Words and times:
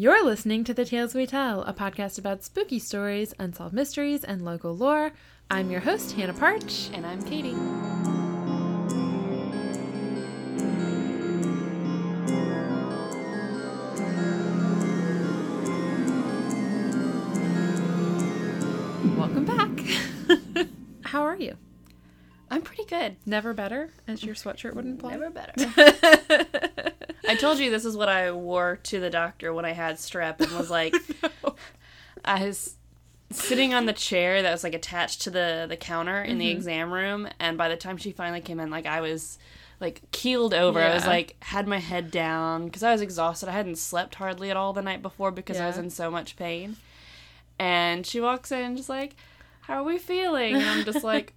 You're 0.00 0.24
listening 0.24 0.64
to 0.64 0.72
The 0.72 0.86
Tales 0.86 1.14
We 1.14 1.26
Tell, 1.26 1.60
a 1.64 1.74
podcast 1.74 2.18
about 2.18 2.42
spooky 2.42 2.78
stories, 2.78 3.34
unsolved 3.38 3.74
mysteries, 3.74 4.24
and 4.24 4.42
local 4.42 4.74
lore. 4.74 5.12
I'm 5.50 5.70
your 5.70 5.80
host, 5.80 6.12
Hannah 6.12 6.32
Parch. 6.32 6.88
And 6.94 7.04
I'm 7.04 7.22
Katie. 7.22 7.52
Welcome 19.18 19.44
back. 19.44 20.66
How 21.02 21.24
are 21.24 21.36
you? 21.36 21.58
I'm 22.50 22.62
pretty 22.62 22.86
good. 22.86 23.16
Never 23.26 23.52
better, 23.52 23.90
as 24.08 24.24
your 24.24 24.34
sweatshirt 24.34 24.74
would 24.74 24.86
imply. 24.86 25.10
Never 25.10 25.28
better. 25.28 26.86
I 27.30 27.36
told 27.36 27.60
you 27.60 27.70
this 27.70 27.84
is 27.84 27.96
what 27.96 28.08
I 28.08 28.32
wore 28.32 28.80
to 28.84 28.98
the 28.98 29.08
doctor 29.08 29.54
when 29.54 29.64
I 29.64 29.70
had 29.70 29.96
strep 29.96 30.40
and 30.40 30.50
was 30.50 30.68
like, 30.68 30.94
I 32.24 32.44
was 32.44 32.74
sitting 33.30 33.72
on 33.72 33.86
the 33.86 33.92
chair 33.92 34.42
that 34.42 34.50
was 34.50 34.64
like 34.64 34.74
attached 34.74 35.22
to 35.22 35.30
the 35.30 35.66
the 35.68 35.76
counter 35.76 36.20
in 36.22 36.38
the 36.38 36.46
mm-hmm. 36.46 36.56
exam 36.56 36.92
room, 36.92 37.28
and 37.38 37.56
by 37.56 37.68
the 37.68 37.76
time 37.76 37.98
she 37.98 38.10
finally 38.10 38.40
came 38.40 38.58
in, 38.58 38.68
like 38.68 38.86
I 38.86 39.00
was 39.00 39.38
like 39.78 40.02
keeled 40.10 40.52
over. 40.52 40.80
I 40.80 40.92
was 40.92 41.06
like 41.06 41.36
had 41.40 41.68
my 41.68 41.78
head 41.78 42.10
down 42.10 42.64
because 42.64 42.82
I 42.82 42.90
was 42.90 43.00
exhausted. 43.00 43.48
I 43.48 43.52
hadn't 43.52 43.78
slept 43.78 44.16
hardly 44.16 44.50
at 44.50 44.56
all 44.56 44.72
the 44.72 44.82
night 44.82 45.00
before 45.00 45.30
because 45.30 45.60
I 45.60 45.68
was 45.68 45.78
in 45.78 45.90
so 45.90 46.10
much 46.10 46.34
pain. 46.34 46.78
And 47.60 48.04
she 48.04 48.20
walks 48.20 48.50
in 48.50 48.76
just 48.76 48.88
like, 48.88 49.14
"How 49.60 49.82
are 49.82 49.84
we 49.84 49.98
feeling?" 49.98 50.56
And 50.56 50.64
I'm 50.64 50.84
just 50.84 51.04
like. 51.04 51.34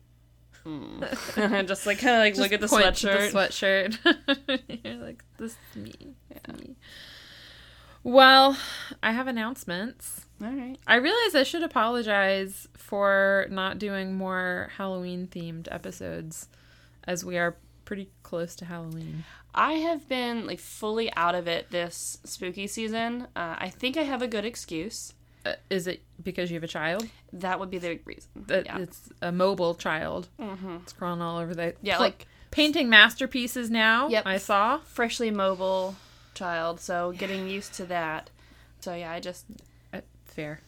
And 0.66 1.68
just 1.68 1.86
like 1.86 2.00
kind 2.00 2.16
of 2.16 2.20
like 2.20 2.38
look 2.38 2.54
at 2.54 2.62
the 2.62 2.68
sweatshirt. 2.68 3.32
The 3.32 3.38
sweatshirt. 3.38 4.82
You're 4.84 4.96
like, 4.96 5.24
this 5.38 5.52
is 5.52 5.76
me. 5.76 6.16
This 6.30 6.42
is 6.48 6.62
me. 6.62 6.76
Well, 8.04 8.58
I 9.02 9.12
have 9.12 9.28
announcements. 9.28 10.26
All 10.42 10.52
right. 10.52 10.78
I 10.86 10.96
realize 10.96 11.36
I 11.36 11.44
should 11.44 11.64
apologize 11.64 12.68
for 12.76 13.48
not 13.50 13.80
doing 13.80 14.16
more 14.16 14.70
Halloween 14.78 15.28
themed 15.28 15.68
episodes 15.72 16.50
as 17.06 17.24
we 17.24 17.38
are 17.38 17.56
pretty 17.86 18.10
close 18.24 18.56
to 18.58 18.66
Halloween. 18.66 19.24
I 19.56 19.74
have 19.74 20.10
been 20.10 20.48
like 20.48 20.60
fully 20.60 21.14
out 21.16 21.36
of 21.36 21.48
it 21.48 21.70
this 21.70 22.18
spooky 22.24 22.68
season. 22.68 23.28
Uh, 23.36 23.56
I 23.58 23.70
think 23.70 23.98
I 23.98 24.04
have 24.04 24.22
a 24.22 24.28
good 24.28 24.46
excuse. 24.46 25.14
Uh, 25.46 25.54
is 25.70 25.88
it 25.88 26.02
because 26.24 26.50
you 26.52 26.56
have 26.56 26.64
a 26.64 26.68
child? 26.68 27.08
That 27.34 27.60
would 27.60 27.70
be 27.70 27.78
the 27.78 28.00
reason. 28.06 28.30
That 28.48 28.66
yeah. 28.66 28.80
It's 28.80 29.10
a 29.22 29.32
mobile 29.32 29.76
child. 29.76 30.30
hmm 30.40 30.78
It's 30.84 30.94
crawling 30.94 31.22
all 31.22 31.38
over 31.38 31.54
the 31.54 31.76
Yeah, 31.82 31.98
pl- 31.98 32.06
like 32.06 32.28
painting 32.52 32.90
masterpieces 32.90 33.70
now. 33.70 34.08
Yep. 34.08 34.26
I 34.26 34.38
saw. 34.38 34.80
freshly 34.86 35.32
mobile 35.32 35.96
child, 36.34 36.80
so 36.80 37.12
getting 37.12 37.48
used 37.50 37.74
to 37.76 37.86
that. 37.86 38.30
So 38.80 38.94
yeah, 38.96 39.12
I 39.12 39.20
just 39.20 39.46
Uh, 39.94 40.02
fair. 40.26 40.62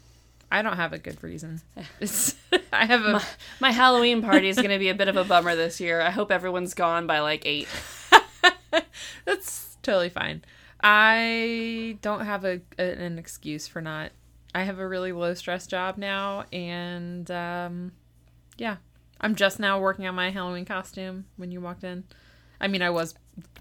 I 0.52 0.62
don't 0.62 0.76
have 0.76 0.94
a 0.94 0.98
good 1.00 1.24
reason. 1.24 1.62
I 2.74 2.86
have 2.86 3.04
a 3.06 3.14
my, 3.14 3.24
my 3.60 3.72
Halloween 3.72 4.22
party 4.22 4.48
is 4.50 4.58
going 4.58 4.70
to 4.70 4.78
be 4.80 4.90
a 4.90 4.94
bit 4.96 5.08
of 5.08 5.16
a 5.18 5.24
bummer 5.24 5.56
this 5.56 5.80
year. 5.80 6.02
I 6.02 6.10
hope 6.12 6.32
everyone's 6.32 6.74
gone 6.74 7.08
by 7.08 7.20
like 7.20 7.44
eight. 7.46 7.68
That's 9.26 9.78
totally 9.82 10.10
fine. 10.10 10.44
I 10.82 11.98
don't 12.02 12.26
have 12.26 12.46
a 12.46 12.62
an 12.78 13.18
excuse 13.18 13.68
for 13.68 13.82
not. 13.82 14.12
I 14.56 14.64
have 14.64 14.80
a 14.80 14.88
really 14.88 15.12
low 15.12 15.34
stress 15.34 15.68
job 15.68 15.98
now, 15.98 16.46
and 16.54 17.30
um, 17.30 17.92
yeah, 18.58 18.78
I'm 19.20 19.36
just 19.36 19.60
now 19.60 19.82
working 19.82 20.08
on 20.08 20.16
my 20.16 20.32
Halloween 20.32 20.64
costume. 20.64 21.26
When 21.36 21.52
you 21.52 21.60
walked 21.60 21.84
in, 21.84 22.06
I 22.62 22.70
mean, 22.70 22.82
I 22.82 22.90
was 22.90 23.16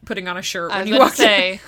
putting 0.04 0.28
on 0.28 0.36
a 0.36 0.42
shirt 0.42 0.70
when 0.70 0.86
you 0.86 1.00
walked 1.00 1.18
in. 1.18 1.58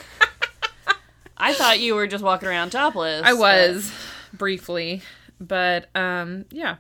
I 1.37 1.55
thought 1.55 1.81
you 1.81 1.97
were 1.97 2.07
just 2.07 2.23
walking 2.23 2.49
around 2.49 2.71
topless. 2.71 3.23
I 3.25 3.33
but- 3.33 3.41
was 3.41 3.93
briefly, 4.33 5.03
but 5.41 5.89
um, 5.97 6.45
yeah. 6.53 6.77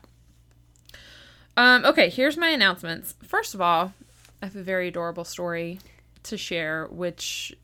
Um, 1.56 1.84
okay, 1.84 2.08
here's 2.10 2.36
my 2.36 2.50
announcements. 2.50 3.16
First 3.24 3.54
of 3.54 3.60
all, 3.60 3.92
I 4.40 4.46
have 4.46 4.54
a 4.54 4.62
very 4.62 4.86
adorable 4.86 5.24
story 5.24 5.80
to 6.22 6.36
share, 6.36 6.86
which 6.92 7.56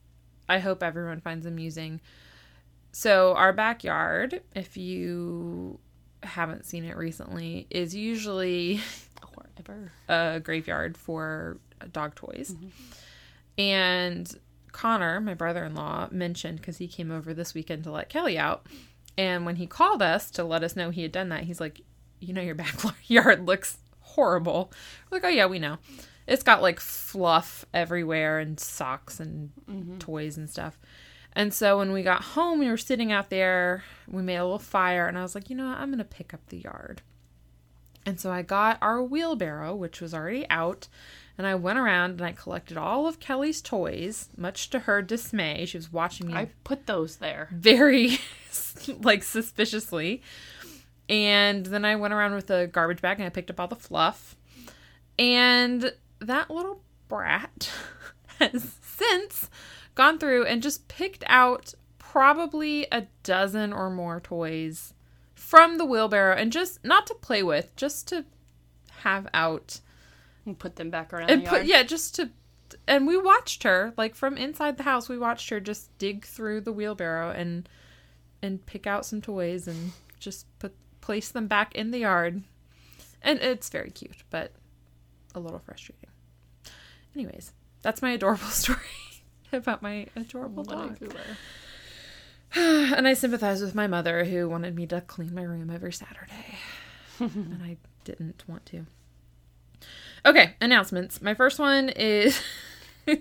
I 0.49 0.59
hope 0.59 0.82
everyone 0.82 1.20
finds 1.20 1.47
amusing. 1.47 2.00
So, 2.92 3.34
our 3.34 3.53
backyard, 3.53 4.42
if 4.54 4.76
you 4.76 5.78
haven't 6.22 6.66
seen 6.66 6.84
it 6.84 6.97
recently, 6.97 7.66
is 7.70 7.94
usually 7.94 8.80
a 10.08 10.41
graveyard 10.41 10.97
for 10.97 11.58
dog 11.92 12.14
toys. 12.14 12.54
Mm-hmm. 12.54 12.69
And 13.58 14.38
Connor, 14.72 15.20
my 15.20 15.34
brother 15.34 15.64
in 15.64 15.75
law, 15.75 16.08
mentioned 16.10 16.58
because 16.58 16.78
he 16.78 16.88
came 16.88 17.10
over 17.10 17.34
this 17.34 17.54
weekend 17.54 17.84
to 17.84 17.91
let 17.91 18.08
Kelly 18.08 18.38
out. 18.38 18.66
And 19.16 19.44
when 19.44 19.56
he 19.56 19.66
called 19.66 20.02
us 20.02 20.31
to 20.32 20.44
let 20.44 20.64
us 20.64 20.75
know 20.75 20.91
he 20.91 21.02
had 21.02 21.12
done 21.12 21.28
that, 21.28 21.44
he's 21.44 21.60
like, 21.60 21.82
You 22.20 22.32
know, 22.32 22.42
your 22.42 22.54
backyard 22.54 23.47
looks 23.47 23.78
horrible. 24.00 24.72
We're 25.10 25.16
like, 25.16 25.25
Oh, 25.25 25.28
yeah, 25.28 25.47
we 25.47 25.58
know. 25.58 25.78
It's 26.26 26.42
got 26.42 26.62
like 26.62 26.81
fluff 26.81 27.66
everywhere 27.75 28.38
and 28.38 28.58
socks 28.58 29.20
and 29.20 29.50
mm-hmm. 29.69 29.98
toys 29.98 30.36
and 30.38 30.48
stuff. 30.48 30.78
And 31.34 31.53
so 31.54 31.78
when 31.78 31.93
we 31.93 32.03
got 32.03 32.22
home, 32.22 32.59
we 32.59 32.69
were 32.69 32.76
sitting 32.76 33.10
out 33.10 33.31
there, 33.31 33.84
we 34.06 34.22
made 34.22 34.37
a 34.37 34.44
little 34.44 34.59
fire, 34.59 35.09
and 35.09 35.19
I 35.19 35.22
was 35.22 35.34
like, 35.34 35.48
You 35.48 35.56
know 35.56 35.69
what? 35.69 35.78
I'm 35.78 35.88
going 35.88 35.98
to 35.98 36.04
pick 36.04 36.34
up 36.34 36.41
the 36.48 36.59
yard. 36.59 37.03
And 38.04 38.19
so 38.19 38.31
I 38.31 38.43
got 38.43 38.78
our 38.82 39.03
wheelbarrow, 39.03 39.75
which 39.75 40.00
was 40.00 40.12
already 40.12 40.44
out, 40.50 40.88
and 41.38 41.47
I 41.47 41.54
went 41.54 41.78
around 41.78 42.12
and 42.12 42.22
I 42.22 42.32
collected 42.32 42.76
all 42.76 43.06
of 43.06 43.20
Kelly's 43.20 43.62
toys, 43.62 44.28
much 44.37 44.70
to 44.70 44.81
her 44.81 45.00
dismay. 45.00 45.65
She 45.65 45.78
was 45.78 45.93
watching 45.93 46.26
me 46.26 46.34
I 46.34 46.50
put 46.65 46.87
those 46.87 47.16
there. 47.16 47.49
very 47.53 48.19
like 49.00 49.22
suspiciously. 49.22 50.22
And 51.09 51.66
then 51.66 51.84
I 51.84 51.97
went 51.97 52.14
around 52.14 52.34
with 52.34 52.50
a 52.50 52.66
garbage 52.66 53.00
bag 53.00 53.19
and 53.19 53.26
I 53.26 53.31
picked 53.31 53.50
up 53.50 53.59
all 53.59 53.69
the 53.69 53.76
fluff. 53.76 54.37
And 55.19 55.93
that 56.20 56.50
little 56.50 56.82
brat 57.09 57.70
has 58.38 58.76
since 58.82 59.49
gone 59.94 60.19
through 60.19 60.47
and 60.47 60.62
just 60.62 60.88
picked 60.88 61.25
out 61.26 61.75
probably 61.98 62.86
a 62.92 63.06
dozen 63.22 63.72
or 63.72 63.91
more 63.91 64.20
toys 64.20 64.94
from 65.34 65.78
the 65.78 65.84
wheelbarrow 65.84 66.36
and 66.36 66.53
just 66.53 66.84
not 66.84 67.06
to 67.06 67.14
play 67.14 67.42
with, 67.42 67.75
just 67.76 68.08
to 68.08 68.25
have 69.02 69.26
out. 69.34 69.81
And 70.44 70.58
put 70.58 70.76
them 70.76 70.91
back 70.91 71.12
around 71.12 71.31
and 71.31 71.42
the 71.42 71.48
put 71.48 71.56
yard. 71.58 71.66
yeah 71.69 71.82
just 71.84 72.16
to 72.16 72.31
and 72.88 73.06
we 73.06 73.16
watched 73.16 73.62
her 73.62 73.92
like 73.97 74.14
from 74.16 74.36
inside 74.36 74.76
the 74.76 74.82
house 74.82 75.08
we 75.08 75.16
watched 75.16 75.50
her 75.50 75.60
just 75.60 75.97
dig 75.98 76.25
through 76.25 76.60
the 76.60 76.72
wheelbarrow 76.72 77.31
and 77.31 77.69
and 78.42 78.64
pick 78.66 78.86
out 78.86 79.06
some 79.06 79.20
toys 79.20 79.69
and 79.69 79.92
just 80.19 80.47
put 80.58 80.75
place 81.00 81.28
them 81.31 81.47
back 81.47 81.75
in 81.76 81.92
the 81.92 81.98
yard. 81.98 82.42
And 83.22 83.38
it's 83.38 83.69
very 83.69 83.91
cute 83.91 84.25
but 84.31 84.52
a 85.34 85.41
little 85.41 85.60
frustrating. 85.60 86.10
Anyways 87.14 87.52
that's 87.82 88.02
my 88.02 88.10
adorable 88.10 88.47
story 88.48 88.78
about 89.58 89.82
my 89.82 90.06
adorable 90.16 90.64
dog 90.64 90.98
and 92.54 93.06
i 93.08 93.14
sympathize 93.14 93.60
with 93.60 93.74
my 93.74 93.86
mother 93.86 94.24
who 94.24 94.48
wanted 94.48 94.74
me 94.74 94.86
to 94.86 95.00
clean 95.02 95.34
my 95.34 95.42
room 95.42 95.70
every 95.70 95.92
saturday 95.92 96.56
and 97.18 97.62
i 97.62 97.76
didn't 98.04 98.44
want 98.48 98.64
to 98.66 98.86
Okay, 100.24 100.54
announcements. 100.60 101.20
My 101.20 101.34
first 101.34 101.58
one 101.58 101.88
is 101.88 102.40
an 103.06 103.19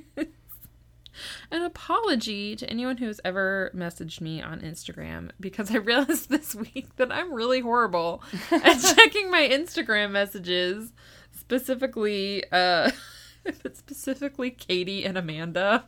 apology 1.51 2.55
to 2.55 2.69
anyone 2.69 2.97
who 2.97 3.07
has 3.07 3.19
ever 3.25 3.71
messaged 3.75 4.21
me 4.21 4.39
on 4.39 4.61
Instagram 4.61 5.31
because 5.39 5.71
I 5.71 5.77
realized 5.77 6.29
this 6.29 6.53
week 6.53 6.95
that 6.97 7.11
I'm 7.11 7.33
really 7.33 7.61
horrible 7.61 8.21
at 8.51 8.77
checking 8.95 9.31
my 9.31 9.47
Instagram 9.47 10.11
messages, 10.11 10.93
specifically 11.31 12.43
uh 12.51 12.91
specifically 13.73 14.51
Katie 14.51 15.03
and 15.03 15.17
Amanda. 15.17 15.85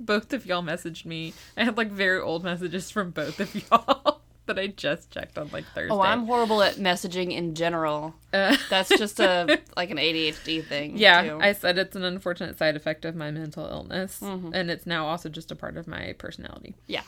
Both 0.00 0.32
of 0.32 0.46
y'all 0.46 0.62
messaged 0.62 1.04
me. 1.04 1.32
I 1.56 1.64
had 1.64 1.76
like 1.76 1.90
very 1.90 2.20
old 2.20 2.42
messages 2.44 2.90
from 2.90 3.10
both 3.10 3.38
of 3.40 3.54
y'all 3.54 4.20
that 4.46 4.58
I 4.58 4.66
just 4.68 5.10
checked 5.10 5.38
on 5.38 5.48
like 5.52 5.64
Thursday. 5.74 5.94
Oh, 5.94 6.00
I'm 6.00 6.26
horrible 6.26 6.62
at 6.62 6.74
messaging 6.76 7.30
in 7.32 7.54
general. 7.54 8.14
Uh, 8.32 8.56
That's 8.68 8.88
just 8.88 9.20
a 9.20 9.60
like 9.76 9.90
an 9.90 9.98
ADHD 9.98 10.64
thing. 10.66 10.96
Yeah, 10.98 11.22
too. 11.22 11.38
I 11.40 11.52
said 11.52 11.78
it's 11.78 11.94
an 11.94 12.02
unfortunate 12.04 12.58
side 12.58 12.74
effect 12.74 13.04
of 13.04 13.14
my 13.14 13.30
mental 13.30 13.66
illness, 13.66 14.18
Mhm. 14.20 14.50
and 14.54 14.70
it's 14.70 14.86
now 14.86 15.06
also 15.06 15.28
just 15.28 15.52
a 15.52 15.54
part 15.56 15.76
of 15.76 15.86
my 15.86 16.14
personality. 16.18 16.74
Yeah. 16.88 17.02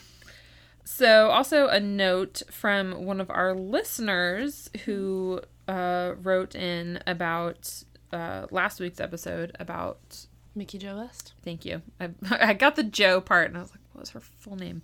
So, 0.85 1.31
also 1.31 1.67
a 1.69 1.81
note 1.81 2.43
from 2.51 3.05
one 3.07 3.19
of 3.21 3.31
our 3.31 3.55
listeners 3.55 4.69
who 4.85 5.41
uh, 5.67 6.13
wrote 6.23 6.55
in 6.55 7.01
about 7.07 7.83
uh, 8.13 8.47
last 8.51 8.79
week's 8.81 9.01
episode 9.01 9.57
about. 9.59 10.27
Mickey 10.55 10.79
Joe 10.79 10.97
West. 10.97 11.33
Thank 11.45 11.65
you. 11.65 11.83
I, 12.01 12.11
I 12.31 12.53
got 12.55 12.77
the 12.77 12.85
Joe 12.85 13.21
part, 13.21 13.49
and 13.49 13.57
I 13.59 13.61
was 13.61 13.71
like, 13.71 13.81
what 13.93 14.01
was 14.01 14.11
her 14.11 14.21
full 14.21 14.57
name? 14.57 14.83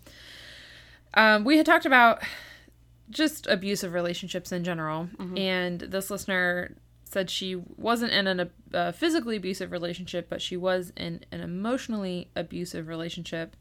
Um, 1.14 1.44
we 1.44 1.56
had 1.56 1.66
talked 1.66 1.86
about 1.86 2.22
just 3.10 3.46
abusive 3.48 3.92
relationships 3.92 4.52
in 4.52 4.62
general, 4.64 5.08
and 5.36 5.80
this 5.80 6.10
listener 6.10 6.76
said 7.04 7.28
she 7.28 7.56
wasn't 7.76 8.12
in 8.12 8.28
an, 8.28 8.50
a 8.72 8.92
physically 8.92 9.34
abusive 9.36 9.72
relationship, 9.72 10.28
but 10.30 10.40
she 10.40 10.56
was 10.56 10.92
in 10.96 11.24
an 11.32 11.40
emotionally 11.40 12.28
abusive 12.36 12.86
relationship 12.86 13.56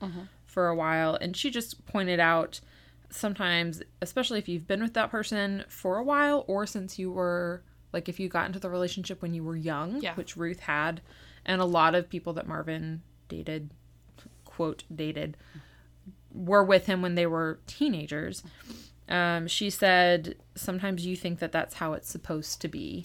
for 0.45 0.67
a 0.67 0.75
while. 0.75 1.15
And 1.19 1.35
she 1.35 1.49
just 1.49 1.83
pointed 1.87 2.19
out 2.19 2.59
sometimes, 3.09 3.81
especially 4.03 4.37
if 4.37 4.47
you've 4.47 4.67
been 4.67 4.83
with 4.83 4.93
that 4.93 5.09
person 5.09 5.63
for 5.67 5.97
a 5.97 6.03
while 6.03 6.45
or 6.47 6.67
since 6.67 6.99
you 6.99 7.11
were 7.11 7.63
like 7.91 8.07
if 8.07 8.19
you 8.19 8.29
got 8.29 8.45
into 8.45 8.59
the 8.59 8.69
relationship 8.69 9.19
when 9.23 9.33
you 9.33 9.43
were 9.43 9.55
young, 9.55 9.99
Yeah. 9.99 10.13
which 10.13 10.37
Ruth 10.37 10.59
had, 10.59 11.01
and 11.49 11.59
a 11.61 11.65
lot 11.65 11.95
of 11.95 12.09
people 12.09 12.31
that 12.33 12.47
Marvin 12.47 13.01
dated, 13.27 13.71
quote, 14.45 14.83
dated, 14.93 15.35
were 16.33 16.63
with 16.63 16.85
him 16.85 17.01
when 17.01 17.15
they 17.15 17.25
were 17.25 17.59
teenagers. 17.67 18.43
Um, 19.09 19.47
she 19.47 19.69
said, 19.71 20.35
sometimes 20.55 21.05
you 21.05 21.15
think 21.15 21.39
that 21.39 21.51
that's 21.51 21.73
how 21.75 21.93
it's 21.93 22.09
supposed 22.09 22.61
to 22.61 22.67
be. 22.67 23.03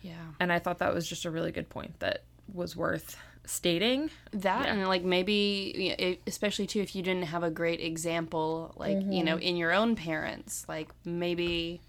Yeah. 0.00 0.14
And 0.40 0.50
I 0.52 0.58
thought 0.58 0.78
that 0.78 0.94
was 0.94 1.06
just 1.06 1.24
a 1.26 1.30
really 1.30 1.52
good 1.52 1.68
point 1.68 2.00
that 2.00 2.22
was 2.52 2.74
worth 2.74 3.16
stating. 3.44 4.08
That 4.32 4.64
Yeah. 4.66 4.72
and 4.74 4.88
like 4.88 5.04
maybe, 5.04 5.74
you 5.76 5.88
know, 5.90 5.96
it- 5.98 6.22
especially 6.26 6.66
too, 6.66 6.80
if 6.80 6.96
you 6.96 7.02
didn't 7.02 7.24
have 7.24 7.42
a 7.42 7.50
great 7.50 7.80
example, 7.80 8.72
like 8.76 8.96
you 9.02 9.22
know, 9.22 9.36
in 9.38 9.56
your 9.56 9.72
own 9.72 9.94
parents, 9.96 10.64
like 10.68 10.88
maybe, 11.04 11.80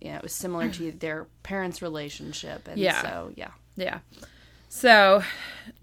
yeah, 0.00 0.16
it 0.16 0.22
was 0.22 0.32
similar 0.32 0.68
to 0.70 0.90
their 0.92 1.26
parents' 1.44 1.80
relationship, 1.82 2.66
and 2.66 2.78
Yeah. 2.80 3.00
so 3.02 3.32
yeah, 3.36 3.50
Yeah. 3.76 4.00
So, 4.68 5.22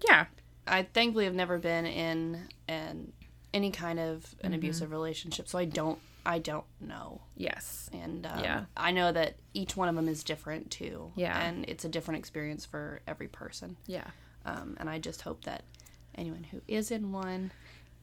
yeah. 0.08 0.26
I 0.66 0.82
thankfully 0.82 1.24
have 1.26 1.34
never 1.34 1.58
been 1.58 1.86
in 1.86 2.48
an 2.68 3.12
any 3.54 3.70
kind 3.70 3.98
of 3.98 4.34
an 4.42 4.52
abusive 4.52 4.90
relationship, 4.90 5.48
so 5.48 5.58
I 5.58 5.64
don't, 5.64 5.98
I 6.26 6.38
don't 6.40 6.66
know, 6.80 7.22
Yes. 7.36 7.88
and 7.92 8.26
um, 8.26 8.40
Yeah. 8.40 8.64
I 8.76 8.90
know 8.90 9.12
that 9.12 9.36
each 9.54 9.76
one 9.76 9.88
of 9.88 9.94
them 9.94 10.08
is 10.08 10.22
different 10.24 10.70
too, 10.70 11.12
Yeah. 11.14 11.40
and 11.40 11.64
it's 11.66 11.84
a 11.84 11.88
different 11.88 12.18
experience 12.18 12.66
for 12.66 13.00
every 13.06 13.28
person. 13.28 13.76
Yeah. 13.86 14.08
Um, 14.44 14.76
and 14.78 14.90
I 14.90 14.98
just 14.98 15.22
hope 15.22 15.44
that 15.44 15.62
anyone 16.16 16.44
who 16.50 16.60
is 16.68 16.90
in 16.90 17.12
one 17.12 17.52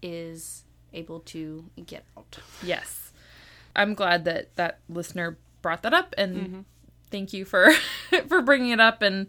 is 0.02 0.64
able 0.92 1.20
to 1.20 1.66
get 1.86 2.06
out. 2.18 2.40
Yes. 2.64 3.12
I'm 3.76 3.94
glad 3.94 4.26
that 4.26 4.56
that 4.56 4.80
listener 4.90 5.38
brought 5.62 5.84
that 5.84 5.94
up 5.94 6.16
and 6.18 6.66
thank 7.12 7.32
you 7.34 7.46
for 7.46 7.72
for 8.28 8.42
bringing 8.42 8.70
it 8.72 8.80
up 8.80 9.02
and 9.04 9.28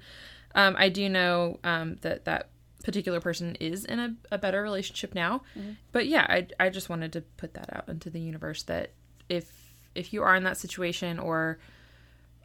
um, 0.54 0.76
I 0.78 0.88
do 0.88 1.08
know 1.08 1.58
um, 1.64 1.96
that 2.02 2.24
that 2.24 2.50
particular 2.84 3.20
person 3.20 3.56
is 3.56 3.84
in 3.84 3.98
a, 3.98 4.14
a 4.32 4.38
better 4.38 4.62
relationship 4.62 5.14
now. 5.14 5.42
But 5.92 6.06
yeah, 6.06 6.26
I 6.28 6.46
I 6.60 6.68
just 6.68 6.88
wanted 6.88 7.12
to 7.14 7.22
put 7.22 7.54
that 7.54 7.74
out 7.74 7.88
into 7.88 8.10
the 8.10 8.20
universe 8.20 8.62
that 8.64 8.92
if 9.28 9.50
if 9.94 10.12
you 10.12 10.22
are 10.22 10.36
in 10.36 10.44
that 10.44 10.56
situation 10.56 11.18
or 11.18 11.58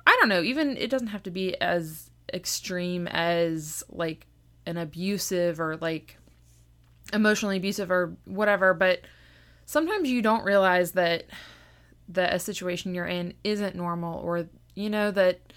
I 0.07 0.17
don't 0.19 0.29
know, 0.29 0.41
even 0.41 0.77
it 0.77 0.89
doesn't 0.89 1.07
have 1.07 1.23
to 1.23 1.31
be 1.31 1.59
as 1.61 2.09
extreme 2.33 3.07
as 3.07 3.83
like 3.89 4.25
an 4.65 4.77
abusive 4.77 5.59
or 5.59 5.77
like 5.77 6.17
emotionally 7.11 7.57
abusive 7.57 7.91
or 7.91 8.15
whatever, 8.25 8.73
but 8.73 9.01
sometimes 9.65 10.09
you 10.09 10.21
don't 10.21 10.43
realize 10.43 10.93
that 10.93 11.25
that 12.07 12.33
a 12.33 12.39
situation 12.39 12.95
you're 12.95 13.05
in 13.05 13.33
isn't 13.43 13.75
normal 13.75 14.19
or 14.19 14.47
you 14.73 14.89
know 14.89 15.11
that 15.11 15.48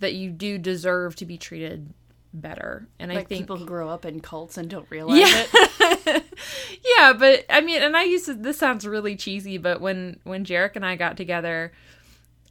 that 0.00 0.14
you 0.14 0.30
do 0.30 0.58
deserve 0.58 1.16
to 1.16 1.26
be 1.26 1.38
treated 1.38 1.92
better. 2.32 2.88
And 2.98 3.12
I 3.12 3.16
think 3.16 3.28
people 3.28 3.56
who 3.56 3.64
grow 3.64 3.88
up 3.88 4.04
in 4.04 4.20
cults 4.20 4.58
and 4.58 4.68
don't 4.68 4.90
realize 4.90 5.18
yeah. 5.18 5.46
it. 5.52 6.24
yeah, 6.98 7.12
but 7.12 7.44
I 7.48 7.60
mean, 7.60 7.82
and 7.82 7.96
I 7.96 8.04
used 8.04 8.26
to. 8.26 8.34
This 8.34 8.58
sounds 8.58 8.86
really 8.86 9.16
cheesy, 9.16 9.58
but 9.58 9.80
when 9.80 10.18
when 10.24 10.44
Jarek 10.44 10.76
and 10.76 10.84
I 10.84 10.96
got 10.96 11.16
together, 11.16 11.72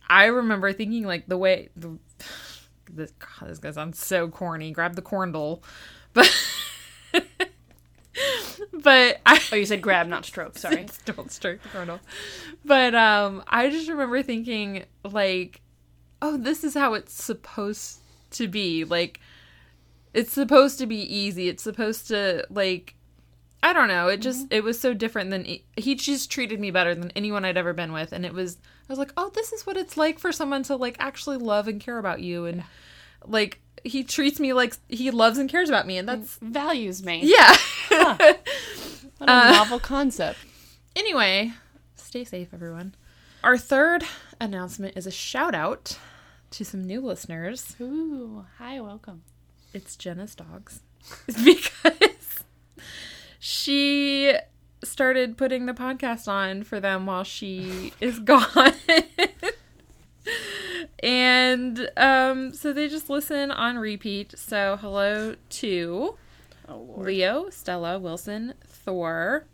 I 0.07 0.25
remember 0.25 0.73
thinking 0.73 1.03
like 1.03 1.27
the 1.27 1.37
way 1.37 1.69
the 1.75 1.97
this 2.91 3.11
God, 3.11 3.49
this 3.49 3.59
guy 3.59 3.71
sounds 3.71 3.99
so 3.99 4.27
corny. 4.29 4.71
Grab 4.71 4.95
the 4.95 5.01
corndle, 5.01 5.63
but 6.13 6.31
but 8.71 9.19
I 9.25 9.39
Oh, 9.53 9.55
you 9.55 9.67
said 9.67 9.83
grab, 9.83 10.07
not 10.07 10.25
stroke. 10.25 10.57
Sorry. 10.57 10.87
don't 11.05 11.31
stroke 11.31 11.61
the 11.61 11.69
corndle. 11.69 11.99
But 12.65 12.95
um, 12.95 13.43
I 13.47 13.69
just 13.69 13.87
remember 13.87 14.23
thinking 14.23 14.85
like, 15.03 15.61
oh, 16.23 16.37
this 16.37 16.63
is 16.63 16.73
how 16.73 16.93
it's 16.93 17.13
supposed 17.13 17.99
to 18.31 18.47
be. 18.47 18.85
Like, 18.85 19.19
it's 20.13 20.31
supposed 20.31 20.79
to 20.79 20.87
be 20.87 21.01
easy. 21.01 21.49
It's 21.49 21.61
supposed 21.61 22.07
to 22.07 22.47
like, 22.49 22.95
I 23.61 23.73
don't 23.73 23.89
know. 23.89 24.07
It 24.07 24.21
just 24.21 24.45
mm-hmm. 24.45 24.53
it 24.53 24.63
was 24.63 24.79
so 24.79 24.93
different 24.93 25.29
than 25.29 25.45
he 25.75 25.95
just 25.95 26.31
treated 26.31 26.59
me 26.59 26.71
better 26.71 26.95
than 26.95 27.11
anyone 27.11 27.45
I'd 27.45 27.57
ever 27.57 27.73
been 27.73 27.91
with, 27.91 28.13
and 28.13 28.25
it 28.25 28.33
was 28.33 28.57
I 28.89 28.91
was 28.91 28.99
like, 28.99 29.13
oh, 29.17 29.31
this 29.35 29.51
is 29.51 29.65
what 29.65 29.77
it's 29.77 29.97
like 29.97 30.17
for 30.17 30.31
someone 30.31 30.63
to 30.63 30.75
like 30.75 30.95
actually 30.99 31.37
love 31.37 31.67
and 31.67 31.79
care 31.79 31.97
about 31.97 32.21
you, 32.21 32.45
and 32.45 32.63
like 33.25 33.59
he 33.83 34.03
treats 34.03 34.39
me 34.39 34.53
like 34.53 34.77
he 34.87 35.11
loves 35.11 35.37
and 35.37 35.49
cares 35.49 35.69
about 35.69 35.85
me, 35.85 35.97
and 35.97 36.07
that's 36.07 36.39
mm, 36.39 36.49
Values 36.49 37.03
me. 37.03 37.21
yeah. 37.23 37.55
What 39.19 39.29
a 39.29 39.33
uh, 39.33 39.51
novel 39.51 39.79
concept. 39.79 40.39
Anyway, 40.95 41.53
stay 41.95 42.25
safe, 42.25 42.49
everyone. 42.53 42.95
Our 43.41 43.57
third 43.57 44.03
announcement 44.41 44.97
is 44.97 45.07
a 45.07 45.11
shout 45.11 45.55
out 45.55 45.97
to 46.53 46.63
some 46.65 46.83
new 46.85 47.01
listeners. 47.01 47.75
Ooh, 47.81 48.45
hi, 48.57 48.79
welcome. 48.79 49.23
It's 49.73 49.95
Jenna's 49.95 50.35
dogs. 50.35 50.81
because 51.43 52.43
she 53.39 54.33
started 54.83 55.37
putting 55.37 55.65
the 55.65 55.73
podcast 55.73 56.27
on 56.27 56.63
for 56.63 56.79
them 56.79 57.05
while 57.05 57.23
she 57.23 57.93
is 57.99 58.19
gone. 58.19 58.73
and 61.01 61.89
um, 61.97 62.53
so 62.53 62.71
they 62.71 62.87
just 62.87 63.09
listen 63.09 63.51
on 63.51 63.77
repeat. 63.77 64.37
So, 64.37 64.77
hello 64.79 65.35
to 65.49 66.15
Oh. 66.69 66.93
Leo, 66.95 67.49
Stella, 67.49 67.99
Wilson, 67.99 68.53
Thor, 68.65 69.45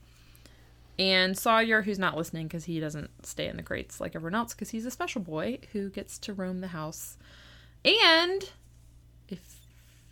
and 1.00 1.38
Sawyer, 1.38 1.82
who's 1.82 1.98
not 1.98 2.18
listening 2.18 2.48
because 2.48 2.66
he 2.66 2.82
doesn't 2.82 3.26
stay 3.26 3.48
in 3.48 3.56
the 3.56 3.64
crates 3.64 4.02
like 4.02 4.16
everyone 4.18 4.36
else 4.36 4.54
because 4.54 4.72
he's 4.72 4.86
a 4.86 4.92
special 4.92 5.22
boy 5.22 5.60
who 5.72 5.90
gets 5.90 6.20
to 6.20 6.34
roam 6.34 6.60
the 6.60 6.68
house. 6.68 7.18
And 7.86 8.50
if 9.30 9.40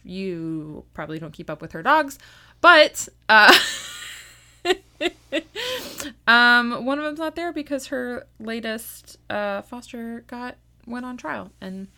you 0.06 0.86
probably 0.94 1.20
don't 1.20 1.34
keep 1.34 1.50
up 1.50 1.62
with 1.62 1.74
her 1.74 1.84
dogs, 1.84 2.18
but 2.62 3.10
uh, 3.28 3.54
um, 6.28 6.86
one 6.86 6.98
of 6.98 7.04
them's 7.04 7.20
not 7.20 7.36
there 7.36 7.52
because 7.52 7.88
her 7.88 8.26
latest 8.40 9.18
uh, 9.30 9.64
foster 9.64 10.24
got 10.28 10.56
went 10.86 11.06
on 11.06 11.18
trial 11.18 11.52
and 11.60 11.90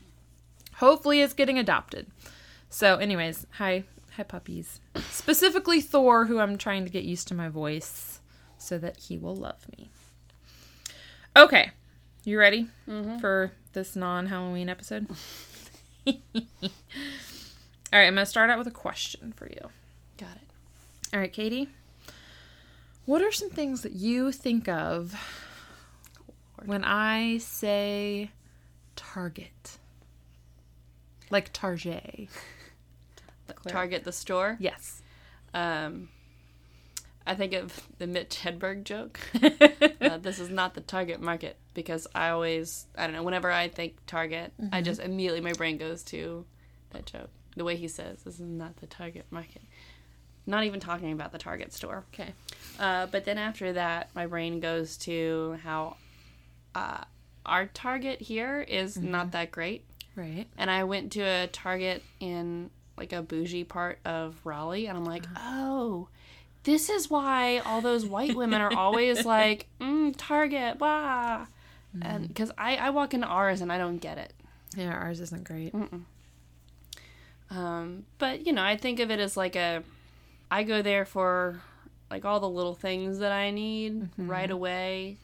hopefully 0.77 1.21
is 1.21 1.33
getting 1.33 1.59
adopted. 1.59 2.07
So, 2.71 2.97
anyways, 2.97 3.45
hi, 3.51 3.83
hi 4.15 4.23
puppies. 4.23 4.79
Specifically 5.11 5.79
Thor, 5.79 6.25
who 6.25 6.39
I'm 6.39 6.57
trying 6.57 6.85
to 6.85 6.91
get 6.91 7.03
used 7.03 7.27
to 7.27 7.35
my 7.35 7.49
voice 7.49 8.18
so 8.59 8.77
that 8.77 8.97
he 8.97 9.17
will 9.17 9.35
love 9.35 9.65
me. 9.77 9.89
Okay, 11.35 11.71
you 12.23 12.37
ready 12.37 12.67
for 13.19 13.51
this 13.73 13.95
non-Halloween 13.95 14.69
episode? 14.69 15.07
All 16.07 16.13
right, 17.93 18.05
I'm 18.05 18.13
gonna 18.13 18.25
start 18.25 18.49
out 18.49 18.57
with 18.57 18.67
a 18.67 18.71
question 18.71 19.33
for 19.35 19.47
you. 19.47 19.69
Got 20.17 20.35
it. 20.35 20.47
All 21.13 21.19
right, 21.19 21.31
Katie. 21.33 21.69
What 23.05 23.21
are 23.23 23.31
some 23.31 23.49
things 23.49 23.81
that 23.81 23.93
you 23.93 24.31
think 24.31 24.67
of 24.67 25.15
when 26.65 26.83
I 26.83 27.39
say 27.39 28.29
Target? 28.95 29.77
Like 31.31 31.51
Target. 31.53 32.29
Target 33.67 34.03
the 34.03 34.11
store. 34.11 34.57
Yes. 34.59 35.01
Um, 35.53 36.09
I 37.25 37.35
think 37.35 37.53
of 37.53 37.81
the 37.97 38.07
Mitch 38.07 38.39
Hedberg 38.43 38.83
joke. 38.83 39.19
uh, 40.01 40.17
this 40.17 40.39
is 40.39 40.49
not 40.49 40.73
the 40.73 40.81
target 40.81 41.21
market 41.21 41.57
because 41.73 42.07
I 42.13 42.29
always, 42.29 42.87
I 42.97 43.05
don't 43.05 43.13
know, 43.13 43.23
whenever 43.23 43.51
I 43.51 43.67
think 43.67 43.97
Target, 44.05 44.51
I 44.71 44.81
just 44.81 44.99
immediately 44.99 45.41
my 45.41 45.53
brain 45.53 45.77
goes 45.77 46.03
to 46.05 46.45
that 46.91 47.05
joke. 47.05 47.29
The 47.55 47.63
way 47.63 47.75
he 47.75 47.87
says, 47.87 48.23
this 48.23 48.35
is 48.35 48.41
not 48.41 48.77
the 48.77 48.87
target 48.87 49.25
market. 49.31 49.61
Not 50.45 50.63
even 50.63 50.79
talking 50.79 51.11
about 51.11 51.31
the 51.31 51.37
Target 51.37 51.73
store. 51.73 52.03
Okay. 52.13 52.33
Uh, 52.79 53.05
but 53.07 53.25
then 53.25 53.37
after 53.37 53.73
that, 53.73 54.09
my 54.15 54.25
brain 54.25 54.59
goes 54.59 54.97
to 54.97 55.57
how 55.63 55.97
uh, 56.73 57.03
our 57.45 57.67
Target 57.67 58.21
here 58.21 58.61
is 58.61 58.97
not 58.97 59.31
that 59.31 59.51
great. 59.51 59.85
Right. 60.15 60.47
And 60.57 60.71
I 60.71 60.83
went 60.85 61.11
to 61.13 61.21
a 61.21 61.47
Target 61.47 62.03
in 62.19 62.71
like 62.97 63.13
a 63.13 63.21
bougie 63.21 63.63
part 63.63 63.99
of 64.03 64.39
Raleigh, 64.43 64.87
and 64.87 64.97
I'm 64.97 65.05
like, 65.05 65.25
oh, 65.37 66.09
this 66.69 66.89
is 66.89 67.09
why 67.09 67.59
all 67.59 67.81
those 67.81 68.05
white 68.05 68.35
women 68.35 68.61
are 68.61 68.73
always 68.73 69.25
like, 69.25 69.67
mm, 69.81 70.13
Target, 70.17 70.79
wah. 70.79 71.45
And 72.01 72.27
because 72.27 72.51
I, 72.57 72.75
I 72.75 72.89
walk 72.91 73.13
into 73.13 73.27
ours 73.27 73.61
and 73.61 73.71
I 73.71 73.77
don't 73.77 73.97
get 73.97 74.17
it. 74.17 74.33
Yeah, 74.77 74.93
ours 74.93 75.19
isn't 75.19 75.43
great. 75.43 75.73
Um, 77.49 78.05
but 78.19 78.45
you 78.45 78.53
know, 78.53 78.63
I 78.63 78.77
think 78.77 78.99
of 78.99 79.09
it 79.09 79.19
as 79.19 79.35
like 79.35 79.55
a, 79.55 79.83
I 80.51 80.63
go 80.63 80.81
there 80.81 81.05
for 81.05 81.61
like 82.11 82.25
all 82.25 82.39
the 82.39 82.49
little 82.49 82.75
things 82.75 83.19
that 83.19 83.31
I 83.31 83.51
need 83.51 84.09
right 84.17 84.49
away 84.49 85.17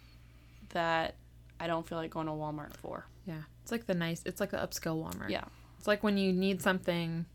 that 0.70 1.16
I 1.60 1.68
don't 1.68 1.88
feel 1.88 1.98
like 1.98 2.12
going 2.12 2.28
to 2.28 2.34
Walmart 2.34 2.76
for. 2.78 3.06
Yeah. 3.26 3.42
It's 3.64 3.72
like 3.72 3.86
the 3.86 3.94
nice, 3.94 4.24
it's 4.26 4.40
like 4.40 4.52
the 4.52 4.58
upscale 4.58 5.02
Walmart. 5.04 5.30
Yeah. 5.30 5.46
It's 5.78 5.88
like 5.88 6.04
when 6.04 6.18
you 6.18 6.34
need 6.34 6.62
something, 6.62 7.26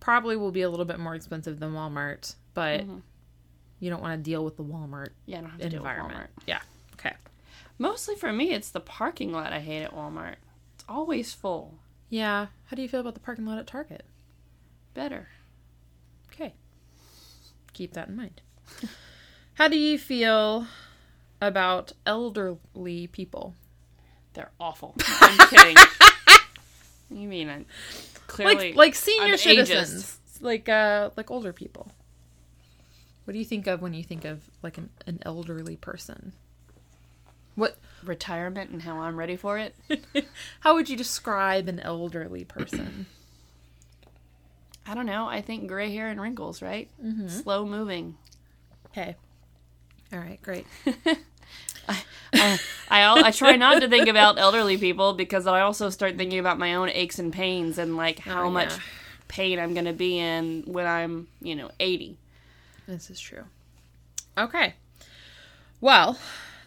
probably 0.00 0.36
will 0.36 0.52
be 0.52 0.62
a 0.62 0.70
little 0.70 0.84
bit 0.84 0.98
more 0.98 1.14
expensive 1.14 1.60
than 1.60 1.72
Walmart, 1.72 2.34
but 2.56 2.84
you 3.80 3.90
don't 3.90 4.00
want 4.00 4.18
to 4.18 4.30
deal 4.30 4.42
with 4.42 4.56
the 4.56 4.64
Walmart 4.64 5.10
Yeah, 5.26 5.38
I 5.38 5.40
don't 5.42 5.50
have 5.50 5.60
to 5.60 5.68
deal 5.68 5.82
with 5.82 5.90
environment. 5.90 6.30
Walmart. 6.38 6.42
Yeah. 6.46 6.60
Okay. 6.94 7.12
Mostly 7.78 8.16
for 8.16 8.32
me, 8.32 8.52
it's 8.52 8.70
the 8.70 8.80
parking 8.80 9.30
lot 9.30 9.52
I 9.52 9.60
hate 9.60 9.82
at 9.82 9.94
Walmart. 9.94 10.36
It's 10.74 10.84
always 10.88 11.34
full. 11.34 11.74
Yeah. 12.08 12.46
How 12.64 12.74
do 12.74 12.80
you 12.80 12.88
feel 12.88 13.00
about 13.00 13.12
the 13.12 13.20
parking 13.20 13.44
lot 13.44 13.58
at 13.58 13.66
Target? 13.66 14.06
Better. 14.94 15.28
Okay. 16.32 16.54
Keep 17.74 17.92
that 17.92 18.08
in 18.08 18.16
mind. 18.16 18.40
How 19.54 19.68
do 19.68 19.78
you 19.78 19.98
feel 19.98 20.66
about 21.42 21.92
elderly 22.06 23.06
people? 23.08 23.54
They're 24.32 24.50
awful. 24.58 24.94
I'm 25.20 25.48
kidding. 25.48 25.76
you 27.10 27.28
mean 27.28 27.50
I 27.50 27.64
clearly 28.26 28.68
like 28.68 28.76
like 28.76 28.94
senior 28.94 29.32
I'm 29.32 29.38
citizens, 29.38 30.18
like 30.40 30.70
uh 30.70 31.10
like 31.16 31.30
older 31.30 31.52
people. 31.52 31.90
What 33.26 33.32
do 33.32 33.40
you 33.40 33.44
think 33.44 33.66
of 33.66 33.82
when 33.82 33.92
you 33.92 34.04
think 34.04 34.24
of 34.24 34.48
like 34.62 34.78
an, 34.78 34.88
an 35.06 35.18
elderly 35.22 35.74
person? 35.74 36.32
What 37.56 37.76
retirement 38.04 38.70
and 38.70 38.82
how 38.82 39.00
I'm 39.00 39.18
ready 39.18 39.34
for 39.34 39.58
it? 39.58 39.74
how 40.60 40.74
would 40.74 40.88
you 40.88 40.96
describe 40.96 41.66
an 41.66 41.80
elderly 41.80 42.44
person? 42.44 43.06
I 44.86 44.94
don't 44.94 45.06
know. 45.06 45.26
I 45.26 45.42
think 45.42 45.66
gray 45.66 45.92
hair 45.92 46.06
and 46.06 46.20
wrinkles, 46.20 46.62
right? 46.62 46.88
Mm-hmm. 47.04 47.26
Slow 47.26 47.66
moving. 47.66 48.16
Okay. 48.92 49.16
All 50.12 50.20
right, 50.20 50.40
great. 50.40 50.64
I, 51.88 52.04
I, 52.32 52.60
I, 52.88 53.22
I 53.24 53.30
try 53.32 53.56
not 53.56 53.80
to 53.80 53.88
think 53.88 54.06
about 54.08 54.38
elderly 54.38 54.78
people 54.78 55.14
because 55.14 55.48
I 55.48 55.62
also 55.62 55.90
start 55.90 56.16
thinking 56.16 56.38
about 56.38 56.60
my 56.60 56.76
own 56.76 56.90
aches 56.90 57.18
and 57.18 57.32
pains 57.32 57.78
and 57.78 57.96
like 57.96 58.20
how 58.20 58.44
Oh, 58.44 58.50
much 58.50 58.72
pain 59.26 59.58
I'm 59.58 59.74
going 59.74 59.86
to 59.86 59.92
be 59.92 60.20
in 60.20 60.62
when 60.66 60.86
I'm, 60.86 61.26
you 61.40 61.56
know, 61.56 61.72
80. 61.80 62.18
This 62.86 63.10
is 63.10 63.18
true. 63.18 63.44
Okay. 64.38 64.74
Well, 65.80 66.18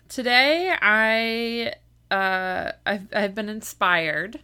today 0.09 0.75
I 0.81 1.73
uh 2.11 2.73
I've 2.85 3.07
I've 3.13 3.35
been 3.35 3.47
inspired 3.47 4.39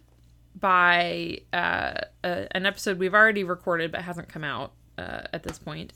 by 0.58 1.40
uh 1.52 1.94
a, 2.24 2.56
an 2.56 2.64
episode 2.64 2.98
we've 2.98 3.14
already 3.14 3.44
recorded 3.44 3.92
but 3.92 4.02
hasn't 4.02 4.28
come 4.28 4.42
out 4.44 4.72
uh, 4.96 5.22
at 5.32 5.42
this 5.42 5.58
point. 5.58 5.92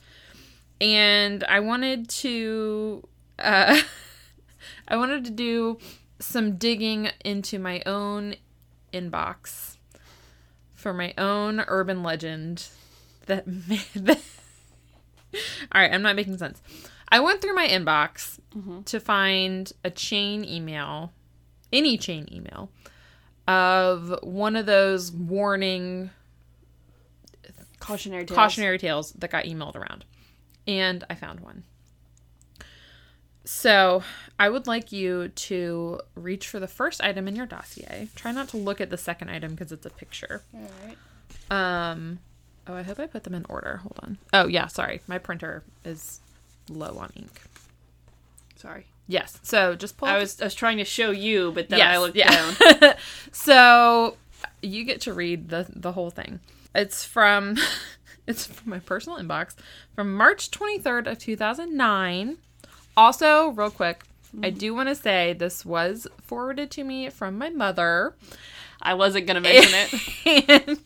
And 0.81 1.45
I 1.45 1.61
wanted 1.61 2.09
to 2.11 3.07
uh 3.39 3.81
I 4.89 4.97
wanted 4.97 5.25
to 5.25 5.31
do 5.31 5.79
some 6.19 6.57
digging 6.57 7.11
into 7.25 7.59
my 7.59 7.83
own 7.87 8.35
inbox 8.93 9.77
for 10.75 10.93
my 10.93 11.15
own 11.17 11.61
urban 11.69 12.03
legend 12.03 12.69
that, 13.27 13.45
that 13.95 14.21
all 15.73 15.81
right, 15.81 15.93
I'm 15.93 16.03
not 16.03 16.17
making 16.17 16.39
sense. 16.39 16.61
I 17.09 17.21
went 17.21 17.43
through 17.43 17.55
my 17.55 17.67
inbox 17.67 18.39
to 18.87 19.01
find 19.01 19.73
a 19.85 19.91
chain 19.91 20.45
email, 20.45 21.13
any 21.73 21.99
chain 21.99 22.29
email, 22.33 22.71
of 23.49 24.15
one 24.23 24.55
of 24.57 24.67
those 24.67 25.11
warning 25.11 26.11
Cautionary 27.81 28.27
tales. 28.27 28.37
cautionary 28.37 28.79
tales 28.79 29.13
that 29.13 29.31
got 29.31 29.45
emailed 29.45 29.75
around. 29.75 30.05
And 30.69 31.03
I 31.11 31.15
found 31.15 31.41
one. 31.41 31.65
So 33.45 34.05
I 34.39 34.49
would 34.49 34.67
like 34.67 34.93
you 34.93 35.29
to 35.29 36.01
reach 36.15 36.47
for 36.47 36.61
the 36.61 36.69
first 36.69 37.03
item 37.03 37.27
in 37.27 37.35
your 37.35 37.47
dossier. 37.47 38.09
Try 38.15 38.31
not 38.33 38.49
to 38.51 38.57
look 38.59 38.81
at 38.81 38.91
the 38.91 38.99
second 38.99 39.31
item 39.31 39.53
because 39.53 39.73
it's 39.73 39.87
a 39.87 39.91
picture. 39.91 40.43
All 40.55 40.71
right. 40.87 40.97
Um, 41.91 42.21
oh, 42.71 42.77
I 42.77 42.83
hope 42.83 42.99
I 42.99 43.07
put 43.07 43.25
them 43.25 43.35
in 43.35 43.45
order. 43.49 43.79
Hold 43.79 43.99
on. 44.03 44.19
Oh, 44.33 44.47
yeah, 44.47 44.67
sorry. 44.67 45.01
My 45.07 45.19
printer 45.19 45.63
is 45.85 46.21
low 46.69 46.97
on 46.99 47.13
ink. 47.17 47.43
Sorry. 48.57 48.87
Yes. 49.07 49.39
So 49.43 49.75
just 49.75 49.97
pull. 49.97 50.09
I 50.09 50.19
was 50.19 50.41
I 50.41 50.45
was 50.45 50.55
trying 50.55 50.79
to 50.79 50.85
show 50.85 51.11
you, 51.11 51.51
but 51.53 51.69
then 51.69 51.81
Yes, 51.81 51.97
I 51.97 51.99
looked 51.99 52.17
yeah. 52.17 52.31
down. 52.31 52.95
so 53.33 54.17
you 54.63 54.85
get 54.85 55.01
to 55.03 55.13
read 55.13 55.49
the 55.49 55.67
the 55.75 55.93
whole 55.93 56.11
thing. 56.11 56.39
It's 56.75 57.05
from 57.05 57.57
it's 58.29 58.47
from 58.47 58.71
my 58.71 58.79
personal 58.79 59.19
inbox 59.19 59.57
from 59.97 60.15
March 60.15 60.51
23rd 60.53 61.11
of 61.11 61.19
2009. 61.19 62.37
Also, 62.97 63.49
real 63.49 63.71
quick, 63.71 64.05
I 64.33 64.51
mm-hmm. 64.51 64.59
do 64.59 64.75
want 64.75 64.89
to 64.91 64.95
say 64.95 65.33
this 65.33 65.65
was 65.65 66.07
forwarded 66.23 66.71
to 66.73 66.85
me 66.85 67.11
from 67.11 67.37
my 67.37 67.51
mother. 67.51 68.15
I 68.81 68.95
wasn't 68.95 69.27
gonna 69.27 69.41
mention 69.41 69.73
it. 69.75 70.49
and 70.69 70.81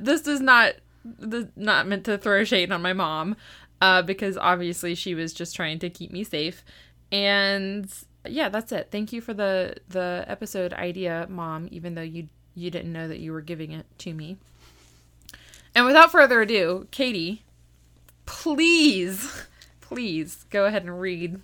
this 0.00 0.28
is 0.28 0.40
not 0.40 0.74
is 1.20 1.46
not 1.56 1.86
meant 1.86 2.04
to 2.04 2.18
throw 2.18 2.44
shade 2.44 2.72
on 2.72 2.82
my 2.82 2.92
mom 2.92 3.36
uh, 3.80 4.02
because 4.02 4.36
obviously 4.36 4.94
she 4.94 5.14
was 5.14 5.32
just 5.32 5.54
trying 5.54 5.78
to 5.78 5.90
keep 5.90 6.12
me 6.12 6.24
safe. 6.24 6.64
And 7.10 7.90
yeah 8.26 8.48
that's 8.48 8.72
it. 8.72 8.88
Thank 8.90 9.12
you 9.12 9.20
for 9.20 9.34
the 9.34 9.76
the 9.88 10.24
episode 10.26 10.72
idea 10.72 11.26
mom 11.28 11.68
even 11.70 11.94
though 11.94 12.02
you 12.02 12.28
you 12.54 12.70
didn't 12.70 12.92
know 12.92 13.08
that 13.08 13.20
you 13.20 13.32
were 13.32 13.40
giving 13.40 13.72
it 13.72 13.86
to 13.98 14.12
me. 14.12 14.36
And 15.74 15.84
without 15.84 16.12
further 16.12 16.42
ado 16.42 16.88
katie 16.90 17.44
please 18.26 19.46
please 19.80 20.44
go 20.50 20.66
ahead 20.66 20.82
and 20.82 21.00
read 21.00 21.40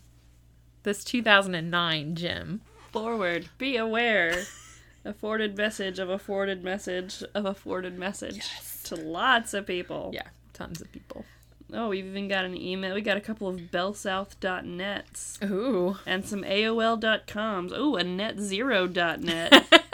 this 0.83 1.03
2009 1.05 2.15
gem. 2.15 2.61
Forward. 2.93 3.49
Be 3.59 3.77
aware. 3.77 4.45
Afforded 5.07 5.57
message 5.57 5.99
of 5.99 6.09
afforded 6.09 6.65
message 6.65 7.23
of 7.35 7.45
afforded 7.45 7.99
message 7.99 8.43
to 8.85 8.97
lots 8.97 9.55
of 9.55 9.67
people. 9.67 10.11
yeah 10.15 10.29
tons 10.53 10.81
of 10.81 10.91
people 10.93 11.25
Oh, 11.73 11.89
we've 11.89 12.05
even 12.07 12.29
got 12.29 12.45
an 12.45 12.57
email. 12.57 12.95
We 12.95 13.01
got 13.01 13.17
a 13.17 13.21
couple 13.21 13.49
of 13.49 13.57
bellsouth.nets 13.57 15.39
ooh 15.43 15.97
and 16.07 16.25
some 16.25 16.43
AOL.coms. 16.43 17.73
Oh, 17.75 17.97
a 17.97 18.05
netzero.net. 18.05 19.53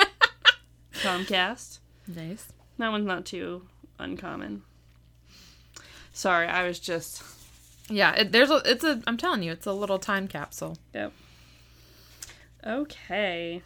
Comcast. 0.93 1.79
nice 2.07 2.49
That 2.77 2.91
one's 2.91 3.07
not 3.07 3.25
too 3.25 3.63
uncommon. 3.99 4.63
Sorry, 6.13 6.47
I 6.47 6.67
was 6.67 6.79
just. 6.79 7.23
Yeah, 7.89 8.13
it, 8.15 8.33
there's 8.33 8.51
a. 8.51 8.61
It's 8.65 8.85
a. 8.85 9.01
I'm 9.07 9.17
telling 9.17 9.43
you, 9.43 9.53
it's 9.53 9.67
a 9.67 9.73
little 9.73 9.99
time 9.99 10.29
capsule. 10.29 10.77
Yep. 10.93 11.13
Okay. 12.67 13.63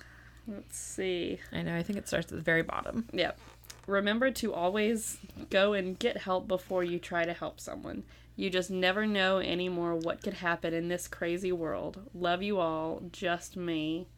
Let's 0.47 0.77
see. 0.77 1.41
I 1.53 1.63
know. 1.63 1.75
I 1.75 1.83
think 1.83 1.99
it 1.99 2.07
starts 2.07 2.31
at 2.31 2.39
the 2.39 2.45
very 2.45 2.63
bottom. 2.63 3.09
Yep. 3.13 3.39
Remember 3.87 4.31
to 4.31 4.53
always 4.53 5.19
go 5.51 5.75
and 5.75 5.99
get 5.99 6.19
help 6.19 6.49
before 6.49 6.83
you 6.83 6.99
try 6.99 7.25
to 7.25 7.35
help 7.35 7.61
someone. 7.61 8.05
You 8.37 8.51
just 8.51 8.71
never 8.71 9.07
know 9.07 9.39
anymore 9.39 9.95
what 9.95 10.23
could 10.23 10.35
happen 10.35 10.75
in 10.75 10.89
this 10.89 11.07
crazy 11.07 11.53
world. 11.53 12.01
Love 12.15 12.43
you 12.43 12.59
all. 12.59 13.03
Just 13.13 13.57
me. 13.57 14.09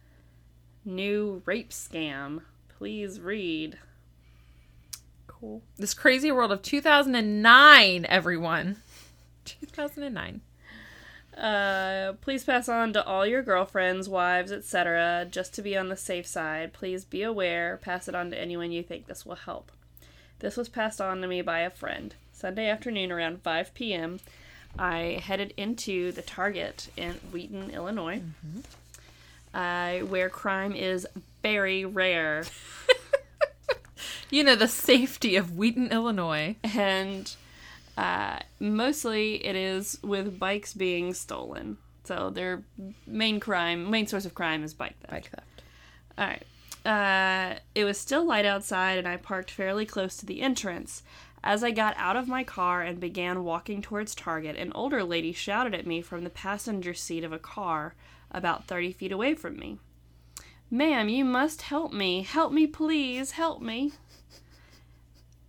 New 0.85 1.41
rape 1.45 1.71
scam. 1.71 2.41
Please 2.77 3.19
read. 3.19 3.77
Cool. 5.27 5.61
This 5.75 5.93
crazy 5.93 6.31
world 6.31 6.51
of 6.51 6.61
2009, 6.61 8.05
everyone. 8.09 8.77
2009. 9.45 10.41
Uh, 11.37 12.13
please 12.21 12.43
pass 12.43 12.67
on 12.67 12.93
to 12.93 13.05
all 13.05 13.25
your 13.25 13.43
girlfriends, 13.43 14.09
wives, 14.09 14.51
etc., 14.51 15.27
just 15.29 15.53
to 15.53 15.61
be 15.61 15.77
on 15.77 15.89
the 15.89 15.95
safe 15.97 16.25
side. 16.25 16.73
Please 16.73 17.05
be 17.05 17.21
aware. 17.21 17.77
Pass 17.77 18.07
it 18.07 18.15
on 18.15 18.31
to 18.31 18.39
anyone 18.39 18.71
you 18.71 18.81
think 18.81 19.05
this 19.05 19.25
will 19.25 19.35
help. 19.35 19.71
This 20.39 20.57
was 20.57 20.69
passed 20.69 20.99
on 20.99 21.21
to 21.21 21.27
me 21.27 21.41
by 21.41 21.59
a 21.59 21.69
friend. 21.69 22.15
Sunday 22.33 22.67
afternoon 22.69 23.11
around 23.11 23.41
5 23.43 23.73
p.m., 23.73 24.19
I 24.79 25.21
headed 25.23 25.53
into 25.57 26.11
the 26.11 26.21
Target 26.21 26.89
in 26.97 27.13
Wheaton, 27.31 27.71
Illinois, 27.71 28.21
uh, 29.53 29.99
where 29.99 30.29
crime 30.29 30.73
is 30.73 31.07
very 31.41 31.85
rare. 31.85 32.43
You 34.29 34.43
know 34.43 34.55
the 34.55 34.67
safety 34.67 35.37
of 35.37 35.55
Wheaton, 35.55 35.87
Illinois. 35.91 36.57
and 36.61 37.33
uh, 37.97 38.39
mostly 38.59 39.45
it 39.45 39.55
is 39.55 39.99
with 40.03 40.39
bikes 40.39 40.73
being 40.73 41.13
stolen. 41.13 41.77
So 42.03 42.29
their 42.29 42.63
main 43.05 43.39
crime, 43.39 43.89
main 43.89 44.07
source 44.07 44.25
of 44.25 44.33
crime 44.33 44.63
is 44.63 44.73
bike 44.73 44.97
theft. 45.01 45.11
Bike 45.11 45.29
theft. 45.29 45.61
All 46.17 46.27
right. 46.27 46.43
Uh, 46.85 47.59
it 47.75 47.83
was 47.83 47.99
still 47.99 48.25
light 48.25 48.45
outside, 48.45 48.97
and 48.97 49.07
I 49.07 49.17
parked 49.17 49.51
fairly 49.51 49.85
close 49.85 50.15
to 50.17 50.25
the 50.25 50.41
entrance. 50.41 51.03
As 51.43 51.63
I 51.63 51.71
got 51.71 51.95
out 51.97 52.15
of 52.15 52.27
my 52.27 52.43
car 52.43 52.81
and 52.81 52.99
began 52.99 53.43
walking 53.43 53.81
towards 53.81 54.15
Target, 54.15 54.55
an 54.55 54.71
older 54.73 55.03
lady 55.03 55.33
shouted 55.33 55.73
at 55.73 55.85
me 55.85 56.01
from 56.01 56.23
the 56.23 56.29
passenger 56.29 56.93
seat 56.93 57.23
of 57.23 57.33
a 57.33 57.39
car 57.39 57.95
about 58.31 58.67
30 58.67 58.93
feet 58.93 59.11
away 59.11 59.33
from 59.33 59.57
me. 59.57 59.79
Ma'am, 60.69 61.09
you 61.09 61.23
must 61.25 61.63
help 61.63 61.93
me. 61.93 62.23
Help 62.23 62.51
me, 62.51 62.67
please. 62.67 63.31
Help 63.31 63.61
me. 63.61 63.93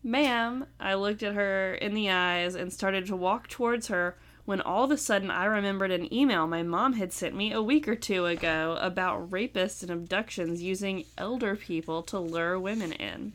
Ma'am, 0.02 0.66
I 0.78 0.94
looked 0.94 1.22
at 1.22 1.34
her 1.34 1.74
in 1.74 1.94
the 1.94 2.10
eyes 2.10 2.54
and 2.54 2.72
started 2.72 3.06
to 3.06 3.16
walk 3.16 3.48
towards 3.48 3.88
her 3.88 4.16
when 4.44 4.60
all 4.62 4.84
of 4.84 4.90
a 4.90 4.96
sudden 4.96 5.30
I 5.30 5.44
remembered 5.44 5.90
an 5.90 6.12
email 6.12 6.46
my 6.46 6.62
mom 6.62 6.94
had 6.94 7.12
sent 7.12 7.34
me 7.34 7.52
a 7.52 7.60
week 7.60 7.86
or 7.86 7.94
two 7.94 8.24
ago 8.24 8.78
about 8.80 9.30
rapists 9.30 9.82
and 9.82 9.90
abductions 9.90 10.62
using 10.62 11.04
elder 11.18 11.54
people 11.54 12.02
to 12.04 12.18
lure 12.18 12.58
women 12.58 12.92
in. 12.92 13.32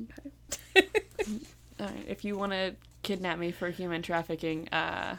Okay. 0.00 0.30
all 1.80 1.86
right, 1.86 2.04
if 2.06 2.24
you 2.24 2.36
want 2.36 2.52
to 2.52 2.76
kidnap 3.02 3.38
me 3.38 3.50
for 3.50 3.70
human 3.70 4.02
trafficking, 4.02 4.68
uh, 4.68 5.16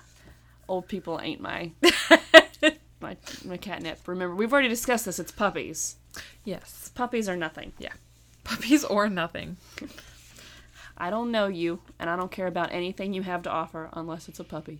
old 0.69 0.88
people 0.88 1.19
ain't 1.22 1.41
my 1.41 1.72
my 3.01 3.17
my 3.43 3.57
catnip. 3.57 4.07
Remember, 4.07 4.36
we've 4.36 4.53
already 4.53 4.69
discussed 4.69 5.05
this. 5.05 5.19
It's 5.19 5.31
puppies. 5.31 5.98
Yes. 6.43 6.89
Puppies 6.95 7.27
are 7.27 7.36
nothing. 7.36 7.74
Yeah. 7.79 7.93
Puppies 8.45 8.83
or 8.85 9.09
nothing. 9.09 9.57
I 10.97 11.09
don't 11.09 11.29
know 11.31 11.47
you, 11.47 11.81
and 11.99 12.09
I 12.09 12.15
don't 12.15 12.31
care 12.31 12.47
about 12.47 12.71
anything 12.71 13.13
you 13.13 13.21
have 13.23 13.41
to 13.43 13.49
offer 13.49 13.89
unless 13.91 14.29
it's 14.29 14.39
a 14.39 14.43
puppy. 14.45 14.79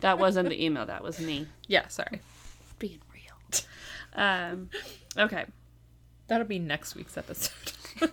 that 0.00 0.18
wasn't 0.18 0.48
the 0.50 0.62
email. 0.64 0.84
That 0.86 1.02
was 1.02 1.18
me 1.20 1.46
Yeah, 1.66 1.88
sorry. 1.88 2.20
being 2.78 3.00
real. 3.12 3.62
Um, 4.14 4.68
okay. 5.16 5.46
That'll 6.26 6.46
be 6.46 6.58
next 6.58 6.94
week's 6.94 7.16
episode. 7.16 7.72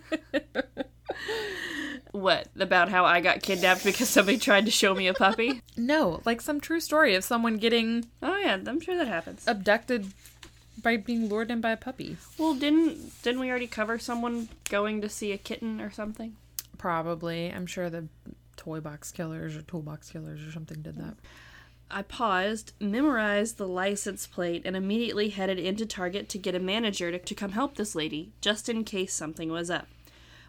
What 2.11 2.47
about 2.57 2.87
how 2.87 3.03
I 3.03 3.19
got 3.19 3.41
kidnapped 3.41 3.83
because 3.83 4.07
somebody 4.07 4.37
tried 4.37 4.63
to 4.65 4.71
show 4.71 4.95
me 4.95 5.07
a 5.07 5.13
puppy? 5.13 5.61
no, 5.75 6.21
like 6.23 6.39
some 6.39 6.61
true 6.61 6.79
story 6.79 7.13
of 7.13 7.25
someone 7.25 7.57
getting 7.57 8.05
Oh 8.23 8.37
yeah, 8.37 8.57
I'm 8.65 8.79
sure 8.79 8.95
that 8.95 9.07
happens. 9.09 9.43
abducted 9.45 10.13
by 10.81 10.97
being 10.97 11.29
lured 11.29 11.51
in 11.51 11.61
by 11.61 11.71
a 11.71 11.77
puppy. 11.77 12.17
Well, 12.37 12.55
didn't 12.55 13.21
didn't 13.23 13.39
we 13.39 13.49
already 13.49 13.67
cover 13.67 13.99
someone 13.99 14.49
going 14.69 15.01
to 15.01 15.09
see 15.09 15.31
a 15.31 15.37
kitten 15.37 15.81
or 15.81 15.91
something? 15.91 16.35
Probably. 16.77 17.51
I'm 17.51 17.65
sure 17.65 17.89
the 17.89 18.07
toy 18.55 18.79
box 18.79 19.11
killers 19.11 19.55
or 19.55 19.61
toolbox 19.61 20.11
killers 20.11 20.45
or 20.45 20.51
something 20.51 20.81
did 20.81 20.95
that. 20.95 21.15
I 21.89 22.01
paused, 22.01 22.73
memorized 22.79 23.57
the 23.57 23.67
license 23.67 24.25
plate, 24.25 24.63
and 24.65 24.75
immediately 24.75 25.29
headed 25.29 25.59
into 25.59 25.85
Target 25.85 26.29
to 26.29 26.39
get 26.39 26.55
a 26.55 26.59
manager 26.59 27.11
to, 27.11 27.19
to 27.19 27.35
come 27.35 27.51
help 27.51 27.75
this 27.75 27.93
lady, 27.93 28.31
just 28.41 28.67
in 28.69 28.83
case 28.83 29.13
something 29.13 29.51
was 29.51 29.69
up. 29.69 29.87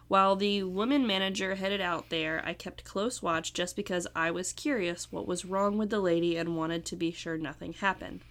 While 0.07 0.35
the 0.35 0.63
woman 0.63 1.05
manager 1.05 1.55
headed 1.55 1.81
out 1.81 2.09
there, 2.09 2.41
I 2.45 2.53
kept 2.53 2.85
close 2.85 3.21
watch 3.21 3.53
just 3.53 3.75
because 3.75 4.07
I 4.15 4.31
was 4.31 4.53
curious 4.53 5.11
what 5.11 5.27
was 5.27 5.45
wrong 5.45 5.77
with 5.77 5.89
the 5.89 5.99
lady 5.99 6.37
and 6.37 6.55
wanted 6.55 6.85
to 6.85 6.95
be 6.95 7.11
sure 7.11 7.37
nothing 7.37 7.73
happened. 7.73 8.21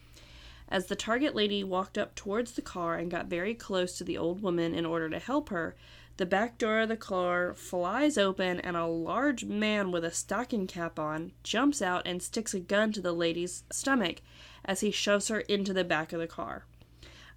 As 0.69 0.87
the 0.87 0.97
Target 0.97 1.35
lady 1.35 1.63
walked 1.63 1.97
up 1.97 2.15
towards 2.15 2.53
the 2.53 2.63
car 2.63 2.97
and 2.97 3.11
got 3.11 3.27
very 3.27 3.55
close 3.55 3.97
to 3.99 4.05
the 4.05 4.19
old 4.19 4.43
woman 4.43 4.75
in 4.75 4.85
order 4.85 5.09
to 5.09 5.19
help 5.19 5.49
her, 5.51 5.77
the 6.17 6.27
back 6.27 6.59
door 6.59 6.81
of 6.81 6.89
the 6.89 6.97
car 6.97 7.53
flies 7.55 8.17
open 8.17 8.61
and 8.61 8.77
a 8.77 8.87
large 8.87 9.45
man 9.45 9.93
with 9.93 10.05
a 10.05 10.11
stocking 10.11 10.67
cap 10.67 10.99
on 10.99 11.33
jumps 11.43 11.83
out 11.83 12.07
and 12.07 12.23
sticks 12.23 12.55
a 12.55 12.61
gun 12.61 12.91
to 12.93 13.01
the 13.01 13.13
lady's 13.13 13.65
stomach 13.71 14.23
as 14.65 14.81
he 14.81 14.91
shoves 14.91 15.29
her 15.29 15.41
into 15.41 15.73
the 15.73 15.85
back 15.85 16.13
of 16.13 16.21
the 16.21 16.27
car. 16.27 16.65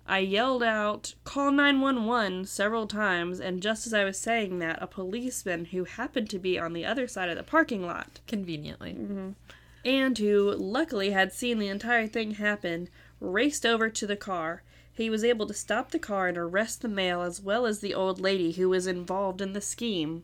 I 0.08 0.20
yelled 0.20 0.64
out, 0.64 1.14
Call 1.24 1.52
911 1.52 2.46
several 2.46 2.88
times, 2.88 3.40
and 3.40 3.62
just 3.62 3.86
as 3.86 3.94
I 3.94 4.06
was 4.06 4.18
saying 4.18 4.58
that, 4.58 4.82
a 4.82 4.88
policeman 4.88 5.66
who 5.66 5.84
happened 5.84 6.32
to 6.32 6.40
be 6.40 6.58
on 6.58 6.74
the 6.74 6.84
other 6.84 7.08
side 7.08 7.30
of 7.30 7.38
the 7.38 7.44
parking 7.44 7.86
lot 7.86 8.20
Conveniently. 8.26 8.94
Mm-hmm. 8.94 9.30
and 9.86 10.18
who 10.18 10.56
luckily 10.56 11.12
had 11.12 11.32
seen 11.32 11.60
the 11.60 11.68
entire 11.68 12.08
thing 12.08 12.32
happen, 12.32 12.90
raced 13.20 13.66
over 13.66 13.90
to 13.90 14.08
the 14.08 14.16
car. 14.16 14.64
He 14.94 15.10
was 15.10 15.24
able 15.24 15.48
to 15.48 15.54
stop 15.54 15.92
the 15.92 16.00
car 16.00 16.28
and 16.28 16.38
arrest 16.38 16.82
the 16.82 16.88
male 16.88 17.22
as 17.22 17.42
well 17.42 17.66
as 17.66 17.80
the 17.80 17.94
old 17.94 18.20
lady 18.20 18.52
who 18.54 18.70
was 18.70 18.88
involved 18.88 19.42
in 19.42 19.54
the 19.54 19.62
scheme. 19.62 20.24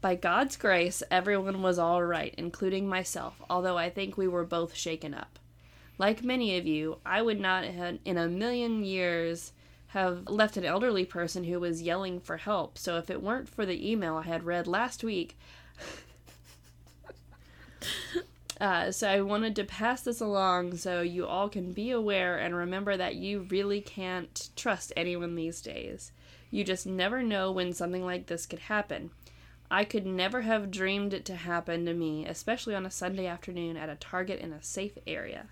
By 0.00 0.16
God's 0.16 0.56
grace, 0.56 1.02
everyone 1.10 1.62
was 1.62 1.78
all 1.78 2.02
right, 2.02 2.34
including 2.36 2.88
myself, 2.88 3.40
although 3.48 3.78
I 3.78 3.88
think 3.88 4.16
we 4.16 4.26
were 4.26 4.44
both 4.44 4.74
shaken 4.74 5.14
up. 5.14 5.38
Like 5.96 6.24
many 6.24 6.58
of 6.58 6.66
you, 6.66 6.98
I 7.06 7.22
would 7.22 7.38
not 7.38 7.64
in 7.64 8.18
a 8.18 8.28
million 8.28 8.84
years 8.84 9.52
have 9.88 10.26
left 10.28 10.56
an 10.56 10.64
elderly 10.64 11.04
person 11.04 11.44
who 11.44 11.60
was 11.60 11.82
yelling 11.82 12.18
for 12.18 12.38
help, 12.38 12.78
so 12.78 12.98
if 12.98 13.10
it 13.10 13.22
weren't 13.22 13.48
for 13.48 13.64
the 13.64 13.90
email 13.90 14.16
I 14.16 14.22
had 14.22 14.42
read 14.42 14.66
last 14.66 15.04
week, 15.04 15.38
uh, 18.62 18.92
so 18.92 19.08
I 19.08 19.20
wanted 19.22 19.56
to 19.56 19.64
pass 19.64 20.02
this 20.02 20.20
along 20.20 20.76
so 20.76 21.00
you 21.00 21.26
all 21.26 21.48
can 21.48 21.72
be 21.72 21.90
aware 21.90 22.38
and 22.38 22.54
remember 22.54 22.96
that 22.96 23.16
you 23.16 23.40
really 23.50 23.80
can't 23.80 24.50
trust 24.54 24.92
anyone 24.96 25.34
these 25.34 25.60
days. 25.60 26.12
You 26.48 26.62
just 26.62 26.86
never 26.86 27.24
know 27.24 27.50
when 27.50 27.72
something 27.72 28.04
like 28.04 28.26
this 28.26 28.46
could 28.46 28.60
happen. 28.60 29.10
I 29.68 29.82
could 29.82 30.06
never 30.06 30.42
have 30.42 30.70
dreamed 30.70 31.12
it 31.12 31.24
to 31.24 31.34
happen 31.34 31.86
to 31.86 31.92
me, 31.92 32.24
especially 32.24 32.76
on 32.76 32.86
a 32.86 32.90
Sunday 32.90 33.26
afternoon 33.26 33.76
at 33.76 33.88
a 33.88 33.96
Target 33.96 34.38
in 34.38 34.52
a 34.52 34.62
safe 34.62 34.96
area. 35.08 35.46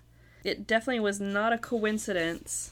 It 0.45 0.65
definitely 0.65 1.01
was 1.01 1.19
not 1.19 1.51
a 1.51 1.57
coincidence 1.57 2.71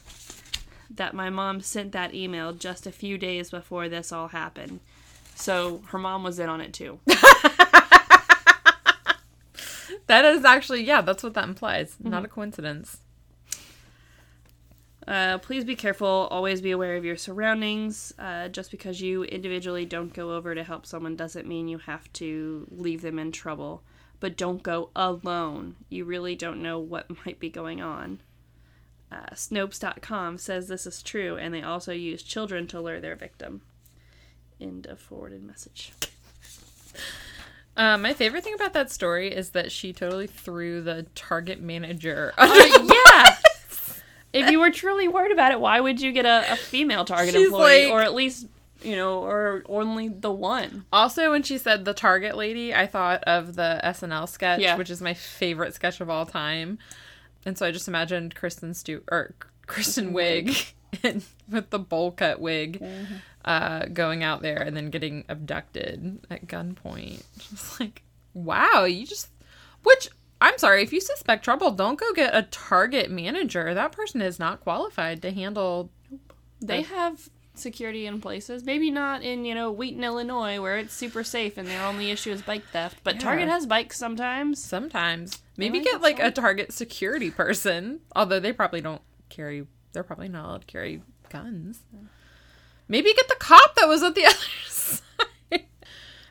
that 0.88 1.12
my 1.12 1.28
mom 1.28 1.60
sent 1.60 1.92
that 1.92 2.14
email 2.14 2.54
just 2.54 2.86
a 2.86 2.92
few 2.92 3.18
days 3.18 3.50
before 3.50 3.90
this 3.90 4.10
all 4.10 4.28
happened. 4.28 4.80
So 5.34 5.82
her 5.88 5.98
mom 5.98 6.22
was 6.22 6.38
in 6.38 6.48
on 6.48 6.62
it 6.62 6.72
too. 6.72 6.98
That 10.10 10.24
is 10.24 10.44
actually, 10.44 10.82
yeah, 10.82 11.02
that's 11.02 11.22
what 11.22 11.34
that 11.34 11.44
implies. 11.44 11.94
Not 12.02 12.24
a 12.24 12.28
coincidence. 12.28 12.98
Uh, 15.06 15.38
please 15.38 15.62
be 15.62 15.76
careful. 15.76 16.26
Always 16.32 16.60
be 16.60 16.72
aware 16.72 16.96
of 16.96 17.04
your 17.04 17.16
surroundings. 17.16 18.12
Uh, 18.18 18.48
just 18.48 18.72
because 18.72 19.00
you 19.00 19.22
individually 19.22 19.84
don't 19.84 20.12
go 20.12 20.34
over 20.34 20.52
to 20.52 20.64
help 20.64 20.84
someone 20.84 21.14
doesn't 21.14 21.46
mean 21.46 21.68
you 21.68 21.78
have 21.78 22.12
to 22.14 22.66
leave 22.72 23.02
them 23.02 23.20
in 23.20 23.30
trouble. 23.30 23.84
But 24.18 24.36
don't 24.36 24.64
go 24.64 24.90
alone. 24.96 25.76
You 25.90 26.04
really 26.04 26.34
don't 26.34 26.60
know 26.60 26.80
what 26.80 27.06
might 27.24 27.38
be 27.38 27.48
going 27.48 27.80
on. 27.80 28.20
Uh, 29.12 29.30
Snopes.com 29.34 30.38
says 30.38 30.66
this 30.66 30.88
is 30.88 31.04
true, 31.04 31.36
and 31.36 31.54
they 31.54 31.62
also 31.62 31.92
use 31.92 32.24
children 32.24 32.66
to 32.66 32.80
lure 32.80 32.98
their 32.98 33.14
victim. 33.14 33.62
End 34.60 34.86
of 34.86 34.98
forwarded 34.98 35.44
message. 35.44 35.92
Uh, 37.76 37.96
my 37.96 38.12
favorite 38.12 38.44
thing 38.44 38.54
about 38.54 38.72
that 38.74 38.90
story 38.90 39.32
is 39.32 39.50
that 39.50 39.72
she 39.72 39.92
totally 39.92 40.26
threw 40.26 40.82
the 40.82 41.06
target 41.14 41.60
manager. 41.60 42.32
Uh, 42.36 42.48
yeah! 42.94 43.36
if 44.32 44.50
you 44.50 44.60
were 44.60 44.70
truly 44.70 45.08
worried 45.08 45.32
about 45.32 45.52
it, 45.52 45.60
why 45.60 45.80
would 45.80 46.00
you 46.00 46.12
get 46.12 46.26
a, 46.26 46.52
a 46.52 46.56
female 46.56 47.04
target 47.04 47.34
She's 47.34 47.46
employee? 47.46 47.86
like- 47.86 47.92
or 47.92 48.00
at 48.02 48.14
least, 48.14 48.46
you 48.82 48.96
know, 48.96 49.22
or 49.22 49.62
only 49.68 50.08
the 50.08 50.30
one? 50.30 50.84
Also, 50.92 51.30
when 51.30 51.42
she 51.42 51.58
said 51.58 51.84
the 51.84 51.94
Target 51.94 52.36
lady, 52.36 52.74
I 52.74 52.86
thought 52.86 53.24
of 53.24 53.54
the 53.56 53.80
SNL 53.82 54.28
sketch, 54.28 54.60
Yeah. 54.60 54.76
which 54.76 54.90
is 54.90 55.00
my 55.02 55.14
favorite 55.14 55.74
sketch 55.74 56.00
of 56.00 56.08
all 56.10 56.26
time. 56.26 56.78
And 57.46 57.56
so 57.58 57.66
I 57.66 57.70
just 57.70 57.88
imagined 57.88 58.34
Kristen 58.34 58.74
Stu 58.74 59.02
or 59.10 59.34
Kristen 59.66 60.12
Wiig 60.12 60.72
and 61.02 61.24
with 61.48 61.70
the 61.70 61.78
bowl 61.78 62.10
cut 62.12 62.40
wig 62.40 62.82
uh, 63.44 63.86
going 63.86 64.22
out 64.22 64.42
there 64.42 64.58
and 64.58 64.76
then 64.76 64.90
getting 64.90 65.24
abducted 65.28 66.20
at 66.30 66.46
gunpoint. 66.46 67.22
Just 67.38 67.80
like, 67.80 68.02
wow, 68.34 68.84
you 68.84 69.06
just 69.06 69.28
which 69.82 70.08
I'm 70.40 70.56
sorry, 70.58 70.82
if 70.82 70.92
you 70.92 71.00
suspect 71.00 71.44
trouble, 71.44 71.70
don't 71.70 71.98
go 71.98 72.12
get 72.12 72.34
a 72.34 72.42
Target 72.42 73.10
manager. 73.10 73.74
That 73.74 73.92
person 73.92 74.22
is 74.22 74.38
not 74.38 74.60
qualified 74.60 75.20
to 75.22 75.32
handle 75.32 75.90
They 76.60 76.82
have 76.82 77.28
security 77.54 78.06
in 78.06 78.20
places. 78.20 78.64
Maybe 78.64 78.90
not 78.90 79.22
in, 79.22 79.44
you 79.44 79.54
know, 79.54 79.70
Wheaton, 79.70 80.02
Illinois, 80.02 80.60
where 80.60 80.78
it's 80.78 80.94
super 80.94 81.22
safe 81.22 81.58
and 81.58 81.68
their 81.68 81.84
only 81.84 82.10
issue 82.10 82.30
is 82.30 82.40
bike 82.42 82.64
theft. 82.72 83.00
But 83.04 83.16
Yeah. 83.16 83.20
Target 83.20 83.48
has 83.48 83.66
bikes 83.66 83.98
sometimes. 83.98 84.62
Sometimes. 84.62 85.42
Maybe 85.56 85.78
might 85.78 85.84
get 85.84 86.00
like 86.00 86.18
a. 86.20 86.30
Target 86.30 86.72
security 86.72 87.30
person. 87.30 88.00
Although 88.16 88.40
they 88.40 88.52
probably 88.52 88.80
don't 88.80 89.02
carry, 89.28 89.66
they're 89.92 90.02
probably 90.02 90.28
not 90.28 90.46
allowed 90.46 90.60
to 90.62 90.66
carry 90.66 91.02
guns. 91.28 91.80
Maybe 92.90 93.14
get 93.14 93.28
the 93.28 93.36
cop 93.38 93.74
that 93.76 93.88
was 93.88 94.02
at 94.02 94.14
the 94.14 94.26
other 94.26 94.36
side. 94.68 95.64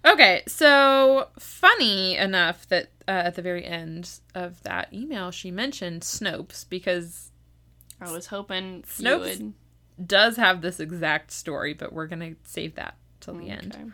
okay, 0.05 0.43
so 0.47 1.29
funny 1.39 2.15
enough 2.17 2.67
that 2.69 2.89
uh, 3.07 3.11
at 3.11 3.35
the 3.35 3.41
very 3.41 3.65
end 3.65 4.19
of 4.35 4.61
that 4.63 4.93
email, 4.93 5.31
she 5.31 5.51
mentioned 5.51 6.01
Snopes 6.03 6.67
because 6.69 7.31
I 8.01 8.11
was 8.11 8.27
hoping 8.27 8.83
Snopes 8.83 9.53
does 10.05 10.37
have 10.37 10.61
this 10.61 10.79
exact 10.79 11.31
story, 11.31 11.73
but 11.73 11.91
we're 11.93 12.07
going 12.07 12.19
to 12.19 12.35
save 12.43 12.75
that 12.75 12.95
till 13.19 13.33
the 13.35 13.49
end. 13.49 13.93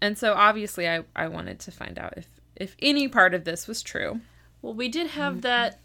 And 0.00 0.16
so 0.18 0.34
obviously, 0.34 0.88
I, 0.88 1.02
I 1.14 1.28
wanted 1.28 1.58
to 1.60 1.70
find 1.72 1.98
out 1.98 2.14
if, 2.16 2.26
if 2.56 2.76
any 2.80 3.08
part 3.08 3.34
of 3.34 3.44
this 3.44 3.66
was 3.68 3.82
true. 3.82 4.20
Well, 4.62 4.74
we 4.74 4.88
did 4.88 5.08
have 5.08 5.34
Mm-hmm. 5.34 5.40
that 5.42 5.80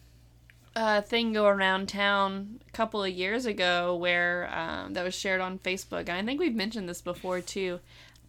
uh, 0.75 1.01
thing 1.01 1.33
go 1.33 1.45
around 1.47 1.89
town 1.89 2.61
a 2.67 2.71
couple 2.71 3.03
of 3.03 3.09
years 3.11 3.45
ago 3.45 3.95
where 3.95 4.49
um, 4.53 4.93
that 4.93 5.03
was 5.03 5.13
shared 5.15 5.41
on 5.41 5.59
Facebook, 5.59 6.01
and 6.07 6.11
I 6.11 6.23
think 6.23 6.39
we've 6.39 6.55
mentioned 6.55 6.87
this 6.87 7.01
before 7.01 7.41
too, 7.41 7.79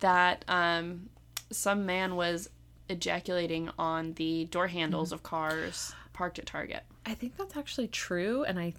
that 0.00 0.44
um, 0.48 1.08
some 1.50 1.86
man 1.86 2.16
was 2.16 2.48
ejaculating 2.88 3.70
on 3.78 4.14
the 4.14 4.44
door 4.46 4.66
handles 4.68 5.08
Mm-hmm. 5.08 5.14
of 5.14 5.22
cars 5.22 5.94
parked 6.12 6.38
at 6.38 6.46
Target. 6.46 6.82
I 7.06 7.14
think 7.14 7.36
that's 7.36 7.56
actually 7.56 7.88
true, 7.88 8.44
and 8.44 8.58
I 8.58 8.74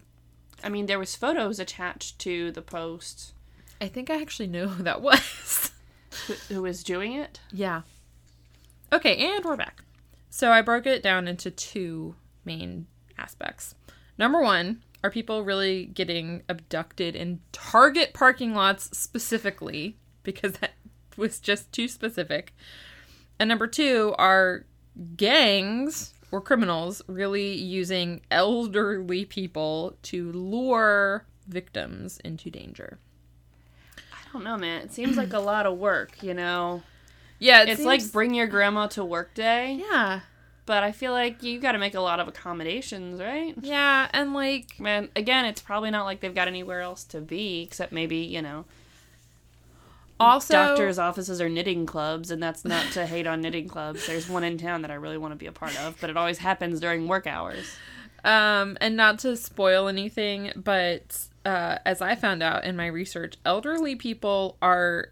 I 0.63 0.69
mean, 0.69 0.85
there 0.85 0.99
was 0.99 1.15
photos 1.15 1.59
attached 1.59 2.19
to 2.19 2.51
the 2.51 2.61
post. 2.61 3.33
I 3.81 3.87
think 3.87 4.09
I 4.09 4.21
actually 4.21 4.47
know 4.47 4.67
who 4.67 4.83
that 4.83 5.01
was. 5.01 5.71
Who, 6.27 6.33
who 6.53 6.61
was 6.61 6.83
doing 6.83 7.13
it? 7.13 7.39
yeah. 7.51 7.81
Okay, 8.91 9.15
and 9.17 9.43
we're 9.43 9.57
back. 9.57 9.83
So 10.29 10.51
I 10.51 10.61
broke 10.61 10.85
it 10.85 11.01
down 11.01 11.27
into 11.27 11.49
two 11.49 12.15
main 12.45 12.85
aspects. 13.23 13.75
Number 14.17 14.41
one, 14.41 14.81
are 15.03 15.09
people 15.09 15.43
really 15.43 15.85
getting 15.87 16.43
abducted 16.49 17.15
in 17.15 17.39
Target 17.51 18.13
parking 18.13 18.53
lots 18.53 18.95
specifically? 18.97 19.97
Because 20.23 20.53
that 20.61 20.71
was 21.17 21.39
just 21.39 21.71
too 21.71 21.87
specific. 21.87 22.53
And 23.39 23.49
number 23.49 23.67
two, 23.67 24.13
are 24.17 24.65
gangs 25.17 26.13
or 26.31 26.41
criminals 26.41 27.01
really 27.07 27.53
using 27.55 28.21
elderly 28.31 29.25
people 29.25 29.97
to 30.03 30.31
lure 30.31 31.25
victims 31.47 32.19
into 32.23 32.49
danger. 32.49 32.99
I 33.97 34.31
don't 34.31 34.43
know, 34.43 34.57
man. 34.57 34.81
It 34.83 34.91
seems 34.93 35.17
like 35.17 35.33
a 35.33 35.39
lot 35.39 35.65
of 35.65 35.77
work, 35.77 36.21
you 36.23 36.33
know. 36.33 36.81
Yeah, 37.39 37.63
it 37.63 37.69
It's 37.69 37.77
seems- 37.79 37.85
like 37.85 38.11
bring 38.11 38.33
your 38.33 38.47
grandma 38.47 38.87
to 38.87 39.03
work 39.03 39.33
day, 39.33 39.83
yeah, 39.91 40.21
but 40.65 40.83
I 40.83 40.91
feel 40.91 41.11
like 41.11 41.43
you 41.43 41.59
got 41.59 41.73
to 41.73 41.77
make 41.77 41.93
a 41.93 42.01
lot 42.01 42.19
of 42.19 42.27
accommodations, 42.27 43.19
right? 43.19 43.55
yeah, 43.61 44.07
and 44.13 44.33
like 44.33 44.79
Man, 44.79 45.09
again, 45.15 45.45
it's 45.45 45.61
probably 45.61 45.91
not 45.91 46.05
like 46.05 46.19
they've 46.19 46.33
got 46.33 46.47
anywhere 46.47 46.81
else 46.81 47.03
to 47.05 47.21
be 47.21 47.61
except 47.61 47.91
maybe, 47.91 48.17
you 48.17 48.41
know, 48.41 48.65
also 50.19 50.53
doctors' 50.53 50.99
offices 50.99 51.41
are 51.41 51.49
knitting 51.49 51.85
clubs, 51.85 52.31
and 52.31 52.41
that's 52.41 52.63
not 52.63 52.85
to 52.93 53.05
hate 53.05 53.27
on 53.27 53.41
knitting 53.41 53.67
clubs. 53.67 54.07
There's 54.07 54.29
one 54.29 54.43
in 54.43 54.57
town 54.57 54.81
that 54.83 54.91
I 54.91 54.95
really 54.95 55.17
want 55.17 55.33
to 55.33 55.35
be 55.35 55.47
a 55.47 55.51
part 55.51 55.77
of, 55.81 55.99
but 55.99 56.09
it 56.09 56.17
always 56.17 56.37
happens 56.37 56.79
during 56.79 57.07
work 57.07 57.27
hours. 57.27 57.75
Um, 58.23 58.77
and 58.79 58.95
not 58.95 59.19
to 59.19 59.35
spoil 59.35 59.87
anything, 59.87 60.53
but 60.55 61.27
uh, 61.45 61.79
as 61.85 62.01
I 62.01 62.15
found 62.15 62.41
out 62.41 62.63
in 62.63 62.77
my 62.77 62.87
research, 62.87 63.35
elderly 63.45 63.95
people 63.95 64.57
are 64.61 65.09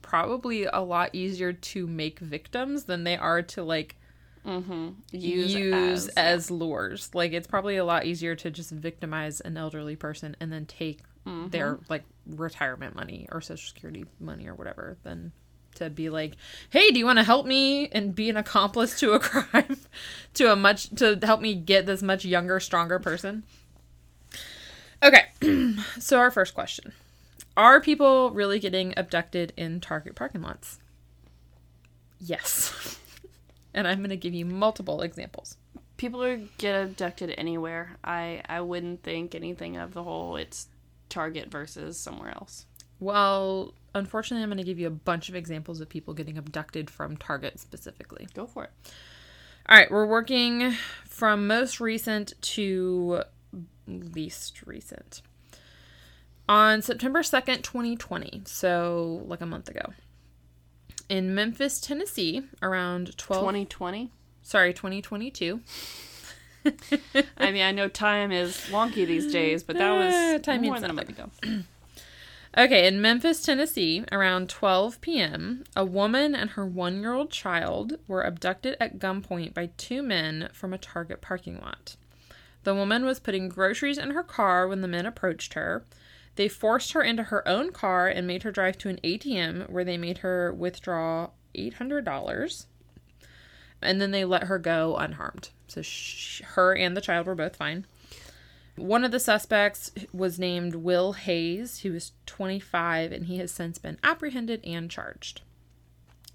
probably 0.00 0.64
a 0.64 0.80
lot 0.80 1.10
easier 1.12 1.52
to 1.52 1.86
make 1.86 2.20
victims 2.20 2.84
than 2.84 3.04
they 3.04 3.16
are 3.16 3.42
to 3.42 3.62
like 3.62 3.96
Mm-hmm. 4.46 4.88
use, 5.10 5.54
Use, 5.54 6.08
as, 6.08 6.08
as, 6.16 6.50
lures. 6.50 7.10
Like 7.14 7.32
it's 7.32 7.46
probably 7.46 7.76
a 7.76 7.84
lot 7.84 8.06
easier 8.06 8.34
to 8.36 8.50
just 8.50 8.70
victimize 8.70 9.40
an 9.40 9.56
elderly 9.56 9.96
person 9.96 10.36
and 10.40 10.52
then 10.52 10.66
take 10.66 11.00
Mm-hmm. 11.26 11.48
their 11.48 11.80
like 11.88 12.04
retirement 12.24 12.94
money 12.94 13.26
or 13.32 13.40
social 13.40 13.66
security 13.66 14.04
money 14.20 14.46
or 14.46 14.54
whatever 14.54 14.96
than 15.02 15.32
to 15.74 15.90
be 15.90 16.08
like, 16.08 16.36
"Hey, 16.70 16.92
do 16.92 17.00
you 17.00 17.04
want 17.04 17.18
to 17.18 17.24
help 17.24 17.46
me 17.46 17.88
and 17.88 18.14
be 18.14 18.30
an 18.30 18.36
accomplice 18.36 18.96
to 19.00 19.10
a 19.14 19.18
crime 19.20 19.76
to 20.34 20.52
a 20.52 20.54
much 20.54 20.88
to 20.90 21.18
help 21.24 21.40
me 21.40 21.56
get 21.56 21.84
this 21.84 22.00
much 22.00 22.24
younger, 22.24 22.60
stronger 22.60 23.00
person?" 23.00 23.42
Okay. 25.02 25.24
so 25.98 26.18
our 26.20 26.30
first 26.30 26.54
question. 26.54 26.92
Are 27.56 27.80
people 27.80 28.30
really 28.30 28.60
getting 28.60 28.94
abducted 28.96 29.52
in 29.56 29.80
Target 29.80 30.14
parking 30.14 30.42
lots? 30.42 30.78
Yes. 32.20 33.00
and 33.76 33.86
I'm 33.86 33.98
going 33.98 34.10
to 34.10 34.16
give 34.16 34.34
you 34.34 34.44
multiple 34.44 35.02
examples. 35.02 35.56
people 35.98 36.22
are 36.22 36.40
get 36.58 36.74
abducted 36.74 37.34
anywhere. 37.38 37.96
I 38.02 38.42
I 38.48 38.60
wouldn't 38.62 39.02
think 39.02 39.34
anything 39.34 39.76
of 39.76 39.92
the 39.94 40.02
whole 40.02 40.36
it's 40.36 40.66
Target 41.08 41.50
versus 41.50 41.98
somewhere 41.98 42.30
else. 42.30 42.66
Well, 42.98 43.74
unfortunately, 43.94 44.42
I'm 44.42 44.48
going 44.48 44.58
to 44.58 44.64
give 44.64 44.78
you 44.78 44.86
a 44.86 44.90
bunch 44.90 45.28
of 45.28 45.36
examples 45.36 45.80
of 45.80 45.88
people 45.88 46.14
getting 46.14 46.38
abducted 46.38 46.90
from 46.90 47.16
Target 47.16 47.60
specifically. 47.60 48.26
Go 48.34 48.46
for 48.46 48.64
it. 48.64 48.70
All 49.68 49.76
right, 49.76 49.90
we're 49.90 50.06
working 50.06 50.74
from 51.04 51.46
most 51.46 51.80
recent 51.80 52.32
to 52.40 53.22
least 53.86 54.62
recent. 54.64 55.22
On 56.48 56.80
September 56.80 57.20
2nd, 57.20 57.62
2020, 57.62 58.42
so 58.46 59.22
like 59.26 59.40
a 59.40 59.46
month 59.46 59.68
ago, 59.68 59.92
in 61.08 61.34
Memphis, 61.34 61.80
Tennessee, 61.80 62.42
around 62.62 63.16
12 63.18 63.42
2020. 63.42 64.10
sorry, 64.42 64.72
2022. 64.72 65.60
I 67.38 67.52
mean, 67.52 67.62
I 67.62 67.70
know 67.72 67.88
time 67.88 68.32
is 68.32 68.56
wonky 68.70 69.06
these 69.06 69.30
days, 69.32 69.62
but 69.62 69.76
that 69.78 69.90
Uh, 69.90 70.34
was 70.34 70.42
time 70.42 70.62
more 70.62 70.80
than 70.80 70.90
a 70.90 70.94
month 70.94 71.08
ago. 71.10 71.30
Okay, 72.58 72.86
in 72.86 73.02
Memphis, 73.02 73.42
Tennessee, 73.42 74.02
around 74.10 74.48
12 74.48 75.02
p.m., 75.02 75.64
a 75.76 75.84
woman 75.84 76.34
and 76.34 76.52
her 76.52 76.64
one 76.64 77.02
year 77.02 77.12
old 77.12 77.30
child 77.30 77.98
were 78.08 78.22
abducted 78.22 78.78
at 78.80 78.98
gunpoint 78.98 79.52
by 79.52 79.68
two 79.76 80.02
men 80.02 80.48
from 80.54 80.72
a 80.72 80.78
Target 80.78 81.20
parking 81.20 81.60
lot. 81.60 81.96
The 82.64 82.74
woman 82.74 83.04
was 83.04 83.20
putting 83.20 83.50
groceries 83.50 83.98
in 83.98 84.12
her 84.12 84.22
car 84.22 84.66
when 84.66 84.80
the 84.80 84.88
men 84.88 85.04
approached 85.04 85.52
her. 85.52 85.84
They 86.36 86.48
forced 86.48 86.92
her 86.92 87.02
into 87.02 87.24
her 87.24 87.46
own 87.48 87.72
car 87.72 88.08
and 88.08 88.26
made 88.26 88.42
her 88.42 88.50
drive 88.52 88.78
to 88.78 88.88
an 88.88 89.00
ATM 89.02 89.68
where 89.70 89.84
they 89.84 89.96
made 89.96 90.18
her 90.18 90.52
withdraw 90.52 91.30
$800. 91.54 92.66
And 93.82 94.00
then 94.00 94.10
they 94.10 94.24
let 94.24 94.44
her 94.44 94.58
go 94.58 94.96
unharmed. 94.96 95.50
So 95.68 95.82
sh- 95.82 96.42
her 96.42 96.74
and 96.74 96.96
the 96.96 97.00
child 97.00 97.26
were 97.26 97.34
both 97.34 97.56
fine. 97.56 97.86
One 98.76 99.04
of 99.04 99.10
the 99.10 99.20
suspects 99.20 99.90
was 100.12 100.38
named 100.38 100.74
Will 100.74 101.14
Hayes. 101.14 101.78
He 101.78 101.90
was 101.90 102.12
25 102.26 103.12
and 103.12 103.26
he 103.26 103.38
has 103.38 103.50
since 103.50 103.78
been 103.78 103.98
apprehended 104.04 104.60
and 104.64 104.90
charged. 104.90 105.40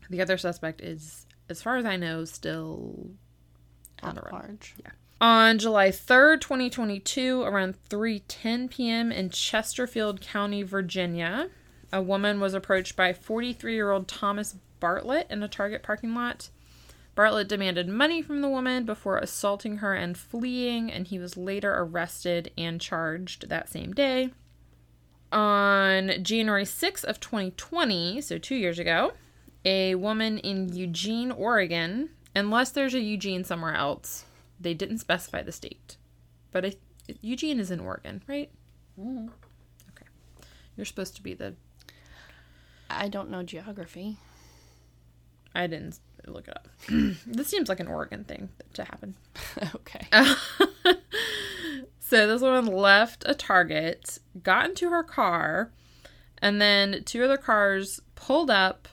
The 0.09 0.21
other 0.21 0.37
suspect 0.37 0.81
is, 0.81 1.27
as 1.47 1.61
far 1.61 1.77
as 1.77 1.85
I 1.85 1.95
know, 1.95 2.25
still 2.25 3.11
on 4.01 4.15
the 4.15 4.21
run. 4.21 4.33
large. 4.33 4.75
On 5.21 5.59
July 5.59 5.89
3rd, 5.89 6.41
2022, 6.41 7.43
around 7.43 7.75
3:10 7.89 8.71
p.m. 8.71 9.11
in 9.11 9.29
Chesterfield 9.29 10.19
County, 10.19 10.63
Virginia, 10.63 11.51
a 11.93 12.01
woman 12.01 12.39
was 12.39 12.55
approached 12.55 12.95
by 12.95 13.13
43-year-old 13.13 14.07
Thomas 14.07 14.55
Bartlett 14.79 15.27
in 15.29 15.43
a 15.43 15.47
Target 15.47 15.83
parking 15.83 16.15
lot. 16.15 16.49
Bartlett 17.13 17.47
demanded 17.47 17.87
money 17.87 18.23
from 18.23 18.41
the 18.41 18.49
woman 18.49 18.83
before 18.83 19.19
assaulting 19.19 19.77
her 19.77 19.93
and 19.93 20.17
fleeing, 20.17 20.91
and 20.91 21.05
he 21.05 21.19
was 21.19 21.37
later 21.37 21.71
arrested 21.77 22.49
and 22.57 22.81
charged 22.81 23.47
that 23.47 23.69
same 23.69 23.93
day. 23.93 24.31
On 25.31 26.13
January 26.23 26.65
6th 26.65 27.03
of 27.03 27.19
2020, 27.19 28.21
so 28.21 28.39
2 28.39 28.55
years 28.55 28.79
ago, 28.79 29.11
a 29.63 29.93
woman 29.93 30.39
in 30.39 30.73
Eugene, 30.73 31.29
Oregon, 31.29 32.09
unless 32.35 32.71
there's 32.71 32.95
a 32.95 32.99
Eugene 32.99 33.43
somewhere 33.43 33.75
else, 33.75 34.25
they 34.61 34.73
didn't 34.73 34.99
specify 34.99 35.41
the 35.41 35.51
state. 35.51 35.97
But 36.51 36.65
I, 36.65 36.73
Eugene 37.21 37.59
is 37.59 37.71
in 37.71 37.79
Oregon, 37.79 38.21
right? 38.27 38.49
Mm-hmm. 38.99 39.27
Okay. 39.89 40.05
You're 40.75 40.85
supposed 40.85 41.15
to 41.15 41.23
be 41.23 41.33
the 41.33 41.55
I 42.89 43.07
don't 43.07 43.29
know 43.29 43.43
geography. 43.43 44.17
I 45.55 45.67
didn't 45.67 45.99
look 46.27 46.47
it 46.47 46.55
up. 46.55 46.67
this 47.25 47.47
seems 47.47 47.69
like 47.69 47.79
an 47.79 47.87
Oregon 47.87 48.23
thing 48.23 48.49
to 48.73 48.83
happen. 48.83 49.15
okay. 49.75 50.05
so 51.99 52.27
this 52.27 52.41
woman 52.41 52.67
left 52.67 53.23
a 53.25 53.33
Target, 53.33 54.19
got 54.43 54.69
into 54.69 54.89
her 54.89 55.03
car, 55.03 55.71
and 56.41 56.61
then 56.61 57.03
two 57.05 57.23
other 57.23 57.37
cars 57.37 58.01
pulled 58.15 58.49
up 58.49 58.87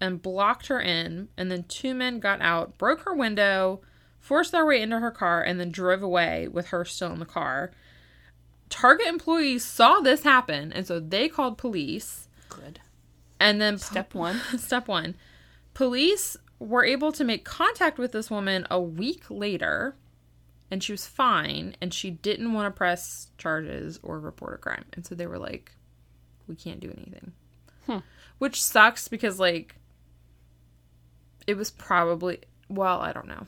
and 0.00 0.22
blocked 0.22 0.68
her 0.68 0.80
in. 0.80 1.28
And 1.36 1.50
then 1.50 1.64
two 1.68 1.94
men 1.94 2.20
got 2.20 2.40
out, 2.40 2.78
broke 2.78 3.00
her 3.02 3.14
window, 3.14 3.80
forced 4.32 4.52
their 4.52 4.64
way 4.64 4.80
into 4.80 4.98
her 4.98 5.10
car, 5.10 5.42
and 5.42 5.60
then 5.60 5.70
drove 5.70 6.02
away 6.02 6.48
with 6.48 6.68
her 6.68 6.86
still 6.86 7.12
in 7.12 7.18
the 7.18 7.26
car. 7.26 7.70
Target 8.70 9.06
employees 9.06 9.62
saw 9.62 10.00
this 10.00 10.22
happen, 10.22 10.72
and 10.72 10.86
so 10.86 10.98
they 10.98 11.28
called 11.28 11.58
police. 11.58 12.28
Good. 12.48 12.80
And 13.38 13.60
then 13.60 13.76
Step 13.76 14.14
one. 14.14 14.40
Step 14.56 14.88
one 14.88 15.16
police 15.74 16.38
were 16.58 16.82
able 16.82 17.12
to 17.12 17.24
make 17.24 17.44
contact 17.44 17.98
with 17.98 18.12
this 18.12 18.30
woman 18.30 18.66
a 18.70 18.80
week 18.80 19.24
later, 19.28 19.96
and 20.70 20.82
she 20.82 20.94
was 20.94 21.06
fine, 21.06 21.76
and 21.82 21.92
she 21.92 22.08
didn't 22.10 22.54
want 22.54 22.74
to 22.74 22.78
press 22.78 23.28
charges 23.36 24.00
or 24.02 24.18
report 24.18 24.54
a 24.54 24.56
crime. 24.56 24.86
And 24.94 25.04
so 25.04 25.14
they 25.14 25.26
were 25.26 25.38
like, 25.38 25.72
we 26.48 26.54
can't 26.56 26.80
do 26.80 26.88
anything. 26.88 27.32
Hmm. 27.84 27.98
Which 28.38 28.62
sucks 28.62 29.08
because, 29.08 29.38
like, 29.38 29.76
it 31.46 31.58
was 31.58 31.70
probably, 31.70 32.38
well, 32.70 32.98
I 32.98 33.12
don't 33.12 33.28
know. 33.28 33.46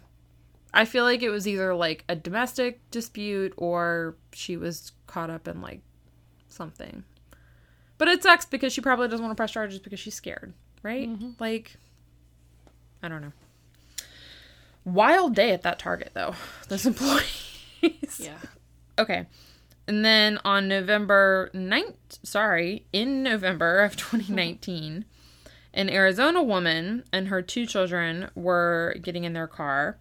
I 0.74 0.84
feel 0.84 1.04
like 1.04 1.22
it 1.22 1.30
was 1.30 1.46
either 1.46 1.72
like 1.74 2.04
a 2.08 2.16
domestic 2.16 2.80
dispute 2.90 3.54
or 3.56 4.16
she 4.32 4.56
was 4.56 4.92
caught 5.06 5.30
up 5.30 5.46
in 5.46 5.60
like 5.62 5.80
something. 6.48 7.04
But 7.96 8.08
it 8.08 8.24
sucks 8.24 8.44
because 8.44 8.72
she 8.72 8.80
probably 8.80 9.06
doesn't 9.06 9.24
want 9.24 9.30
to 9.30 9.40
press 9.40 9.52
charges 9.52 9.78
because 9.78 10.00
she's 10.00 10.14
scared, 10.14 10.52
right? 10.82 11.08
Mm-hmm. 11.08 11.30
Like, 11.38 11.76
I 13.02 13.08
don't 13.08 13.22
know. 13.22 13.32
Wild 14.84 15.36
day 15.36 15.52
at 15.52 15.62
that 15.62 15.78
Target, 15.78 16.10
though. 16.12 16.34
Those 16.68 16.86
employees. 16.86 18.18
Yeah. 18.18 18.38
Okay. 18.98 19.26
And 19.86 20.04
then 20.04 20.38
on 20.44 20.66
November 20.66 21.50
9th, 21.54 22.18
sorry, 22.24 22.86
in 22.92 23.22
November 23.22 23.80
of 23.84 23.96
2019, 23.96 25.04
an 25.72 25.90
Arizona 25.90 26.42
woman 26.42 27.04
and 27.12 27.28
her 27.28 27.42
two 27.42 27.64
children 27.64 28.30
were 28.34 28.96
getting 29.00 29.22
in 29.22 29.34
their 29.34 29.46
car 29.46 29.98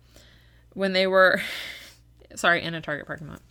when 0.73 0.93
they 0.93 1.07
were, 1.07 1.41
sorry, 2.35 2.61
in 2.61 2.73
a 2.73 2.81
Target 2.81 3.07
parking 3.07 3.27
lot, 3.27 3.41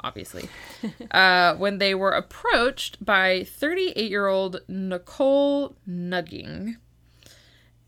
obviously, 0.00 0.48
uh, 1.10 1.54
when 1.56 1.78
they 1.78 1.94
were 1.94 2.12
approached 2.12 3.04
by 3.04 3.44
38 3.44 4.10
year 4.10 4.26
old 4.26 4.60
Nicole 4.68 5.76
Nugging. 5.88 6.76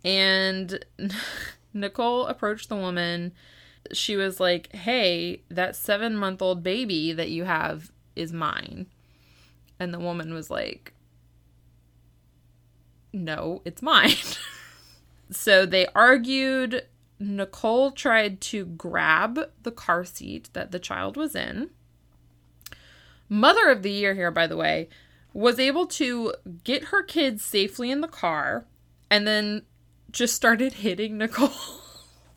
And 0.04 0.84
Nicole 1.74 2.26
approached 2.26 2.68
the 2.68 2.76
woman. 2.76 3.32
She 3.92 4.16
was 4.16 4.40
like, 4.40 4.72
Hey, 4.74 5.42
that 5.48 5.76
seven 5.76 6.16
month 6.16 6.42
old 6.42 6.62
baby 6.62 7.12
that 7.12 7.30
you 7.30 7.44
have 7.44 7.92
is 8.16 8.32
mine. 8.32 8.86
And 9.78 9.92
the 9.92 9.98
woman 9.98 10.34
was 10.34 10.50
like, 10.50 10.92
No, 13.12 13.62
it's 13.64 13.82
mine. 13.82 14.16
so 15.30 15.66
they 15.66 15.86
argued. 15.94 16.86
Nicole 17.22 17.92
tried 17.92 18.40
to 18.40 18.64
grab 18.66 19.38
the 19.62 19.70
car 19.70 20.04
seat 20.04 20.50
that 20.54 20.72
the 20.72 20.78
child 20.80 21.16
was 21.16 21.34
in. 21.36 21.70
Mother 23.28 23.70
of 23.70 23.82
the 23.82 23.90
year 23.90 24.14
here, 24.14 24.30
by 24.30 24.46
the 24.46 24.56
way, 24.56 24.88
was 25.32 25.58
able 25.58 25.86
to 25.86 26.34
get 26.64 26.84
her 26.84 27.02
kids 27.02 27.42
safely 27.44 27.90
in 27.90 28.00
the 28.00 28.08
car 28.08 28.66
and 29.10 29.26
then 29.26 29.62
just 30.10 30.34
started 30.34 30.74
hitting 30.74 31.16
Nicole. 31.18 31.50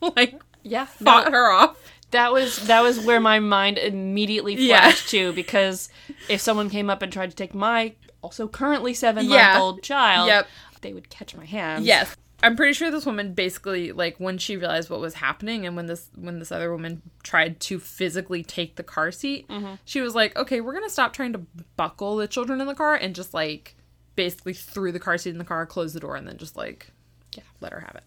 like, 0.16 0.40
Yeah. 0.62 0.86
fought 0.86 1.30
her 1.32 1.50
off. 1.50 1.76
That 2.12 2.32
was 2.32 2.66
that 2.68 2.82
was 2.82 3.00
where 3.00 3.20
my 3.20 3.40
mind 3.40 3.78
immediately 3.78 4.54
Yeah. 4.54 4.80
flashed 4.82 5.08
to 5.10 5.32
because 5.32 5.88
if 6.28 6.40
someone 6.40 6.70
came 6.70 6.88
up 6.88 7.02
and 7.02 7.12
tried 7.12 7.30
to 7.30 7.36
take 7.36 7.52
my 7.54 7.94
also 8.22 8.46
currently 8.48 8.94
seven 8.94 9.26
Yeah. 9.28 9.48
month 9.54 9.60
old 9.62 9.82
child, 9.82 10.28
Yep. 10.28 10.46
they 10.82 10.92
would 10.94 11.10
catch 11.10 11.34
my 11.34 11.44
hands. 11.44 11.84
Yes. 11.84 12.16
I'm 12.42 12.54
pretty 12.54 12.74
sure 12.74 12.90
this 12.90 13.06
woman 13.06 13.32
basically 13.32 13.92
like 13.92 14.16
when 14.18 14.36
she 14.38 14.56
realized 14.56 14.90
what 14.90 15.00
was 15.00 15.14
happening 15.14 15.66
and 15.66 15.74
when 15.74 15.86
this 15.86 16.10
when 16.14 16.38
this 16.38 16.52
other 16.52 16.70
woman 16.70 17.02
tried 17.22 17.60
to 17.60 17.78
physically 17.80 18.42
take 18.42 18.76
the 18.76 18.82
car 18.82 19.10
seat, 19.10 19.46
she 19.84 20.00
was 20.00 20.14
like, 20.14 20.36
"Okay, 20.36 20.60
we're 20.60 20.72
going 20.72 20.84
to 20.84 20.90
stop 20.90 21.12
trying 21.12 21.32
to 21.32 21.40
buckle 21.76 22.16
the 22.16 22.28
children 22.28 22.60
in 22.60 22.66
the 22.66 22.74
car 22.74 22.94
and 22.94 23.14
just 23.14 23.32
like 23.32 23.74
basically 24.16 24.52
threw 24.52 24.92
the 24.92 24.98
car 25.00 25.16
seat 25.18 25.30
in 25.30 25.38
the 25.38 25.44
car, 25.44 25.64
closed 25.66 25.94
the 25.94 26.00
door 26.00 26.16
and 26.16 26.26
then 26.28 26.36
just 26.36 26.56
like 26.56 26.90
yeah, 27.34 27.42
let 27.60 27.72
her 27.72 27.80
have 27.80 27.94
it." 27.96 28.04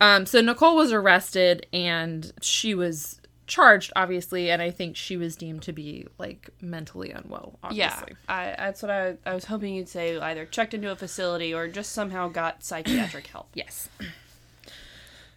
Um 0.00 0.26
so 0.26 0.40
Nicole 0.40 0.74
was 0.76 0.90
arrested 0.92 1.66
and 1.72 2.32
she 2.40 2.74
was 2.74 3.20
charged 3.52 3.92
obviously 3.94 4.50
and 4.50 4.62
I 4.62 4.70
think 4.70 4.96
she 4.96 5.18
was 5.18 5.36
deemed 5.36 5.60
to 5.64 5.74
be 5.74 6.06
like 6.16 6.48
mentally 6.62 7.10
unwell 7.10 7.58
Yeah. 7.70 8.02
I, 8.26 8.54
that's 8.56 8.80
what 8.80 8.90
I, 8.90 9.16
I 9.26 9.34
was 9.34 9.44
hoping 9.44 9.74
you'd 9.74 9.90
say. 9.90 10.18
Either 10.18 10.46
checked 10.46 10.72
into 10.72 10.90
a 10.90 10.96
facility 10.96 11.52
or 11.52 11.68
just 11.68 11.92
somehow 11.92 12.28
got 12.28 12.64
psychiatric 12.64 13.26
help. 13.26 13.48
Yes. 13.52 13.90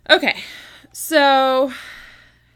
Okay. 0.10 0.38
So 0.94 1.74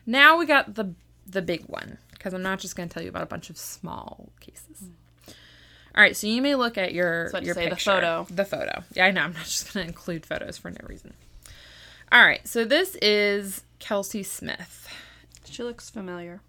now 0.05 0.37
we 0.37 0.45
got 0.45 0.75
the 0.75 0.93
the 1.27 1.41
big 1.41 1.65
one 1.65 1.97
because 2.11 2.33
I'm 2.33 2.41
not 2.41 2.59
just 2.59 2.77
going 2.77 2.87
to 2.87 2.93
tell 2.93 3.03
you 3.03 3.09
about 3.09 3.23
a 3.23 3.27
bunch 3.27 3.49
of 3.49 3.57
small 3.57 4.29
cases. 4.39 4.83
All 5.27 6.01
right, 6.03 6.15
so 6.15 6.27
you 6.27 6.41
may 6.41 6.55
look 6.55 6.77
at 6.77 6.93
your 6.93 7.29
your 7.41 7.53
say 7.53 7.67
the 7.67 7.75
photo. 7.75 8.25
The 8.29 8.45
photo. 8.45 8.83
Yeah, 8.93 9.07
I 9.07 9.11
know. 9.11 9.23
I'm 9.23 9.33
not 9.33 9.43
just 9.43 9.73
going 9.73 9.83
to 9.83 9.89
include 9.89 10.25
photos 10.25 10.57
for 10.57 10.71
no 10.71 10.77
reason. 10.87 11.13
All 12.13 12.23
right, 12.23 12.47
so 12.47 12.63
this 12.63 12.95
is 13.01 13.63
Kelsey 13.79 14.23
Smith. 14.23 14.87
She 15.49 15.63
looks 15.63 15.89
familiar. 15.89 16.41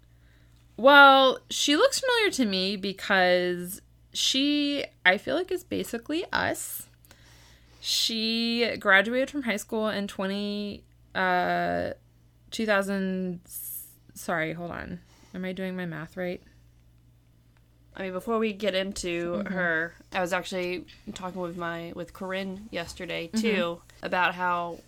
Well, 0.77 1.39
she 1.49 1.75
looks 1.75 1.99
familiar 1.99 2.31
to 2.31 2.45
me 2.45 2.75
because 2.75 3.81
she, 4.13 4.85
I 5.05 5.17
feel 5.17 5.35
like, 5.35 5.51
is 5.51 5.63
basically 5.63 6.25
us. 6.31 6.87
She 7.79 8.75
graduated 8.79 9.29
from 9.29 9.43
high 9.43 9.57
school 9.57 9.89
in 9.89 10.07
20, 10.07 10.83
uh, 11.15 11.91
2000. 12.51 13.41
Sorry, 14.13 14.53
hold 14.53 14.71
on. 14.71 14.99
Am 15.33 15.45
I 15.45 15.51
doing 15.51 15.75
my 15.75 15.85
math 15.85 16.17
right? 16.17 16.41
I 17.95 18.03
mean, 18.03 18.13
before 18.13 18.39
we 18.39 18.53
get 18.53 18.73
into 18.73 19.43
her, 19.47 19.93
I 20.13 20.21
was 20.21 20.31
actually 20.31 20.85
talking 21.13 21.41
with 21.41 21.57
my 21.57 21.91
with 21.95 22.13
Corinne 22.13 22.69
yesterday 22.71 23.27
too 23.27 23.81
about 24.01 24.33
how, 24.35 24.79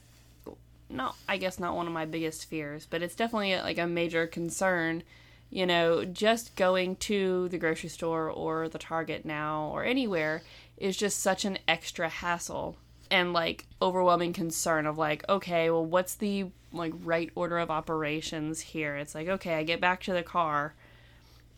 not 0.94 1.16
I 1.28 1.38
guess 1.38 1.60
not 1.60 1.76
one 1.76 1.88
of 1.88 1.94
my 1.94 2.06
biggest 2.06 2.46
fears, 2.46 2.88
but 2.90 3.02
it's 3.02 3.16
definitely 3.16 3.56
like 3.56 3.78
a 3.78 3.88
major 3.88 4.28
concern. 4.28 5.04
You 5.50 5.68
know, 5.68 6.04
just 6.04 6.56
going 6.56 6.96
to 6.98 7.48
the 7.50 7.60
grocery 7.60 7.90
store 7.90 8.30
or 8.30 8.68
the 8.70 8.80
Target 8.80 9.24
now 9.24 9.70
or 9.72 9.84
anywhere 9.84 10.42
is 10.78 10.98
just 10.98 11.20
such 11.20 11.46
an 11.46 11.60
extra 11.68 12.10
hassle 12.10 12.78
and 13.12 13.34
like 13.34 13.68
overwhelming 13.80 14.34
concern 14.34 14.88
of 14.88 14.98
like, 14.98 15.24
okay, 15.30 15.70
well, 15.70 15.86
what's 15.86 16.16
the 16.16 16.46
like 16.72 16.94
right 17.04 17.30
order 17.36 17.60
of 17.60 17.70
operations 17.70 18.62
here? 18.62 18.96
It's 18.96 19.14
like, 19.14 19.28
okay, 19.28 19.54
I 19.56 19.64
get 19.64 19.80
back 19.80 20.02
to 20.04 20.14
the 20.14 20.24
car 20.24 20.74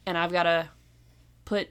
and 0.05 0.17
I've 0.17 0.31
got 0.31 0.43
to 0.43 0.69
put 1.45 1.69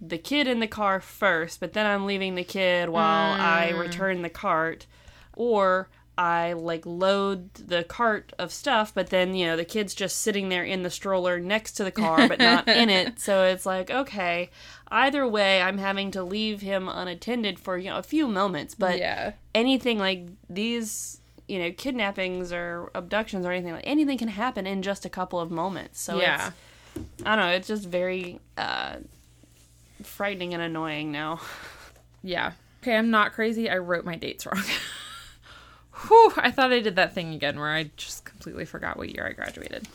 the 0.00 0.18
kid 0.18 0.46
in 0.46 0.60
the 0.60 0.66
car 0.66 1.00
first, 1.00 1.60
but 1.60 1.72
then 1.72 1.86
I'm 1.86 2.06
leaving 2.06 2.34
the 2.34 2.44
kid 2.44 2.88
while 2.88 3.32
I 3.38 3.72
mm. 3.72 3.78
return 3.78 4.22
the 4.22 4.30
cart. 4.30 4.86
Or 5.34 5.88
I 6.18 6.54
like 6.54 6.86
load 6.86 7.52
the 7.54 7.84
cart 7.84 8.32
of 8.38 8.52
stuff, 8.52 8.94
but 8.94 9.10
then, 9.10 9.34
you 9.34 9.46
know, 9.46 9.56
the 9.56 9.64
kid's 9.64 9.94
just 9.94 10.18
sitting 10.18 10.48
there 10.48 10.64
in 10.64 10.82
the 10.82 10.90
stroller 10.90 11.38
next 11.38 11.72
to 11.72 11.84
the 11.84 11.90
car, 11.90 12.26
but 12.28 12.38
not 12.38 12.68
in 12.68 12.90
it. 12.90 13.18
So 13.26 13.44
it's 13.44 13.66
like, 13.66 13.90
okay, 13.90 14.50
either 14.88 15.26
way, 15.26 15.60
I'm 15.60 15.78
having 15.78 16.10
to 16.12 16.22
leave 16.22 16.60
him 16.60 16.88
unattended 16.88 17.58
for, 17.58 17.76
you 17.76 17.90
know, 17.90 17.96
a 17.96 18.02
few 18.02 18.28
moments. 18.28 18.74
But 18.74 18.98
yeah. 18.98 19.32
anything 19.54 19.98
like 19.98 20.26
these, 20.48 21.20
you 21.48 21.58
know, 21.58 21.72
kidnappings 21.72 22.52
or 22.52 22.90
abductions 22.94 23.44
or 23.44 23.52
anything 23.52 23.72
like 23.72 23.86
anything 23.86 24.18
can 24.18 24.28
happen 24.28 24.66
in 24.66 24.82
just 24.82 25.04
a 25.04 25.08
couple 25.08 25.40
of 25.40 25.50
moments. 25.50 26.00
So 26.00 26.20
yeah. 26.20 26.48
it's 26.48 26.56
I 27.24 27.36
don't 27.36 27.46
know. 27.46 27.52
It's 27.52 27.68
just 27.68 27.84
very 27.84 28.40
uh, 28.56 28.96
frightening 30.02 30.54
and 30.54 30.62
annoying 30.62 31.12
now. 31.12 31.40
Yeah. 32.22 32.52
Okay, 32.82 32.96
I'm 32.96 33.12
not 33.12 33.34
crazy. 33.34 33.70
I 33.70 33.78
wrote 33.78 34.04
my 34.04 34.16
dates 34.16 34.46
wrong. 34.46 34.60
Whew, 36.02 36.32
I 36.36 36.50
thought 36.50 36.72
I 36.72 36.80
did 36.80 36.96
that 36.96 37.14
thing 37.14 37.32
again 37.34 37.58
where 37.58 37.72
I 37.72 37.90
just 37.96 38.24
completely 38.24 38.64
forgot 38.64 38.96
what 38.96 39.08
year 39.08 39.26
I 39.26 39.32
graduated. 39.32 39.88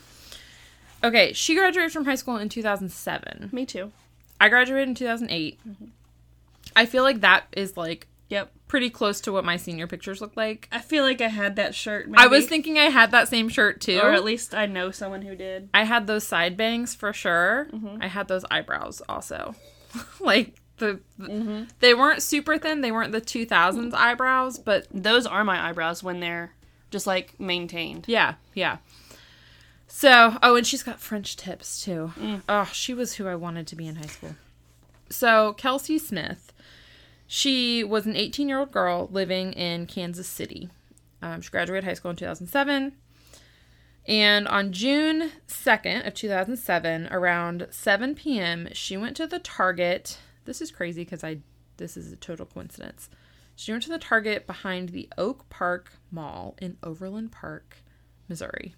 Okay, 1.04 1.34
she 1.34 1.56
graduated 1.56 1.92
from 1.92 2.06
high 2.06 2.16
school 2.16 2.38
in 2.38 2.50
2007. 2.50 3.50
Me 3.52 3.66
too. 3.66 3.92
I 4.40 4.50
graduated 4.50 4.90
in 4.90 4.96
2008. 4.96 5.60
Mm-hmm. 5.68 5.86
I 6.76 6.86
feel 6.86 7.04
like 7.04 7.22
that 7.22 7.46
is 7.54 7.78
like 7.78 8.08
Yep. 8.30 8.50
pretty 8.70 8.90
close 8.90 9.20
to 9.22 9.32
what 9.34 9.44
my 9.44 9.58
senior 9.58 9.88
pictures 9.88 10.22
look 10.22 10.38
like. 10.38 10.70
I 10.72 10.80
feel 10.80 11.04
like 11.04 11.20
I 11.20 11.28
had 11.28 11.58
that 11.58 11.76
shirt. 11.76 12.08
I 12.16 12.28
was 12.28 12.48
thinking 12.48 12.78
I 12.80 12.86
had 12.86 13.12
that 13.12 13.28
same 13.28 13.50
shirt 13.50 13.82
too. 13.82 14.00
or 14.02 14.12
at 14.14 14.24
least 14.24 14.56
I 14.56 14.68
know 14.68 14.90
someone 14.90 15.22
who 15.24 15.36
did. 15.36 15.68
I 15.74 15.84
had 15.84 16.08
those 16.08 16.26
side 16.26 16.56
bangs 16.56 16.96
for 16.96 17.12
sure. 17.12 17.68
Mm-hmm. 17.74 18.02
I 18.02 18.08
had 18.08 18.30
those 18.30 18.46
eyebrows 18.50 19.02
also. 19.10 19.54
like 20.22 20.56
the, 20.82 21.00
the- 21.18 21.68
they 21.80 21.94
weren't 21.94 22.22
super 22.22 22.58
thin, 22.58 22.82
they 22.82 22.92
weren't 22.92 23.14
the 23.14 23.22
2000s 23.22 23.94
eyebrows, 23.94 24.60
but 24.60 24.88
Those 24.94 25.26
are 25.26 25.44
my 25.46 25.70
eyebrows 25.70 26.04
when 26.04 26.20
they're 26.20 26.52
just 26.90 27.08
like 27.08 27.40
maintained. 27.40 28.04
Yeah, 28.08 28.34
yeah. 28.54 28.78
So, 29.88 30.38
oh, 30.44 30.56
and 30.56 30.66
she's 30.68 30.84
got 30.84 31.00
French 31.00 31.36
tips 31.38 31.84
too. 31.84 32.12
Oh, 32.50 32.70
she 32.74 32.94
was 32.94 33.14
who 33.14 33.28
I 33.28 33.36
wanted 33.36 33.68
to 33.68 33.76
be 33.76 33.88
in 33.88 33.96
high 33.96 34.06
school. 34.08 34.36
So, 35.10 35.54
Kelsey 35.54 35.98
Smith, 35.98 36.54
she 37.28 37.84
was 37.84 38.06
an 38.06 38.16
18 38.16 38.48
year 38.50 38.60
old 38.60 38.72
girl 38.72 39.10
living 39.12 39.54
in 39.54 39.86
Kansas 39.88 40.28
City. 40.28 40.70
Um, 41.22 41.42
she 41.42 41.50
graduated 41.50 41.84
high 41.84 41.94
school 41.94 42.12
in 42.12 42.18
2007. 42.18 42.94
And 44.08 44.48
on 44.48 44.72
June 44.72 45.32
2nd 45.48 46.08
of 46.08 46.16
2007, 46.16 47.08
around 47.12 47.68
7 47.70 48.16
p.m., 48.16 48.68
she 48.74 48.98
went 48.98 49.16
to 49.18 49.28
the 49.28 49.38
Target. 49.40 50.18
This 50.52 50.60
is 50.60 50.70
crazy 50.70 51.06
because 51.06 51.24
I 51.24 51.38
this 51.78 51.96
is 51.96 52.12
a 52.12 52.18
total 52.18 52.46
coincidence. 52.46 53.10
She 53.56 53.72
went 53.72 53.84
to 53.84 53.90
the 53.90 53.98
Target 53.98 54.46
behind 54.46 54.90
the 54.90 55.08
Oak 55.18 55.48
Park 55.48 55.94
Mall 56.12 56.58
in 56.62 56.76
Overland 56.84 57.32
Park, 57.32 57.78
Missouri, 58.28 58.76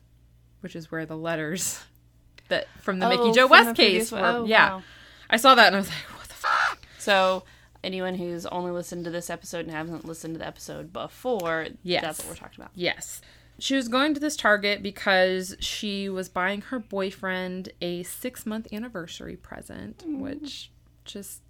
which 0.60 0.76
is 0.76 0.92
where 0.92 1.08
the 1.08 1.18
letters 1.18 1.80
that 2.50 2.68
from 2.80 3.00
the 3.00 3.10
Mickey 3.10 3.24
Oh, 3.24 3.34
Joe 3.34 3.48
West 3.48 3.76
case 3.76 4.12
were. 4.12 4.20
Oh, 4.20 4.46
yeah, 4.46 4.76
wow. 4.76 4.84
I 5.32 5.38
saw 5.38 5.56
that 5.56 5.66
and 5.66 5.78
I 5.78 5.80
was 5.80 5.90
like, 5.90 5.98
what 6.16 6.28
the 6.28 6.36
fuck? 6.36 6.80
So 7.00 7.44
anyone 7.84 8.14
who's 8.14 8.46
only 8.46 8.70
listened 8.70 9.06
to 9.06 9.10
this 9.10 9.32
episode 9.32 9.66
and 9.66 9.72
hasn't 9.72 10.06
listened 10.06 10.36
to 10.36 10.38
the 10.38 10.46
episode 10.46 10.94
before, 10.94 11.70
Yes. 11.82 12.04
that's 12.04 12.20
what 12.20 12.28
we're 12.28 12.36
talking 12.36 12.62
about. 12.62 12.74
Yes. 12.76 13.20
She 13.58 13.76
was 13.76 13.88
going 13.88 14.14
to 14.14 14.20
this 14.20 14.36
Target 14.36 14.84
because 14.84 15.56
she 15.60 16.08
was 16.08 16.30
buying 16.30 16.62
her 16.62 16.78
boyfriend 16.78 17.70
a 17.82 18.04
six 18.04 18.46
month 18.46 18.72
anniversary 18.72 19.38
present, 19.38 20.04
mm. 20.08 20.20
which 20.20 20.70
just 21.04 21.43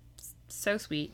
so 0.53 0.77
sweet. 0.77 1.13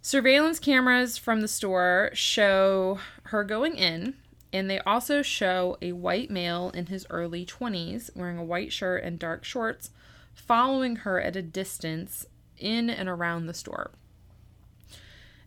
Surveillance 0.00 0.58
cameras 0.58 1.18
from 1.18 1.40
the 1.40 1.48
store 1.48 2.10
show 2.14 2.98
her 3.24 3.44
going 3.44 3.76
in, 3.76 4.14
and 4.52 4.70
they 4.70 4.78
also 4.80 5.22
show 5.22 5.76
a 5.82 5.92
white 5.92 6.30
male 6.30 6.70
in 6.74 6.86
his 6.86 7.06
early 7.10 7.44
20s 7.44 8.14
wearing 8.16 8.38
a 8.38 8.44
white 8.44 8.72
shirt 8.72 9.04
and 9.04 9.18
dark 9.18 9.44
shorts 9.44 9.90
following 10.34 10.96
her 10.96 11.20
at 11.20 11.36
a 11.36 11.42
distance 11.42 12.26
in 12.56 12.88
and 12.88 13.08
around 13.08 13.46
the 13.46 13.54
store. 13.54 13.90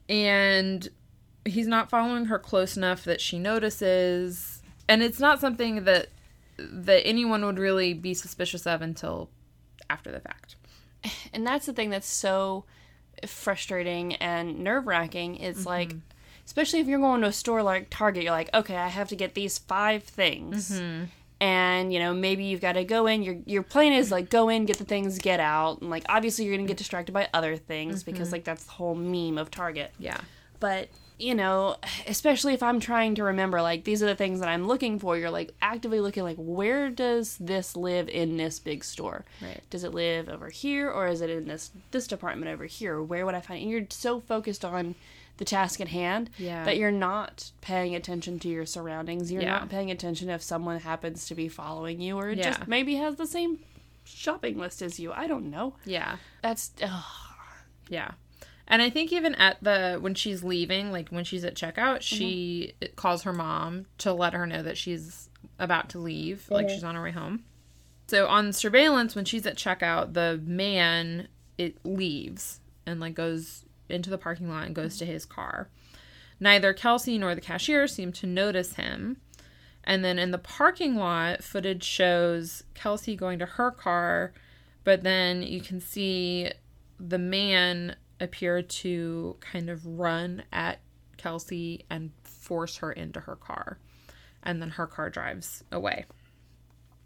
And 0.07 0.87
he's 1.45 1.67
not 1.67 1.89
following 1.89 2.25
her 2.25 2.37
close 2.37 2.77
enough 2.77 3.03
that 3.05 3.21
she 3.21 3.39
notices 3.39 4.61
and 4.87 5.01
it's 5.01 5.19
not 5.19 5.39
something 5.39 5.85
that 5.85 6.07
that 6.57 7.07
anyone 7.07 7.45
would 7.45 7.57
really 7.57 7.93
be 7.93 8.13
suspicious 8.13 8.67
of 8.67 8.81
until 8.81 9.29
after 9.89 10.11
the 10.11 10.19
fact 10.19 10.55
And 11.33 11.45
that's 11.47 11.65
the 11.65 11.73
thing 11.73 11.89
that's 11.89 12.09
so 12.09 12.65
frustrating 13.25 14.15
and 14.15 14.59
nerve 14.59 14.87
wracking. 14.87 15.37
It's 15.37 15.59
mm-hmm. 15.59 15.69
like, 15.69 15.95
especially 16.45 16.79
if 16.79 16.87
you're 16.87 16.99
going 16.99 17.21
to 17.21 17.27
a 17.27 17.31
store 17.31 17.63
like 17.63 17.87
Target, 17.89 18.23
you're 18.23 18.31
like, 18.31 18.53
okay, 18.53 18.75
I 18.75 18.87
have 18.87 19.09
to 19.09 19.15
get 19.15 19.33
these 19.33 19.57
five 19.57 20.03
things. 20.03 20.71
Mm-hmm. 20.71 21.05
And 21.39 21.91
you 21.91 21.97
know 21.97 22.13
maybe 22.13 22.43
you've 22.43 22.61
got 22.61 22.73
to 22.73 22.83
go 22.83 23.07
in. 23.07 23.23
Your 23.23 23.37
your 23.47 23.63
plan 23.63 23.93
is 23.93 24.11
like 24.11 24.29
go 24.29 24.47
in, 24.47 24.65
get 24.65 24.77
the 24.77 24.83
things, 24.83 25.17
get 25.17 25.39
out, 25.39 25.81
and 25.81 25.89
like 25.89 26.03
obviously 26.07 26.45
you're 26.45 26.55
gonna 26.55 26.67
get 26.67 26.77
distracted 26.77 27.13
by 27.13 27.29
other 27.33 27.57
things 27.57 28.03
because 28.03 28.27
mm-hmm. 28.27 28.33
like 28.33 28.43
that's 28.43 28.65
the 28.65 28.71
whole 28.73 28.93
meme 28.93 29.39
of 29.39 29.49
Target. 29.49 29.91
yeah 29.97 30.21
but 30.61 30.87
you 31.21 31.35
know, 31.35 31.75
especially 32.07 32.53
if 32.53 32.63
I'm 32.63 32.79
trying 32.79 33.15
to 33.15 33.23
remember, 33.23 33.61
like, 33.61 33.83
these 33.83 34.01
are 34.01 34.07
the 34.07 34.15
things 34.15 34.39
that 34.39 34.49
I'm 34.49 34.67
looking 34.67 34.97
for, 34.99 35.17
you're 35.17 35.29
like 35.29 35.53
actively 35.61 35.99
looking, 35.99 36.23
like, 36.23 36.37
where 36.37 36.89
does 36.89 37.37
this 37.37 37.75
live 37.77 38.09
in 38.09 38.37
this 38.37 38.59
big 38.59 38.83
store? 38.83 39.23
Right. 39.41 39.61
Does 39.69 39.83
it 39.83 39.93
live 39.93 40.29
over 40.29 40.49
here, 40.49 40.89
or 40.89 41.07
is 41.07 41.21
it 41.21 41.29
in 41.29 41.47
this 41.47 41.71
this 41.91 42.07
department 42.07 42.51
over 42.51 42.65
here? 42.65 43.01
Where 43.01 43.25
would 43.25 43.35
I 43.35 43.41
find 43.41 43.59
it? 43.59 43.63
And 43.63 43.71
you're 43.71 43.85
so 43.89 44.19
focused 44.19 44.65
on 44.65 44.95
the 45.37 45.45
task 45.45 45.79
at 45.81 45.87
hand 45.87 46.29
Yeah. 46.37 46.63
that 46.65 46.77
you're 46.77 46.91
not 46.91 47.51
paying 47.61 47.95
attention 47.95 48.37
to 48.39 48.49
your 48.49 48.65
surroundings. 48.65 49.31
You're 49.31 49.41
Yeah. 49.41 49.51
not 49.59 49.69
paying 49.69 49.89
attention 49.89 50.29
if 50.29 50.41
someone 50.43 50.79
happens 50.79 51.25
to 51.27 51.35
be 51.35 51.47
following 51.47 51.99
you, 52.01 52.17
or 52.17 52.29
Yeah. 52.31 52.43
just 52.51 52.67
maybe 52.67 52.95
has 52.95 53.15
the 53.15 53.25
same 53.27 53.59
shopping 54.03 54.57
list 54.59 54.81
as 54.81 54.99
you. 54.99 55.11
I 55.11 55.27
don't 55.27 55.49
know. 55.49 55.75
Yeah. 55.85 56.17
That's 56.41 56.71
ugh. 56.83 57.03
Yeah. 57.89 58.11
And 58.71 58.81
I 58.81 58.89
think 58.89 59.11
even 59.11 59.35
at 59.35 59.61
the 59.61 59.97
when 59.99 60.15
she's 60.15 60.43
leaving, 60.43 60.93
like 60.93 61.09
when 61.09 61.25
she's 61.25 61.43
at 61.43 61.55
checkout, 61.55 61.97
mm-hmm. 61.97 62.15
she 62.17 62.73
calls 62.95 63.23
her 63.23 63.33
mom 63.33 63.85
to 63.97 64.13
let 64.13 64.33
her 64.33 64.47
know 64.47 64.63
that 64.63 64.77
she's 64.77 65.29
about 65.59 65.89
to 65.89 65.99
leave, 65.99 66.49
like 66.49 66.69
she's 66.69 66.83
on 66.83 66.95
her 66.95 67.03
way 67.03 67.11
home. 67.11 67.43
So 68.07 68.27
on 68.27 68.53
surveillance 68.53 69.13
when 69.13 69.25
she's 69.25 69.45
at 69.45 69.57
checkout, 69.57 70.13
the 70.13 70.41
man 70.45 71.27
it 71.57 71.85
leaves 71.85 72.61
and 72.85 73.01
like 73.01 73.13
goes 73.13 73.65
into 73.89 74.09
the 74.09 74.17
parking 74.17 74.49
lot 74.49 74.65
and 74.65 74.73
goes 74.73 74.97
to 74.99 75.05
his 75.05 75.25
car. 75.25 75.67
Neither 76.39 76.73
Kelsey 76.73 77.17
nor 77.17 77.35
the 77.35 77.41
cashier 77.41 77.87
seem 77.87 78.13
to 78.13 78.25
notice 78.25 78.75
him. 78.75 79.17
And 79.83 80.03
then 80.03 80.17
in 80.17 80.31
the 80.31 80.37
parking 80.37 80.95
lot, 80.95 81.43
footage 81.43 81.83
shows 81.83 82.63
Kelsey 82.73 83.17
going 83.17 83.37
to 83.39 83.45
her 83.45 83.69
car, 83.69 84.31
but 84.85 85.03
then 85.03 85.43
you 85.43 85.59
can 85.59 85.81
see 85.81 86.51
the 86.99 87.17
man 87.17 87.97
appear 88.21 88.61
to 88.61 89.35
kind 89.41 89.69
of 89.69 89.85
run 89.85 90.43
at 90.53 90.79
Kelsey 91.17 91.85
and 91.89 92.11
force 92.23 92.77
her 92.77 92.91
into 92.91 93.19
her 93.21 93.35
car. 93.35 93.77
And 94.43 94.61
then 94.61 94.69
her 94.71 94.87
car 94.87 95.09
drives 95.09 95.63
away. 95.71 96.05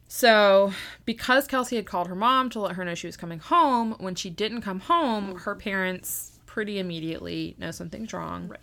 So, 0.08 0.72
because 1.04 1.48
Kelsey 1.48 1.76
had 1.76 1.86
called 1.86 2.08
her 2.08 2.16
mom 2.16 2.50
to 2.52 2.60
let 2.60 2.76
her 2.76 2.86
know 2.86 2.96
she 2.96 3.08
was 3.08 3.18
coming 3.18 3.40
home, 3.40 3.96
when 4.00 4.16
she 4.16 4.30
didn't 4.30 4.62
come 4.62 4.82
home, 4.82 5.40
her 5.40 5.56
parents 5.56 6.40
pretty 6.46 6.80
immediately 6.80 7.56
know 7.58 7.72
something's 7.72 8.14
wrong. 8.14 8.48
Right. 8.48 8.60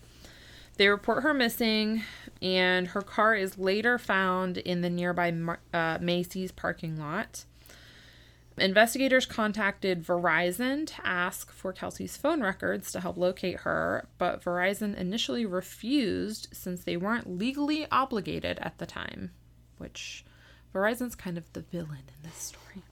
They 0.76 0.88
report 0.88 1.22
her 1.22 1.34
missing, 1.34 2.02
and 2.40 2.86
her 2.88 3.02
car 3.02 3.34
is 3.34 3.58
later 3.58 3.98
found 3.98 4.56
in 4.58 4.80
the 4.80 4.88
nearby 4.88 5.34
uh, 5.74 5.98
Macy's 6.00 6.52
parking 6.52 6.98
lot. 6.98 7.44
Investigators 8.58 9.24
contacted 9.24 10.04
Verizon 10.04 10.86
to 10.86 11.06
ask 11.06 11.50
for 11.50 11.72
Kelsey's 11.72 12.16
phone 12.16 12.42
records 12.42 12.92
to 12.92 13.00
help 13.00 13.16
locate 13.16 13.60
her, 13.60 14.08
but 14.18 14.42
Verizon 14.42 14.96
initially 14.96 15.46
refused 15.46 16.48
since 16.52 16.84
they 16.84 16.96
weren't 16.96 17.38
legally 17.38 17.86
obligated 17.90 18.58
at 18.60 18.78
the 18.78 18.86
time, 18.86 19.30
which 19.78 20.24
Verizon's 20.74 21.14
kind 21.14 21.38
of 21.38 21.50
the 21.52 21.60
villain 21.62 22.04
in 22.08 22.22
this 22.22 22.34
story. 22.34 22.82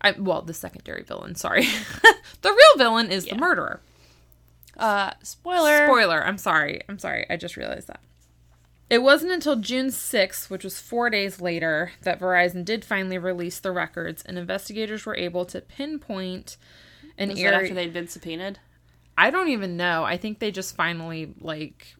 I, 0.00 0.12
well, 0.12 0.42
the 0.42 0.54
secondary 0.54 1.02
villain, 1.02 1.34
sorry. 1.34 1.62
the 2.42 2.50
real 2.50 2.78
villain 2.78 3.10
is 3.10 3.24
the 3.24 3.36
murderer. 3.36 3.80
uh 4.76 5.12
spoiler. 5.22 5.86
Spoiler. 5.86 6.24
I'm 6.24 6.38
sorry. 6.38 6.82
I'm 6.88 6.98
sorry. 6.98 7.26
I 7.28 7.36
just 7.36 7.56
realized 7.56 7.88
that. 7.88 8.00
It 8.94 9.02
wasn't 9.02 9.32
until 9.32 9.56
June 9.56 9.88
6th, 9.88 10.48
which 10.48 10.62
was 10.62 10.80
four 10.80 11.10
days 11.10 11.40
later, 11.40 11.90
that 12.02 12.20
Verizon 12.20 12.64
did 12.64 12.84
finally 12.84 13.18
release 13.18 13.58
the 13.58 13.72
records, 13.72 14.22
and 14.22 14.38
investigators 14.38 15.04
were 15.04 15.16
able 15.16 15.44
to 15.46 15.60
pinpoint 15.60 16.56
an 17.18 17.30
Was 17.30 17.40
area. 17.40 17.58
after 17.58 17.74
they'd 17.74 17.92
been 17.92 18.06
subpoenaed? 18.06 18.60
I 19.18 19.30
don't 19.30 19.48
even 19.48 19.76
know. 19.76 20.04
I 20.04 20.16
think 20.16 20.38
they 20.38 20.52
just 20.52 20.76
finally 20.76 21.34
like 21.40 21.96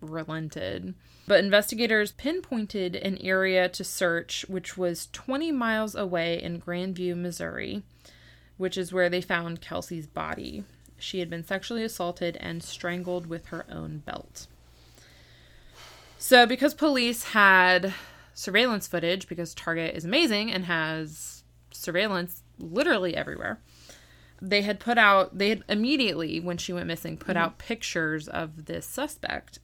relented. 0.00 0.94
But 1.28 1.44
investigators 1.44 2.10
pinpointed 2.10 2.96
an 2.96 3.18
area 3.18 3.68
to 3.68 3.84
search 3.84 4.44
which 4.48 4.76
was 4.76 5.10
20 5.12 5.52
miles 5.52 5.94
away 5.94 6.42
in 6.42 6.60
Grandview, 6.60 7.16
Missouri, 7.16 7.84
which 8.56 8.76
is 8.76 8.92
where 8.92 9.08
they 9.08 9.20
found 9.20 9.60
Kelsey's 9.60 10.08
body. 10.08 10.64
She 10.98 11.20
had 11.20 11.30
been 11.30 11.44
sexually 11.44 11.84
assaulted 11.84 12.36
and 12.40 12.64
strangled 12.64 13.26
with 13.26 13.46
her 13.46 13.64
own 13.70 13.98
belt. 13.98 14.48
So, 16.22 16.46
because 16.46 16.72
police 16.72 17.24
had 17.24 17.92
surveillance 18.32 18.86
footage, 18.86 19.26
because 19.26 19.56
Target 19.56 19.96
is 19.96 20.04
amazing 20.04 20.52
and 20.52 20.66
has 20.66 21.42
surveillance 21.72 22.44
literally 22.60 23.16
everywhere, 23.16 23.60
they 24.40 24.62
had 24.62 24.78
put 24.78 24.98
out 24.98 25.36
they 25.36 25.48
had 25.48 25.64
immediately 25.68 26.38
when 26.38 26.58
she 26.58 26.72
went 26.72 26.86
missing 26.86 27.16
put 27.16 27.34
mm-hmm. 27.34 27.38
out 27.38 27.58
pictures 27.58 28.28
of 28.28 28.66
this 28.66 28.86
suspect. 28.86 29.58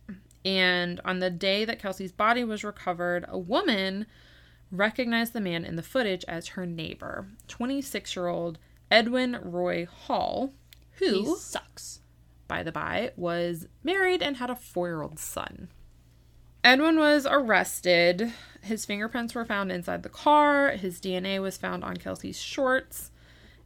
And 0.44 1.00
on 1.04 1.20
the 1.20 1.30
day 1.30 1.64
that 1.64 1.78
kelsey's 1.78 2.10
body 2.10 2.42
was 2.42 2.64
recovered 2.64 3.24
a 3.28 3.38
woman 3.38 4.06
recognized 4.72 5.34
the 5.34 5.40
man 5.40 5.64
in 5.64 5.76
the 5.76 5.82
footage 5.82 6.24
as 6.26 6.48
her 6.48 6.66
neighbor 6.66 7.28
26 7.46 8.16
year 8.16 8.26
old 8.26 8.58
edwin 8.90 9.38
roy 9.42 9.86
hall 9.86 10.52
He 10.98 11.06
who 11.08 11.36
sucks. 11.36 12.00
by 12.48 12.64
the 12.64 12.72
by 12.72 13.12
was 13.16 13.68
married 13.84 14.22
and 14.22 14.38
had 14.38 14.50
a 14.50 14.56
four-year-old 14.56 15.20
son 15.20 15.68
edwin 16.64 16.98
was 16.98 17.26
arrested 17.28 18.32
his 18.62 18.84
fingerprints 18.84 19.34
were 19.34 19.44
found 19.44 19.70
inside 19.70 20.02
the 20.02 20.08
car 20.08 20.70
his 20.70 21.00
dna 21.00 21.40
was 21.40 21.56
found 21.56 21.84
on 21.84 21.96
kelsey's 21.96 22.40
shorts 22.40 23.10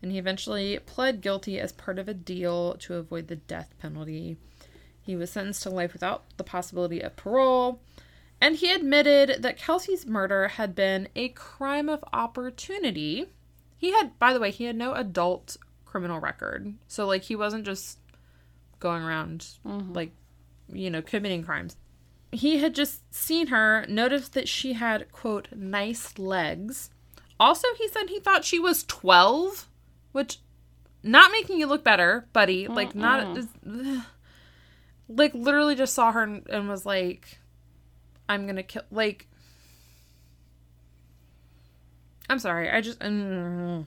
and 0.02 0.10
he 0.10 0.18
eventually 0.18 0.78
pled 0.80 1.20
guilty 1.20 1.60
as 1.60 1.72
part 1.72 1.98
of 1.98 2.08
a 2.08 2.14
deal 2.14 2.74
to 2.74 2.94
avoid 2.94 3.28
the 3.28 3.36
death 3.36 3.72
penalty. 3.78 4.36
He 5.00 5.16
was 5.16 5.30
sentenced 5.30 5.62
to 5.62 5.70
life 5.70 5.92
without 5.92 6.24
the 6.36 6.44
possibility 6.44 7.00
of 7.00 7.16
parole, 7.16 7.80
and 8.40 8.56
he 8.56 8.72
admitted 8.72 9.42
that 9.42 9.56
Kelsey's 9.56 10.04
murder 10.04 10.48
had 10.48 10.74
been 10.74 11.08
a 11.14 11.28
crime 11.30 11.88
of 11.88 12.04
opportunity. 12.12 13.26
He 13.76 13.92
had, 13.92 14.18
by 14.18 14.32
the 14.32 14.40
way, 14.40 14.50
he 14.50 14.64
had 14.64 14.76
no 14.76 14.94
adult 14.94 15.56
criminal 15.84 16.18
record. 16.18 16.74
So, 16.88 17.06
like, 17.06 17.22
he 17.22 17.36
wasn't 17.36 17.64
just 17.64 17.98
going 18.80 19.02
around, 19.02 19.46
mm-hmm. 19.64 19.92
like, 19.92 20.12
you 20.72 20.90
know, 20.90 21.02
committing 21.02 21.44
crimes. 21.44 21.76
He 22.32 22.58
had 22.58 22.74
just 22.74 23.14
seen 23.14 23.48
her, 23.48 23.84
noticed 23.88 24.32
that 24.32 24.48
she 24.48 24.72
had, 24.72 25.12
quote, 25.12 25.48
nice 25.54 26.18
legs. 26.18 26.90
Also, 27.38 27.68
he 27.76 27.86
said 27.88 28.08
he 28.08 28.18
thought 28.18 28.44
she 28.44 28.58
was 28.58 28.84
12 28.84 29.68
which 30.12 30.38
not 31.02 31.32
making 31.32 31.58
you 31.58 31.66
look 31.66 31.82
better, 31.82 32.26
buddy. 32.32 32.68
Like 32.68 32.94
not 32.94 33.38
like 35.08 35.34
literally 35.34 35.74
just 35.74 35.94
saw 35.94 36.12
her 36.12 36.22
and, 36.22 36.48
and 36.48 36.68
was 36.68 36.86
like, 36.86 37.38
"I'm 38.28 38.46
gonna 38.46 38.62
kill." 38.62 38.82
Like, 38.90 39.26
I'm 42.30 42.38
sorry. 42.38 42.70
I 42.70 42.80
just. 42.80 43.00
mm. 43.00 43.84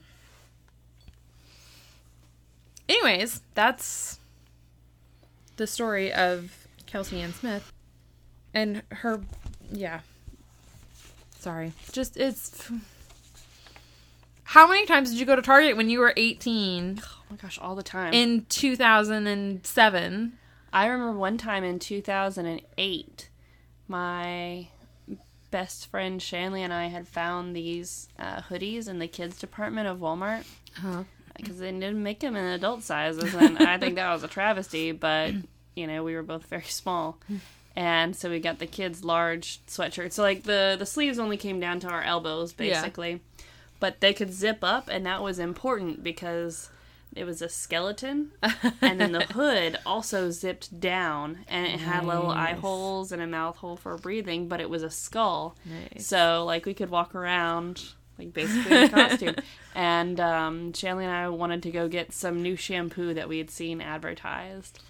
Anyways, 2.88 3.40
that's 3.54 4.20
the 5.56 5.66
story 5.66 6.12
of 6.12 6.68
Kelsey 6.86 7.20
Ann 7.20 7.32
Smith 7.32 7.72
and 8.56 8.82
her. 8.90 9.20
Yeah. 9.70 10.00
Sorry. 11.38 11.72
Just 11.92 12.16
it's. 12.16 12.68
How 14.44 14.66
many 14.68 14.86
times 14.86 15.10
did 15.10 15.18
you 15.20 15.26
go 15.26 15.36
to 15.36 15.42
Target 15.42 15.76
when 15.76 15.90
you 15.90 15.98
were 15.98 16.12
18 16.16 17.00
Oh 17.04 17.16
my 17.30 17.36
gosh, 17.36 17.58
all 17.60 17.74
the 17.74 17.82
time. 17.82 18.12
in 18.12 18.46
2007? 18.48 20.32
I 20.72 20.86
remember 20.86 21.18
one 21.18 21.36
time 21.38 21.64
in 21.64 21.78
2008, 21.78 23.28
my 23.88 24.68
best 25.50 25.86
friend 25.88 26.22
Shanley 26.22 26.62
and 26.62 26.72
I 26.72 26.86
had 26.86 27.08
found 27.08 27.54
these 27.56 28.08
uh, 28.18 28.40
hoodies 28.42 28.88
in 28.88 28.98
the 28.98 29.08
kids 29.08 29.38
department 29.38 29.88
of 29.88 29.98
Walmart 29.98 30.44
Huh. 30.74 31.04
because 31.36 31.58
they 31.58 31.72
didn't 31.72 32.02
make 32.02 32.20
them 32.20 32.36
in 32.36 32.44
adult 32.44 32.82
sizes, 32.82 33.34
and 33.34 33.58
I 33.58 33.78
think 33.78 33.94
that 33.96 34.12
was 34.12 34.22
a 34.22 34.28
travesty. 34.28 34.92
But 34.92 35.32
you 35.74 35.86
know, 35.86 36.04
we 36.04 36.14
were 36.14 36.22
both 36.22 36.44
very 36.46 36.62
small, 36.64 37.18
and 37.76 38.16
so 38.16 38.30
we 38.30 38.40
got 38.40 38.58
the 38.58 38.66
kids' 38.66 39.04
large 39.04 39.60
sweatshirts. 39.66 40.14
So 40.14 40.22
like 40.22 40.42
the 40.44 40.76
the 40.78 40.86
sleeves 40.86 41.18
only 41.18 41.36
came 41.36 41.60
down 41.60 41.78
to 41.80 41.88
our 41.88 42.02
elbows, 42.02 42.54
Yeah. 42.58 42.80
basically, 42.80 43.20
but 43.78 44.00
they 44.00 44.12
could 44.14 44.32
zip 44.32 44.58
up, 44.62 44.88
and 44.88 45.04
that 45.06 45.22
was 45.22 45.38
important 45.38 46.02
because 46.02 46.70
it 47.14 47.24
was 47.24 47.40
a 47.40 47.48
skeleton, 47.48 48.32
and 48.82 49.00
then 49.00 49.12
the 49.12 49.24
hood 49.32 49.78
also 49.86 50.30
zipped 50.30 50.78
down, 50.80 51.44
and 51.48 51.66
it 51.66 51.80
had 51.80 52.04
little 52.04 52.28
eye 52.30 52.52
holes 52.52 53.10
and 53.12 53.22
a 53.22 53.26
mouth 53.26 53.56
hole 53.56 53.76
for 53.76 53.96
breathing, 53.96 54.48
but 54.48 54.60
it 54.60 54.68
was 54.68 54.82
a 54.82 54.90
skull. 54.90 55.56
Nice. 55.64 56.06
So 56.06 56.44
like 56.44 56.66
we 56.66 56.74
could 56.74 56.90
walk 56.90 57.14
around 57.14 57.82
like 58.18 58.32
basically 58.32 58.76
in 58.76 58.82
a 58.84 58.88
costume. 58.88 59.34
And 59.74 60.18
um, 60.20 60.72
Shanley 60.72 61.04
and 61.04 61.12
I 61.12 61.28
wanted 61.28 61.62
to 61.64 61.70
go 61.70 61.86
get 61.86 62.10
some 62.10 62.42
new 62.42 62.56
shampoo 62.56 63.12
that 63.12 63.28
we 63.28 63.36
had 63.36 63.50
seen 63.50 63.82
advertised, 63.82 64.80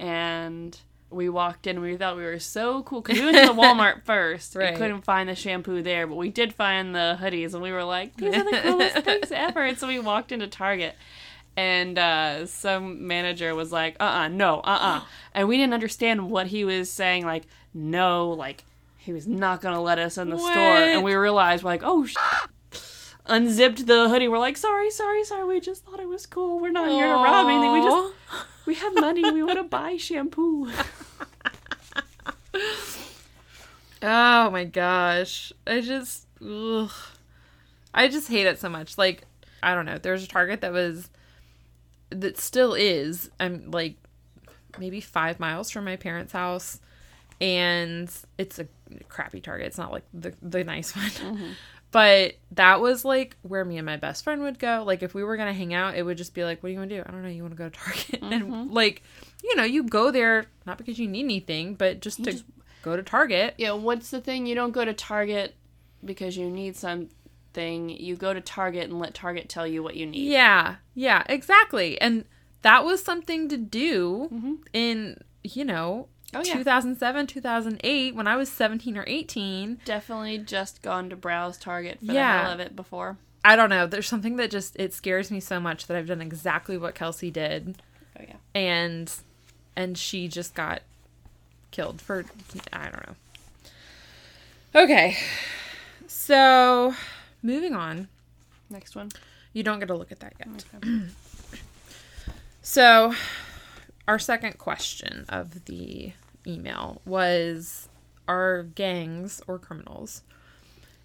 and 0.00 0.76
we 1.12 1.28
walked 1.28 1.66
in. 1.66 1.76
and 1.76 1.84
We 1.84 1.96
thought 1.96 2.16
we 2.16 2.24
were 2.24 2.38
so 2.38 2.82
cool 2.82 3.00
because 3.00 3.18
we 3.18 3.24
went 3.24 3.36
to 3.38 3.46
the 3.52 3.52
Walmart 3.60 4.04
first. 4.04 4.54
Right. 4.56 4.68
and 4.68 4.76
couldn't 4.76 5.02
find 5.02 5.28
the 5.28 5.34
shampoo 5.34 5.82
there, 5.82 6.06
but 6.06 6.16
we 6.16 6.28
did 6.28 6.54
find 6.54 6.94
the 6.94 7.18
hoodies, 7.20 7.54
and 7.54 7.62
we 7.62 7.72
were 7.72 7.84
like, 7.84 8.16
"These 8.16 8.34
are 8.34 8.44
the 8.44 8.58
coolest 8.62 8.96
things 8.98 9.32
ever!" 9.32 9.62
And 9.64 9.78
so 9.78 9.86
we 9.88 9.98
walked 9.98 10.32
into 10.32 10.46
Target. 10.46 10.94
and 11.56 11.98
uh, 11.98 12.46
some 12.46 13.06
manager 13.06 13.54
was 13.54 13.70
like, 13.72 13.96
"Uh, 14.00 14.04
uh 14.04 14.28
no, 14.28 14.60
uh, 14.60 14.78
uh 14.80 15.00
and 15.34 15.48
we 15.48 15.56
didn't 15.58 15.74
understand 15.74 16.30
what 16.30 16.46
he 16.48 16.64
was 16.64 16.90
saying. 16.90 17.24
Like, 17.26 17.44
no, 17.74 18.30
like 18.30 18.64
he 18.98 19.12
was 19.12 19.26
not 19.26 19.60
gonna 19.60 19.82
let 19.82 19.98
us 19.98 20.16
in 20.18 20.30
the 20.30 20.36
What? 20.36 20.52
store, 20.52 20.62
and 20.76 21.02
we 21.04 21.14
realized, 21.14 21.62
we're 21.64 21.70
like, 21.70 21.82
oh. 21.84 22.06
Sh-. 22.06 22.16
Unzipped 23.26 23.86
the 23.86 24.08
hoodie. 24.08 24.26
We're 24.26 24.38
like, 24.40 24.56
sorry, 24.56 24.90
sorry, 24.90 25.22
sorry. 25.22 25.44
We 25.44 25.60
just 25.60 25.84
thought 25.84 26.00
it 26.00 26.08
was 26.08 26.26
cool. 26.26 26.58
We're 26.58 26.72
not 26.72 26.88
here 26.90 27.06
to 27.06 27.12
rob 27.12 27.46
anything. 27.46 27.72
We 27.72 27.80
just 27.80 28.14
we 28.66 28.74
have 28.74 28.94
money. 28.94 29.30
We 29.30 29.44
want 29.44 29.58
to 29.58 29.62
buy 29.62 29.96
shampoo. 29.96 30.68
Oh 34.02 34.50
my 34.50 34.64
gosh. 34.64 35.52
I 35.66 35.80
just 35.80 36.26
ugh. 36.44 36.90
I 37.94 38.08
just 38.08 38.28
hate 38.28 38.46
it 38.46 38.58
so 38.58 38.68
much. 38.68 38.98
Like, 38.98 39.24
I 39.62 39.74
don't 39.74 39.86
know. 39.86 39.98
There's 39.98 40.24
a 40.24 40.28
Target 40.28 40.60
that 40.62 40.72
was 40.72 41.10
that 42.10 42.38
still 42.38 42.74
is. 42.74 43.30
I'm 43.38 43.70
like 43.70 43.96
maybe 44.78 45.00
5 45.00 45.38
miles 45.38 45.70
from 45.70 45.84
my 45.84 45.96
parents' 45.96 46.32
house 46.32 46.80
and 47.40 48.10
it's 48.38 48.58
a 48.58 48.66
crappy 49.08 49.40
Target. 49.40 49.66
It's 49.66 49.78
not 49.78 49.92
like 49.92 50.04
the 50.14 50.32
the 50.40 50.64
nice 50.64 50.94
one. 50.96 51.10
Mm-hmm. 51.10 51.52
But 51.90 52.36
that 52.52 52.80
was 52.80 53.04
like 53.04 53.36
where 53.42 53.64
me 53.66 53.76
and 53.76 53.84
my 53.84 53.98
best 53.98 54.24
friend 54.24 54.40
would 54.42 54.58
go. 54.58 54.82
Like 54.86 55.02
if 55.02 55.12
we 55.12 55.22
were 55.22 55.36
gonna 55.36 55.52
hang 55.52 55.74
out, 55.74 55.94
it 55.94 56.04
would 56.04 56.16
just 56.16 56.34
be 56.34 56.44
like, 56.44 56.62
"What 56.62 56.68
do 56.68 56.72
you 56.72 56.78
want 56.78 56.90
to 56.90 56.96
do?" 56.96 57.02
I 57.06 57.10
don't 57.10 57.22
know. 57.22 57.28
You 57.28 57.42
want 57.42 57.52
to 57.52 57.58
go 57.58 57.68
to 57.68 57.78
Target, 57.78 58.22
and 58.22 58.44
mm-hmm. 58.44 58.72
like, 58.72 59.02
you 59.44 59.56
know, 59.56 59.64
you 59.64 59.82
go 59.82 60.10
there 60.10 60.46
not 60.64 60.78
because 60.78 60.98
you 60.98 61.06
need 61.06 61.24
anything, 61.24 61.74
but 61.74 62.00
just 62.00 62.24
to 62.24 62.32
just- 62.32 62.44
go 62.82 62.96
to 62.96 63.02
Target. 63.02 63.54
Yeah, 63.58 63.72
what's 63.72 64.10
the 64.10 64.20
thing? 64.20 64.46
You 64.46 64.54
don't 64.54 64.72
go 64.72 64.84
to 64.84 64.92
Target 64.92 65.54
because 66.04 66.36
you 66.36 66.50
need 66.50 66.76
something. 66.76 67.88
You 67.88 68.16
go 68.16 68.34
to 68.34 68.40
Target 68.40 68.90
and 68.90 68.98
let 68.98 69.14
Target 69.14 69.48
tell 69.48 69.66
you 69.66 69.82
what 69.82 69.96
you 69.96 70.06
need. 70.06 70.30
Yeah, 70.30 70.76
yeah, 70.94 71.22
exactly. 71.26 72.00
And 72.00 72.24
that 72.62 72.84
was 72.84 73.02
something 73.02 73.48
to 73.48 73.56
do 73.56 74.28
mm-hmm. 74.32 74.54
in, 74.72 75.20
you 75.42 75.64
know, 75.64 76.08
Oh, 76.34 76.42
yeah. 76.44 76.54
2007, 76.54 77.26
2008, 77.26 78.14
when 78.14 78.26
I 78.26 78.36
was 78.36 78.50
17 78.50 78.96
or 78.96 79.04
18. 79.06 79.80
Definitely 79.84 80.38
just 80.38 80.80
gone 80.80 81.10
to 81.10 81.16
browse 81.16 81.58
Target 81.58 81.98
for 81.98 82.12
Yeah. 82.12 82.38
the 82.38 82.42
hell 82.44 82.52
of 82.52 82.60
it 82.60 82.74
before. 82.74 83.18
I 83.44 83.54
don't 83.54 83.68
know. 83.68 83.86
There's 83.86 84.06
something 84.06 84.36
that 84.36 84.50
just, 84.50 84.74
it 84.78 84.94
scares 84.94 85.30
me 85.30 85.40
so 85.40 85.60
much 85.60 85.88
that 85.88 85.96
I've 85.96 86.06
done 86.06 86.22
exactly 86.22 86.78
what 86.78 86.94
Kelsey 86.94 87.30
did. 87.30 87.82
Oh 88.18 88.24
yeah. 88.26 88.36
And, 88.54 89.12
and 89.76 89.98
she 89.98 90.26
just 90.26 90.54
got 90.54 90.82
killed 91.72 92.00
for, 92.00 92.24
I 92.72 92.84
don't 92.84 93.06
know. 93.06 93.14
Okay. 94.82 95.16
So, 96.06 96.94
moving 97.42 97.74
on. 97.74 98.08
Next 98.70 98.94
one. 98.94 99.10
You 99.52 99.62
don't 99.62 99.80
get 99.80 99.88
to 99.88 99.94
look 99.94 100.12
at 100.12 100.20
that 100.20 100.34
yet. 100.38 100.48
Okay. 100.82 101.02
So, 102.64 103.12
our 104.06 104.20
second 104.20 104.56
question 104.58 105.24
of 105.28 105.64
the 105.64 106.12
email 106.46 107.02
was 107.04 107.88
Are 108.28 108.62
gangs 108.62 109.42
or 109.48 109.58
criminals 109.58 110.22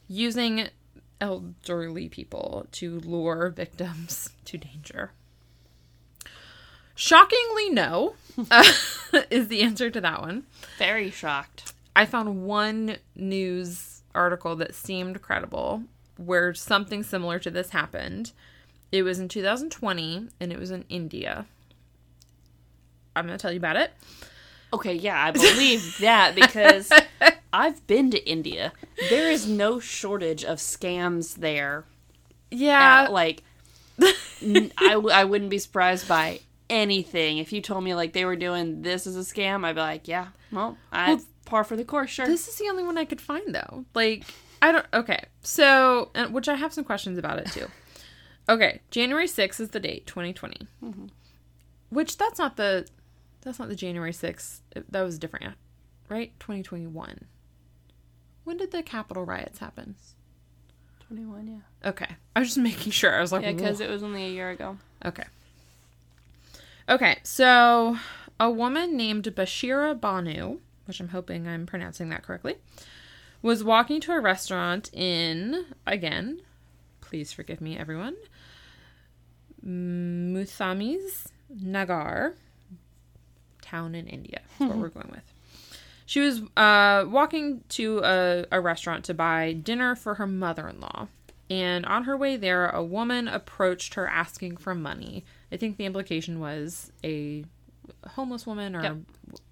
using 0.07 0.67
elderly 1.19 2.09
people 2.09 2.67
to 2.73 2.99
lure 2.99 3.49
victims 3.49 4.29
to 4.45 4.59
danger? 4.59 5.11
Shockingly, 6.97 7.69
no, 7.69 8.15
uh, 8.49 8.63
is 9.29 9.47
the 9.49 9.61
answer 9.61 9.89
to 9.91 10.01
that 10.01 10.19
one. 10.21 10.45
Very 10.79 11.11
shocked. 11.11 11.73
I 11.95 12.05
found 12.05 12.43
one 12.45 12.97
news 13.15 14.01
article 14.15 14.55
that 14.57 14.73
seemed 14.73 15.21
credible 15.21 15.83
where 16.17 16.53
something 16.55 17.03
similar 17.03 17.37
to 17.39 17.51
this 17.51 17.69
happened. 17.69 18.31
It 18.91 19.03
was 19.03 19.19
in 19.19 19.27
2020 19.27 20.29
and 20.39 20.51
it 20.51 20.57
was 20.57 20.71
in 20.71 20.85
India. 20.89 21.45
I'm 23.15 23.27
going 23.27 23.37
to 23.37 23.41
tell 23.41 23.51
you 23.51 23.57
about 23.59 23.75
it. 23.75 23.91
Okay, 24.73 24.93
yeah, 24.93 25.23
I 25.23 25.31
believe 25.33 25.99
that 25.99 26.33
because 26.33 26.91
I've 27.53 27.85
been 27.85 28.09
to 28.11 28.27
India. 28.29 28.73
There 29.11 29.29
is 29.29 29.47
no 29.47 29.79
shortage 29.79 30.43
of 30.43 30.57
scams 30.57 31.35
there. 31.35 31.85
Yeah. 32.49 33.03
At, 33.03 33.11
like, 33.11 33.43
n- 34.41 34.71
I, 34.79 34.93
w- 34.93 35.13
I 35.13 35.25
wouldn't 35.25 35.51
be 35.51 35.59
surprised 35.59 36.07
by 36.07 36.39
anything. 36.69 37.37
If 37.37 37.53
you 37.53 37.61
told 37.61 37.83
me, 37.83 37.93
like, 37.95 38.13
they 38.13 38.25
were 38.25 38.35
doing 38.35 38.81
this 38.81 39.07
as 39.07 39.15
a 39.15 39.21
scam, 39.21 39.65
I'd 39.65 39.75
be 39.75 39.81
like, 39.81 40.07
yeah, 40.07 40.27
well, 40.51 40.77
I 40.91 41.13
Well, 41.15 41.23
par 41.45 41.63
for 41.63 41.75
the 41.75 41.85
course, 41.85 42.09
sure. 42.09 42.27
This 42.27 42.47
is 42.47 42.55
the 42.57 42.67
only 42.69 42.83
one 42.83 42.97
I 42.97 43.05
could 43.05 43.21
find 43.21 43.55
though. 43.55 43.85
Like 43.93 44.25
I 44.61 44.71
don't 44.71 44.85
okay. 44.93 45.25
So, 45.41 46.11
and, 46.13 46.33
which 46.33 46.47
I 46.47 46.55
have 46.55 46.73
some 46.73 46.83
questions 46.83 47.17
about 47.17 47.39
it 47.39 47.47
too. 47.47 47.67
Okay, 48.49 48.79
January 48.91 49.27
6th 49.27 49.59
is 49.59 49.71
the 49.71 49.79
date, 49.81 50.07
2020. 50.07 50.67
Mm-hmm. 50.81 51.07
Which 51.89 52.17
that's 52.17 52.39
not 52.39 52.55
the 52.55 52.87
that's 53.41 53.59
not 53.59 53.67
the 53.67 53.75
January 53.75 54.13
6th. 54.13 54.61
Uh, 54.73 54.83
that 54.87 55.01
was 55.01 55.19
different, 55.19 55.55
right? 56.07 56.31
2021. 56.39 57.25
When 58.45 58.55
did 58.55 58.71
the 58.71 58.83
Capitol 58.83 59.25
riots 59.25 59.59
happen? 59.59 59.95
21, 61.07 61.47
yeah. 61.47 61.89
Okay. 61.89 62.07
I 62.37 62.39
was 62.39 62.47
just 62.47 62.57
making 62.59 62.93
sure. 62.93 63.13
I 63.13 63.19
was 63.19 63.33
like, 63.33 63.43
Yeah, 63.43 63.51
because 63.51 63.81
it 63.81 63.89
was 63.89 64.01
only 64.01 64.25
a 64.25 64.29
year 64.29 64.49
ago. 64.49 64.77
Okay. 65.03 65.25
Okay, 66.89 67.17
so 67.23 67.97
a 68.39 68.49
woman 68.49 68.95
named 68.95 69.25
Bashira 69.25 69.99
Banu, 69.99 70.59
which 70.85 71.01
I'm 71.01 71.09
hoping 71.09 71.47
I'm 71.47 71.65
pronouncing 71.65 72.09
that 72.09 72.23
correctly, 72.23 72.55
was 73.41 73.63
walking 73.63 73.99
to 74.01 74.13
a 74.13 74.21
restaurant 74.21 74.89
in, 74.93 75.65
again, 75.85 76.41
please 77.01 77.33
forgive 77.33 77.59
me, 77.59 77.77
everyone, 77.77 78.15
Muthami's 79.65 81.27
Nagar 81.49 82.35
town 83.61 83.93
in 83.93 84.07
India. 84.07 84.39
That's 84.57 84.69
what 84.71 84.77
we're 84.81 84.87
going 84.89 85.09
with. 85.11 85.33
She 86.05 86.21
was 86.21 86.41
uh, 86.55 87.03
walking 87.05 87.63
to 87.69 87.99
a, 88.03 88.45
a 88.49 88.61
restaurant 88.61 89.03
to 89.05 89.13
buy 89.13 89.51
dinner 89.51 89.93
for 89.93 90.15
her 90.15 90.27
mother 90.27 90.69
in 90.69 90.79
law. 90.79 91.09
And 91.49 91.85
on 91.85 92.05
her 92.05 92.15
way 92.15 92.37
there, 92.37 92.69
a 92.69 92.83
woman 92.83 93.27
approached 93.27 93.95
her 93.95 94.07
asking 94.07 94.57
for 94.57 94.73
money. 94.73 95.25
I 95.51 95.57
think 95.57 95.77
the 95.77 95.85
implication 95.85 96.39
was 96.39 96.91
a 97.03 97.45
homeless 98.09 98.45
woman 98.45 98.75
or 98.75 98.83
Yep. 98.83 98.97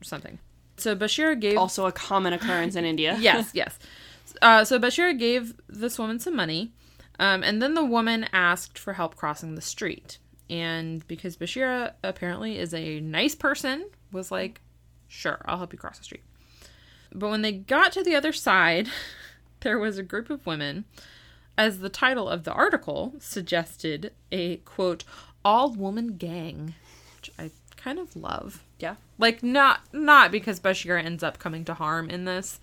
something. 0.04 0.40
So 0.78 0.96
Bashir 0.96 1.40
gave. 1.40 1.58
Also 1.58 1.86
a 1.86 1.92
common 1.92 2.34
occurrence 2.34 2.76
in 2.76 2.84
India. 2.94 3.18
yes, 3.20 3.52
yes. 3.54 3.78
Uh, 4.42 4.66
so 4.66 4.78
Bashir 4.80 5.18
gave 5.18 5.54
this 5.70 5.98
woman 5.98 6.20
some 6.20 6.36
money. 6.36 6.72
Um, 7.18 7.44
and 7.44 7.62
then 7.62 7.76
the 7.76 7.86
woman 7.86 8.28
asked 8.34 8.78
for 8.78 8.94
help 8.94 9.16
crossing 9.16 9.56
the 9.56 9.62
street. 9.62 10.18
And 10.50 11.08
because 11.08 11.38
Bashira 11.38 11.94
apparently 12.04 12.60
is 12.60 12.74
a 12.74 13.00
nice 13.00 13.36
person, 13.36 13.90
was 14.12 14.32
like, 14.32 14.60
sure, 15.08 15.42
I'll 15.46 15.58
help 15.58 15.72
you 15.72 15.80
cross 15.80 15.98
the 15.98 16.04
street. 16.04 16.24
But 17.14 17.30
when 17.30 17.42
they 17.42 17.54
got 17.54 17.94
to 17.94 18.04
the 18.04 18.16
other 18.16 18.34
side, 18.34 18.90
there 19.62 19.80
was 19.80 19.98
a 19.98 20.04
group 20.04 20.30
of 20.30 20.46
women, 20.46 20.84
as 21.58 21.80
the 21.80 21.88
title 21.90 22.28
of 22.28 22.44
the 22.44 22.52
article 22.52 23.14
suggested, 23.20 24.12
a 24.34 24.58
quote, 24.58 25.06
all 25.46 25.72
woman 25.72 26.18
gang, 26.18 26.74
which 27.16 27.32
I 27.40 27.52
kind 27.78 28.00
of 28.00 28.16
love. 28.16 28.64
Yeah. 28.80 28.96
Like 29.18 29.44
not 29.44 29.80
not 29.94 30.32
because 30.32 30.60
Bashir 30.60 31.02
ends 31.02 31.24
up 31.24 31.40
coming 31.40 31.64
to 31.66 31.74
harm 31.76 32.10
in 32.10 32.26
this, 32.26 32.60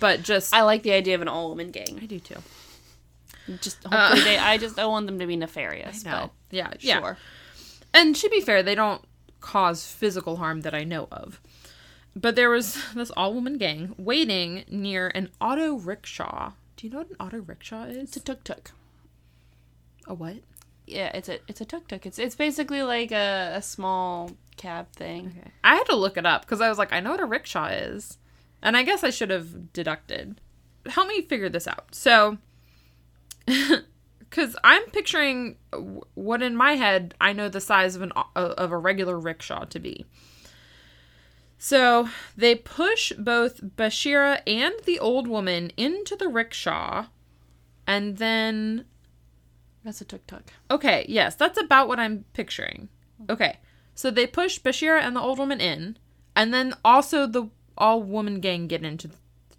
but 0.00 0.22
just 0.22 0.54
I 0.54 0.62
like 0.62 0.82
the 0.84 0.92
idea 0.92 1.14
of 1.14 1.20
an 1.20 1.28
all 1.28 1.50
woman 1.50 1.70
gang. 1.70 1.98
I 2.00 2.06
do 2.06 2.18
too. 2.20 2.36
Just 3.60 3.84
uh, 3.84 3.90
hopefully 3.90 4.22
they 4.24 4.38
I 4.52 4.56
just 4.56 4.76
don't 4.76 4.90
want 4.90 5.06
them 5.06 5.18
to 5.18 5.26
be 5.26 5.36
nefarious. 5.36 6.04
No. 6.04 6.10
But 6.12 6.30
Yeah, 6.56 6.70
yeah. 6.80 7.00
sure. 7.00 7.18
And 7.92 8.16
to 8.16 8.28
be 8.30 8.40
fair, 8.40 8.62
they 8.62 8.74
don't 8.74 9.04
cause 9.40 9.84
physical 9.86 10.36
harm 10.36 10.60
that 10.62 10.74
I 10.74 10.84
know 10.84 11.08
of. 11.10 11.40
But 12.14 12.36
there 12.36 12.48
was 12.50 12.78
this 12.94 13.10
all 13.10 13.34
woman 13.34 13.58
gang 13.58 13.94
waiting 13.98 14.64
near 14.70 15.08
an 15.14 15.28
auto 15.40 15.74
rickshaw. 15.74 16.52
Do 16.76 16.86
you 16.86 16.92
know 16.92 16.98
what 17.00 17.10
an 17.10 17.16
auto 17.20 17.38
rickshaw 17.38 17.84
is? 17.84 17.96
It's 17.96 18.16
a 18.16 18.20
tuk 18.20 18.44
tuk. 18.44 18.70
A 20.06 20.14
what? 20.14 20.36
Yeah, 20.86 21.10
it's 21.14 21.28
a 21.28 21.38
it's 21.48 21.60
a 21.60 21.64
tuk 21.64 21.88
tuk. 21.88 22.06
It's 22.06 22.18
it's 22.18 22.34
basically 22.34 22.82
like 22.82 23.12
a, 23.12 23.52
a 23.54 23.62
small 23.62 24.30
cab 24.56 24.92
thing. 24.92 25.34
Okay. 25.38 25.50
I 25.62 25.76
had 25.76 25.84
to 25.84 25.96
look 25.96 26.16
it 26.16 26.26
up 26.26 26.42
because 26.42 26.60
I 26.60 26.68
was 26.68 26.78
like, 26.78 26.92
I 26.92 27.00
know 27.00 27.12
what 27.12 27.20
a 27.20 27.26
rickshaw 27.26 27.66
is. 27.68 28.18
And 28.62 28.76
I 28.76 28.82
guess 28.82 29.02
I 29.02 29.10
should 29.10 29.30
have 29.30 29.72
deducted. 29.72 30.40
Help 30.86 31.08
me 31.08 31.22
figure 31.22 31.48
this 31.48 31.66
out. 31.66 31.94
So, 31.94 32.38
because 34.18 34.56
I'm 34.62 34.84
picturing 34.90 35.56
what 36.14 36.42
in 36.42 36.56
my 36.56 36.72
head 36.72 37.14
I 37.20 37.32
know 37.32 37.48
the 37.48 37.60
size 37.60 37.96
of 37.96 38.02
an 38.02 38.12
of 38.34 38.72
a 38.72 38.78
regular 38.78 39.18
rickshaw 39.18 39.64
to 39.64 39.78
be. 39.78 40.06
So 41.58 42.08
they 42.36 42.56
push 42.56 43.12
both 43.16 43.62
Bashira 43.62 44.40
and 44.48 44.74
the 44.84 44.98
old 44.98 45.28
woman 45.28 45.70
into 45.76 46.16
the 46.16 46.26
rickshaw, 46.26 47.06
and 47.86 48.16
then 48.18 48.84
That's 49.84 50.00
a 50.00 50.04
tuk 50.04 50.26
tuk. 50.26 50.44
Okay, 50.70 51.04
yes, 51.08 51.34
that's 51.34 51.60
about 51.60 51.88
what 51.88 51.98
I'm 51.98 52.24
picturing. 52.32 52.88
Okay, 53.28 53.58
so 53.94 54.10
they 54.10 54.26
push 54.26 54.60
Bashira 54.60 55.00
and 55.00 55.16
the 55.16 55.20
old 55.20 55.38
woman 55.38 55.60
in, 55.60 55.96
and 56.36 56.52
then 56.52 56.74
also 56.84 57.26
the 57.26 57.48
all 57.76 58.02
woman 58.02 58.40
gang 58.40 58.66
get 58.66 58.84
into 58.84 59.10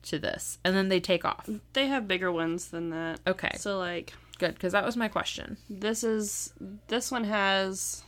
to 0.03 0.19
this, 0.19 0.59
and 0.63 0.75
then 0.75 0.89
they 0.89 0.99
take 0.99 1.25
off. 1.25 1.49
They 1.73 1.87
have 1.87 2.07
bigger 2.07 2.31
ones 2.31 2.69
than 2.69 2.89
that. 2.89 3.19
Okay, 3.25 3.51
So 3.57 3.77
like 3.77 4.13
good 4.39 4.53
because 4.53 4.73
that 4.73 4.85
was 4.85 4.97
my 4.97 5.07
question. 5.07 5.57
This 5.69 6.03
is 6.03 6.53
this 6.87 7.11
one 7.11 7.23
has 7.23 8.03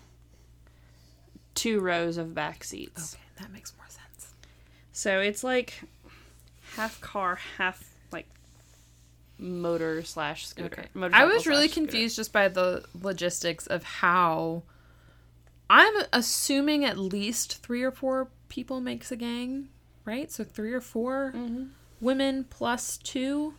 two 1.54 1.80
rows 1.80 2.18
of 2.18 2.34
back 2.34 2.64
seats. 2.64 3.16
Okay, 3.16 3.24
that 3.40 3.52
makes 3.52 3.74
more 3.78 3.88
sense. 3.88 4.34
So 4.92 5.20
it's 5.20 5.44
like 5.44 5.82
half 6.76 7.00
car, 7.02 7.40
half 7.58 7.80
like 7.80 7.95
motor 9.38 10.04
slash 10.04 10.48
scooter. 10.48 10.88
Okay. 10.96 11.10
I 11.14 11.26
was 11.26 11.46
really 11.48 11.68
confused 11.70 12.16
just 12.16 12.32
by 12.34 12.48
the 12.48 12.84
logistics 13.00 13.68
of 13.68 13.84
how. 13.84 14.64
I'm 15.70 15.94
assuming 16.14 16.86
at 16.86 16.98
least 16.98 17.64
three 17.64 17.84
or 17.84 17.92
four 17.92 18.30
people 18.50 18.80
makes 18.82 19.12
a 19.12 19.16
gang, 19.16 19.70
right? 20.06 20.32
So 20.32 20.44
three 20.44 20.72
or 20.74 20.82
4 20.82 21.34
Mhm. 21.36 21.70
women 22.00 22.44
plus 22.50 22.98
two. 22.98 23.56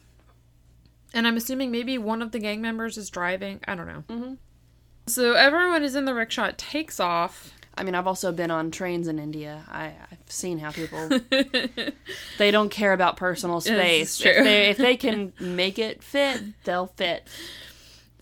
And 1.13 1.27
I'm 1.27 1.37
assuming 1.37 1.71
maybe 1.71 1.99
one 1.99 2.23
of 2.23 2.31
the 2.33 2.39
gang 2.39 2.61
members 2.61 2.97
is 2.97 3.11
driving. 3.11 3.61
I 3.67 3.75
don't 3.75 3.87
know. 3.89 4.05
Mhm. 4.09 4.39
So 5.09 5.33
everyone 5.35 5.83
is 5.83 5.95
in 5.97 6.05
the 6.05 6.15
rickshaw. 6.15 6.53
Takes 6.57 7.01
off. 7.01 7.53
I 7.79 7.85
mean, 7.85 7.95
I've 7.95 8.07
also 8.07 8.33
been 8.33 8.51
on 8.51 8.71
trains 8.71 9.07
in 9.07 9.19
India. 9.19 9.63
I, 9.69 9.93
I've 10.11 10.31
seen 10.31 10.59
how 10.59 10.71
people 10.71 11.09
they 12.39 12.51
don't 12.51 12.71
care 12.71 12.93
about 12.93 13.17
personal 13.17 13.61
space. 13.61 14.21
If 14.21 14.45
they 14.45 14.71
if 14.71 14.77
they 14.79 14.97
can 14.97 15.33
make 15.39 15.79
it 15.79 16.03
fit, 16.03 16.43
they'll 16.65 16.87
fit. 16.87 17.29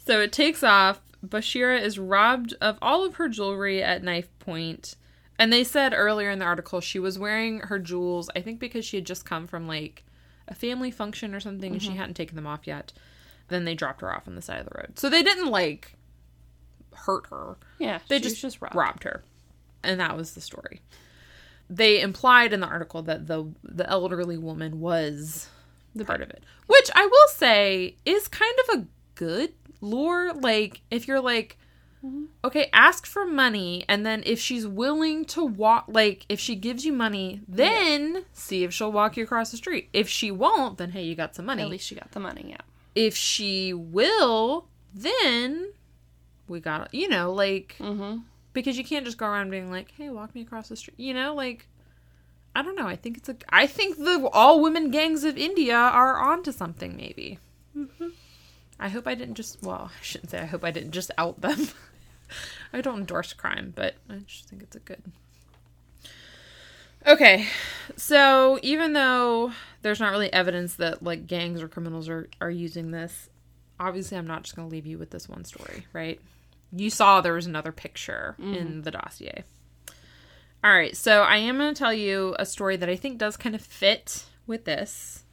So 0.06 0.20
it 0.20 0.32
takes 0.32 0.62
off. 0.62 1.00
Bashira 1.24 1.80
is 1.80 1.98
robbed 1.98 2.54
of 2.60 2.78
all 2.82 3.04
of 3.06 3.14
her 3.14 3.28
jewelry 3.28 3.82
at 3.82 4.02
knife 4.02 4.28
point. 4.40 4.96
And 5.38 5.52
they 5.52 5.64
said 5.64 5.94
earlier 5.94 6.30
in 6.30 6.38
the 6.38 6.44
article 6.44 6.80
she 6.80 6.98
was 6.98 7.18
wearing 7.18 7.60
her 7.60 7.78
jewels, 7.78 8.30
I 8.36 8.40
think 8.40 8.60
because 8.60 8.84
she 8.84 8.96
had 8.96 9.06
just 9.06 9.24
come 9.24 9.46
from 9.46 9.66
like 9.66 10.04
a 10.46 10.54
family 10.54 10.90
function 10.90 11.34
or 11.34 11.40
something 11.40 11.72
and 11.72 11.82
she 11.82 11.90
mm-hmm. 11.90 11.98
hadn't 11.98 12.14
taken 12.14 12.36
them 12.36 12.46
off 12.46 12.66
yet. 12.66 12.92
Then 13.48 13.64
they 13.64 13.74
dropped 13.74 14.00
her 14.00 14.14
off 14.14 14.28
on 14.28 14.36
the 14.36 14.42
side 14.42 14.60
of 14.60 14.66
the 14.66 14.76
road. 14.76 14.98
So 14.98 15.08
they 15.08 15.22
didn't 15.22 15.48
like 15.48 15.96
hurt 16.92 17.26
her. 17.28 17.56
Yeah, 17.78 17.98
They 18.08 18.20
just, 18.20 18.40
just 18.40 18.60
robbed. 18.60 18.74
robbed 18.74 19.04
her. 19.04 19.22
And 19.84 20.00
that 20.00 20.16
was 20.16 20.32
the 20.34 20.40
story. 20.40 20.80
They 21.70 22.00
implied 22.00 22.52
in 22.52 22.60
the 22.60 22.66
article 22.66 23.02
that 23.02 23.26
the 23.26 23.46
the 23.62 23.88
elderly 23.88 24.36
woman 24.38 24.80
was 24.80 25.48
the 25.94 26.04
part 26.04 26.20
of 26.20 26.30
it. 26.30 26.42
Which 26.66 26.90
I 26.94 27.06
will 27.06 27.28
say 27.34 27.96
is 28.04 28.28
kind 28.28 28.54
of 28.68 28.78
a 28.80 28.86
good 29.14 29.52
lure. 29.80 30.32
Like 30.34 30.82
if 30.90 31.06
you're 31.08 31.20
like 31.20 31.58
okay, 32.44 32.68
ask 32.74 33.06
for 33.06 33.24
money 33.24 33.82
and 33.88 34.04
then 34.04 34.22
if 34.26 34.38
she's 34.38 34.66
willing 34.66 35.24
to 35.24 35.42
walk 35.42 35.86
like 35.88 36.26
if 36.28 36.38
she 36.38 36.54
gives 36.54 36.84
you 36.84 36.92
money, 36.92 37.40
then 37.48 38.26
see 38.34 38.62
if 38.62 38.74
she'll 38.74 38.92
walk 38.92 39.16
you 39.16 39.24
across 39.24 39.50
the 39.50 39.56
street. 39.56 39.88
If 39.94 40.06
she 40.06 40.30
won't, 40.30 40.76
then 40.76 40.90
hey, 40.90 41.02
you 41.04 41.14
got 41.14 41.34
some 41.34 41.46
money 41.46 41.62
At 41.62 41.70
least 41.70 41.86
she 41.86 41.94
got 41.94 42.10
the 42.12 42.20
money. 42.20 42.46
Yeah. 42.50 42.58
if 42.94 43.16
she 43.16 43.72
will, 43.72 44.68
then 44.92 45.72
we 46.46 46.60
got 46.60 46.92
you 46.92 47.08
know 47.08 47.32
like 47.32 47.76
Mm-hmm. 47.80 48.18
Because 48.54 48.78
you 48.78 48.84
can't 48.84 49.04
just 49.04 49.18
go 49.18 49.26
around 49.26 49.50
being 49.50 49.70
like, 49.70 49.90
"Hey, 49.90 50.08
walk 50.08 50.34
me 50.34 50.40
across 50.40 50.68
the 50.68 50.76
street." 50.76 50.98
You 50.98 51.12
know, 51.12 51.34
like 51.34 51.68
I 52.56 52.62
don't 52.62 52.76
know. 52.76 52.86
I 52.86 52.96
think 52.96 53.18
it's 53.18 53.28
a. 53.28 53.36
I 53.50 53.66
think 53.66 53.98
the 53.98 54.28
all 54.32 54.62
women 54.62 54.90
gangs 54.90 55.24
of 55.24 55.36
India 55.36 55.76
are 55.76 56.18
onto 56.18 56.52
something. 56.52 56.96
Maybe. 56.96 57.38
Mm-hmm. 57.76 58.08
I 58.78 58.88
hope 58.88 59.06
I 59.06 59.14
didn't 59.14 59.34
just. 59.34 59.62
Well, 59.62 59.90
I 59.92 60.02
shouldn't 60.02 60.30
say. 60.30 60.38
I 60.38 60.46
hope 60.46 60.64
I 60.64 60.70
didn't 60.70 60.92
just 60.92 61.10
out 61.18 61.40
them. 61.40 61.68
I 62.72 62.80
don't 62.80 63.00
endorse 63.00 63.32
crime, 63.32 63.72
but 63.74 63.96
I 64.08 64.18
just 64.26 64.48
think 64.48 64.62
it's 64.62 64.76
a 64.76 64.80
good. 64.80 65.02
Okay, 67.06 67.46
so 67.96 68.58
even 68.62 68.94
though 68.94 69.52
there's 69.82 70.00
not 70.00 70.10
really 70.10 70.32
evidence 70.32 70.76
that 70.76 71.02
like 71.02 71.26
gangs 71.26 71.60
or 71.60 71.68
criminals 71.68 72.08
are 72.08 72.28
are 72.40 72.50
using 72.50 72.92
this, 72.92 73.28
obviously 73.78 74.16
I'm 74.16 74.26
not 74.26 74.44
just 74.44 74.56
going 74.56 74.68
to 74.68 74.72
leave 74.72 74.86
you 74.86 74.96
with 74.96 75.10
this 75.10 75.28
one 75.28 75.44
story, 75.44 75.86
right? 75.92 76.20
You 76.74 76.90
saw 76.90 77.20
there 77.20 77.34
was 77.34 77.46
another 77.46 77.72
picture 77.72 78.34
in 78.38 78.54
mm-hmm. 78.54 78.80
the 78.82 78.90
dossier. 78.90 79.44
All 80.64 80.72
right, 80.72 80.96
so 80.96 81.22
I 81.22 81.36
am 81.36 81.58
going 81.58 81.74
to 81.74 81.78
tell 81.78 81.92
you 81.92 82.34
a 82.38 82.46
story 82.46 82.76
that 82.76 82.88
I 82.88 82.96
think 82.96 83.18
does 83.18 83.36
kind 83.36 83.54
of 83.54 83.60
fit 83.60 84.24
with 84.46 84.64
this. 84.64 85.24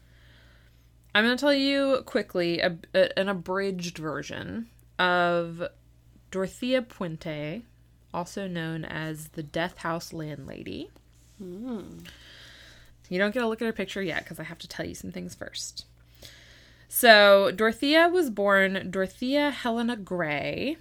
I'm 1.16 1.24
going 1.24 1.38
to 1.38 1.42
tell 1.42 1.54
you 1.54 2.04
quickly 2.06 2.60
a, 2.60 2.78
a- 2.94 3.18
an 3.18 3.30
abridged 3.30 3.98
version 3.98 4.68
of 5.00 5.64
Dorothea 6.32 6.82
Puente, 6.82 7.64
also 8.14 8.48
known 8.48 8.84
as 8.84 9.30
the 9.30 9.44
Death 9.44 9.80
House 9.80 10.12
Landlady. 10.12 10.90
Hmm. 11.38 12.00
You 13.10 13.20
don't 13.20 13.34
get 13.34 13.42
to 13.42 13.48
look 13.48 13.62
at 13.62 13.66
her 13.66 13.74
picture 13.74 14.02
yet 14.02 14.24
because 14.24 14.40
I 14.40 14.44
have 14.44 14.60
to 14.60 14.68
tell 14.68 14.86
you 14.86 14.96
some 14.96 15.12
things 15.12 15.36
first. 15.36 15.86
So, 16.88 17.52
Dorothea 17.52 18.08
was 18.08 18.30
born 18.30 18.90
Dorothea 18.90 19.52
Helena 19.52 19.96
Gray 19.96 20.78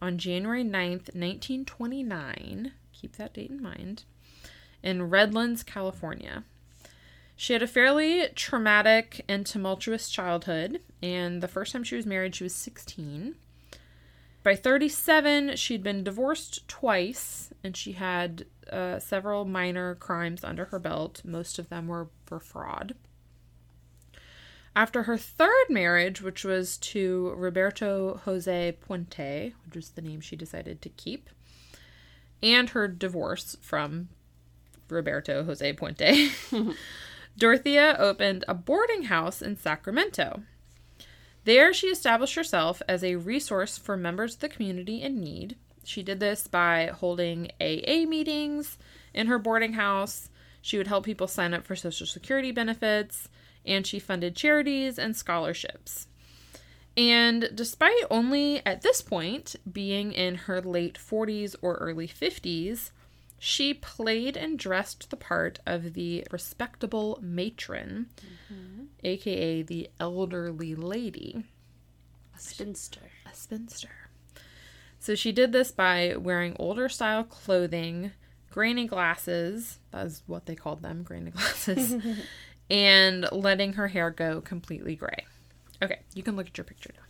on 0.00 0.18
January 0.18 0.64
9th, 0.64 1.14
1929. 1.14 2.72
Keep 2.92 3.16
that 3.16 3.34
date 3.34 3.50
in 3.50 3.62
mind. 3.62 4.04
In 4.82 5.10
Redlands, 5.10 5.62
California. 5.62 6.44
She 7.36 7.54
had 7.54 7.62
a 7.62 7.66
fairly 7.66 8.28
traumatic 8.34 9.24
and 9.28 9.46
tumultuous 9.46 10.10
childhood, 10.10 10.80
and 11.02 11.42
the 11.42 11.48
first 11.48 11.72
time 11.72 11.84
she 11.84 11.96
was 11.96 12.04
married, 12.04 12.34
she 12.34 12.44
was 12.44 12.54
16. 12.54 13.34
By 14.42 14.54
37, 14.54 15.56
she'd 15.56 15.82
been 15.82 16.04
divorced 16.04 16.66
twice, 16.68 17.52
and 17.62 17.76
she 17.76 17.92
had 17.92 18.46
uh, 18.70 18.98
several 18.98 19.44
minor 19.44 19.94
crimes 19.94 20.44
under 20.44 20.66
her 20.66 20.78
belt. 20.78 21.22
Most 21.24 21.58
of 21.58 21.68
them 21.68 21.88
were 21.88 22.08
for 22.26 22.40
fraud. 22.40 22.94
After 24.76 25.02
her 25.04 25.16
third 25.16 25.66
marriage, 25.68 26.22
which 26.22 26.44
was 26.44 26.76
to 26.78 27.32
Roberto 27.36 28.20
Jose 28.24 28.76
Puente, 28.80 29.52
which 29.66 29.74
was 29.74 29.90
the 29.90 30.02
name 30.02 30.20
she 30.20 30.36
decided 30.36 30.80
to 30.82 30.88
keep, 30.88 31.28
and 32.42 32.70
her 32.70 32.86
divorce 32.86 33.56
from 33.60 34.08
Roberto 34.88 35.44
Jose 35.44 35.72
Puente, 35.72 36.30
Dorothea 37.36 37.96
opened 37.98 38.44
a 38.46 38.54
boarding 38.54 39.04
house 39.04 39.42
in 39.42 39.56
Sacramento. 39.56 40.42
There, 41.44 41.72
she 41.72 41.86
established 41.86 42.34
herself 42.34 42.82
as 42.88 43.02
a 43.02 43.16
resource 43.16 43.78
for 43.78 43.96
members 43.96 44.34
of 44.34 44.40
the 44.40 44.48
community 44.48 45.02
in 45.02 45.20
need. 45.20 45.56
She 45.84 46.02
did 46.02 46.20
this 46.20 46.46
by 46.46 46.90
holding 46.94 47.50
AA 47.60 48.04
meetings 48.06 48.78
in 49.14 49.26
her 49.26 49.38
boarding 49.38 49.72
house. 49.72 50.28
She 50.60 50.76
would 50.76 50.86
help 50.86 51.04
people 51.04 51.26
sign 51.26 51.54
up 51.54 51.64
for 51.64 51.74
Social 51.74 52.06
Security 52.06 52.52
benefits, 52.52 53.28
and 53.64 53.86
she 53.86 53.98
funded 53.98 54.36
charities 54.36 54.98
and 54.98 55.16
scholarships. 55.16 56.06
And 56.96 57.50
despite 57.54 58.02
only 58.10 58.64
at 58.66 58.82
this 58.82 59.00
point 59.00 59.56
being 59.70 60.12
in 60.12 60.34
her 60.34 60.60
late 60.60 60.98
40s 60.98 61.54
or 61.62 61.74
early 61.76 62.08
50s, 62.08 62.90
she 63.38 63.72
played 63.72 64.36
and 64.36 64.58
dressed 64.58 65.08
the 65.08 65.16
part 65.16 65.60
of 65.66 65.94
the 65.94 66.26
respectable 66.30 67.18
matron, 67.22 68.08
mm-hmm. 68.50 68.84
aka 69.02 69.62
the 69.62 69.88
elderly 69.98 70.74
lady, 70.74 71.44
A 72.36 72.38
spinster. 72.38 73.00
a 73.24 73.34
spinster. 73.34 74.10
So 74.98 75.14
she 75.14 75.32
did 75.32 75.52
this 75.52 75.70
by 75.70 76.16
wearing 76.16 76.54
older 76.58 76.90
style 76.90 77.24
clothing, 77.24 78.12
granny 78.50 78.86
glasses, 78.86 79.78
that's 79.90 80.22
what 80.26 80.44
they 80.44 80.54
called 80.54 80.82
them, 80.82 81.02
granny 81.02 81.30
glasses, 81.30 81.94
and 82.70 83.26
letting 83.32 83.74
her 83.74 83.88
hair 83.88 84.10
go 84.10 84.40
completely 84.40 84.94
gray. 84.94 85.26
Okay, 85.82 85.98
you 86.14 86.22
can 86.22 86.36
look 86.36 86.46
at 86.46 86.56
your 86.56 86.64
picture 86.64 86.90
now. 86.94 87.02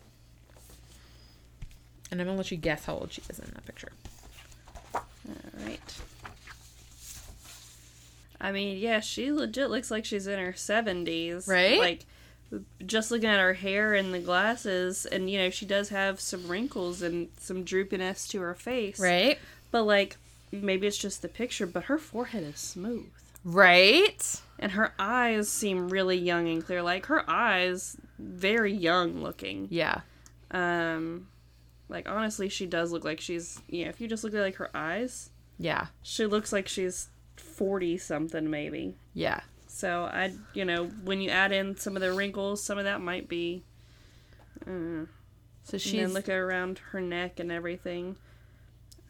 And 2.10 2.20
I'm 2.20 2.26
gonna 2.26 2.38
let 2.38 2.50
you 2.50 2.56
guess 2.56 2.86
how 2.86 2.94
old 2.94 3.12
she 3.12 3.22
is 3.28 3.38
in 3.38 3.46
that 3.54 3.64
picture. 3.66 3.92
All 4.94 5.04
right. 5.64 6.00
I 8.40 8.52
mean, 8.52 8.78
yeah, 8.78 9.00
she 9.00 9.30
legit 9.30 9.70
looks 9.70 9.90
like 9.90 10.04
she's 10.04 10.26
in 10.26 10.38
her 10.38 10.52
70s. 10.52 11.46
Right? 11.46 11.78
Like, 11.78 12.06
just 12.84 13.10
looking 13.10 13.28
at 13.28 13.38
her 13.38 13.52
hair 13.52 13.94
and 13.94 14.14
the 14.14 14.18
glasses, 14.18 15.04
and, 15.04 15.30
you 15.30 15.38
know, 15.38 15.50
she 15.50 15.66
does 15.66 15.90
have 15.90 16.20
some 16.20 16.48
wrinkles 16.48 17.02
and 17.02 17.28
some 17.38 17.64
droopiness 17.64 18.26
to 18.30 18.40
her 18.40 18.54
face. 18.54 18.98
Right? 18.98 19.38
But, 19.70 19.82
like, 19.82 20.16
maybe 20.50 20.86
it's 20.86 20.96
just 20.96 21.22
the 21.22 21.28
picture, 21.28 21.66
but 21.66 21.84
her 21.84 21.98
forehead 21.98 22.42
is 22.42 22.58
smooth. 22.58 23.10
Right? 23.44 24.40
And 24.58 24.72
her 24.72 24.92
eyes 24.98 25.48
seem 25.48 25.88
really 25.88 26.18
young 26.18 26.48
and 26.48 26.64
clear. 26.64 26.82
Like, 26.82 27.06
her 27.06 27.28
eyes, 27.28 27.96
very 28.18 28.72
young 28.74 29.22
looking. 29.22 29.68
Yeah. 29.70 30.00
Um, 30.50 31.28
like, 31.88 32.08
honestly, 32.08 32.48
she 32.48 32.66
does 32.66 32.92
look 32.92 33.04
like 33.04 33.20
she's, 33.20 33.60
yeah, 33.68 33.86
if 33.88 34.00
you 34.00 34.08
just 34.08 34.22
look 34.24 34.34
at, 34.34 34.40
like, 34.40 34.56
her 34.56 34.70
eyes, 34.76 35.30
Yeah. 35.58 35.86
she 36.02 36.26
looks 36.26 36.52
like 36.52 36.68
she's 36.68 37.08
40 37.36 37.96
something 37.98 38.50
maybe 38.50 38.94
Yeah. 39.14 39.40
so 39.66 40.04
i 40.04 40.32
you 40.52 40.64
know 40.64 40.86
when 41.04 41.20
you 41.22 41.30
add 41.30 41.52
in 41.52 41.74
some 41.76 41.96
of 41.96 42.02
the 42.02 42.12
wrinkles 42.12 42.62
some 42.62 42.76
of 42.76 42.84
that 42.84 43.00
might 43.00 43.28
be 43.28 43.62
uh, 44.66 45.04
So 45.64 45.78
she's 45.78 45.82
she's 45.82 45.92
and 45.94 46.08
then 46.08 46.12
look 46.14 46.28
around 46.28 46.78
her 46.90 47.00
neck 47.00 47.40
and 47.40 47.50
everything 47.50 48.16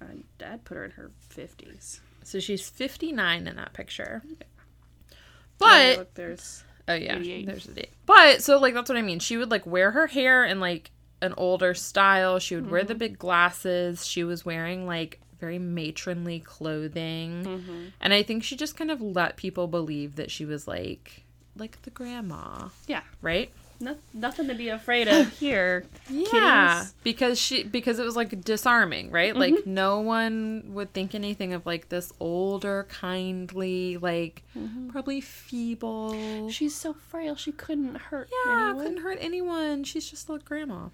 I'd, 0.00 0.24
I'd 0.44 0.64
put 0.64 0.76
her 0.76 0.84
in 0.84 0.92
her 0.92 1.10
50s 1.34 2.00
so 2.30 2.38
she's 2.40 2.68
59 2.68 3.46
in 3.46 3.56
that 3.56 3.72
picture. 3.72 4.22
Oh, 4.24 5.16
But 5.58 5.98
look 5.98 6.14
there's 6.14 6.64
Oh 6.88 6.94
yeah, 6.94 7.16
88. 7.16 7.46
there's 7.46 7.66
a 7.66 7.72
date. 7.72 7.90
But 8.06 8.42
so 8.42 8.58
like 8.58 8.74
that's 8.74 8.88
what 8.88 8.98
I 8.98 9.02
mean. 9.02 9.18
She 9.18 9.36
would 9.36 9.50
like 9.50 9.66
wear 9.66 9.90
her 9.92 10.06
hair 10.06 10.44
in 10.44 10.60
like 10.60 10.90
an 11.22 11.34
older 11.36 11.74
style. 11.74 12.38
She 12.38 12.54
would 12.54 12.70
wear 12.70 12.82
the 12.82 12.94
mm-hmm. 12.94 12.98
big 12.98 13.18
glasses. 13.18 14.06
She 14.06 14.24
was 14.24 14.44
wearing 14.44 14.86
like 14.86 15.20
very 15.38 15.58
matronly 15.58 16.40
clothing. 16.40 17.44
Mm-hmm. 17.44 17.84
And 18.00 18.12
I 18.12 18.22
think 18.22 18.42
she 18.42 18.56
just 18.56 18.76
kind 18.76 18.90
of 18.90 19.00
let 19.00 19.36
people 19.36 19.66
believe 19.66 20.16
that 20.16 20.30
she 20.30 20.44
was 20.44 20.66
like 20.66 21.24
like 21.56 21.82
the 21.82 21.90
grandma, 21.90 22.68
Yeah. 22.86 23.02
right? 23.20 23.52
No, 23.82 23.96
nothing 24.12 24.46
to 24.48 24.54
be 24.54 24.68
afraid 24.68 25.08
of 25.08 25.32
here. 25.38 25.84
Yeah, 26.08 26.80
Kitties. 26.80 26.94
because 27.02 27.40
she 27.40 27.62
because 27.62 27.98
it 27.98 28.04
was 28.04 28.14
like 28.14 28.42
disarming, 28.44 29.10
right? 29.10 29.34
Like 29.34 29.54
mm-hmm. 29.54 29.74
no 29.74 30.00
one 30.00 30.64
would 30.68 30.92
think 30.92 31.14
anything 31.14 31.54
of 31.54 31.64
like 31.64 31.88
this 31.88 32.12
older, 32.20 32.86
kindly, 32.90 33.96
like 33.96 34.42
mm-hmm. 34.56 34.90
probably 34.90 35.22
feeble. 35.22 36.50
She's 36.50 36.74
so 36.74 36.92
frail 36.92 37.36
she 37.36 37.52
couldn't 37.52 37.96
hurt 37.96 38.28
yeah, 38.44 38.68
anyone. 38.68 38.84
couldn't 38.84 39.02
hurt 39.02 39.18
anyone. 39.20 39.84
She's 39.84 40.10
just 40.10 40.28
a 40.28 40.38
grandma. 40.38 40.88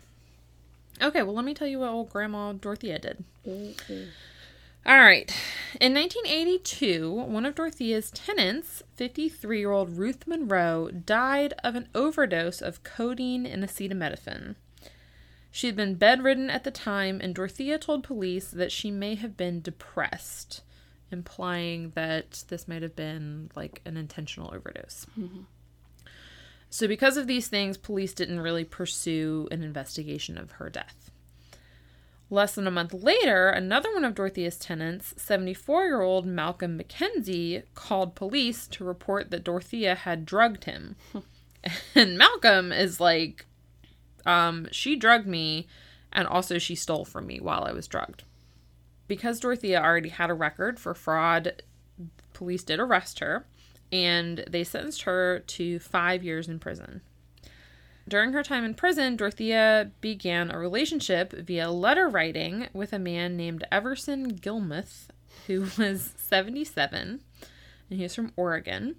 Okay, 1.03 1.23
well 1.23 1.35
let 1.35 1.45
me 1.45 1.55
tell 1.55 1.67
you 1.67 1.81
what 1.81 1.91
old 1.91 2.11
grandma 2.11 2.53
Dorothea 2.53 3.01
did. 3.01 3.25
Mm-hmm. 3.47 4.05
All 4.87 5.01
right. 5.01 5.29
In 5.81 5.93
1982, 5.95 7.11
one 7.11 7.45
of 7.45 7.57
Dorothea's 7.57 8.13
tenants, 8.13 8.85
53 8.95 9.59
year 9.59 9.73
old 9.73 9.99
Ruth 9.99 10.29
Monroe, 10.29 10.91
died 10.91 11.55
of 11.65 11.75
an 11.75 11.89
overdose 11.93 12.63
of 12.63 12.85
codeine 12.85 13.47
and 13.47 13.65
acetaminophen. 13.65 14.55
She 15.51 15.67
had 15.67 15.75
been 15.75 15.97
bedridden 15.97 16.51
at 16.51 16.63
the 16.63 16.71
time, 16.71 17.21
and 17.21 17.35
Dorothea 17.35 17.79
told 17.79 18.05
police 18.05 18.49
that 18.49 18.71
she 18.71 18.93
may 18.93 19.17
have 19.17 19.37
been 19.37 19.61
depressed, 19.61 20.63
implying 21.11 21.91
that 21.97 22.45
this 22.47 22.69
might 22.69 22.83
have 22.83 22.95
been 22.95 23.51
like 23.57 23.81
an 23.85 23.97
intentional 23.97 24.55
overdose. 24.55 25.07
Mm-hmm. 25.19 25.41
So, 26.71 26.87
because 26.87 27.17
of 27.17 27.27
these 27.27 27.49
things, 27.49 27.77
police 27.77 28.13
didn't 28.13 28.41
really 28.41 28.65
pursue 28.65 29.49
an 29.51 29.65
investigation 29.65 30.39
of 30.39 30.53
her 30.53 30.71
death. 30.71 31.06
Less 32.29 32.57
than 32.57 32.67
a 32.67 32.73
month 32.73 32.93
later, 32.93 33.49
another 33.51 33.93
one 33.93 34.05
of 34.05 34.15
Dorothea's 34.15 34.59
tenants, 34.59 35.15
74 35.17 35.85
year 35.85 36.03
old 36.03 36.27
Malcolm 36.27 36.79
McKenzie, 36.79 37.63
called 37.75 38.17
police 38.17 38.67
to 38.69 38.85
report 38.85 39.31
that 39.31 39.45
Dorothea 39.45 39.95
had 39.95 40.27
drugged 40.27 40.65
him. 40.65 40.97
and 41.95 42.19
Malcolm 42.19 42.73
is 42.73 42.99
like, 42.99 43.47
um, 44.25 44.67
she 44.73 44.97
drugged 44.97 45.27
me, 45.29 45.69
and 46.13 46.27
also 46.27 46.59
she 46.59 46.75
stole 46.75 47.05
from 47.05 47.27
me 47.29 47.39
while 47.39 47.63
I 47.63 47.73
was 47.73 47.87
drugged. 47.87 48.25
Because 49.07 49.39
Dorothea 49.39 49.81
already 49.81 50.09
had 50.09 50.31
a 50.31 50.35
record 50.35 50.81
for 50.81 50.95
fraud, 50.95 51.63
police 52.33 52.65
did 52.65 52.81
arrest 52.81 53.21
her, 53.21 53.47
and 53.93 54.45
they 54.51 54.65
sentenced 54.65 55.03
her 55.03 55.45
to 55.47 55.79
five 55.79 56.25
years 56.25 56.49
in 56.49 56.59
prison. 56.59 57.03
During 58.09 58.33
her 58.35 58.45
time 58.45 58.65
in 58.65 58.75
prison, 58.75 59.17
Dorothea 59.17 59.91
began 60.01 60.51
a 60.51 60.59
relationship 60.59 61.33
via 61.33 61.71
letter 61.71 62.09
writing 62.09 62.69
with 62.73 62.93
a 62.93 63.01
man 63.01 63.37
named 63.37 63.65
Everson 63.73 64.37
Gillmouth, 64.37 65.09
who 65.49 65.63
was 65.77 66.15
77, 66.17 67.21
and 67.91 67.97
he 67.99 68.03
was 68.05 68.15
from 68.15 68.33
Oregon. 68.37 68.97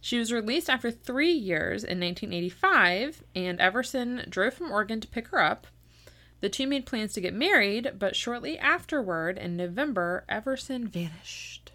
She 0.00 0.18
was 0.18 0.32
released 0.32 0.68
after 0.68 0.90
three 0.90 1.32
years 1.32 1.82
in 1.82 2.00
1985, 2.00 3.22
and 3.34 3.58
Everson 3.60 4.24
drove 4.28 4.54
from 4.54 4.70
Oregon 4.70 5.00
to 5.00 5.08
pick 5.08 5.28
her 5.28 5.40
up. 5.40 5.66
The 6.40 6.48
two 6.48 6.66
made 6.66 6.86
plans 6.86 7.14
to 7.14 7.20
get 7.20 7.34
married, 7.34 7.92
but 7.98 8.14
shortly 8.14 8.58
afterward, 8.58 9.38
in 9.38 9.56
November, 9.56 10.24
Everson 10.28 10.86
vanished. 10.86 11.72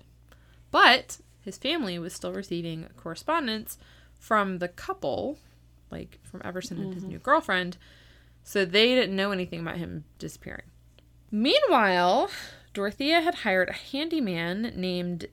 But 0.71 1.17
his 1.41 1.57
family 1.57 1.99
was 1.99 2.13
still 2.13 2.31
receiving 2.31 2.87
correspondence 2.95 3.77
from 4.17 4.59
the 4.59 4.69
couple, 4.69 5.37
like 5.93 6.19
from 6.23 6.41
Everson 6.43 6.81
and 6.81 6.93
his 6.93 7.03
mm-hmm. 7.03 7.13
new 7.13 7.19
girlfriend, 7.19 7.77
so 8.43 8.65
they 8.65 8.95
didn't 8.95 9.15
know 9.15 9.31
anything 9.31 9.61
about 9.61 9.77
him 9.77 10.03
disappearing. 10.19 10.65
Meanwhile, 11.31 12.29
Dorothea 12.73 13.21
had 13.21 13.35
hired 13.35 13.69
a 13.69 13.73
handyman 13.73 14.73
named 14.75 15.27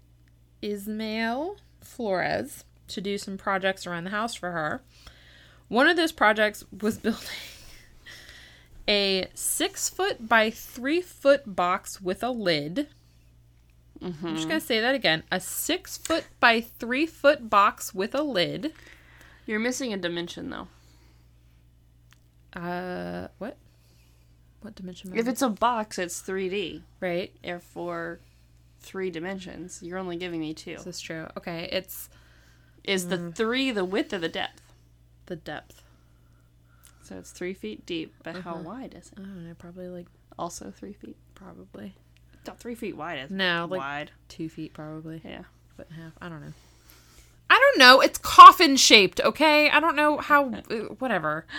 Ismael 0.62 1.56
Florez 1.84 2.64
to 2.88 3.00
do 3.00 3.18
some 3.18 3.38
projects 3.38 3.86
around 3.86 4.04
the 4.04 4.10
house 4.10 4.34
for 4.34 4.50
her. 4.50 4.82
One 5.68 5.86
of 5.86 5.96
those 5.96 6.12
projects 6.12 6.64
was 6.80 6.98
building 6.98 7.28
a 8.88 9.28
six 9.34 9.88
foot 9.88 10.28
by 10.28 10.50
three 10.50 11.00
foot 11.00 11.56
box 11.56 12.00
with 12.00 12.22
a 12.22 12.30
lid. 12.30 12.88
I'm 14.02 14.12
just 14.12 14.22
mm-hmm. 14.22 14.48
gonna 14.48 14.60
say 14.60 14.80
that 14.80 14.94
again. 14.94 15.22
A 15.30 15.40
six 15.40 15.98
foot 15.98 16.24
by 16.40 16.60
three 16.60 17.06
foot 17.06 17.50
box 17.50 17.94
with 17.94 18.14
a 18.14 18.22
lid. 18.22 18.72
You're 19.50 19.58
missing 19.58 19.92
a 19.92 19.96
dimension 19.96 20.48
though. 20.50 20.68
Uh, 22.52 23.26
what? 23.38 23.56
What 24.60 24.76
dimension? 24.76 25.12
If 25.18 25.26
it's 25.26 25.42
a 25.42 25.48
box, 25.48 25.98
it's 25.98 26.22
3D. 26.22 26.82
right, 27.00 27.32
If 27.42 27.64
for 27.64 28.20
three 28.78 29.10
dimensions, 29.10 29.82
you're 29.82 29.98
only 29.98 30.16
giving 30.16 30.38
me 30.38 30.54
two. 30.54 30.76
this 30.76 30.86
is 30.86 31.00
true. 31.00 31.26
Okay, 31.36 31.68
it's 31.72 32.08
Is 32.84 33.08
the 33.08 33.32
three 33.32 33.72
the 33.72 33.84
width 33.84 34.12
or 34.12 34.18
the 34.20 34.28
depth? 34.28 34.62
the 35.26 35.34
depth. 35.34 35.82
So 37.02 37.16
it's 37.18 37.32
three 37.32 37.52
feet 37.54 37.84
deep, 37.86 38.14
but 38.22 38.36
how 38.36 38.52
Uh-huh. 38.54 38.62
wide 38.62 38.94
is 38.96 39.08
it? 39.10 39.18
I 39.18 39.22
don't 39.22 39.48
know, 39.48 39.54
probably 39.54 39.88
like 39.88 40.06
Also 40.38 40.70
three 40.70 40.92
feet. 40.92 41.16
probably 41.34 41.96
Not 42.46 42.60
three 42.60 42.76
feet 42.76 42.96
wide 42.96 43.18
is 43.18 43.30
no, 43.32 43.66
like 43.68 43.80
wide. 43.80 44.10
two 44.28 44.48
feet, 44.48 44.72
probably 44.74 45.20
Yeah. 45.24 45.42
foot 45.76 45.88
and 45.90 45.98
a 45.98 46.02
half. 46.04 46.12
I 46.20 46.28
don't 46.28 46.40
know. 46.40 46.52
Don't 47.70 47.78
know. 47.78 48.00
It's 48.00 48.18
coffin 48.18 48.76
shaped. 48.76 49.20
Okay, 49.20 49.70
I 49.70 49.80
don't 49.80 49.96
know 49.96 50.18
how. 50.18 50.50
uh, 50.50 50.60
Whatever. 50.98 51.46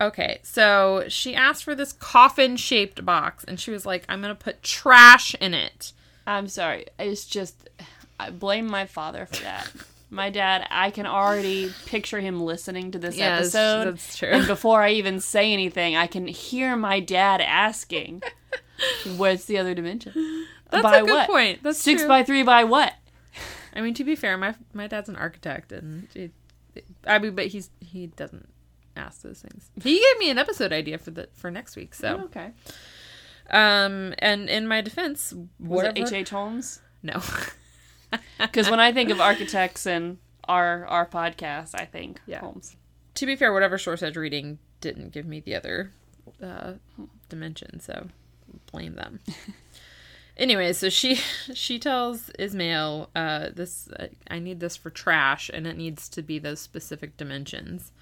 Okay, 0.00 0.40
so 0.42 1.04
she 1.06 1.36
asked 1.36 1.62
for 1.62 1.76
this 1.76 1.92
coffin 1.92 2.56
shaped 2.56 3.04
box, 3.06 3.44
and 3.44 3.60
she 3.60 3.70
was 3.70 3.86
like, 3.86 4.04
"I'm 4.08 4.20
gonna 4.20 4.34
put 4.34 4.60
trash 4.60 5.36
in 5.36 5.54
it." 5.54 5.92
I'm 6.26 6.48
sorry. 6.48 6.86
It's 6.98 7.24
just 7.24 7.68
I 8.18 8.30
blame 8.30 8.66
my 8.66 8.86
father 8.86 9.24
for 9.26 9.40
that. 9.44 9.70
My 10.10 10.30
dad, 10.30 10.66
I 10.68 10.90
can 10.90 11.06
already 11.06 11.72
picture 11.86 12.18
him 12.20 12.40
listening 12.42 12.90
to 12.90 12.98
this 12.98 13.16
Yes, 13.16 13.54
episode. 13.54 13.92
that's 13.92 14.16
true. 14.18 14.28
And 14.30 14.46
before 14.48 14.82
I 14.82 14.90
even 14.90 15.20
say 15.20 15.52
anything, 15.52 15.94
I 15.96 16.08
can 16.08 16.26
hear 16.26 16.74
my 16.74 16.98
dad 16.98 17.40
asking, 17.40 18.20
"What's 19.16 19.44
the 19.44 19.58
other 19.58 19.74
dimension? 19.74 20.46
That's 20.70 20.82
by 20.82 20.98
a 20.98 21.00
good 21.02 21.10
what? 21.10 21.28
point. 21.30 21.62
That's 21.62 21.78
Six 21.78 22.00
true. 22.02 22.08
by 22.08 22.24
three 22.24 22.42
by 22.42 22.64
what?" 22.64 22.94
I 23.74 23.80
mean, 23.80 23.94
to 23.94 24.04
be 24.04 24.14
fair, 24.16 24.36
my 24.36 24.54
my 24.72 24.86
dad's 24.86 25.08
an 25.08 25.16
architect, 25.16 25.72
and 25.72 26.06
it, 26.14 26.32
I 27.06 27.18
mean, 27.18 27.34
but 27.34 27.48
he's 27.48 27.70
he 27.80 28.06
doesn't 28.06 28.48
ask 28.96 29.22
those 29.22 29.40
things. 29.40 29.70
He 29.82 29.98
gave 29.98 30.18
me 30.18 30.30
an 30.30 30.38
episode 30.38 30.72
idea 30.72 30.98
for 30.98 31.10
the 31.10 31.28
for 31.32 31.50
next 31.50 31.74
week. 31.76 31.94
So, 31.94 32.22
okay. 32.26 32.52
um, 33.50 34.14
and 34.18 34.48
in 34.48 34.68
my 34.68 34.80
defense, 34.80 35.34
Was 35.58 35.86
it 35.88 35.98
H. 35.98 36.12
H. 36.12 36.30
Holmes? 36.30 36.80
no, 37.02 37.20
Because 38.38 38.70
when 38.70 38.80
I 38.80 38.92
think 38.92 39.10
of 39.10 39.20
architects 39.20 39.86
and 39.86 40.18
our 40.46 40.86
our 40.86 41.06
podcast, 41.06 41.74
I 41.74 41.84
think 41.84 42.20
Yeah. 42.26 42.40
Holmes. 42.40 42.76
to 43.14 43.26
be 43.26 43.34
fair, 43.36 43.52
whatever 43.52 43.76
source 43.78 44.02
I 44.02 44.06
was 44.08 44.16
reading 44.16 44.58
didn't 44.80 45.10
give 45.12 45.26
me 45.26 45.40
the 45.40 45.54
other 45.56 45.90
uh, 46.42 46.74
dimension, 47.28 47.80
so 47.80 48.06
blame 48.70 48.94
them. 48.94 49.18
anyway, 50.36 50.72
so 50.72 50.88
she 50.88 51.14
she 51.54 51.78
tells 51.78 52.30
Ismael, 52.38 53.10
uh, 53.14 53.48
"This 53.54 53.88
uh, 53.98 54.08
I 54.28 54.38
need 54.38 54.60
this 54.60 54.76
for 54.76 54.90
trash, 54.90 55.50
and 55.52 55.66
it 55.66 55.76
needs 55.76 56.08
to 56.10 56.22
be 56.22 56.38
those 56.38 56.60
specific 56.60 57.16
dimensions." 57.16 57.92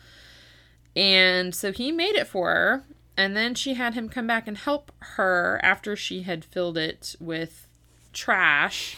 And 0.95 1.55
so 1.55 1.73
he 1.73 1.91
made 1.91 2.17
it 2.17 2.27
for 2.27 2.51
her, 2.51 2.85
and 3.17 3.37
then 3.37 3.55
she 3.55 3.75
had 3.75 3.95
him 3.95 4.09
come 4.09 4.27
back 4.27 4.47
and 4.47 4.59
help 4.59 4.93
her 5.01 5.61
after 5.63 5.97
she 5.97 6.23
had 6.23 6.45
filled 6.45 6.77
it 6.77 7.17
with 7.21 7.67
trash 8.13 8.97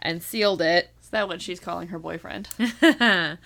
and 0.00 0.22
sealed 0.22 0.60
it 0.60 0.90
Is 1.02 1.10
that 1.10 1.28
what 1.28 1.42
she's 1.42 1.60
calling 1.60 1.88
her 1.88 1.98
boyfriend? 1.98 2.48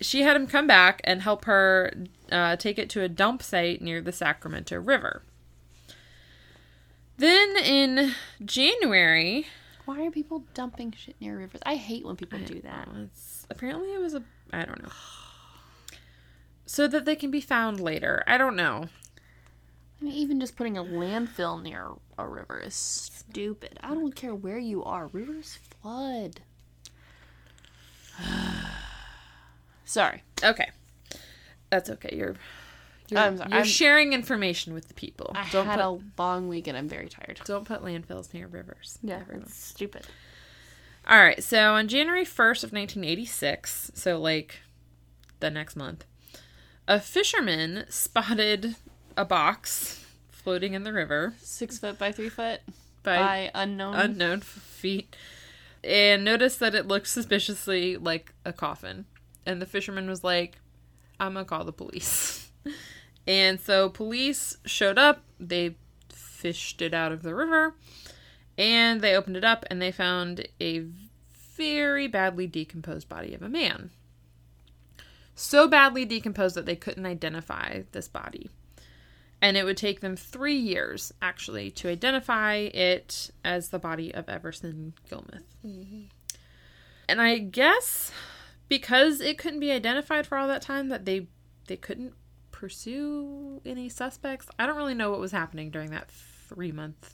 she 0.00 0.22
had 0.22 0.36
him 0.36 0.46
come 0.46 0.66
back 0.66 1.00
and 1.04 1.22
help 1.22 1.44
her 1.44 1.92
uh, 2.30 2.56
take 2.56 2.78
it 2.78 2.90
to 2.90 3.02
a 3.02 3.08
dump 3.08 3.42
site 3.42 3.80
near 3.82 4.00
the 4.00 4.12
Sacramento 4.12 4.78
River. 4.78 5.22
Then 7.18 7.56
in 7.56 8.14
January, 8.44 9.46
Why 9.84 10.04
are 10.06 10.10
people 10.10 10.44
dumping 10.54 10.92
shit 10.96 11.16
near 11.20 11.38
rivers? 11.38 11.60
I 11.64 11.76
hate 11.76 12.04
when 12.04 12.16
people 12.16 12.38
do 12.40 12.60
that. 12.62 12.88
it's, 13.04 13.46
apparently 13.50 13.92
it 13.94 14.00
was 14.00 14.14
a 14.14 14.22
I 14.52 14.64
don't 14.64 14.82
know. 14.82 14.90
So 16.66 16.88
that 16.88 17.04
they 17.04 17.16
can 17.16 17.30
be 17.30 17.40
found 17.40 17.80
later. 17.80 18.22
I 18.26 18.38
don't 18.38 18.56
know. 18.56 18.88
I 20.00 20.04
mean, 20.04 20.14
even 20.14 20.40
just 20.40 20.56
putting 20.56 20.76
a 20.76 20.82
landfill 20.84 21.62
near 21.62 21.90
a 22.18 22.26
river 22.26 22.58
is 22.58 22.74
stupid. 22.74 23.78
I 23.82 23.94
don't 23.94 24.16
care 24.16 24.34
where 24.34 24.58
you 24.58 24.82
are. 24.82 25.06
Rivers 25.08 25.58
flood. 25.80 26.40
Sorry. 29.84 30.22
Okay, 30.42 30.70
that's 31.70 31.88
okay. 31.90 32.16
You're 32.16 32.36
you're, 33.12 33.20
I'm 33.22 33.36
sorry. 33.36 33.50
you're 33.50 33.58
I'm- 33.58 33.66
sharing 33.66 34.12
information 34.12 34.74
with 34.74 34.88
the 34.88 34.94
people. 34.94 35.32
I 35.34 35.48
don't 35.50 35.66
had 35.66 35.78
put, 35.80 35.84
a 35.84 36.00
long 36.18 36.48
weekend. 36.48 36.76
I'm 36.76 36.88
very 36.88 37.08
tired. 37.08 37.40
don't 37.44 37.64
put 37.66 37.82
landfills 37.82 38.32
near 38.34 38.46
rivers. 38.46 38.98
everyone. 39.08 39.44
it's 39.44 39.56
stupid. 39.56 40.06
All 41.08 41.18
right, 41.20 41.42
so 41.42 41.72
on 41.74 41.88
January 41.88 42.24
1st 42.24 42.62
of 42.64 42.72
1986, 42.72 43.90
so 43.94 44.18
like 44.18 44.60
the 45.40 45.50
next 45.50 45.74
month, 45.74 46.04
a 46.86 47.00
fisherman 47.00 47.84
spotted 47.88 48.76
a 49.16 49.24
box 49.24 50.04
floating 50.30 50.74
in 50.74 50.82
the 50.84 50.92
river 50.92 51.34
Six 51.40 51.78
foot 51.78 51.98
by 51.98 52.12
three 52.12 52.28
foot 52.28 52.60
by, 53.02 53.16
by 53.18 53.50
unknown. 53.54 53.94
unknown 53.94 54.40
feet 54.40 55.14
and 55.84 56.24
noticed 56.24 56.60
that 56.60 56.74
it 56.74 56.86
looked 56.86 57.08
suspiciously 57.08 57.96
like 57.96 58.32
a 58.44 58.52
coffin. 58.52 59.04
And 59.44 59.60
the 59.60 59.66
fisherman 59.66 60.08
was 60.08 60.22
like, 60.22 60.58
I'm 61.18 61.34
gonna 61.34 61.44
call 61.44 61.64
the 61.64 61.72
police. 61.72 62.50
and 63.26 63.60
so 63.60 63.88
police 63.88 64.56
showed 64.64 64.98
up, 64.98 65.22
they 65.38 65.76
fished 66.08 66.82
it 66.82 66.94
out 66.94 67.12
of 67.12 67.22
the 67.22 67.34
river, 67.34 67.74
and 68.58 69.00
they 69.00 69.14
opened 69.14 69.36
it 69.36 69.44
up 69.44 69.64
and 69.70 69.80
they 69.80 69.92
found 69.92 70.46
a 70.60 70.86
very 71.56 72.08
badly 72.08 72.46
decomposed 72.46 73.08
body 73.08 73.34
of 73.34 73.42
a 73.42 73.48
man. 73.48 73.90
So 75.34 75.66
badly 75.68 76.04
decomposed 76.04 76.56
that 76.56 76.66
they 76.66 76.76
couldn't 76.76 77.06
identify 77.06 77.82
this 77.92 78.08
body 78.08 78.50
and 79.42 79.56
it 79.56 79.64
would 79.64 79.76
take 79.76 80.00
them 80.00 80.14
three 80.14 80.56
years 80.56 81.12
actually 81.20 81.68
to 81.72 81.88
identify 81.88 82.54
it 82.54 83.32
as 83.44 83.68
the 83.68 83.78
body 83.78 84.14
of 84.14 84.28
Everson 84.28 84.94
Gilmith. 85.10 85.56
Mm-hmm. 85.66 86.02
And 87.08 87.20
I 87.20 87.38
guess 87.38 88.12
because 88.68 89.20
it 89.20 89.36
couldn't 89.36 89.58
be 89.58 89.72
identified 89.72 90.28
for 90.28 90.38
all 90.38 90.46
that 90.46 90.62
time, 90.62 90.88
that 90.88 91.04
they 91.04 91.26
they 91.66 91.76
couldn't 91.76 92.14
pursue 92.62 93.60
any 93.66 93.88
suspects. 93.88 94.46
I 94.56 94.66
don't 94.66 94.76
really 94.76 94.94
know 94.94 95.10
what 95.10 95.18
was 95.18 95.32
happening 95.32 95.72
during 95.72 95.90
that 95.90 96.08
three 96.08 96.70
month 96.70 97.12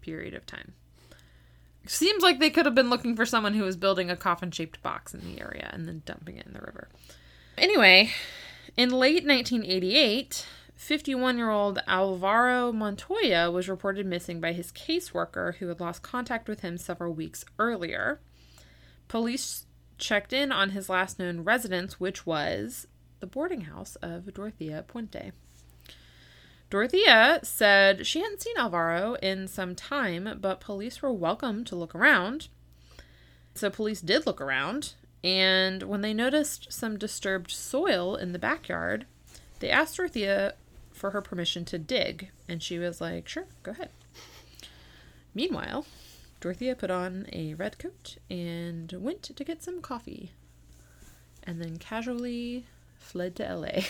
period 0.00 0.34
of 0.34 0.46
time. 0.46 0.72
Seems 1.86 2.24
like 2.24 2.40
they 2.40 2.50
could 2.50 2.66
have 2.66 2.74
been 2.74 2.90
looking 2.90 3.14
for 3.14 3.24
someone 3.24 3.54
who 3.54 3.62
was 3.62 3.76
building 3.76 4.10
a 4.10 4.16
coffin 4.16 4.50
shaped 4.50 4.82
box 4.82 5.14
in 5.14 5.20
the 5.20 5.40
area 5.40 5.70
and 5.72 5.86
then 5.86 6.02
dumping 6.04 6.38
it 6.38 6.46
in 6.46 6.54
the 6.54 6.60
river. 6.60 6.88
Anyway, 7.56 8.10
in 8.76 8.90
late 8.90 9.24
1988, 9.24 10.44
51 10.74 11.38
year 11.38 11.50
old 11.50 11.78
Alvaro 11.86 12.72
Montoya 12.72 13.48
was 13.48 13.68
reported 13.68 14.06
missing 14.06 14.40
by 14.40 14.52
his 14.52 14.72
caseworker 14.72 15.54
who 15.58 15.68
had 15.68 15.78
lost 15.78 16.02
contact 16.02 16.48
with 16.48 16.62
him 16.62 16.76
several 16.76 17.14
weeks 17.14 17.44
earlier. 17.60 18.18
Police 19.06 19.66
checked 19.98 20.32
in 20.32 20.50
on 20.50 20.70
his 20.70 20.88
last 20.88 21.20
known 21.20 21.44
residence, 21.44 22.00
which 22.00 22.26
was 22.26 22.88
the 23.20 23.26
boarding 23.26 23.62
house 23.62 23.96
of 23.96 24.32
Dorothea 24.34 24.84
Puente. 24.88 25.32
Dorothea 26.70 27.40
said 27.42 28.06
she 28.06 28.20
hadn't 28.20 28.42
seen 28.42 28.56
Alvaro 28.56 29.14
in 29.22 29.48
some 29.48 29.74
time, 29.74 30.38
but 30.40 30.60
police 30.60 31.02
were 31.02 31.12
welcome 31.12 31.64
to 31.64 31.76
look 31.76 31.94
around. 31.94 32.48
So 33.54 33.70
police 33.70 34.00
did 34.00 34.26
look 34.26 34.40
around, 34.40 34.94
and 35.24 35.82
when 35.82 36.00
they 36.00 36.14
noticed 36.14 36.72
some 36.72 36.96
disturbed 36.96 37.50
soil 37.50 38.14
in 38.14 38.32
the 38.32 38.38
backyard, 38.38 39.06
they 39.58 39.68
asked 39.68 39.96
Dorothea 39.96 40.54
for 40.92 41.10
her 41.10 41.20
permission 41.20 41.64
to 41.66 41.78
dig, 41.78 42.30
and 42.48 42.62
she 42.62 42.78
was 42.78 43.00
like, 43.00 43.28
sure, 43.28 43.46
go 43.62 43.72
ahead. 43.72 43.90
Meanwhile, 45.34 45.86
Dorothea 46.40 46.76
put 46.76 46.90
on 46.90 47.26
a 47.32 47.54
red 47.54 47.78
coat 47.78 48.16
and 48.30 48.92
went 48.92 49.22
to 49.24 49.44
get 49.44 49.62
some 49.62 49.82
coffee, 49.82 50.32
and 51.42 51.60
then 51.60 51.78
casually 51.78 52.66
fled 53.00 53.36
to 53.36 53.54
LA. 53.54 53.66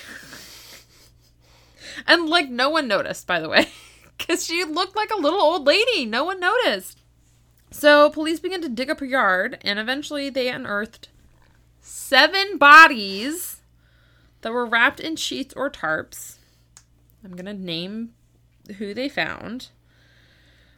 and 2.07 2.29
like, 2.29 2.49
no 2.49 2.71
one 2.71 2.89
noticed, 2.89 3.27
by 3.27 3.41
the 3.41 3.49
way, 3.49 3.69
because 4.19 4.47
she 4.47 4.65
looked 4.65 4.97
like 4.97 5.11
a 5.11 5.21
little 5.21 5.41
old 5.41 5.67
lady. 5.67 6.07
No 6.07 6.25
one 6.25 6.41
noticed. 6.41 6.99
So, 7.71 8.11
police 8.11 8.41
began 8.41 8.63
to 8.63 8.69
dig 8.69 8.91
up 8.91 9.01
her 9.01 9.07
yard, 9.07 9.59
and 9.63 9.79
eventually 9.79 10.29
they 10.29 10.49
unearthed 10.49 11.09
seven 11.81 12.59
bodies 12.59 13.61
that 14.41 14.53
were 14.53 14.67
wrapped 14.67 14.99
in 14.99 15.17
sheets 15.17 15.55
or 15.55 15.71
tarps. 15.71 16.37
I'm 17.25 17.33
going 17.33 17.45
to 17.45 17.53
name 17.53 18.15
who 18.79 18.95
they 18.95 19.09
found 19.09 19.69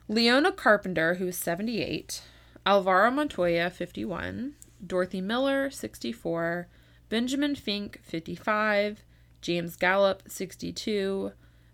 Leona 0.09 0.53
Carpenter, 0.53 1.14
who 1.14 1.26
was 1.26 1.37
78, 1.37 2.22
Alvaro 2.66 3.11
Montoya, 3.11 3.70
51, 3.70 4.55
Dorothy 4.85 5.20
Miller, 5.20 5.70
64, 5.70 6.68
Benjamin 7.13 7.55
Fink, 7.55 8.01
55, 8.05 9.05
James 9.43 9.77
Gallop, 9.77 10.23
62, 10.29 11.33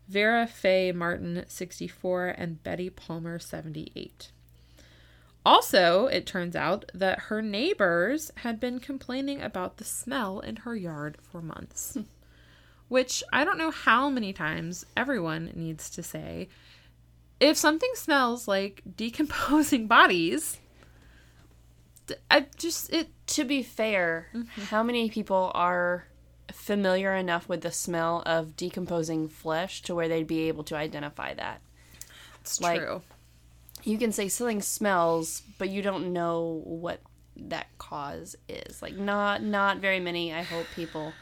Vera 0.09 0.49
Faye 0.49 0.91
Martin, 0.91 1.45
64, 1.47 2.35
and 2.37 2.61
Betty 2.65 2.91
Palmer, 2.91 3.39
78. 3.39 4.33
Also, 5.47 6.07
it 6.09 6.27
turns 6.27 6.57
out 6.57 6.91
that 6.93 7.21
her 7.21 7.41
neighbors 7.41 8.33
had 8.39 8.59
been 8.59 8.81
complaining 8.81 9.41
about 9.41 9.77
the 9.77 9.85
smell 9.85 10.41
in 10.41 10.57
her 10.57 10.75
yard 10.75 11.19
for 11.23 11.41
months. 11.41 11.95
Hmm. 11.95 12.01
Which 12.89 13.23
I 13.33 13.45
don't 13.45 13.59
know 13.59 13.71
how 13.71 14.11
many 14.11 14.33
times 14.33 14.87
everyone 14.97 15.53
needs 15.55 15.89
to 15.91 16.03
say. 16.03 16.49
If 17.39 17.57
something 17.57 17.93
smells 17.95 18.49
like 18.49 18.83
decomposing 18.97 19.87
bodies, 19.87 20.59
I 22.29 22.47
just 22.57 22.93
it 22.93 23.11
to 23.39 23.45
be 23.45 23.63
fair, 23.63 24.29
Mm-hmm. 24.35 24.63
how 24.63 24.83
many 24.83 25.09
people 25.11 25.51
are 25.55 26.07
familiar 26.53 27.15
enough 27.15 27.49
with 27.49 27.61
the 27.63 27.71
smell 27.73 28.23
of 28.27 28.57
decomposing 28.57 29.29
flesh 29.29 29.83
to 29.83 29.95
where 29.95 30.09
they'd 30.09 30.27
be 30.27 30.49
able 30.49 30.65
to 30.65 30.77
identify 30.77 31.35
that? 31.35 31.61
it's 32.41 32.61
Like- 32.61 32.81
true. 32.81 33.03
You 33.85 33.97
can 33.97 34.11
say 34.13 34.29
something 34.29 34.61
smells, 34.61 35.43
but 35.57 35.69
you 35.71 35.83
don't 35.83 36.13
know 36.13 36.63
what 36.65 37.01
that 37.37 37.69
cause 37.79 38.35
is. 38.49 38.83
Like 38.83 38.97
not 38.97 39.41
not 39.43 39.79
very 39.79 40.01
many, 40.01 40.35
I 40.35 40.43
hope 40.43 40.67
people 40.75 41.13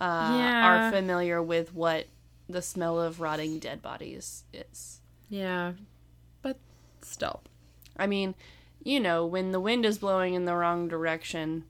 uh, 0.00 0.36
Yeah. 0.38 0.66
are 0.88 0.90
familiar 0.92 1.42
with 1.42 1.74
what 1.74 2.06
the 2.48 2.62
smell 2.62 3.00
of 3.00 3.20
rotting 3.20 3.58
dead 3.58 3.82
bodies 3.82 4.44
is. 4.52 5.00
Yeah. 5.28 5.72
But 6.42 6.58
still. 7.02 7.42
I 7.96 8.06
mean, 8.06 8.34
you 8.86 9.00
know, 9.00 9.26
when 9.26 9.50
the 9.52 9.60
wind 9.60 9.84
is 9.84 9.98
blowing 9.98 10.34
in 10.34 10.44
the 10.44 10.54
wrong 10.54 10.86
direction 10.88 11.64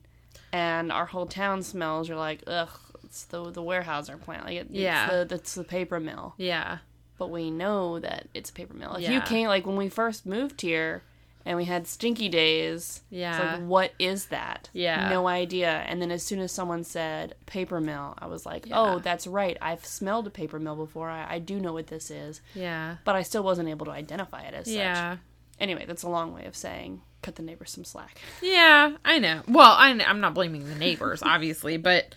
and 0.53 0.91
our 0.91 1.05
whole 1.07 1.25
town 1.25 1.63
smells, 1.63 2.07
you're 2.07 2.17
like, 2.17 2.43
ugh, 2.47 2.69
it's 3.03 3.25
the 3.25 3.49
the 3.51 3.61
Weyerhaeuser 3.61 4.21
plant. 4.21 4.45
Like 4.45 4.55
it, 4.57 4.67
Yeah. 4.69 5.09
it's 5.11 5.29
the 5.29 5.35
it's 5.35 5.55
the 5.55 5.63
paper 5.63 5.99
mill. 5.99 6.35
Yeah. 6.37 6.77
But 7.17 7.31
we 7.31 7.49
know 7.49 7.99
that 7.99 8.27
it's 8.33 8.49
a 8.51 8.53
paper 8.53 8.73
mill. 8.75 8.95
If 8.95 9.03
you 9.09 9.15
Yeah. 9.15 9.19
came 9.21 9.47
like 9.47 9.65
when 9.65 9.75
we 9.77 9.89
first 9.89 10.25
moved 10.25 10.61
here 10.61 11.01
and 11.45 11.57
we 11.57 11.65
had 11.65 11.87
stinky 11.87 12.29
days, 12.29 13.01
it's 13.09 13.17
Yeah. 13.17 13.53
like 13.53 13.63
what 13.67 13.93
is 13.97 14.27
that? 14.27 14.69
Yeah. 14.73 15.09
No 15.09 15.27
idea. 15.27 15.69
And 15.87 15.99
then 16.01 16.11
as 16.11 16.21
soon 16.21 16.39
as 16.39 16.51
someone 16.51 16.83
said 16.83 17.33
paper 17.47 17.79
mill, 17.81 18.13
I 18.19 18.27
was 18.27 18.45
like, 18.45 18.67
Yeah. 18.67 18.79
oh, 18.79 18.99
that's 18.99 19.25
right. 19.25 19.57
I've 19.61 19.85
smelled 19.85 20.27
a 20.27 20.29
paper 20.29 20.59
mill 20.59 20.75
before. 20.75 21.09
I, 21.09 21.35
I 21.35 21.39
do 21.39 21.59
know 21.59 21.73
what 21.73 21.87
this 21.87 22.11
is. 22.11 22.41
Yeah. 22.53 22.97
But 23.05 23.15
I 23.15 23.23
still 23.23 23.43
wasn't 23.43 23.69
able 23.69 23.85
to 23.87 23.91
identify 23.91 24.41
it 24.43 24.53
as 24.53 24.67
such. 24.67 24.75
Yeah. 24.75 25.17
Anyway, 25.59 25.85
that's 25.87 26.03
a 26.03 26.09
long 26.09 26.33
way 26.35 26.45
of 26.45 26.55
saying 26.55 27.01
cut 27.21 27.35
the 27.35 27.43
neighbors 27.43 27.71
some 27.71 27.83
slack. 27.83 28.19
Yeah, 28.41 28.95
I 29.03 29.19
know. 29.19 29.41
Well, 29.47 29.71
I, 29.71 29.89
I'm 29.89 30.19
not 30.19 30.33
blaming 30.33 30.67
the 30.67 30.75
neighbors, 30.75 31.21
obviously, 31.23 31.77
but 31.77 32.15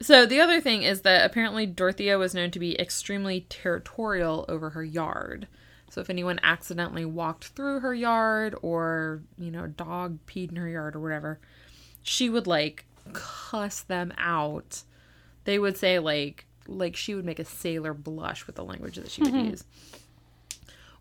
so 0.00 0.26
the 0.26 0.40
other 0.40 0.60
thing 0.60 0.82
is 0.82 1.02
that 1.02 1.24
apparently 1.24 1.66
Dorothea 1.66 2.18
was 2.18 2.34
known 2.34 2.50
to 2.50 2.58
be 2.58 2.78
extremely 2.78 3.46
territorial 3.48 4.44
over 4.48 4.70
her 4.70 4.84
yard. 4.84 5.46
So 5.90 6.00
if 6.00 6.10
anyone 6.10 6.40
accidentally 6.42 7.04
walked 7.04 7.48
through 7.48 7.80
her 7.80 7.94
yard 7.94 8.56
or, 8.62 9.22
you 9.38 9.50
know, 9.50 9.68
dog 9.68 10.18
peed 10.26 10.50
in 10.50 10.56
her 10.56 10.68
yard 10.68 10.96
or 10.96 11.00
whatever, 11.00 11.38
she 12.02 12.28
would 12.28 12.46
like 12.46 12.84
cuss 13.12 13.80
them 13.80 14.12
out. 14.18 14.82
They 15.44 15.58
would 15.58 15.76
say 15.76 15.98
like 15.98 16.46
like 16.66 16.96
she 16.96 17.14
would 17.14 17.24
make 17.24 17.38
a 17.38 17.44
sailor 17.44 17.94
blush 17.94 18.46
with 18.46 18.56
the 18.56 18.64
language 18.64 18.96
that 18.96 19.10
she 19.10 19.22
would 19.22 19.32
mm-hmm. 19.32 19.50
use. 19.50 19.64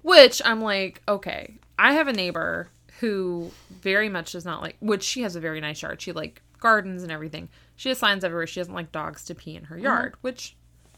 Which 0.01 0.41
I'm 0.45 0.61
like, 0.61 1.01
okay, 1.07 1.55
I 1.79 1.93
have 1.93 2.07
a 2.07 2.13
neighbor 2.13 2.69
who 3.03 3.51
very 3.81 4.07
much 4.07 4.31
does 4.31 4.45
not 4.45 4.61
like, 4.61 4.77
which 4.79 5.03
she 5.03 5.23
has 5.23 5.35
a 5.35 5.39
very 5.41 5.59
nice 5.59 5.81
yard. 5.81 6.01
She 6.01 6.13
like 6.13 6.41
gardens 6.61 7.03
and 7.03 7.11
everything. 7.11 7.49
She 7.75 7.89
has 7.89 7.97
signs 7.97 8.23
everywhere. 8.23 8.47
She 8.47 8.61
doesn't 8.61 8.73
like 8.73 8.93
dogs 8.93 9.25
to 9.25 9.35
pee 9.35 9.57
in 9.57 9.65
her 9.65 9.75
uh-huh. 9.75 9.83
yard, 9.83 10.15
which 10.21 10.55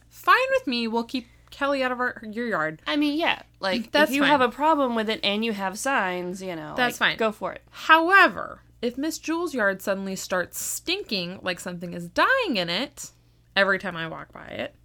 fine 0.07 0.37
with 0.51 0.67
me. 0.67 0.87
We'll 0.87 1.03
keep 1.03 1.25
Kelly 1.49 1.81
out 1.81 1.91
of 1.91 1.99
our, 1.99 2.21
your 2.29 2.45
yard. 2.45 2.83
I 2.85 2.95
mean, 2.95 3.17
yeah, 3.17 3.41
like 3.59 3.91
That's 3.91 4.11
if 4.11 4.15
you 4.15 4.21
fine. 4.21 4.29
have 4.29 4.41
a 4.41 4.49
problem 4.49 4.93
with 4.93 5.09
it 5.09 5.19
and 5.23 5.43
you 5.43 5.51
have 5.53 5.79
signs, 5.79 6.43
you 6.43 6.55
know, 6.55 6.75
That's 6.77 7.01
like, 7.01 7.09
fine. 7.09 7.17
Go 7.17 7.31
for 7.31 7.53
it. 7.53 7.63
However, 7.71 8.61
if 8.83 8.99
Miss 8.99 9.17
Jules' 9.17 9.55
yard 9.55 9.81
suddenly 9.81 10.15
starts 10.15 10.61
stinking 10.61 11.39
like 11.41 11.59
something 11.59 11.93
is 11.93 12.07
dying 12.07 12.57
in 12.57 12.69
it 12.69 13.09
every 13.55 13.79
time 13.79 13.97
I 13.97 14.07
walk 14.07 14.31
by 14.31 14.45
it, 14.45 14.75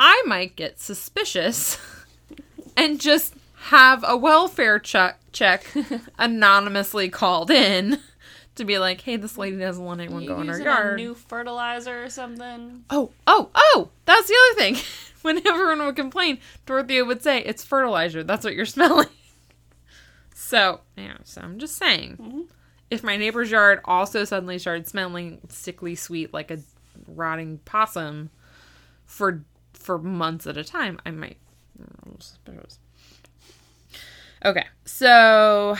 I 0.00 0.22
might 0.24 0.56
get 0.56 0.80
suspicious 0.80 1.76
and 2.78 2.98
just 2.98 3.34
have 3.62 4.04
a 4.06 4.16
welfare 4.16 4.80
check 4.80 5.20
check 5.30 5.64
anonymously 6.18 7.08
called 7.08 7.48
in 7.48 7.98
to 8.56 8.64
be 8.64 8.78
like, 8.78 9.00
"Hey, 9.00 9.16
this 9.16 9.38
lady 9.38 9.56
doesn't 9.56 9.84
want 9.84 10.00
anyone 10.00 10.22
You 10.22 10.28
go 10.28 10.40
in 10.40 10.48
her 10.48 10.60
yard." 10.60 10.94
a 10.94 11.02
new 11.02 11.14
fertilizer 11.14 12.02
or 12.02 12.10
something? 12.10 12.84
Oh, 12.90 13.12
oh, 13.26 13.50
oh! 13.54 13.90
That's 14.04 14.26
the 14.26 14.34
other 14.34 14.60
thing. 14.60 14.84
when 15.22 15.46
everyone 15.46 15.86
would 15.86 15.94
complain, 15.94 16.38
Dorothea 16.66 17.04
would 17.04 17.22
say, 17.22 17.38
"It's 17.38 17.62
fertilizer. 17.62 18.24
That's 18.24 18.44
what 18.44 18.54
you're 18.54 18.66
smelling." 18.66 19.08
So, 20.34 20.80
yeah. 20.96 21.18
So 21.22 21.40
I'm 21.40 21.60
just 21.60 21.76
saying, 21.76 22.16
mm-hmm. 22.20 22.40
if 22.90 23.04
my 23.04 23.16
neighbor's 23.16 23.50
yard 23.50 23.80
also 23.84 24.24
suddenly 24.24 24.58
started 24.58 24.88
smelling 24.88 25.40
sickly 25.48 25.94
sweet 25.94 26.34
like 26.34 26.50
a 26.50 26.58
rotting 27.06 27.58
possum, 27.64 28.30
for 29.06 29.44
for 29.72 29.98
months 29.98 30.48
at 30.48 30.56
a 30.56 30.64
time, 30.64 31.00
I 31.06 31.12
might. 31.12 31.38
suppose. 32.18 32.80
Okay, 34.44 34.66
so 34.84 35.76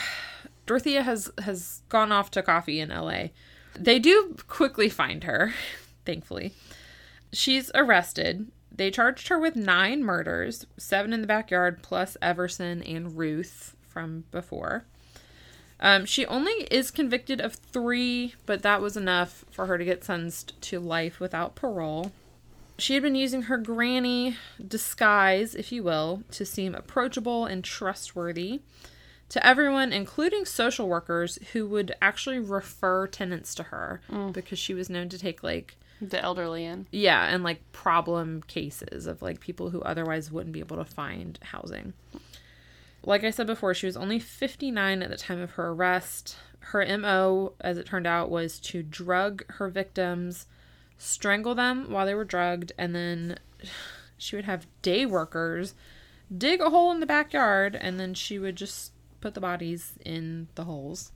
Dorothea 0.67 1.03
has 1.03 1.31
has 1.43 1.83
gone 1.89 2.13
off 2.13 2.31
to 2.33 2.43
coffee 2.43 2.81
in 2.81 2.91
L.A. 2.91 3.33
They 3.75 3.99
do 3.99 4.37
quickly 4.47 4.89
find 4.89 5.25
her, 5.25 5.53
thankfully. 6.05 6.55
She's 7.33 7.71
arrested. 7.75 8.51
They 8.75 8.91
charged 8.91 9.29
her 9.29 9.39
with 9.39 9.57
nine 9.57 10.05
murders, 10.05 10.67
seven 10.77 11.13
in 11.13 11.21
the 11.21 11.27
backyard, 11.27 11.83
plus 11.83 12.17
Everson 12.23 12.83
and 12.83 13.17
Ruth 13.19 13.77
from 13.89 14.25
before. 14.31 14.85
Um, 15.81 16.07
she 16.07 16.25
only 16.27 16.53
is 16.71 16.91
convicted 16.91 17.41
of 17.41 17.55
three, 17.55 18.35
but 18.47 18.63
that 18.63 18.81
was 18.81 18.97
enough 18.97 19.45
for 19.51 19.67
her 19.67 19.77
to 19.77 19.85
get 19.85 20.05
sentenced 20.05 20.61
to 20.63 20.79
life 20.79 21.19
without 21.19 21.57
parole. 21.57 22.13
She 22.79 22.95
had 22.95 23.03
been 23.03 23.14
using 23.14 23.43
her 23.43 23.59
granny 23.59 24.37
disguise, 24.66 25.55
if 25.55 25.70
you 25.73 25.83
will, 25.83 26.23
to 26.33 26.45
seem 26.45 26.75
approachable 26.75 27.47
and 27.47 27.62
trustworthy 27.62 28.62
to 29.29 29.47
everyone, 29.47 29.93
including 29.93 30.45
social 30.45 30.89
workers 30.89 31.39
who 31.53 31.66
would 31.68 31.95
actually 32.03 32.39
refer 32.39 33.07
tenants 33.07 33.55
to 33.55 33.64
her 33.64 34.01
mm. 34.11 34.33
because 34.33 34.59
she 34.59 34.75
was 34.75 34.91
known 34.91 35.09
to 35.09 35.18
take 35.18 35.43
like 35.43 35.77
The 36.01 36.20
elderly 36.20 36.64
in. 36.64 36.87
yeah, 36.93 37.27
and 37.27 37.43
like 37.43 37.61
problem 37.73 38.43
cases 38.43 39.07
of 39.07 39.23
like 39.23 39.41
people 39.41 39.70
who 39.70 39.81
otherwise 39.83 40.31
wouldn't 40.31 40.53
be 40.53 40.61
able 40.61 40.77
to 40.77 40.85
find 40.85 41.39
housing. 41.43 41.95
Like 43.05 43.25
I 43.25 43.31
said 43.31 43.47
before, 43.47 43.75
she 43.75 43.87
was 43.87 43.97
only 43.97 44.18
59 44.18 45.03
at 45.03 45.11
the 45.11 45.16
time 45.16 45.41
of 45.41 45.53
her 45.53 45.68
arrest. 45.68 46.37
Her 46.61 46.99
MO, 46.99 47.55
as 47.61 47.79
it 47.79 47.87
turned 47.87 48.07
out, 48.07 48.31
was 48.31 48.61
to 48.61 48.83
drug 48.83 49.45
her 49.55 49.68
victims, 49.68 50.47
strangle 51.03 51.55
them 51.55 51.91
while 51.91 52.07
they 52.07 52.15
were 52.15 52.25
drugged, 52.25 52.73
and 52.79 52.95
then 52.95 53.39
she 54.19 54.37
would 54.37 54.45
have 54.45 54.67
day 54.83 55.05
workers 55.05 55.75
dig 56.37 56.61
a 56.61 56.71
hole 56.71 56.91
in 56.91 57.01
the 57.01 57.07
backyard, 57.07 57.77
and 57.79 57.99
then 57.99 58.15
she 58.15 58.39
would 58.39 58.57
just 58.57 58.93
put 59.21 59.35
the 59.35 59.41
bodies 59.41 59.93
in 60.05 60.49
the 60.55 60.65
holes. 60.65 61.13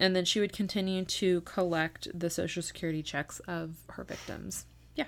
And 0.00 0.14
then 0.14 0.24
she 0.24 0.40
would 0.40 0.52
continue 0.52 1.04
to 1.04 1.40
collect 1.42 2.08
the 2.18 2.30
social 2.30 2.62
security 2.62 3.02
checks 3.02 3.40
of 3.40 3.76
her 3.90 4.04
victims. 4.04 4.66
Yeah. 4.94 5.06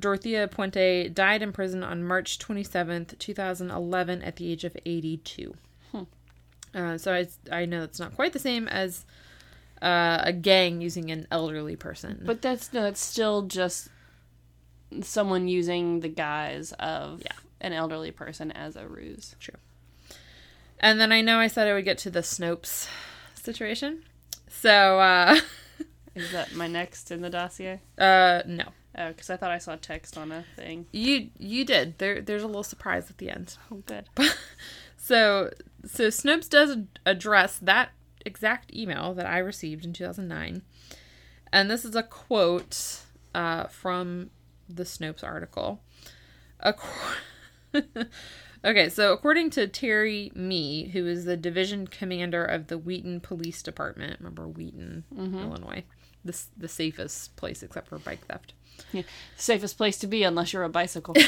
Dorothea 0.00 0.48
Puente 0.48 1.08
died 1.12 1.42
in 1.42 1.52
prison 1.52 1.82
on 1.82 2.04
March 2.04 2.38
27th, 2.38 3.18
2011, 3.18 4.22
at 4.22 4.36
the 4.36 4.50
age 4.50 4.64
of 4.64 4.76
82. 4.86 5.54
Uh, 6.74 6.98
so 6.98 7.12
I, 7.12 7.26
I 7.50 7.64
know 7.64 7.82
it's 7.82 7.98
not 7.98 8.14
quite 8.14 8.32
the 8.32 8.38
same 8.38 8.68
as 8.68 9.04
uh, 9.82 10.20
a 10.24 10.32
gang 10.32 10.80
using 10.80 11.10
an 11.10 11.26
elderly 11.30 11.76
person. 11.76 12.22
But 12.24 12.42
that's 12.42 12.72
no, 12.72 12.82
that's 12.82 13.00
still 13.04 13.42
just 13.42 13.88
someone 15.02 15.48
using 15.48 16.00
the 16.00 16.08
guise 16.08 16.72
of 16.72 17.20
Yeah. 17.24 17.32
an 17.60 17.72
elderly 17.72 18.10
person 18.10 18.50
as 18.52 18.76
a 18.76 18.86
ruse. 18.88 19.34
True. 19.40 19.54
And 20.80 21.00
then 21.00 21.12
I 21.12 21.20
know 21.20 21.38
I 21.38 21.48
said 21.48 21.66
I 21.68 21.74
would 21.74 21.84
get 21.84 21.98
to 21.98 22.10
the 22.10 22.20
Snopes 22.20 22.88
situation. 23.34 24.04
So, 24.48 24.98
uh, 25.00 25.38
Is 26.14 26.32
that 26.32 26.54
my 26.54 26.66
next 26.66 27.10
in 27.10 27.20
the 27.20 27.30
dossier? 27.30 27.80
uh, 27.98 28.42
no. 28.46 28.64
Oh, 28.96 29.08
because 29.08 29.30
I 29.30 29.36
thought 29.36 29.50
I 29.52 29.58
saw 29.58 29.76
text 29.76 30.16
on 30.18 30.32
a 30.32 30.44
thing. 30.56 30.86
You 30.90 31.28
you 31.38 31.64
did. 31.64 31.98
There 31.98 32.20
there's 32.20 32.42
a 32.42 32.46
little 32.48 32.64
surprise 32.64 33.08
at 33.10 33.18
the 33.18 33.30
end. 33.30 33.56
Oh, 33.70 33.82
good. 33.86 34.06
So 34.96 35.50
so 35.86 36.08
Snopes 36.08 36.48
does 36.50 36.76
address 37.06 37.58
that 37.60 37.90
exact 38.24 38.74
email 38.74 39.14
that 39.14 39.26
I 39.26 39.38
received 39.38 39.84
in 39.84 39.92
2009. 39.92 40.62
And 41.52 41.70
this 41.70 41.84
is 41.84 41.94
a 41.94 42.02
quote 42.02 43.00
uh, 43.34 43.64
from 43.64 44.30
the 44.68 44.84
Snopes 44.84 45.24
article. 45.24 45.80
Ac- 46.64 46.78
okay, 48.64 48.88
so 48.88 49.12
according 49.12 49.50
to 49.50 49.66
Terry 49.66 50.30
Me, 50.34 50.88
who 50.88 51.06
is 51.06 51.24
the 51.24 51.36
division 51.36 51.86
commander 51.86 52.44
of 52.44 52.66
the 52.66 52.78
Wheaton 52.78 53.20
Police 53.20 53.62
Department, 53.62 54.18
remember 54.20 54.46
Wheaton, 54.46 55.04
Illinois, 55.16 55.84
the, 56.24 56.38
the 56.56 56.68
safest 56.68 57.36
place 57.36 57.62
except 57.62 57.88
for 57.88 57.98
bike 57.98 58.26
theft. 58.26 58.52
Yeah. 58.92 59.02
Safest 59.36 59.76
place 59.76 59.98
to 59.98 60.06
be 60.06 60.22
unless 60.22 60.52
you're 60.52 60.64
a 60.64 60.68
bicycle. 60.68 61.14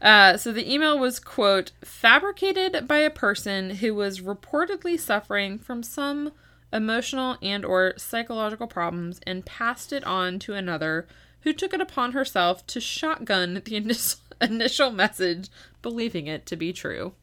Uh, 0.00 0.36
so 0.36 0.52
the 0.52 0.72
email 0.72 0.98
was 0.98 1.18
quote 1.18 1.72
fabricated 1.82 2.86
by 2.86 2.98
a 2.98 3.10
person 3.10 3.70
who 3.70 3.94
was 3.94 4.20
reportedly 4.20 4.98
suffering 4.98 5.58
from 5.58 5.82
some 5.82 6.32
emotional 6.72 7.36
and 7.42 7.64
or 7.64 7.94
psychological 7.96 8.66
problems 8.66 9.20
and 9.26 9.44
passed 9.44 9.92
it 9.92 10.04
on 10.04 10.38
to 10.38 10.54
another 10.54 11.06
who 11.42 11.52
took 11.52 11.72
it 11.72 11.80
upon 11.80 12.12
herself 12.12 12.66
to 12.66 12.80
shotgun 12.80 13.60
the 13.64 13.76
initial, 13.76 14.20
initial 14.40 14.90
message 14.90 15.48
believing 15.82 16.26
it 16.26 16.46
to 16.46 16.56
be 16.56 16.72
true 16.72 17.14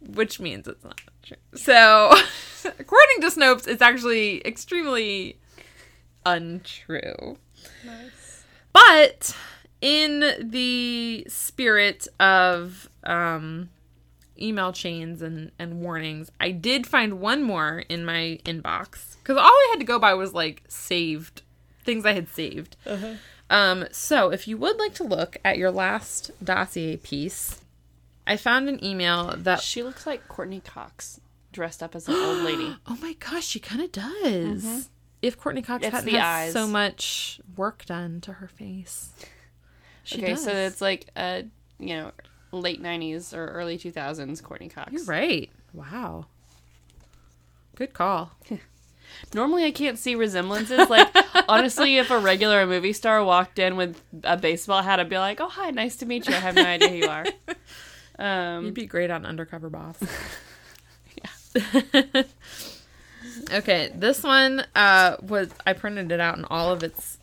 which 0.00 0.38
means 0.38 0.68
it's 0.68 0.84
not 0.84 1.00
true 1.22 1.36
so 1.54 2.12
according 2.78 3.20
to 3.20 3.28
snopes 3.28 3.66
it's 3.66 3.82
actually 3.82 4.46
extremely 4.46 5.38
untrue 6.24 7.36
but 8.72 9.36
in 9.80 10.50
the 10.50 11.26
spirit 11.28 12.08
of 12.20 12.88
um, 13.04 13.68
email 14.40 14.72
chains 14.72 15.22
and, 15.22 15.50
and 15.58 15.80
warnings, 15.80 16.30
I 16.40 16.50
did 16.52 16.86
find 16.86 17.20
one 17.20 17.42
more 17.42 17.80
in 17.88 18.04
my 18.04 18.38
inbox 18.44 19.16
because 19.18 19.36
all 19.36 19.44
I 19.44 19.68
had 19.70 19.80
to 19.80 19.86
go 19.86 19.98
by 19.98 20.14
was 20.14 20.32
like 20.32 20.62
saved 20.68 21.42
things 21.84 22.06
I 22.06 22.12
had 22.12 22.28
saved. 22.28 22.76
Um, 23.50 23.86
so 23.92 24.30
if 24.30 24.48
you 24.48 24.56
would 24.56 24.78
like 24.78 24.94
to 24.94 25.04
look 25.04 25.36
at 25.44 25.58
your 25.58 25.70
last 25.70 26.30
dossier 26.42 26.96
piece, 26.96 27.60
I 28.26 28.36
found 28.36 28.68
an 28.68 28.82
email 28.82 29.34
that 29.36 29.60
she 29.60 29.82
looks 29.82 30.06
like 30.06 30.28
Courteney 30.28 30.60
Cox 30.60 31.20
dressed 31.52 31.82
up 31.82 31.94
as 31.94 32.08
an 32.08 32.14
old 32.14 32.38
lady. 32.38 32.76
oh 32.86 32.96
my 33.02 33.14
gosh, 33.14 33.46
she 33.46 33.60
kind 33.60 33.82
of 33.82 33.92
does. 33.92 34.88
If 35.22 35.38
Courteney 35.38 35.62
Cox 35.62 35.84
It's 35.84 35.94
hadn't 35.94 36.12
the 36.12 36.18
had 36.18 36.46
eyes. 36.46 36.52
so 36.52 36.66
much 36.66 37.40
work 37.56 37.84
done 37.86 38.20
to 38.22 38.34
her 38.34 38.48
face. 38.48 39.10
She 40.02 40.18
okay, 40.18 40.30
does. 40.32 40.44
so 40.44 40.50
it's 40.52 40.80
like 40.80 41.06
a 41.16 41.44
you 41.78 41.94
know 41.94 42.10
late 42.50 42.82
'90s 42.82 43.32
or 43.32 43.46
early 43.46 43.78
2000s 43.78 44.42
Courteney 44.42 44.68
Cox. 44.68 44.92
You're 44.92 45.04
right. 45.04 45.48
Wow. 45.72 46.26
Good 47.76 47.94
call. 47.94 48.32
Normally, 49.34 49.64
I 49.64 49.70
can't 49.70 49.98
see 49.98 50.14
resemblances. 50.14 50.88
Like, 50.90 51.08
honestly, 51.48 51.98
if 51.98 52.10
a 52.10 52.18
regular 52.18 52.66
movie 52.66 52.92
star 52.94 53.22
walked 53.24 53.58
in 53.58 53.76
with 53.76 54.00
a 54.24 54.36
baseball 54.36 54.82
hat, 54.82 55.00
I'd 55.00 55.08
be 55.08 55.18
like, 55.18 55.40
"Oh, 55.40 55.48
hi, 55.48 55.70
nice 55.70 55.96
to 55.96 56.06
meet 56.06 56.26
you. 56.26 56.34
I 56.34 56.38
have 56.38 56.54
no 56.54 56.64
idea 56.64 56.88
who 56.88 56.96
you 56.96 57.08
are." 57.08 57.26
Um, 58.18 58.64
You'd 58.66 58.74
be 58.74 58.86
great 58.86 59.10
on 59.10 59.24
Undercover 59.26 59.68
Boss. 59.70 59.96
Okay, 63.52 63.90
this 63.94 64.22
one 64.22 64.64
uh, 64.74 65.16
was 65.22 65.50
I 65.66 65.72
printed 65.72 66.12
it 66.12 66.20
out 66.20 66.38
in 66.38 66.44
all 66.46 66.72
of 66.72 66.82
its 66.82 67.18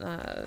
uh, 0.00 0.42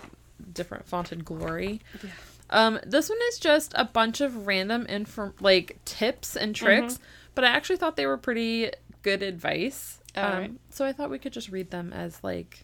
different 0.53 0.85
fonted 0.85 1.23
glory. 1.25 1.81
Yeah. 2.03 2.09
Um, 2.49 2.79
this 2.85 3.09
one 3.09 3.17
is 3.29 3.39
just 3.39 3.73
a 3.75 3.85
bunch 3.85 4.21
of 4.21 4.47
random 4.47 4.85
info 4.87 5.33
like 5.39 5.77
tips 5.85 6.35
and 6.35 6.55
tricks, 6.55 6.97
but 7.35 7.43
I 7.43 7.49
actually 7.49 7.75
thought 7.77 7.95
they 7.97 8.05
were 8.05 8.17
pretty 8.17 8.71
good 9.01 9.21
advice. 9.21 9.99
Um, 10.15 10.23
Alright. 10.23 10.51
So 10.69 10.85
I 10.85 10.93
thought 10.93 11.09
we 11.09 11.19
could 11.19 11.33
just 11.33 11.49
read 11.49 11.71
them 11.71 11.91
as 11.93 12.23
like, 12.23 12.63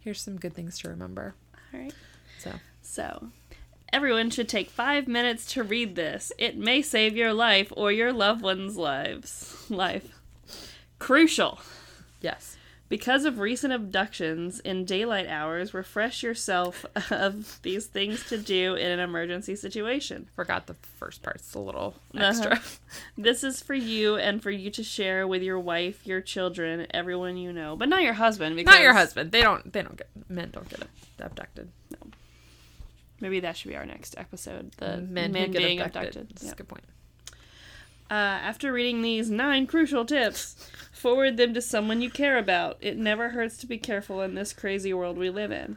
here's 0.00 0.20
some 0.20 0.36
good 0.38 0.54
things 0.54 0.78
to 0.80 0.88
remember. 0.90 1.34
all 1.72 1.80
right. 1.80 1.94
So 2.38 2.52
So, 2.82 3.28
everyone 3.92 4.28
should 4.30 4.48
take 4.50 4.68
five 4.68 5.08
minutes 5.08 5.50
to 5.54 5.62
read 5.62 5.96
this. 5.96 6.30
It 6.38 6.56
may 6.58 6.82
save 6.82 7.16
your 7.16 7.32
life 7.32 7.72
or 7.74 7.90
your 7.90 8.12
loved 8.12 8.42
one's 8.42 8.76
lives. 8.76 9.56
Life. 9.70 10.08
Crucial. 10.98 11.58
Yes, 12.22 12.56
Because 12.88 13.24
of 13.24 13.38
recent 13.38 13.72
abductions 13.72 14.60
in 14.60 14.84
daylight 14.84 15.26
hours, 15.26 15.72
refresh 15.74 16.22
yourself 16.22 16.84
of 17.10 17.58
these 17.62 17.86
things 17.86 18.26
to 18.28 18.36
do 18.38 18.74
in 18.74 18.90
an 18.90 18.98
emergency 19.00 19.56
situation. 19.56 20.28
forgot 20.36 20.66
the 20.66 20.74
first 20.98 21.22
part's 21.22 21.54
a 21.54 21.58
little 21.58 21.94
Uh-huh. 22.14 22.24
extra. 22.26 22.60
This 23.16 23.42
is 23.44 23.62
for 23.62 23.74
you 23.74 24.16
and 24.16 24.42
for 24.42 24.50
you 24.50 24.70
to 24.70 24.82
share 24.84 25.26
with 25.26 25.42
your 25.42 25.58
wife, 25.58 26.06
your 26.06 26.20
children, 26.20 26.86
everyone 26.92 27.36
you 27.38 27.52
know, 27.52 27.76
but 27.76 27.88
not 27.88 28.02
your 28.02 28.12
husband. 28.14 28.56
Because 28.56 28.74
Not 28.74 28.82
your 28.82 28.92
husband. 28.94 29.32
They 29.32 29.40
don't. 29.42 29.72
They 29.72 29.82
don't 29.82 29.96
get 29.96 30.08
men. 30.28 30.50
Don't 30.50 30.68
get 30.68 30.82
abducted. 31.18 31.70
No. 31.90 31.98
Maybe 33.20 33.40
that 33.40 33.56
should 33.56 33.68
be 33.70 33.76
our 33.76 33.86
next 33.86 34.16
episode. 34.18 34.72
The 34.78 34.96
men, 34.98 35.32
men, 35.32 35.50
get 35.52 35.58
being 35.62 35.80
abducted. 35.80 36.16
abducted. 36.16 36.36
That's 36.36 36.52
a 36.52 36.56
good 36.56 36.68
point. 36.68 36.84
Uh, 38.10 38.14
after 38.14 38.72
reading 38.72 39.00
these 39.00 39.30
nine 39.30 39.66
crucial 39.66 40.04
tips, 40.04 40.68
forward 41.02 41.36
them 41.36 41.52
to 41.52 41.60
someone 41.60 42.00
you 42.00 42.08
care 42.08 42.38
about. 42.38 42.76
It 42.80 42.96
never 42.96 43.30
hurts 43.30 43.56
to 43.58 43.66
be 43.66 43.76
careful 43.76 44.22
in 44.22 44.36
this 44.36 44.52
crazy 44.52 44.94
world 44.94 45.18
we 45.18 45.30
live 45.30 45.50
in. 45.50 45.76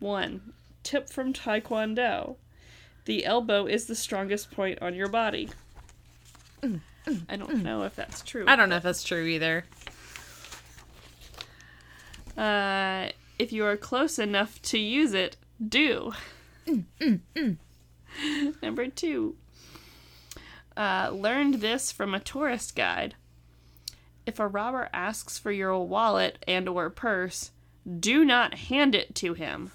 1. 0.00 0.52
Tip 0.82 1.08
from 1.08 1.32
Taekwondo 1.32 2.34
The 3.04 3.24
elbow 3.24 3.66
is 3.66 3.86
the 3.86 3.94
strongest 3.94 4.50
point 4.50 4.82
on 4.82 4.96
your 4.96 5.06
body. 5.06 5.50
I 6.64 7.36
don't 7.36 7.62
know 7.62 7.84
if 7.84 7.94
that's 7.94 8.22
true. 8.22 8.44
I 8.48 8.56
don't 8.56 8.68
know 8.68 8.76
if 8.76 8.82
that's 8.82 9.04
true 9.04 9.24
either. 9.24 9.66
Uh, 12.36 13.10
If 13.38 13.52
you 13.52 13.64
are 13.64 13.76
close 13.76 14.18
enough 14.18 14.60
to 14.62 14.78
use 14.78 15.14
it, 15.14 15.36
do. 15.64 16.12
Number 18.60 18.88
two. 18.88 19.36
Uh, 20.76 21.10
learned 21.14 21.54
this 21.60 21.92
from 21.92 22.14
a 22.14 22.20
tourist 22.20 22.74
guide. 22.74 23.14
If 24.30 24.38
a 24.38 24.46
robber 24.46 24.88
asks 24.92 25.40
for 25.40 25.50
your 25.50 25.76
wallet 25.84 26.44
and 26.46 26.68
or 26.68 26.88
purse, 26.88 27.50
do 27.98 28.24
not 28.24 28.54
hand 28.54 28.94
it 28.94 29.12
to 29.16 29.34
him. 29.34 29.72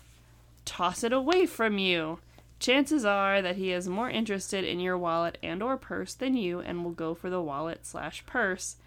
Toss 0.64 1.04
it 1.04 1.12
away 1.12 1.46
from 1.46 1.78
you. 1.78 2.20
Chances 2.58 3.04
are 3.04 3.42
that 3.42 3.58
he 3.58 3.74
is 3.74 3.90
more 3.90 4.10
interested 4.10 4.64
in 4.64 4.80
your 4.80 4.98
wallet 4.98 5.38
and 5.44 5.62
or 5.62 5.76
purse 5.76 6.14
than 6.14 6.38
you 6.38 6.62
and 6.62 6.86
will 6.86 6.94
go 6.94 7.14
for 7.14 7.30
the 7.30 7.42
wallet 7.42 7.86
slash 7.86 8.26
purse. 8.26 8.78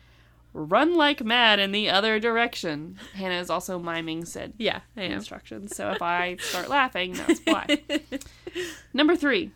Run 0.54 0.94
like 0.94 1.22
mad 1.22 1.58
in 1.58 1.72
the 1.72 1.90
other 1.90 2.18
direction. 2.18 2.96
Hannah 3.12 3.38
is 3.38 3.50
also 3.50 3.78
miming 3.78 4.24
said 4.24 4.54
Yeah, 4.56 4.80
instructions. 4.96 5.76
So 5.76 5.90
if 5.90 6.00
I 6.00 6.36
start 6.36 6.70
laughing, 6.70 7.12
that's 7.12 7.40
why. 7.44 7.82
Number 8.94 9.16
three. 9.16 9.50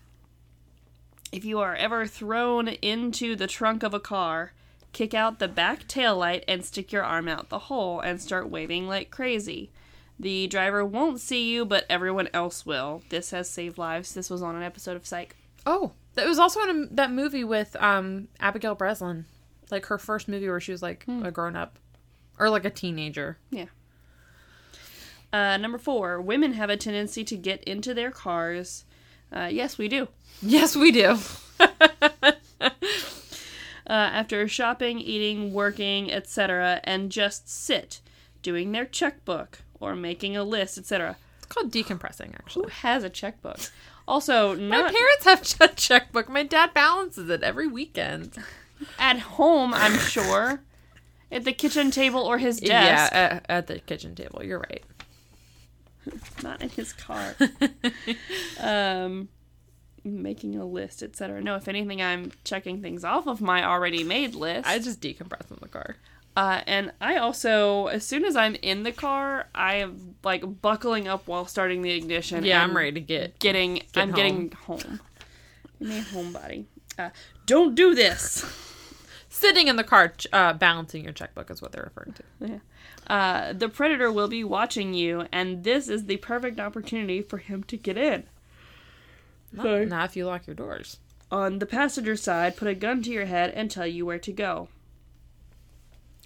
If 1.33 1.47
you 1.47 1.61
are 1.61 1.75
ever 1.75 2.07
thrown 2.07 2.69
into 2.69 3.35
the 3.35 3.47
trunk 3.47 3.83
of 3.83 3.95
a 3.95 3.99
car, 4.01 4.53
kick 4.93 5.15
out 5.15 5.39
the 5.39 5.49
back 5.49 5.89
taillight 5.89 6.45
and 6.47 6.65
stick 6.65 6.93
your 6.93 7.03
arm 7.03 7.29
out 7.29 7.49
the 7.49 7.59
hole 7.59 8.01
and 8.01 8.21
start 8.21 8.51
waving 8.51 8.89
like 8.89 9.11
crazy. 9.11 9.71
The 10.19 10.47
driver 10.47 10.85
won't 10.85 11.21
see 11.21 11.51
you, 11.51 11.65
but 11.65 11.87
everyone 11.89 12.29
else 12.33 12.65
will. 12.65 13.03
This 13.09 13.31
has 13.31 13.49
saved 13.49 13.79
lives. 13.79 14.15
This 14.15 14.31
was 14.31 14.43
on 14.43 14.55
an 14.55 14.63
episode 14.63 14.97
of 14.97 15.07
Psych. 15.07 15.35
Oh, 15.67 15.93
that 16.15 16.27
was 16.27 16.39
also 16.39 16.61
in 16.61 16.71
a, 16.71 16.95
that 16.95 17.11
movie 17.11 17.45
with 17.45 17.75
um 17.81 18.29
Abigail 18.39 18.75
Breslin, 18.75 19.25
like 19.71 19.87
her 19.87 19.99
first 19.99 20.29
movie 20.29 20.49
where 20.49 20.61
she 20.61 20.73
was 20.73 20.83
like 20.83 21.05
a 21.09 21.31
grown 21.31 21.57
up, 21.57 21.79
or 22.39 22.51
like 22.51 22.65
a 22.65 22.71
teenager. 22.71 23.39
Yeah. 23.51 23.67
Uh, 25.33 25.57
number 25.57 25.79
four, 25.79 26.21
women 26.21 26.53
have 26.53 26.69
a 26.69 26.77
tendency 26.77 27.25
to 27.25 27.37
get 27.37 27.65
into 27.65 27.95
their 27.95 28.11
cars. 28.11 28.85
Uh, 29.35 29.49
yes, 29.51 29.79
we 29.79 29.89
do. 29.89 30.09
Yes, 30.43 30.77
we 30.77 30.93
do. 30.93 31.17
uh, 33.93 33.95
after 33.95 34.49
shopping, 34.49 34.99
eating, 34.99 35.53
working, 35.53 36.11
etc., 36.11 36.81
and 36.85 37.13
just 37.13 37.47
sit, 37.47 38.01
doing 38.43 38.73
their 38.73 38.87
checkbook 38.87 39.59
or 39.81 39.95
making 39.95 40.35
a 40.35 40.43
list, 40.43 40.79
etc. 40.79 41.17
It's 41.37 41.47
called 41.47 41.71
decompressing, 41.71 42.29
Who 42.29 42.35
actually. 42.35 42.71
has 42.71 43.05
a 43.05 43.11
checkbook? 43.11 43.59
Also, 44.09 44.57
My 44.57 44.91
parents 44.91 45.53
have 45.53 45.61
a 45.71 45.75
checkbook. 45.75 46.31
My 46.31 46.43
dad 46.43 46.73
balances 46.73 47.29
it 47.29 47.43
every 47.43 47.67
weekend. 47.67 48.39
at 48.99 49.19
home, 49.19 49.75
I'm 49.75 49.99
sure. 49.99 50.63
At 51.31 51.45
the 51.45 51.53
kitchen 51.53 51.91
table 51.91 52.21
or 52.23 52.39
his 52.39 52.61
desk, 52.61 52.71
Yeah, 52.71 53.09
at, 53.13 53.47
at 53.51 53.67
the 53.67 53.79
kitchen 53.81 54.15
table. 54.15 54.43
You're 54.43 54.61
right. 54.61 54.83
not 56.43 56.63
in 56.63 56.71
his 56.71 56.95
car. 56.95 57.35
um, 58.61 59.29
making 60.05 60.57
a 60.57 60.65
list, 60.65 61.03
etc. 61.03 61.41
No, 61.43 61.57
if 61.57 61.69
anything, 61.69 62.03
I'm 62.03 62.33
checking 62.45 62.83
things 62.83 63.05
off 63.05 63.27
of 63.27 63.41
my 63.41 63.65
already 63.65 64.05
made 64.05 64.35
list. 64.35 64.69
I 64.69 64.79
just 64.79 65.01
decompress 65.01 65.51
in 65.51 65.59
the 65.61 65.69
car. 65.69 65.97
Uh, 66.35 66.63
and 66.67 66.93
I 67.01 67.17
also, 67.17 67.89
as 67.89 68.07
soon 68.07 68.25
as 68.25 68.37
I'm 68.37 68.55
in 68.63 68.85
the 68.85 68.93
car, 68.93 69.49
I 69.55 69.77
am 69.77 70.17
like 70.25 70.63
buckling 70.63 71.07
up 71.07 71.27
while 71.27 71.47
starting 71.47 71.83
the 71.83 71.91
ignition. 71.91 72.45
Yeah, 72.45 72.63
I'm 72.63 72.75
ready 72.77 72.93
to 72.93 73.01
get. 73.01 73.39
Getting, 73.39 73.83
I'm 73.95 74.13
getting 74.13 74.51
home. 74.53 75.01
A 75.81 75.85
homebody. 75.85 76.65
Uh, 76.99 77.11
don't 77.47 77.75
do 77.75 77.95
this. 77.95 78.45
Sitting 79.29 79.67
in 79.67 79.77
the 79.77 79.85
car, 79.85 80.13
uh, 80.33 80.53
balancing 80.53 81.05
your 81.05 81.13
checkbook 81.13 81.51
is 81.51 81.61
what 81.61 81.73
they're 81.73 81.91
referring 81.95 82.15
to. 82.15 82.61
Uh, 83.07 83.53
the 83.53 83.69
predator 83.69 84.13
will 84.13 84.29
be 84.29 84.45
watching 84.45 84.95
you, 84.95 85.27
and 85.33 85.65
this 85.65 85.89
is 85.89 86.05
the 86.05 86.19
perfect 86.19 86.61
opportunity 86.61 87.21
for 87.21 87.39
him 87.39 87.63
to 87.65 87.77
get 87.77 87.97
in. 87.97 88.25
Not, 89.53 89.89
not 89.89 90.11
if 90.11 90.17
you 90.17 90.27
lock 90.27 90.47
your 90.47 90.57
doors. 90.57 90.99
On 91.31 91.59
the 91.59 91.67
passenger 91.67 92.17
side, 92.17 92.57
put 92.57 92.69
a 92.69 92.75
gun 92.75 93.03
to 93.03 93.11
your 93.11 93.27
head 93.27 93.51
and 93.51 93.71
tell 93.71 93.87
you 93.87 94.05
where 94.05 94.19
to 94.19 94.33
go. 94.33 94.69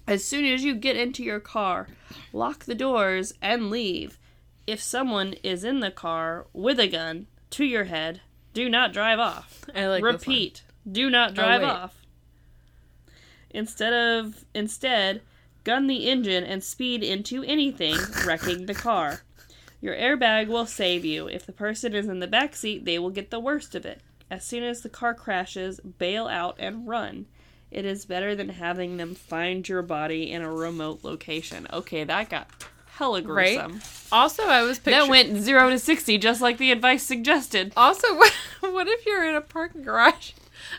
As 0.07 0.23
soon 0.23 0.45
as 0.45 0.63
you 0.63 0.75
get 0.75 0.95
into 0.95 1.23
your 1.23 1.39
car, 1.39 1.87
lock 2.31 2.65
the 2.65 2.75
doors 2.75 3.33
and 3.41 3.69
leave. 3.69 4.17
If 4.65 4.81
someone 4.81 5.33
is 5.43 5.63
in 5.63 5.81
the 5.81 5.91
car 5.91 6.47
with 6.53 6.79
a 6.79 6.87
gun 6.87 7.27
to 7.51 7.65
your 7.65 7.85
head, 7.85 8.21
do 8.53 8.69
not 8.69 8.93
drive 8.93 9.19
off. 9.19 9.63
I 9.75 9.87
like. 9.87 10.03
Repeat, 10.03 10.63
do 10.89 11.09
not 11.09 11.31
oh, 11.31 11.35
drive 11.35 11.61
wait. 11.61 11.69
off. 11.69 12.05
Instead 13.49 13.93
of 13.93 14.45
instead, 14.53 15.21
gun 15.63 15.87
the 15.87 16.09
engine 16.09 16.43
and 16.43 16.63
speed 16.63 17.03
into 17.03 17.43
anything, 17.43 17.97
wrecking 18.25 18.65
the 18.65 18.73
car. 18.73 19.21
Your 19.81 19.95
airbag 19.95 20.47
will 20.47 20.65
save 20.65 21.05
you. 21.05 21.27
If 21.27 21.45
the 21.45 21.51
person 21.51 21.93
is 21.93 22.07
in 22.07 22.19
the 22.19 22.27
back 22.27 22.55
seat, 22.55 22.85
they 22.85 22.97
will 22.99 23.09
get 23.11 23.29
the 23.29 23.39
worst 23.39 23.75
of 23.75 23.85
it. 23.85 24.01
As 24.29 24.43
soon 24.43 24.63
as 24.63 24.81
the 24.81 24.89
car 24.89 25.13
crashes, 25.13 25.79
bail 25.79 26.27
out 26.27 26.55
and 26.59 26.87
run. 26.87 27.27
It 27.69 27.85
is 27.85 28.05
better 28.05 28.33
than 28.35 28.49
having 28.49 28.97
them 28.97 29.13
find 29.13 29.67
your 29.67 29.81
body 29.81 30.31
in 30.31 30.41
a 30.41 30.51
remote 30.51 31.03
location. 31.03 31.67
Okay, 31.71 32.03
that 32.03 32.29
got 32.29 32.49
hella 32.87 33.21
Right? 33.21 33.57
gruesome. 33.59 33.81
Also, 34.11 34.43
I 34.43 34.63
was 34.63 34.79
picturing. 34.79 35.05
That 35.05 35.09
went 35.09 35.37
zero 35.43 35.69
to 35.69 35.77
sixty, 35.77 36.17
just 36.17 36.41
like 36.41 36.57
the 36.57 36.71
advice 36.71 37.03
suggested. 37.03 37.73
Also, 37.77 38.15
what, 38.17 38.33
what 38.61 38.87
if 38.87 39.05
you're 39.05 39.27
in 39.27 39.35
a 39.35 39.41
parking 39.41 39.83
garage 39.83 40.31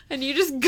and 0.09 0.23
you 0.23 0.33
just 0.33 0.51
go, 0.59 0.67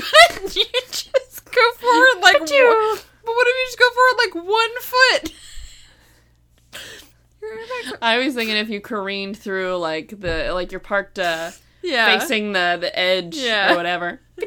you 0.54 0.66
just 0.92 1.46
go 1.52 1.72
forward 1.80 2.22
like 2.22 2.40
one, 2.40 2.48
but 2.48 3.36
what 3.36 3.48
if 3.48 3.56
you 3.56 3.66
just 3.68 3.80
go 3.80 3.90
forward 3.92 4.18
like 4.18 4.36
one 4.48 4.82
foot? 4.82 5.34
You're 7.42 7.54
in 7.54 7.94
a- 7.94 7.98
I 8.02 8.18
was 8.20 8.36
thinking 8.36 8.56
if 8.56 8.70
you 8.70 8.80
careened 8.82 9.38
through 9.38 9.78
like 9.78 10.20
the 10.20 10.52
like 10.54 10.72
you're 10.72 10.80
parked 10.80 11.18
uh, 11.20 11.52
yeah. 11.82 12.18
facing 12.20 12.54
the 12.54 12.78
the 12.80 12.98
edge 12.98 13.36
Yeah. 13.36 13.74
or 13.74 13.76
whatever. 13.78 14.20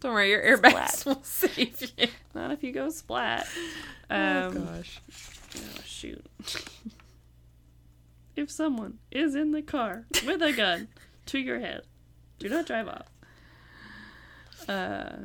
Don't 0.00 0.12
worry, 0.12 0.30
your 0.30 0.42
airbags 0.42 0.90
Splat. 0.90 1.02
will 1.06 1.22
save 1.24 1.92
you. 1.98 2.06
Not 2.34 2.50
if 2.52 2.62
you 2.62 2.72
go 2.72 2.88
splat. 2.90 3.46
oh 4.10 4.46
Um, 4.48 4.64
gosh. 4.64 5.00
oh, 5.56 5.80
shoot. 5.84 6.24
if 8.36 8.50
someone 8.50 8.98
is 9.10 9.34
in 9.34 9.50
the 9.52 9.62
car 9.62 10.06
with 10.24 10.40
a 10.42 10.52
gun 10.52 10.88
to 11.26 11.38
your 11.38 11.58
head, 11.60 11.82
do 12.38 12.48
not 12.48 12.66
drive 12.66 12.86
off. 12.88 13.08
Uh, 14.68 15.16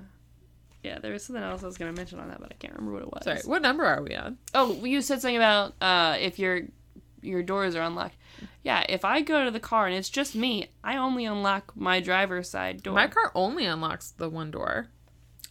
yeah, 0.84 1.00
there 1.00 1.14
was 1.14 1.24
something 1.24 1.44
else 1.44 1.64
I 1.64 1.66
was 1.66 1.78
gonna 1.78 1.94
mention 1.94 2.20
on 2.20 2.28
that, 2.28 2.40
but 2.40 2.52
I 2.52 2.56
can't 2.56 2.74
remember 2.74 2.94
what 2.94 3.04
it 3.04 3.12
was. 3.12 3.24
Sorry, 3.24 3.40
what 3.46 3.62
number 3.62 3.86
are 3.86 4.04
we 4.04 4.16
on? 4.16 4.38
Oh, 4.54 4.84
you 4.84 5.02
said 5.02 5.22
something 5.22 5.38
about 5.38 5.74
uh, 5.82 6.18
if 6.20 6.38
your 6.38 6.64
your 7.22 7.42
doors 7.42 7.76
are 7.76 7.82
unlocked. 7.82 8.16
Yeah, 8.64 8.84
if 8.90 9.06
I 9.06 9.22
go 9.22 9.46
to 9.46 9.52
the 9.52 9.60
car 9.60 9.88
and 9.88 9.96
it's 9.96 10.10
just 10.10 10.36
me, 10.36 10.70
I 10.84 10.98
only 10.98 11.24
unlock 11.24 11.72
my 11.76 12.02
driver's 12.02 12.50
side 12.50 12.84
door. 12.84 12.96
My 12.96 13.08
car 13.08 13.32
only 13.34 13.66
unlocks 13.66 14.12
the 14.12 14.30
one 14.30 14.52
door. 14.52 14.88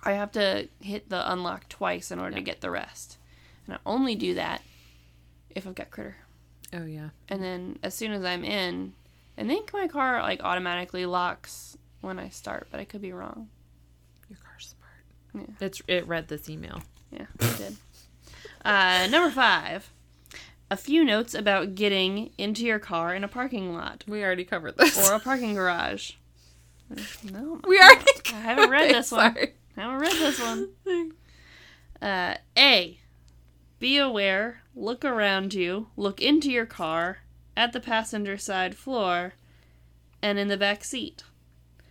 I 0.04 0.12
have 0.12 0.32
to 0.32 0.68
hit 0.80 1.08
the 1.08 1.32
unlock 1.32 1.68
twice 1.68 2.10
in 2.10 2.18
order 2.18 2.36
to 2.36 2.42
get 2.42 2.60
the 2.60 2.70
rest, 2.70 3.16
and 3.66 3.74
I 3.74 3.78
only 3.86 4.14
do 4.14 4.34
that 4.34 4.62
if 5.50 5.66
I've 5.66 5.74
got 5.74 5.90
critter. 5.90 6.16
Oh 6.74 6.84
yeah. 6.84 7.10
And 7.28 7.42
then 7.42 7.78
as 7.82 7.94
soon 7.94 8.12
as 8.12 8.24
I'm 8.24 8.44
in, 8.44 8.92
I 9.38 9.44
think 9.44 9.72
my 9.72 9.88
car 9.88 10.20
like 10.20 10.42
automatically 10.42 11.06
locks 11.06 11.78
when 12.02 12.18
I 12.18 12.28
start, 12.28 12.68
but 12.70 12.80
I 12.80 12.84
could 12.84 13.00
be 13.00 13.12
wrong. 13.12 13.48
Your 15.34 15.44
car's 15.44 15.50
smart. 15.50 15.58
Yeah. 15.60 15.66
It's 15.66 15.82
it 15.88 16.06
read 16.06 16.28
this 16.28 16.48
email. 16.48 16.82
Yeah, 17.10 17.26
I 17.40 17.56
did. 17.56 17.76
Uh, 18.64 19.06
number 19.10 19.30
five. 19.30 19.90
A 20.70 20.76
few 20.76 21.04
notes 21.04 21.34
about 21.34 21.74
getting 21.74 22.30
into 22.38 22.64
your 22.64 22.78
car 22.78 23.14
in 23.14 23.24
a 23.24 23.28
parking 23.28 23.74
lot. 23.74 24.04
We 24.08 24.24
already 24.24 24.44
covered 24.44 24.78
this. 24.78 25.10
or 25.10 25.14
a 25.14 25.20
parking 25.20 25.54
garage. 25.54 26.12
No, 27.30 27.58
we 27.66 27.78
already. 27.80 28.04
I 28.26 28.40
haven't 28.40 28.68
read 28.70 28.90
this 28.94 29.10
one. 29.10 29.32
sorry. 29.34 29.54
I 29.76 29.80
haven't 29.80 29.98
read 30.00 30.12
this 30.12 30.40
one. 30.40 30.68
Uh, 32.02 32.34
A. 32.58 32.98
Be 33.78 33.96
aware. 33.96 34.62
Look 34.74 35.04
around 35.04 35.54
you. 35.54 35.86
Look 35.96 36.20
into 36.20 36.50
your 36.50 36.66
car, 36.66 37.18
at 37.56 37.72
the 37.72 37.78
passenger 37.80 38.36
side 38.36 38.74
floor, 38.74 39.34
and 40.20 40.36
in 40.38 40.48
the 40.48 40.56
back 40.56 40.82
seat. 40.82 41.22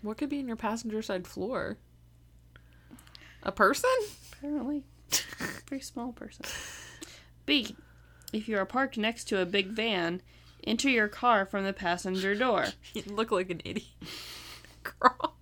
What 0.02 0.18
could 0.18 0.28
be 0.30 0.40
in 0.40 0.48
your 0.48 0.58
passenger 0.58 1.02
side 1.02 1.26
floor? 1.28 1.78
A 3.44 3.52
person? 3.52 3.90
Apparently, 4.34 4.84
very 5.70 5.82
small 5.82 6.12
person. 6.12 6.46
B. 7.46 7.76
If 8.34 8.48
you 8.48 8.58
are 8.58 8.66
parked 8.66 8.98
next 8.98 9.26
to 9.26 9.42
a 9.42 9.46
big 9.46 9.68
van, 9.68 10.22
enter 10.64 10.90
your 10.90 11.08
car 11.08 11.46
from 11.46 11.66
the 11.66 11.74
passenger 11.74 12.36
door. 12.36 12.68
You 12.94 13.04
look 13.08 13.32
like 13.32 13.50
an 13.50 13.62
idiot. 13.66 13.88
Girl. 14.84 15.36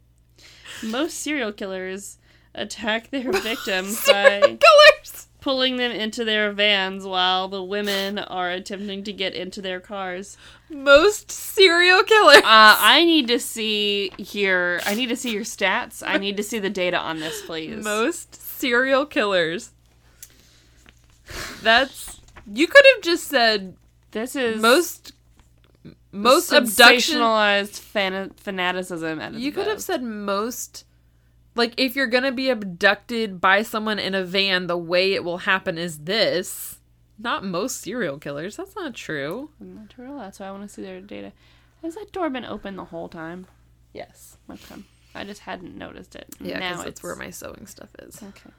Most 0.83 1.19
serial 1.19 1.51
killers 1.51 2.17
attack 2.55 3.09
their 3.09 3.31
victims 3.41 4.05
by 4.05 4.39
Killers. 4.41 5.27
Pulling 5.41 5.77
them 5.77 5.91
into 5.91 6.25
their 6.25 6.51
vans 6.51 7.05
while 7.05 7.47
the 7.47 7.63
women 7.63 8.19
are 8.19 8.51
attempting 8.51 9.03
to 9.05 9.13
get 9.13 9.33
into 9.33 9.61
their 9.61 9.79
cars. 9.79 10.37
Most 10.69 11.31
serial 11.31 12.03
killers. 12.03 12.37
Uh, 12.37 12.41
I 12.79 13.03
need 13.05 13.27
to 13.29 13.39
see 13.39 14.11
your 14.17 14.81
I 14.85 14.95
need 14.95 15.09
to 15.09 15.15
see 15.15 15.31
your 15.31 15.43
stats. 15.43 16.03
I 16.05 16.17
need 16.17 16.37
to 16.37 16.43
see 16.43 16.59
the 16.59 16.69
data 16.69 16.97
on 16.97 17.19
this, 17.19 17.41
please. 17.41 17.83
Most 17.83 18.35
serial 18.35 19.05
killers. 19.05 19.71
That's 21.61 22.19
You 22.51 22.67
could 22.67 22.85
have 22.95 23.03
just 23.03 23.27
said 23.27 23.75
This 24.11 24.35
is 24.35 24.61
most 24.61 25.13
most 26.11 26.51
abduction. 26.51 27.19
fan- 27.67 28.31
fanaticism. 28.31 29.19
At 29.19 29.33
You 29.35 29.51
could 29.51 29.67
have 29.67 29.81
said 29.81 30.01
most. 30.03 30.85
Like 31.59 31.73
if 31.75 31.93
you're 31.93 32.07
gonna 32.07 32.31
be 32.31 32.49
abducted 32.49 33.41
by 33.41 33.63
someone 33.63 33.99
in 33.99 34.15
a 34.15 34.23
van, 34.23 34.67
the 34.67 34.77
way 34.77 35.11
it 35.11 35.25
will 35.25 35.39
happen 35.39 35.77
is 35.77 36.05
this. 36.05 36.79
Not 37.17 37.43
most 37.43 37.81
serial 37.81 38.17
killers. 38.17 38.55
That's 38.55 38.77
not 38.77 38.95
true. 38.95 39.49
Not 39.59 39.89
true. 39.89 40.15
That's 40.17 40.39
why 40.39 40.47
I 40.47 40.51
want 40.51 40.63
to 40.63 40.69
see 40.69 40.83
their 40.83 41.01
data. 41.01 41.33
Has 41.81 41.95
that 41.95 42.13
door 42.13 42.29
been 42.29 42.45
open 42.45 42.77
the 42.77 42.85
whole 42.85 43.09
time? 43.09 43.45
Yes. 43.91 44.37
Okay. 44.49 44.81
I 45.13 45.25
just 45.25 45.41
hadn't 45.41 45.77
noticed 45.77 46.15
it. 46.15 46.33
Yeah, 46.39 46.59
now 46.59 46.83
it's 46.83 47.03
where 47.03 47.17
my 47.17 47.29
sewing 47.29 47.67
stuff 47.67 47.89
is. 48.03 48.23
Okay. 48.23 48.51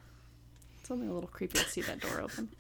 It's 0.83 0.91
only 0.91 1.07
a 1.07 1.13
little 1.13 1.31
creepy 1.31 1.59
to 1.59 1.65
see 1.71 1.81
that 1.81 2.01
door 2.01 2.21
open. 2.21 2.51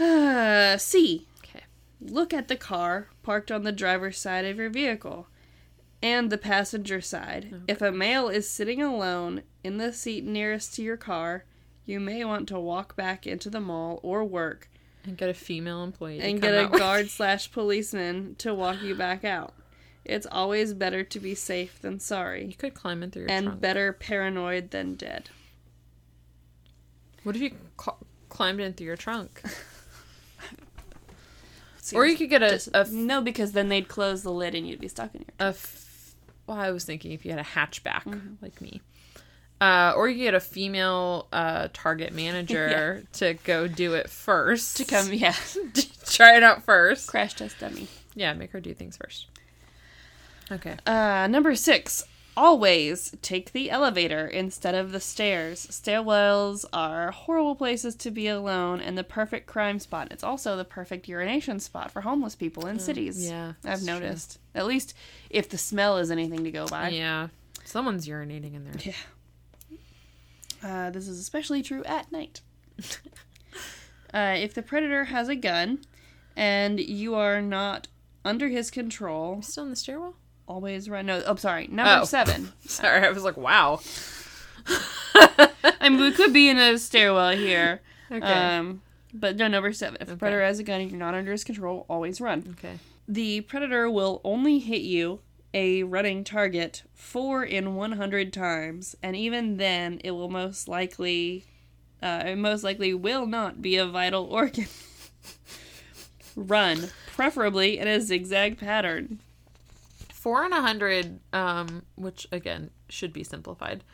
Uh, 0.00 0.76
C. 0.78 1.28
Okay. 1.44 1.62
Look 2.00 2.34
at 2.34 2.48
the 2.48 2.56
car 2.56 3.10
parked 3.22 3.52
on 3.52 3.62
the 3.62 3.70
driver's 3.70 4.18
side 4.18 4.44
of 4.44 4.56
your 4.56 4.70
vehicle 4.70 5.28
and 6.02 6.30
the 6.30 6.38
passenger 6.38 7.00
side. 7.00 7.62
If 7.66 7.82
a 7.82 7.90
male 7.92 8.28
is 8.28 8.48
sitting 8.48 8.80
alone 8.82 9.42
in 9.64 9.78
the 9.78 9.92
seat 9.92 10.24
nearest 10.24 10.74
to 10.74 10.82
your 10.82 10.96
car, 10.96 11.44
you 11.84 11.98
may 12.00 12.24
want 12.24 12.48
to 12.48 12.58
walk 12.60 12.94
back 12.96 13.26
into 13.26 13.50
the 13.50 13.60
mall 13.60 13.98
or 14.02 14.24
work 14.24 14.68
And 15.04 15.16
get 15.16 15.28
a 15.30 15.34
female 15.34 15.82
employee. 15.82 16.18
to 16.18 16.24
and 16.24 16.40
get 16.40 16.54
a 16.54 16.68
guard 16.68 17.08
slash 17.10 17.50
policeman 17.50 18.34
to 18.38 18.54
walk 18.54 18.82
you 18.82 18.94
back 18.94 19.24
out. 19.24 19.54
It's 20.04 20.26
always 20.30 20.72
better 20.74 21.02
to 21.04 21.20
be 21.20 21.34
safe 21.34 21.80
than 21.82 21.98
sorry, 22.00 22.44
You 22.46 22.54
could 22.54 22.74
climb 22.74 23.02
in 23.02 23.10
through 23.10 23.22
your 23.22 23.30
and 23.30 23.46
trunk. 23.46 23.60
better 23.60 23.92
paranoid 23.92 24.70
than 24.70 24.94
dead. 24.94 25.30
What 27.24 27.34
if 27.36 27.42
you 27.42 27.50
cl- 27.78 27.98
climbed 28.28 28.60
in 28.60 28.72
through 28.74 28.86
your 28.86 28.96
trunk? 28.96 29.42
or 31.94 32.06
you 32.06 32.16
could 32.16 32.30
get 32.30 32.42
a, 32.42 32.50
Just- 32.50 32.68
a, 32.68 32.78
f- 32.78 32.90
no, 32.90 33.20
because 33.20 33.52
then 33.52 33.68
they'd 33.68 33.88
close 33.88 34.22
the 34.22 34.32
lid 34.32 34.54
and 34.54 34.66
you'd 34.68 34.80
be 34.80 34.88
stuck 34.88 35.14
in 35.14 35.22
your. 35.22 35.28
a 35.48 35.50
f- 35.50 35.77
well, 36.48 36.56
I 36.58 36.72
was 36.72 36.84
thinking 36.84 37.12
if 37.12 37.24
you 37.24 37.30
had 37.30 37.38
a 37.40 37.44
hatchback 37.44 38.02
Mm-hmm. 38.04 38.34
like 38.42 38.60
me. 38.60 38.80
Uh, 39.60 39.92
or 39.96 40.08
you 40.08 40.24
get 40.24 40.34
a 40.34 40.40
female 40.40 41.26
uh, 41.32 41.66
target 41.72 42.12
manager 42.12 43.02
to 43.14 43.34
go 43.44 43.66
do 43.66 43.94
it 43.94 44.08
first. 44.08 44.76
To 44.78 44.84
come, 44.84 45.12
yeah, 45.12 45.34
Try 46.06 46.36
it 46.36 46.42
out 46.44 46.62
first. 46.64 47.08
crash 47.08 47.34
test 47.34 47.58
dummy. 47.58 47.88
Yeah, 48.14 48.32
make 48.34 48.52
her 48.52 48.60
do 48.60 48.72
things 48.74 48.96
first. 48.96 49.26
Okay. 50.50 50.76
Uh, 50.86 51.26
number 51.28 51.54
six. 51.56 52.04
Always 52.38 53.16
take 53.20 53.50
the 53.50 53.68
elevator 53.68 54.24
instead 54.28 54.76
of 54.76 54.92
the 54.92 55.00
stairs. 55.00 55.66
Stairwells 55.66 56.64
are 56.72 57.10
horrible 57.10 57.56
places 57.56 57.96
to 57.96 58.12
be 58.12 58.28
alone 58.28 58.80
and 58.80 58.96
the 58.96 59.02
perfect 59.02 59.48
crime 59.48 59.80
spot. 59.80 60.06
It's 60.12 60.22
also 60.22 60.56
the 60.56 60.64
perfect 60.64 61.08
urination 61.08 61.58
spot 61.58 61.90
for 61.90 62.02
homeless 62.02 62.36
people 62.36 62.68
in 62.68 62.78
cities. 62.78 63.26
Mm, 63.26 63.30
yeah, 63.30 63.48
I've 63.48 63.62
that's 63.62 63.84
true. 63.84 63.92
noticed. 63.92 64.38
At 64.54 64.66
least 64.66 64.94
if 65.30 65.48
the 65.48 65.58
smell 65.58 65.98
is 65.98 66.12
anything 66.12 66.44
to 66.44 66.52
go 66.52 66.68
by. 66.68 66.90
Yeah. 66.90 67.26
Someone's 67.64 68.06
urinating 68.06 68.54
in 68.54 68.62
there. 68.62 68.74
Yeah. 68.84 68.92
Uh, 70.62 70.90
this 70.90 71.08
is 71.08 71.18
especially 71.18 71.60
true 71.60 71.82
at 71.86 72.12
night. 72.12 72.40
uh, 74.14 74.36
if 74.38 74.54
the 74.54 74.62
predator 74.62 75.06
has 75.06 75.28
a 75.28 75.34
gun 75.34 75.80
and 76.36 76.78
you 76.78 77.16
are 77.16 77.42
not 77.42 77.88
under 78.24 78.46
his 78.46 78.70
control, 78.70 79.42
Still 79.42 79.64
in 79.64 79.70
the 79.70 79.76
stairwell? 79.76 80.14
Always 80.48 80.88
run. 80.88 81.06
No, 81.06 81.22
oh, 81.26 81.36
sorry. 81.36 81.68
Number 81.68 82.00
Oh. 82.02 82.04
seven. 82.04 82.52
Sorry, 82.66 83.06
I 83.06 83.10
was 83.10 83.22
like, 83.22 83.36
wow. 83.36 83.80
I 85.80 85.88
mean, 85.88 86.00
we 86.00 86.12
could 86.12 86.32
be 86.32 86.48
in 86.48 86.58
a 86.58 86.78
stairwell 86.78 87.36
here. 87.36 87.80
Okay. 88.10 88.24
Um, 88.24 88.80
but 89.12 89.36
no, 89.36 89.48
number 89.48 89.70
seven. 89.74 89.98
If 90.00 90.08
Okay. 90.08 90.16
predator 90.18 90.42
has 90.42 90.58
a 90.58 90.62
gun 90.62 90.80
and 90.80 90.90
you're 90.90 90.98
not 90.98 91.12
under 91.12 91.30
his 91.30 91.44
control, 91.44 91.84
always 91.90 92.22
run. 92.22 92.56
okay. 92.58 92.78
The 93.06 93.42
predator 93.42 93.90
will 93.90 94.22
only 94.24 94.60
hit 94.60 94.80
you, 94.80 95.20
a 95.52 95.82
running 95.82 96.24
target, 96.24 96.84
four 96.94 97.44
in 97.44 97.74
100 97.74 98.32
times, 98.32 98.96
and 99.02 99.14
even 99.14 99.58
then, 99.58 100.00
it 100.04 100.12
will 100.12 100.30
most 100.30 100.68
likely, 100.68 101.44
uh, 102.02 102.22
it 102.24 102.36
most 102.38 102.64
likely 102.64 102.94
will 102.94 103.26
not 103.26 103.60
be 103.60 103.76
a 103.76 103.84
vital 103.86 104.24
organ. 104.30 104.68
Run, 106.34 106.88
preferably 107.14 107.78
in 107.78 107.88
a 107.88 108.00
zigzag 108.00 108.56
pattern. 108.58 109.20
Four 110.18 110.44
and 110.44 110.52
a 110.52 110.60
hundred, 110.60 111.20
um, 111.32 111.84
which 111.94 112.26
again 112.32 112.70
should 112.88 113.12
be 113.12 113.24
simplified. 113.24 113.84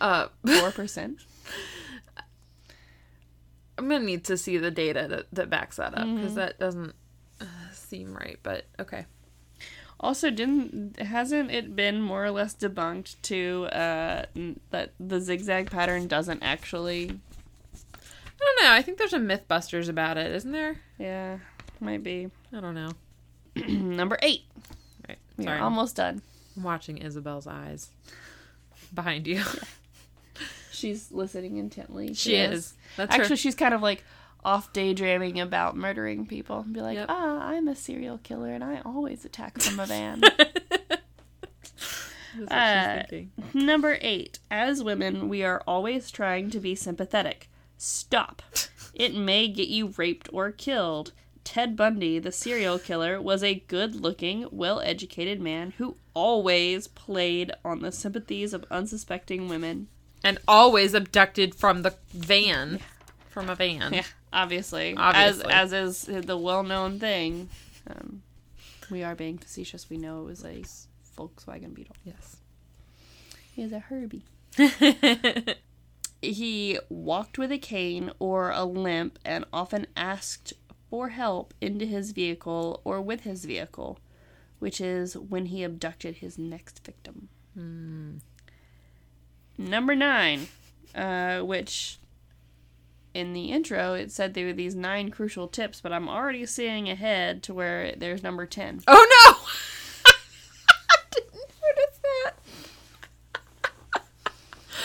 Uh, 0.00 0.28
Four 0.46 0.70
percent. 0.80 1.18
I'm 3.76 3.88
gonna 3.88 4.04
need 4.04 4.22
to 4.26 4.36
see 4.36 4.56
the 4.56 4.70
data 4.70 5.08
that, 5.10 5.26
that 5.32 5.50
backs 5.50 5.78
that 5.78 5.98
up 5.98 6.06
because 6.14 6.36
that 6.36 6.60
doesn't 6.60 6.94
uh, 7.40 7.44
seem 7.72 8.14
right. 8.14 8.38
But 8.44 8.66
okay. 8.78 9.06
Also, 9.98 10.30
didn't 10.30 11.00
hasn't 11.00 11.50
it 11.50 11.74
been 11.74 12.00
more 12.00 12.24
or 12.24 12.30
less 12.30 12.54
debunked 12.54 13.16
to 13.22 13.64
uh, 13.72 14.26
that 14.70 14.92
the 15.00 15.20
zigzag 15.20 15.72
pattern 15.72 16.06
doesn't 16.06 16.40
actually? 16.40 17.10
I 17.92 17.98
don't 18.38 18.64
know. 18.64 18.72
I 18.72 18.82
think 18.82 18.98
there's 18.98 19.12
a 19.12 19.18
MythBusters 19.18 19.88
about 19.88 20.18
it, 20.18 20.30
isn't 20.36 20.52
there? 20.52 20.76
Yeah, 20.98 21.38
might 21.80 22.04
be. 22.04 22.28
I 22.52 22.60
don't 22.60 22.74
know. 22.76 22.92
Number 23.66 24.18
eight. 24.22 24.44
We're 25.40 25.46
Sorry. 25.46 25.60
almost 25.60 25.96
done. 25.96 26.22
I'm 26.56 26.62
watching 26.62 26.98
Isabel's 26.98 27.46
eyes 27.46 27.90
behind 28.94 29.26
you. 29.26 29.42
She's 30.72 31.10
listening 31.12 31.56
intently. 31.58 32.14
she 32.14 32.34
is. 32.36 32.74
That's 32.96 33.12
Actually, 33.12 33.28
her. 33.30 33.36
she's 33.36 33.54
kind 33.54 33.74
of 33.74 33.82
like 33.82 34.02
off 34.42 34.72
daydreaming 34.72 35.38
about 35.40 35.76
murdering 35.76 36.24
people. 36.26 36.60
and 36.60 36.72
Be 36.72 36.80
like, 36.80 36.96
Yep. 36.96 37.06
ah, 37.10 37.46
I'm 37.48 37.68
a 37.68 37.76
serial 37.76 38.18
killer 38.18 38.48
and 38.50 38.64
I 38.64 38.80
always 38.84 39.24
attack 39.26 39.60
from 39.60 39.78
a 39.78 39.86
van. 39.86 40.20
That's 42.38 42.50
what 42.50 42.52
Uh, 42.52 43.00
she's 43.00 43.10
thinking. 43.10 43.32
Number 43.66 43.98
eight. 44.00 44.38
As 44.50 44.82
women, 44.82 45.28
we 45.28 45.42
are 45.42 45.62
always 45.66 46.10
trying 46.10 46.50
to 46.50 46.60
be 46.60 46.74
sympathetic. 46.74 47.48
Stop. 47.76 48.42
It 48.92 49.14
may 49.14 49.46
get 49.48 49.68
you 49.68 49.94
raped 49.96 50.28
or 50.32 50.50
killed. 50.50 51.12
Ted 51.50 51.74
Bundy, 51.74 52.20
the 52.20 52.30
serial 52.30 52.78
killer, 52.78 53.20
was 53.20 53.42
a 53.42 53.56
good 53.66 53.96
looking, 53.96 54.46
well 54.52 54.78
educated 54.82 55.40
man 55.40 55.72
who 55.78 55.96
always 56.14 56.86
played 56.86 57.50
on 57.64 57.80
the 57.80 57.90
sympathies 57.90 58.54
of 58.54 58.64
unsuspecting 58.70 59.48
women. 59.48 59.88
And 60.22 60.38
always 60.46 60.94
abducted 60.94 61.56
from 61.56 61.82
the 61.82 61.96
van. 62.14 62.78
From 63.30 63.50
a 63.50 63.56
van. 63.56 63.92
Yeah, 63.92 64.04
obviously. 64.32 64.94
Obviously. 64.96 65.50
As, 65.50 65.72
as 65.72 66.06
is 66.08 66.24
the 66.24 66.36
well 66.36 66.62
known 66.62 67.00
thing. 67.00 67.48
Um, 67.88 68.22
we 68.88 69.02
are 69.02 69.16
being 69.16 69.36
facetious. 69.36 69.90
We 69.90 69.96
know 69.96 70.20
it 70.20 70.26
was 70.26 70.44
a 70.44 70.62
Volkswagen 71.18 71.74
Beetle. 71.74 71.96
Yes. 72.04 72.36
He 73.52 73.62
is 73.62 73.72
a 73.72 73.80
Herbie. 73.80 74.22
he 76.22 76.78
walked 76.88 77.38
with 77.38 77.50
a 77.50 77.58
cane 77.58 78.12
or 78.20 78.50
a 78.50 78.64
limp 78.64 79.18
and 79.24 79.44
often 79.52 79.88
asked 79.96 80.52
for 80.90 81.10
help 81.10 81.54
into 81.60 81.86
his 81.86 82.10
vehicle 82.10 82.80
or 82.84 83.00
with 83.00 83.22
his 83.22 83.44
vehicle, 83.44 83.98
which 84.58 84.80
is 84.80 85.16
when 85.16 85.46
he 85.46 85.62
abducted 85.62 86.16
his 86.16 86.36
next 86.36 86.84
victim. 86.84 87.28
Number 89.56 89.94
nine, 89.94 90.48
uh, 90.94 91.40
which 91.40 91.98
in 93.14 93.32
the 93.32 93.46
intro 93.46 93.94
it 93.94 94.10
said 94.12 94.34
there 94.34 94.46
were 94.46 94.52
these 94.52 94.74
nine 94.74 95.10
crucial 95.10 95.48
tips, 95.48 95.80
but 95.80 95.92
I'm 95.92 96.08
already 96.08 96.44
seeing 96.46 96.88
ahead 96.88 97.42
to 97.44 97.54
where 97.54 97.94
there's 97.96 98.22
number 98.22 98.46
10. 98.46 98.82
oh 98.86 99.26
no! 99.26 99.46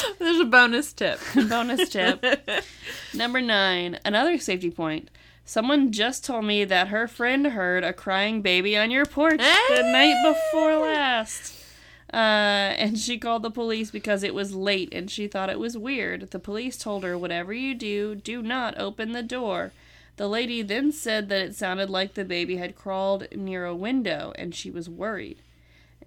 There's 0.19 0.39
a 0.39 0.45
bonus 0.45 0.93
tip. 0.93 1.19
Bonus 1.49 1.89
tip. 1.89 2.23
Number 3.13 3.41
nine, 3.41 3.99
another 4.05 4.37
safety 4.37 4.71
point. 4.71 5.09
Someone 5.47 5.91
just 5.91 6.25
told 6.25 6.43
me 6.43 6.65
that 6.65 6.87
her 6.87 7.07
friend 7.07 7.45
heard 7.47 7.83
a 7.83 7.93
crying 7.93 8.41
baby 8.41 8.75
on 8.75 8.89
your 8.89 9.05
porch 9.05 9.37
the 9.37 9.83
night 9.83 10.19
before 10.23 10.77
last. 10.77 11.53
Uh, 12.11 12.73
and 12.77 12.97
she 12.97 13.19
called 13.19 13.43
the 13.43 13.51
police 13.51 13.91
because 13.91 14.23
it 14.23 14.33
was 14.33 14.55
late 14.55 14.89
and 14.91 15.09
she 15.11 15.27
thought 15.27 15.51
it 15.51 15.59
was 15.59 15.77
weird. 15.77 16.31
The 16.31 16.39
police 16.39 16.77
told 16.77 17.03
her, 17.03 17.15
whatever 17.15 17.53
you 17.53 17.75
do, 17.75 18.15
do 18.15 18.41
not 18.41 18.77
open 18.79 19.11
the 19.11 19.21
door. 19.21 19.71
The 20.17 20.27
lady 20.27 20.63
then 20.63 20.91
said 20.91 21.29
that 21.29 21.41
it 21.41 21.55
sounded 21.55 21.91
like 21.91 22.15
the 22.15 22.25
baby 22.25 22.57
had 22.57 22.75
crawled 22.75 23.27
near 23.35 23.65
a 23.65 23.75
window 23.75 24.33
and 24.37 24.55
she 24.55 24.71
was 24.71 24.89
worried. 24.89 25.37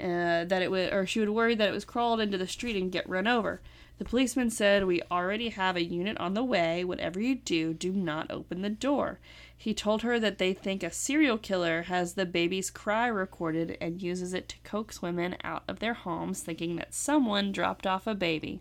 Uh, 0.00 0.44
that 0.44 0.62
it 0.62 0.70
would, 0.70 0.92
or 0.92 1.06
she 1.06 1.20
would 1.20 1.30
worry 1.30 1.54
that 1.54 1.68
it 1.68 1.72
was 1.72 1.84
crawled 1.84 2.20
into 2.20 2.38
the 2.38 2.46
street 2.46 2.76
and 2.76 2.90
get 2.90 3.08
run 3.08 3.26
over. 3.26 3.60
The 3.98 4.04
policeman 4.04 4.50
said, 4.50 4.84
We 4.84 5.02
already 5.10 5.48
have 5.48 5.74
a 5.74 5.82
unit 5.82 6.16
on 6.18 6.34
the 6.34 6.44
way. 6.44 6.84
Whatever 6.84 7.20
you 7.20 7.34
do, 7.34 7.74
do 7.74 7.92
not 7.92 8.30
open 8.30 8.62
the 8.62 8.70
door. 8.70 9.18
He 9.56 9.74
told 9.74 10.02
her 10.02 10.20
that 10.20 10.38
they 10.38 10.52
think 10.52 10.84
a 10.84 10.92
serial 10.92 11.36
killer 11.36 11.82
has 11.82 12.14
the 12.14 12.24
baby's 12.24 12.70
cry 12.70 13.08
recorded 13.08 13.76
and 13.80 14.00
uses 14.00 14.32
it 14.32 14.48
to 14.50 14.56
coax 14.62 15.02
women 15.02 15.36
out 15.42 15.64
of 15.66 15.80
their 15.80 15.94
homes, 15.94 16.42
thinking 16.42 16.76
that 16.76 16.94
someone 16.94 17.50
dropped 17.50 17.88
off 17.88 18.06
a 18.06 18.14
baby. 18.14 18.60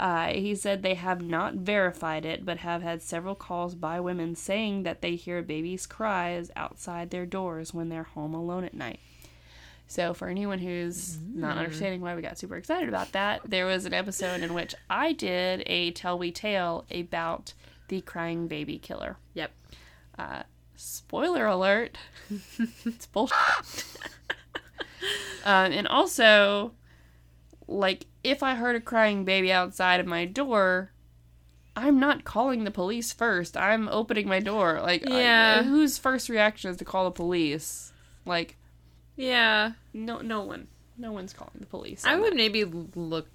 Uh, 0.00 0.28
he 0.28 0.56
said 0.56 0.82
they 0.82 0.94
have 0.94 1.22
not 1.22 1.54
verified 1.54 2.24
it, 2.24 2.44
but 2.44 2.58
have 2.58 2.82
had 2.82 3.00
several 3.00 3.36
calls 3.36 3.76
by 3.76 4.00
women 4.00 4.34
saying 4.34 4.82
that 4.82 5.02
they 5.02 5.14
hear 5.14 5.40
babies' 5.40 5.86
cries 5.86 6.50
outside 6.56 7.10
their 7.10 7.26
doors 7.26 7.72
when 7.72 7.88
they're 7.88 8.02
home 8.02 8.34
alone 8.34 8.64
at 8.64 8.74
night. 8.74 8.98
So, 9.90 10.12
for 10.12 10.28
anyone 10.28 10.58
who's 10.58 11.16
not 11.34 11.56
understanding 11.56 12.02
why 12.02 12.14
we 12.14 12.20
got 12.20 12.38
super 12.38 12.56
excited 12.56 12.90
about 12.90 13.12
that, 13.12 13.40
there 13.46 13.64
was 13.64 13.86
an 13.86 13.94
episode 13.94 14.42
in 14.42 14.52
which 14.52 14.74
I 14.90 15.12
did 15.12 15.62
a 15.66 15.92
tell 15.92 16.18
we 16.18 16.30
tale 16.30 16.84
about 16.90 17.54
the 17.88 18.02
crying 18.02 18.48
baby 18.48 18.78
killer. 18.78 19.16
Yep. 19.32 19.50
Uh, 20.18 20.42
spoiler 20.76 21.46
alert, 21.46 21.96
it's 22.84 23.06
bullshit. 23.06 23.34
um, 25.44 25.72
and 25.72 25.88
also, 25.88 26.72
like, 27.66 28.06
if 28.22 28.42
I 28.42 28.56
heard 28.56 28.76
a 28.76 28.80
crying 28.80 29.24
baby 29.24 29.50
outside 29.50 30.00
of 30.00 30.06
my 30.06 30.26
door, 30.26 30.92
I'm 31.74 31.98
not 31.98 32.24
calling 32.24 32.64
the 32.64 32.70
police 32.70 33.12
first. 33.12 33.56
I'm 33.56 33.88
opening 33.88 34.28
my 34.28 34.40
door. 34.40 34.80
Like, 34.82 35.08
I- 35.10 35.18
Yeah. 35.20 35.62
whose 35.62 35.96
first 35.96 36.28
reaction 36.28 36.70
is 36.70 36.76
to 36.76 36.84
call 36.84 37.04
the 37.04 37.10
police? 37.10 37.92
Like, 38.26 38.56
Yeah. 39.18 39.72
no, 39.92 40.20
no 40.20 40.42
one, 40.42 40.68
no 40.96 41.12
one's 41.12 41.32
calling 41.32 41.52
the 41.58 41.66
police. 41.66 42.04
I 42.06 42.16
would 42.16 42.32
that. 42.32 42.36
maybe 42.36 42.64
look 42.64 43.26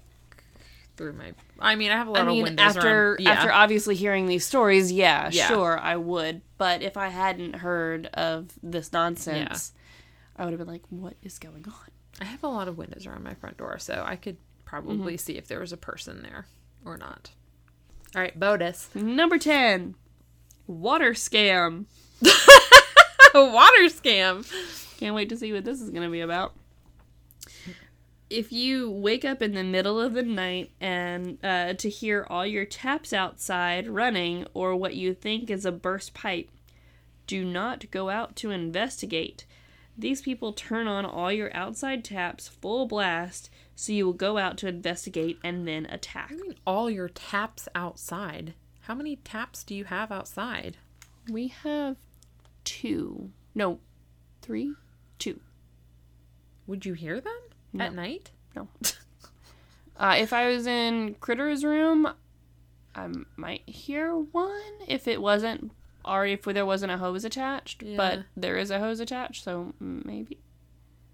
through 0.96 1.12
my. 1.12 1.32
I 1.58 1.74
mean, 1.76 1.90
I 1.90 1.96
have 1.96 2.06
a 2.06 2.10
lot 2.10 2.20
I 2.20 2.22
of 2.22 2.28
mean, 2.28 2.42
windows. 2.44 2.76
after 2.76 3.08
around, 3.10 3.20
yeah. 3.20 3.30
after 3.32 3.52
obviously 3.52 3.94
hearing 3.94 4.26
these 4.26 4.44
stories, 4.44 4.90
yeah, 4.90 5.28
Yeah. 5.32 5.48
sure, 5.48 5.78
I 5.78 5.96
would. 5.96 6.40
But 6.58 6.82
if 6.82 6.96
I 6.96 7.08
hadn't 7.08 7.56
heard 7.56 8.06
of 8.06 8.48
this 8.62 8.92
nonsense, 8.92 9.72
I 10.36 10.44
would 10.44 10.52
have 10.52 10.58
been 10.58 10.68
like, 10.68 10.84
"What 10.90 11.14
is 11.22 11.38
going 11.38 11.64
on?" 11.66 11.90
I 12.20 12.24
have 12.24 12.42
a 12.42 12.48
lot 12.48 12.68
of 12.68 12.78
windows 12.78 13.06
around 13.06 13.24
my 13.24 13.34
front 13.34 13.56
door, 13.56 13.78
so 13.78 14.02
I 14.06 14.16
could 14.16 14.36
probably 14.64 15.14
mm-hmm. 15.14 15.16
see 15.18 15.36
if 15.36 15.46
there 15.46 15.60
was 15.60 15.72
a 15.72 15.76
person 15.76 16.22
there 16.22 16.46
or 16.84 16.96
not. 16.96 17.30
All 18.14 18.22
right, 18.22 18.38
Bodis. 18.38 18.94
Number 18.94 19.38
ten, 19.38 19.96
water 20.66 21.12
scam. 21.12 21.86
water 23.34 23.88
scam. 23.88 24.46
Can't 24.98 25.14
wait 25.14 25.28
to 25.28 25.36
see 25.36 25.52
what 25.52 25.64
this 25.64 25.80
is 25.80 25.90
going 25.90 26.02
to 26.04 26.10
be 26.10 26.20
about. 26.20 26.54
If 28.30 28.52
you 28.52 28.90
wake 28.90 29.24
up 29.24 29.42
in 29.42 29.54
the 29.54 29.62
middle 29.62 30.00
of 30.00 30.14
the 30.14 30.22
night 30.22 30.70
and 30.80 31.38
uh, 31.44 31.74
to 31.74 31.88
hear 31.88 32.26
all 32.28 32.46
your 32.46 32.64
taps 32.64 33.12
outside 33.12 33.86
running 33.86 34.46
or 34.54 34.74
what 34.74 34.94
you 34.94 35.14
think 35.14 35.50
is 35.50 35.64
a 35.64 35.72
burst 35.72 36.14
pipe, 36.14 36.48
do 37.26 37.44
not 37.44 37.90
go 37.90 38.10
out 38.10 38.34
to 38.36 38.50
investigate. 38.50 39.44
These 39.96 40.22
people 40.22 40.52
turn 40.52 40.88
on 40.88 41.04
all 41.04 41.30
your 41.30 41.54
outside 41.54 42.04
taps 42.04 42.48
full 42.48 42.86
blast, 42.86 43.50
so 43.76 43.92
you 43.92 44.06
will 44.06 44.12
go 44.12 44.38
out 44.38 44.58
to 44.58 44.68
investigate 44.68 45.38
and 45.44 45.68
then 45.68 45.86
attack. 45.86 46.32
I 46.32 46.34
mean, 46.34 46.54
all 46.66 46.90
your 46.90 47.08
taps 47.08 47.68
outside. 47.74 48.54
How 48.80 48.94
many 48.94 49.16
taps 49.16 49.62
do 49.62 49.74
you 49.74 49.84
have 49.84 50.10
outside? 50.10 50.76
We 51.30 51.48
have 51.48 51.96
two. 52.64 53.30
No, 53.54 53.78
three? 54.42 54.74
Two. 55.18 55.40
Would 56.66 56.86
you 56.86 56.94
hear 56.94 57.20
them 57.20 57.80
at 57.80 57.94
night? 57.94 58.30
No. 58.56 58.68
uh, 59.98 60.16
if 60.18 60.32
I 60.32 60.48
was 60.48 60.66
in 60.66 61.14
Critter's 61.20 61.64
room, 61.64 62.08
I 62.94 63.08
might 63.36 63.68
hear 63.68 64.14
one 64.14 64.72
if 64.88 65.06
it 65.08 65.20
wasn't, 65.20 65.72
or 66.04 66.26
if 66.26 66.42
there 66.42 66.66
wasn't 66.66 66.92
a 66.92 66.98
hose 66.98 67.24
attached. 67.24 67.82
Yeah. 67.82 67.96
But 67.96 68.20
there 68.36 68.56
is 68.56 68.70
a 68.70 68.78
hose 68.78 69.00
attached, 69.00 69.44
so 69.44 69.74
maybe. 69.80 70.38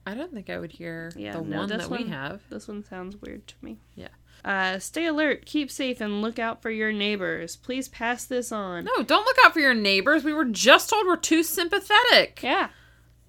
I 0.07 0.15
don't 0.15 0.33
think 0.33 0.49
I 0.51 0.59
would 0.59 0.73
hear 0.73 1.13
Yeah, 1.17 1.33
the 1.33 1.43
no, 1.43 1.59
one 1.59 1.69
that 1.69 1.89
we 1.91 1.99
one- 1.99 2.09
have. 2.09 2.41
This 2.49 2.69
one 2.69 2.85
sounds 2.85 3.17
weird 3.21 3.47
to 3.49 3.55
me. 3.63 3.79
Yeah. 3.95 4.09
Uh, 4.43 4.79
stay 4.79 5.05
alert, 5.05 5.45
keep 5.45 5.71
safe, 5.71 6.01
and 6.01 6.23
look 6.23 6.39
out 6.39 6.63
for 6.63 6.71
your 6.71 6.93
neighbors. 6.93 7.57
Please 7.57 7.89
pass 7.89 8.25
this 8.25 8.51
on. 8.51 8.85
No, 8.85 9.03
don't 9.03 9.27
look 9.27 9.37
out 9.45 9.53
for 9.53 9.61
your 9.61 9.75
neighbors. 9.75 10.25
We 10.25 10.33
were 10.33 10.47
just 10.47 10.89
told 10.89 11.07
we're 11.07 11.17
too 11.17 11.43
sympathetic. 11.43 12.41
Yeah, 12.43 12.71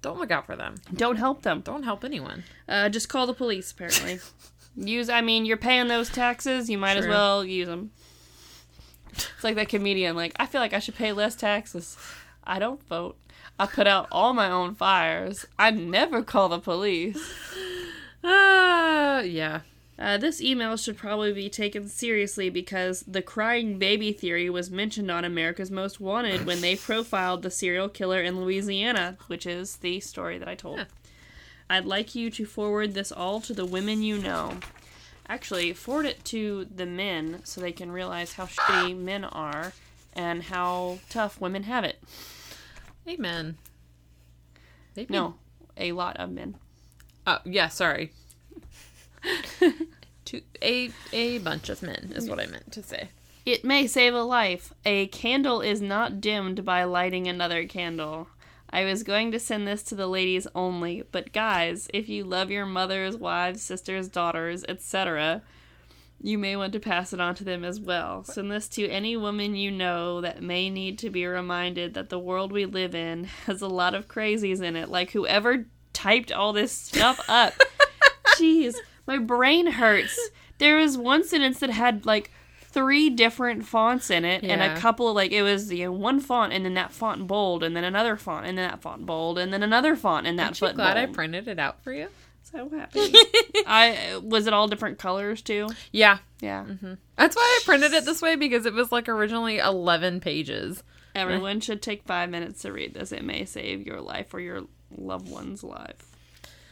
Don't 0.02 0.18
look 0.18 0.30
out 0.30 0.46
for 0.46 0.56
them. 0.56 0.74
don't 0.94 1.16
help 1.16 1.42
them. 1.42 1.60
Don't 1.60 1.84
help 1.84 2.04
anyone. 2.04 2.44
Uh, 2.68 2.88
just 2.88 3.08
call 3.08 3.26
the 3.26 3.34
police. 3.34 3.70
Apparently, 3.70 4.18
use. 4.76 5.08
I 5.08 5.20
mean, 5.20 5.46
you're 5.46 5.56
paying 5.56 5.88
those 5.88 6.08
taxes. 6.10 6.68
You 6.68 6.76
might 6.78 6.96
as 6.96 7.06
well 7.06 7.44
use 7.44 7.68
them. 7.68 7.92
It's 9.12 9.44
like 9.44 9.54
that 9.56 9.68
comedian. 9.68 10.16
Like, 10.16 10.32
I 10.36 10.46
feel 10.46 10.60
like 10.60 10.72
I 10.72 10.78
should 10.78 10.96
pay 10.96 11.12
less 11.12 11.36
taxes. 11.36 11.96
I 12.44 12.58
don't 12.58 12.82
vote. 12.88 13.16
I 13.58 13.66
put 13.66 13.86
out 13.86 14.08
all 14.10 14.32
my 14.32 14.50
own 14.50 14.74
fires. 14.74 15.46
I 15.58 15.70
never 15.70 16.22
call 16.22 16.48
the 16.48 16.58
police. 16.58 17.18
Uh, 18.24 19.20
yeah. 19.26 19.62
Uh, 20.02 20.18
this 20.18 20.40
email 20.40 20.76
should 20.76 20.96
probably 20.96 21.32
be 21.32 21.48
taken 21.48 21.86
seriously 21.86 22.50
because 22.50 23.04
the 23.06 23.22
crying 23.22 23.78
baby 23.78 24.12
theory 24.12 24.50
was 24.50 24.68
mentioned 24.68 25.12
on 25.12 25.24
America's 25.24 25.70
Most 25.70 26.00
Wanted 26.00 26.44
when 26.44 26.60
they 26.60 26.74
profiled 26.88 27.42
the 27.42 27.52
serial 27.52 27.88
killer 27.88 28.20
in 28.20 28.40
Louisiana, 28.40 29.16
which 29.28 29.46
is 29.46 29.76
the 29.76 30.00
story 30.00 30.38
that 30.38 30.48
I 30.48 30.56
told. 30.56 30.78
Yeah. 30.78 30.84
I'd 31.70 31.84
like 31.84 32.16
you 32.16 32.30
to 32.30 32.44
forward 32.44 32.94
this 32.94 33.12
all 33.12 33.40
to 33.42 33.54
the 33.54 33.64
women 33.64 34.02
you 34.02 34.18
know. 34.18 34.58
Actually, 35.28 35.72
forward 35.72 36.06
it 36.06 36.24
to 36.24 36.64
the 36.64 36.84
men 36.84 37.40
so 37.44 37.60
they 37.60 37.70
can 37.70 37.92
realize 37.92 38.32
how 38.32 38.46
shitty 38.46 38.98
men 38.98 39.24
are 39.24 39.72
and 40.14 40.42
how 40.42 40.98
tough 41.10 41.40
women 41.40 41.62
have 41.62 41.84
it. 41.84 42.02
Amen. 43.08 43.56
Maybe. 44.96 45.14
No, 45.14 45.36
a 45.76 45.92
lot 45.92 46.16
of 46.16 46.32
men. 46.32 46.56
Oh, 47.24 47.38
yeah, 47.44 47.68
sorry. 47.68 48.10
to 50.32 50.42
a 50.62 50.90
a 51.12 51.38
bunch 51.38 51.68
of 51.68 51.82
men 51.82 52.12
is 52.14 52.28
what 52.28 52.40
I 52.40 52.46
meant 52.46 52.72
to 52.72 52.82
say. 52.82 53.08
It 53.44 53.64
may 53.64 53.86
save 53.86 54.14
a 54.14 54.22
life. 54.22 54.72
A 54.84 55.08
candle 55.08 55.60
is 55.60 55.80
not 55.80 56.20
dimmed 56.20 56.64
by 56.64 56.84
lighting 56.84 57.26
another 57.26 57.66
candle. 57.66 58.28
I 58.70 58.84
was 58.84 59.02
going 59.02 59.32
to 59.32 59.38
send 59.38 59.68
this 59.68 59.82
to 59.84 59.94
the 59.94 60.06
ladies 60.06 60.46
only, 60.54 61.02
but 61.12 61.32
guys, 61.32 61.88
if 61.92 62.08
you 62.08 62.24
love 62.24 62.50
your 62.50 62.64
mothers, 62.64 63.16
wives, 63.16 63.60
sisters, 63.60 64.08
daughters, 64.08 64.64
etc., 64.66 65.42
you 66.22 66.38
may 66.38 66.56
want 66.56 66.72
to 66.72 66.80
pass 66.80 67.12
it 67.12 67.20
on 67.20 67.34
to 67.34 67.44
them 67.44 67.64
as 67.64 67.80
well. 67.80 68.22
Send 68.24 68.50
this 68.50 68.68
to 68.70 68.88
any 68.88 69.16
woman 69.16 69.56
you 69.56 69.70
know 69.72 70.20
that 70.20 70.40
may 70.40 70.70
need 70.70 70.98
to 71.00 71.10
be 71.10 71.26
reminded 71.26 71.94
that 71.94 72.08
the 72.08 72.18
world 72.18 72.52
we 72.52 72.64
live 72.64 72.94
in 72.94 73.24
has 73.46 73.60
a 73.60 73.68
lot 73.68 73.94
of 73.94 74.08
crazies 74.08 74.62
in 74.62 74.76
it. 74.76 74.88
Like 74.88 75.10
whoever 75.10 75.66
typed 75.92 76.30
all 76.32 76.52
this 76.52 76.72
stuff 76.72 77.20
up. 77.28 77.54
Jeez, 78.38 78.76
my 79.06 79.18
brain 79.18 79.66
hurts. 79.66 80.18
There 80.58 80.76
was 80.76 80.96
one 80.96 81.24
sentence 81.24 81.60
that 81.60 81.70
had 81.70 82.06
like 82.06 82.30
three 82.72 83.10
different 83.10 83.66
fonts 83.66 84.10
in 84.10 84.24
it 84.24 84.42
and 84.42 84.62
a 84.62 84.80
couple 84.80 85.08
of 85.08 85.14
like 85.14 85.30
it 85.30 85.42
was 85.42 85.70
you 85.70 85.84
know, 85.84 85.92
one 85.92 86.20
font 86.20 86.52
and 86.52 86.64
then 86.64 86.74
that 86.74 86.90
font 86.90 87.26
bold 87.26 87.62
and 87.62 87.76
then 87.76 87.84
another 87.84 88.16
font 88.16 88.46
and 88.46 88.56
then 88.56 88.70
that 88.70 88.80
font 88.80 89.04
bold 89.04 89.38
and 89.38 89.52
then 89.52 89.62
another 89.62 89.94
font 89.94 90.26
and 90.26 90.38
that 90.38 90.44
Aren't 90.44 90.56
font 90.56 90.76
glad 90.76 90.96
I 90.96 91.06
printed 91.06 91.48
it 91.48 91.58
out 91.58 91.82
for 91.82 91.92
you? 91.92 92.08
so 92.52 92.68
happy. 92.68 93.00
I 93.66 94.20
was 94.22 94.46
it 94.46 94.52
all 94.52 94.68
different 94.68 94.98
colors 94.98 95.42
too? 95.42 95.68
Yeah. 95.90 96.18
Yeah. 96.40 96.64
Mm-hmm. 96.64 96.94
That's 97.16 97.36
why 97.36 97.42
I 97.42 97.64
printed 97.64 97.92
it 97.92 98.04
this 98.04 98.22
way 98.22 98.36
because 98.36 98.66
it 98.66 98.74
was 98.74 98.92
like 98.92 99.08
originally 99.08 99.58
11 99.58 100.20
pages. 100.20 100.82
Everyone 101.14 101.60
should 101.60 101.82
take 101.82 102.04
five 102.04 102.30
minutes 102.30 102.62
to 102.62 102.72
read 102.72 102.94
this. 102.94 103.12
It 103.12 103.24
may 103.24 103.44
save 103.44 103.86
your 103.86 104.00
life 104.00 104.32
or 104.32 104.40
your 104.40 104.62
loved 104.96 105.28
one's 105.28 105.62
life. 105.62 106.10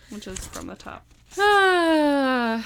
Which 0.08 0.26
is 0.26 0.46
from 0.46 0.66
the 0.66 0.76
top. 0.76 1.04
You're 1.36 2.64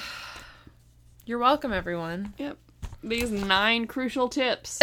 welcome, 1.38 1.72
everyone. 1.72 2.32
Yep. 2.38 2.56
These 3.02 3.30
nine 3.30 3.86
crucial 3.86 4.28
tips. 4.30 4.78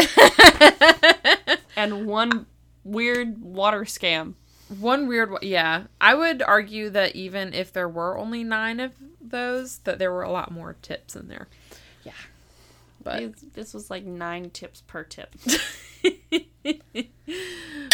and 1.76 2.06
one 2.06 2.46
weird 2.84 3.42
water 3.42 3.82
scam. 3.82 4.36
One 4.80 5.08
weird, 5.08 5.32
yeah. 5.42 5.86
I 6.00 6.14
would 6.14 6.44
argue 6.44 6.92
that 6.92 7.16
even 7.16 7.56
if 7.56 7.74
there 7.74 7.90
were 7.90 8.20
only 8.20 8.44
nine 8.44 8.80
of 8.80 8.92
those, 9.20 9.80
that 9.80 9.98
there 9.98 10.12
were 10.12 10.22
a 10.24 10.32
lot 10.32 10.52
more 10.52 10.76
tips 10.84 11.16
in 11.16 11.28
there. 11.28 11.48
Yeah. 12.04 12.12
But 13.04 13.20
These- 13.20 13.46
This 13.54 13.74
was 13.74 13.90
like 13.90 14.04
nine 14.06 14.52
tips 14.52 14.82
per 14.82 15.04
tip. 15.04 15.36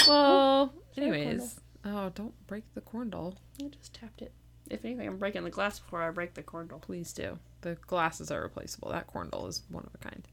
well, 0.06 0.74
sorry, 0.94 1.08
anyways. 1.08 1.62
Oh, 1.86 2.10
don't 2.14 2.34
break 2.46 2.66
the 2.74 2.82
corn 2.82 3.10
doll. 3.12 3.36
I 3.64 3.70
just 3.70 3.94
tapped 3.94 4.22
it. 4.22 4.34
If 4.69 4.84
anything, 4.85 5.07
I'm 5.07 5.18
breaking 5.18 5.44
the 5.44 5.49
glass 5.49 5.80
before 5.80 6.02
I 6.03 6.10
break 6.11 6.34
the 6.34 6.44
corndle. 6.44 6.81
Please 6.81 7.14
do. 7.14 7.39
The 7.61 7.76
glasses 7.88 8.31
are 8.31 8.41
replaceable. 8.41 8.89
That 8.91 9.07
corn 9.07 9.30
doll 9.30 9.48
is 9.48 9.61
one 9.69 9.84
of 9.85 9.94
a 9.94 9.98
kind. 9.98 10.23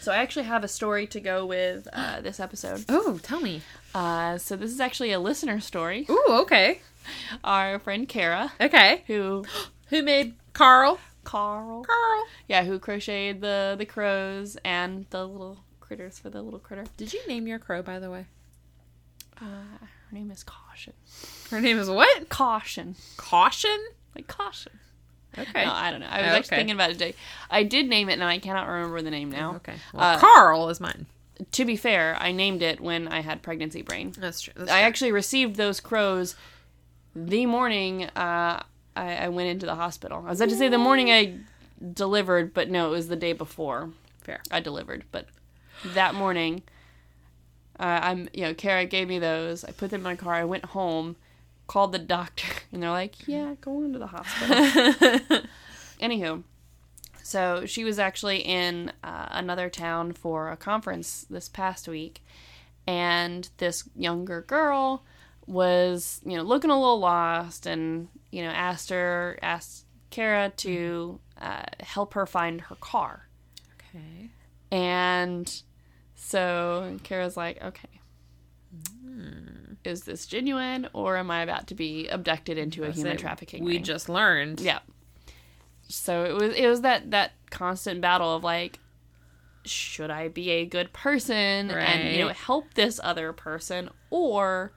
So 0.00 0.12
I 0.12 0.16
actually 0.16 0.46
have 0.46 0.64
a 0.64 0.68
story 0.68 1.06
to 1.08 1.20
go 1.20 1.44
with 1.46 1.86
uh, 1.92 2.20
this 2.22 2.40
episode. 2.40 2.84
Oh, 2.88 3.18
tell 3.22 3.40
me. 3.40 3.62
Uh, 3.94 4.38
so 4.38 4.56
this 4.56 4.70
is 4.70 4.80
actually 4.80 5.12
a 5.12 5.20
listener 5.20 5.60
story. 5.60 6.06
Ooh, 6.08 6.24
okay. 6.42 6.80
Our 7.44 7.78
friend 7.78 8.08
Kara, 8.08 8.52
Okay. 8.60 9.04
who 9.06 9.44
Who 9.88 10.02
made 10.02 10.34
Carl? 10.52 10.98
Carl, 11.24 11.82
Carl. 11.84 12.24
yeah, 12.48 12.64
who 12.64 12.78
crocheted 12.78 13.40
the 13.40 13.74
the 13.78 13.84
crows 13.84 14.56
and 14.64 15.04
the 15.10 15.26
little 15.26 15.58
critters 15.80 16.18
for 16.18 16.30
the 16.30 16.40
little 16.42 16.60
critter. 16.60 16.84
Did 16.96 17.12
you 17.12 17.20
name 17.28 17.46
your 17.46 17.58
crow, 17.58 17.82
by 17.82 17.98
the 17.98 18.10
way? 18.10 18.24
Uh, 19.40 19.44
her 20.10 20.16
name 20.16 20.30
is 20.30 20.42
Caution. 20.42 20.92
Her 21.50 21.60
name 21.60 21.78
is 21.78 21.88
what? 21.88 22.28
Caution, 22.28 22.96
Caution? 23.16 23.78
like 24.14 24.26
caution. 24.26 24.72
Okay. 25.38 25.64
No, 25.64 25.72
I 25.72 25.90
don't 25.92 26.00
know. 26.00 26.08
I 26.10 26.22
was 26.22 26.26
Oh, 26.26 26.34
actually 26.36 26.56
thinking 26.56 26.74
about 26.74 26.90
it 26.90 26.94
today. 26.94 27.14
I 27.48 27.62
did 27.62 27.88
name 27.88 28.08
it, 28.08 28.14
and 28.14 28.24
I 28.24 28.38
cannot 28.38 28.66
remember 28.66 29.00
the 29.02 29.10
name 29.12 29.30
now. 29.30 29.54
Okay. 29.56 29.74
Well, 29.94 30.02
Uh, 30.16 30.18
Carl 30.18 30.68
is 30.68 30.80
mine. 30.80 31.06
To 31.52 31.64
be 31.64 31.76
fair, 31.76 32.16
I 32.20 32.32
named 32.32 32.60
it 32.62 32.80
when 32.80 33.06
I 33.06 33.20
had 33.20 33.40
pregnancy 33.40 33.82
brain. 33.82 34.12
That's 34.18 34.40
true. 34.40 34.52
That's 34.56 34.70
I 34.70 34.80
true. 34.80 34.86
actually 34.88 35.12
received 35.12 35.54
those 35.56 35.78
crows 35.80 36.34
the 37.14 37.46
morning 37.46 38.04
uh, 38.16 38.62
I, 38.96 39.14
I 39.16 39.28
went 39.28 39.48
into 39.48 39.66
the 39.66 39.76
hospital. 39.76 40.24
I 40.26 40.30
was 40.30 40.40
about 40.40 40.50
to 40.50 40.56
say 40.56 40.68
the 40.68 40.78
morning 40.78 41.10
I 41.10 41.38
delivered, 41.94 42.52
but 42.52 42.68
no, 42.68 42.88
it 42.88 42.90
was 42.90 43.08
the 43.08 43.16
day 43.16 43.32
before 43.32 43.90
fair. 44.22 44.42
I 44.50 44.58
delivered. 44.60 45.04
But 45.12 45.26
that 45.94 46.14
morning, 46.14 46.62
uh, 47.80 48.00
I'm 48.02 48.28
you 48.34 48.42
know 48.42 48.54
Kara 48.54 48.84
gave 48.84 49.08
me 49.08 49.18
those. 49.18 49.64
I 49.64 49.72
put 49.72 49.90
them 49.90 50.00
in 50.00 50.04
my 50.04 50.14
car. 50.16 50.34
I 50.34 50.44
went 50.44 50.66
home, 50.66 51.16
called 51.66 51.92
the 51.92 51.98
doctor, 51.98 52.46
and 52.72 52.82
they're 52.82 52.90
like, 52.90 53.26
"Yeah, 53.26 53.54
go 53.60 53.82
into 53.82 53.98
the 53.98 54.06
hospital." 54.08 55.40
Anywho, 56.00 56.42
so 57.22 57.66
she 57.66 57.84
was 57.84 57.98
actually 57.98 58.38
in 58.38 58.92
uh, 59.04 59.28
another 59.30 59.68
town 59.68 60.12
for 60.12 60.50
a 60.50 60.56
conference 60.56 61.26
this 61.28 61.48
past 61.48 61.88
week, 61.88 62.22
and 62.86 63.48
this 63.58 63.88
younger 63.96 64.40
girl 64.42 65.04
was, 65.46 66.20
you 66.24 66.36
know, 66.36 66.42
looking 66.42 66.70
a 66.70 66.78
little 66.78 67.00
lost, 67.00 67.66
and 67.66 68.08
you 68.30 68.42
know, 68.42 68.50
asked 68.50 68.88
her, 68.90 69.38
asked 69.42 69.84
Kara 70.10 70.50
to 70.58 71.18
uh, 71.40 71.62
help 71.80 72.14
her 72.14 72.24
find 72.26 72.60
her 72.62 72.76
car, 72.76 73.26
Okay. 73.90 74.30
and 74.70 75.62
so 76.22 76.98
Kara's 77.02 77.36
like, 77.36 77.62
okay. 77.62 77.88
Hmm. 79.02 79.74
Is 79.82 80.02
this 80.02 80.26
genuine, 80.26 80.88
or 80.92 81.16
am 81.16 81.30
I 81.30 81.40
about 81.42 81.66
to 81.68 81.74
be 81.74 82.06
abducted 82.08 82.58
into 82.58 82.84
a 82.84 82.92
human 82.92 83.16
trafficking? 83.16 83.64
We 83.64 83.74
ring? 83.76 83.82
just 83.82 84.08
learned. 84.10 84.60
Yeah. 84.60 84.80
So 85.88 86.24
it 86.24 86.34
was 86.34 86.54
it 86.54 86.66
was 86.68 86.82
that 86.82 87.10
that 87.10 87.32
constant 87.50 88.00
battle 88.00 88.36
of 88.36 88.44
like 88.44 88.78
should 89.64 90.10
I 90.10 90.28
be 90.28 90.50
a 90.50 90.66
good 90.66 90.92
person 90.92 91.70
and 91.70 92.14
you 92.14 92.22
know 92.24 92.28
help 92.32 92.74
this 92.74 93.00
other 93.02 93.32
person 93.32 93.88
or 94.10 94.72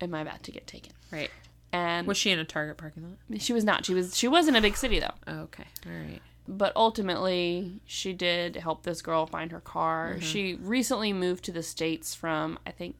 am 0.00 0.14
I 0.14 0.20
about 0.20 0.42
to 0.42 0.50
get 0.50 0.66
taken? 0.66 0.92
Right. 1.12 1.30
And 1.72 2.06
Was 2.06 2.16
she 2.18 2.30
in 2.30 2.38
a 2.38 2.44
Target 2.44 2.76
parking 2.76 3.04
lot? 3.04 3.40
she 3.40 3.52
was 3.52 3.64
not. 3.64 3.86
She 3.86 3.94
was 3.94 4.16
she 4.16 4.28
was 4.28 4.48
in 4.48 4.56
a 4.56 4.60
big 4.60 4.76
city 4.76 4.98
though. 4.98 5.14
Oh, 5.26 5.38
okay. 5.42 5.64
All 5.86 5.92
right. 5.92 6.20
But 6.46 6.72
ultimately 6.76 7.80
she 7.86 8.12
did 8.12 8.56
help 8.56 8.82
this 8.82 9.00
girl 9.02 9.26
find 9.26 9.50
her 9.52 9.60
car. 9.60 10.10
Mm-hmm. 10.12 10.20
She 10.20 10.54
recently 10.54 11.12
moved 11.12 11.44
to 11.44 11.52
the 11.52 11.62
states 11.62 12.14
from 12.14 12.58
I 12.66 12.70
think 12.70 12.96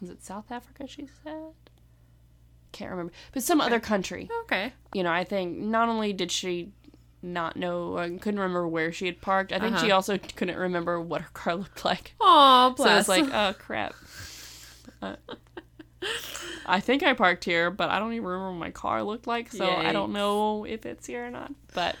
was 0.00 0.10
it 0.10 0.22
South 0.24 0.50
Africa 0.52 0.86
she 0.86 1.08
said? 1.24 1.52
Can't 2.72 2.90
remember. 2.90 3.12
But 3.32 3.42
some 3.42 3.60
other 3.60 3.80
country. 3.80 4.30
Okay. 4.42 4.72
you 4.94 5.02
know, 5.02 5.10
I 5.10 5.24
think 5.24 5.58
not 5.58 5.88
only 5.88 6.12
did 6.12 6.30
she 6.30 6.70
not 7.20 7.56
know, 7.56 7.94
uh, 7.96 8.06
couldn't 8.20 8.38
remember 8.38 8.68
where 8.68 8.92
she 8.92 9.06
had 9.06 9.20
parked, 9.20 9.52
I 9.52 9.58
think 9.58 9.76
she 9.78 9.86
Uh-huh. 9.86 9.96
also 9.96 10.18
couldn't 10.18 10.56
remember 10.56 11.00
what 11.00 11.22
her 11.22 11.30
car 11.32 11.56
looked 11.56 11.84
like. 11.84 12.14
Oh, 12.20 12.74
So 12.76 12.84
bless. 12.84 13.00
it's 13.00 13.08
like, 13.08 13.24
oh 13.32 13.54
crap. 13.58 13.94
Uh, 15.00 15.14
I 16.66 16.80
think 16.80 17.02
I 17.02 17.14
parked 17.14 17.44
here, 17.44 17.70
but 17.70 17.90
I 17.90 17.98
don't 17.98 18.12
even 18.12 18.26
remember 18.26 18.50
what 18.50 18.58
my 18.58 18.70
car 18.70 19.02
looked 19.02 19.26
like, 19.26 19.50
so 19.50 19.66
I 19.66 19.92
don't 19.92 20.12
know 20.12 20.64
if 20.64 20.84
it's 20.84 21.06
here 21.06 21.26
or 21.26 21.30
not. 21.30 21.52
But 21.74 21.96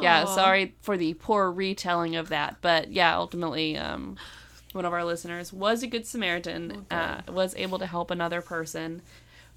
yeah, 0.00 0.22
Aw. 0.22 0.34
sorry 0.34 0.74
for 0.82 0.96
the 0.96 1.14
poor 1.14 1.50
retelling 1.50 2.16
of 2.16 2.30
that. 2.30 2.56
But 2.60 2.90
yeah, 2.90 3.16
ultimately, 3.16 3.76
um, 3.76 4.16
one 4.72 4.84
of 4.84 4.92
our 4.92 5.04
listeners 5.04 5.52
was 5.52 5.82
a 5.82 5.86
good 5.86 6.06
Samaritan, 6.06 6.86
uh, 6.90 7.22
was 7.28 7.54
able 7.56 7.78
to 7.78 7.86
help 7.86 8.10
another 8.10 8.42
person 8.42 9.02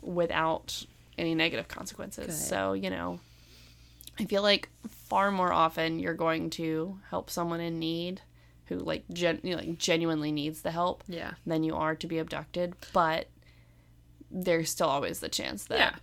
without 0.02 0.86
any 1.18 1.36
negative 1.36 1.68
consequences. 1.68 2.28
Good. 2.28 2.34
So, 2.36 2.74
you 2.74 2.90
know, 2.90 3.20
I 4.20 4.26
feel 4.26 4.42
like 4.42 4.70
far 4.88 5.32
more 5.32 5.52
often 5.52 6.00
you're 6.00 6.14
going 6.14 6.50
to 6.52 7.00
help 7.10 7.30
someone 7.30 7.60
in 7.60 7.80
need 7.80 8.22
who 8.66 8.78
like 8.78 9.04
gen- 9.12 9.42
you 9.44 9.52
know, 9.52 9.58
like 9.58 9.78
genuinely 9.78 10.32
needs 10.32 10.62
the 10.62 10.72
help 10.72 11.04
yeah. 11.08 11.32
than 11.46 11.64
you 11.64 11.76
are 11.76 11.96
to 11.96 12.08
be 12.08 12.20
abducted, 12.20 12.76
but 12.94 13.28
there's 14.32 14.70
still 14.70 14.88
always 14.88 15.20
the 15.20 15.30
chance 15.30 15.66
that 15.66 15.78
Yeah. 15.80 15.96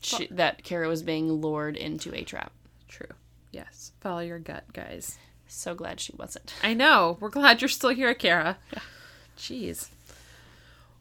she, 0.00 0.26
that 0.30 0.64
Kara 0.64 0.88
was 0.88 1.02
being 1.02 1.30
lured 1.32 1.76
into 1.76 2.14
a 2.14 2.22
trap. 2.24 2.52
True. 2.88 3.08
Yes. 3.50 3.92
Follow 4.00 4.20
your 4.20 4.38
gut, 4.38 4.64
guys. 4.72 5.18
So 5.46 5.74
glad 5.74 6.00
she 6.00 6.14
wasn't. 6.16 6.54
I 6.62 6.72
know. 6.74 7.18
We're 7.20 7.28
glad 7.28 7.60
you're 7.60 7.68
still 7.68 7.90
here, 7.90 8.14
Kara. 8.14 8.56
Jeez. 9.36 9.88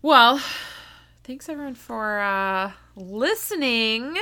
Well, 0.02 0.42
thanks 1.24 1.48
everyone 1.48 1.76
for 1.76 2.20
uh, 2.20 2.72
listening, 2.96 4.18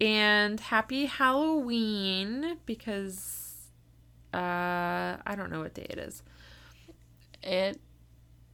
and 0.00 0.58
happy 0.60 1.06
Halloween 1.06 2.58
because 2.66 3.54
uh, 4.34 4.36
I 5.24 5.34
don't 5.36 5.50
know 5.50 5.60
what 5.60 5.72
day 5.74 5.86
it 5.88 5.98
is. 5.98 6.22
It 7.42 7.80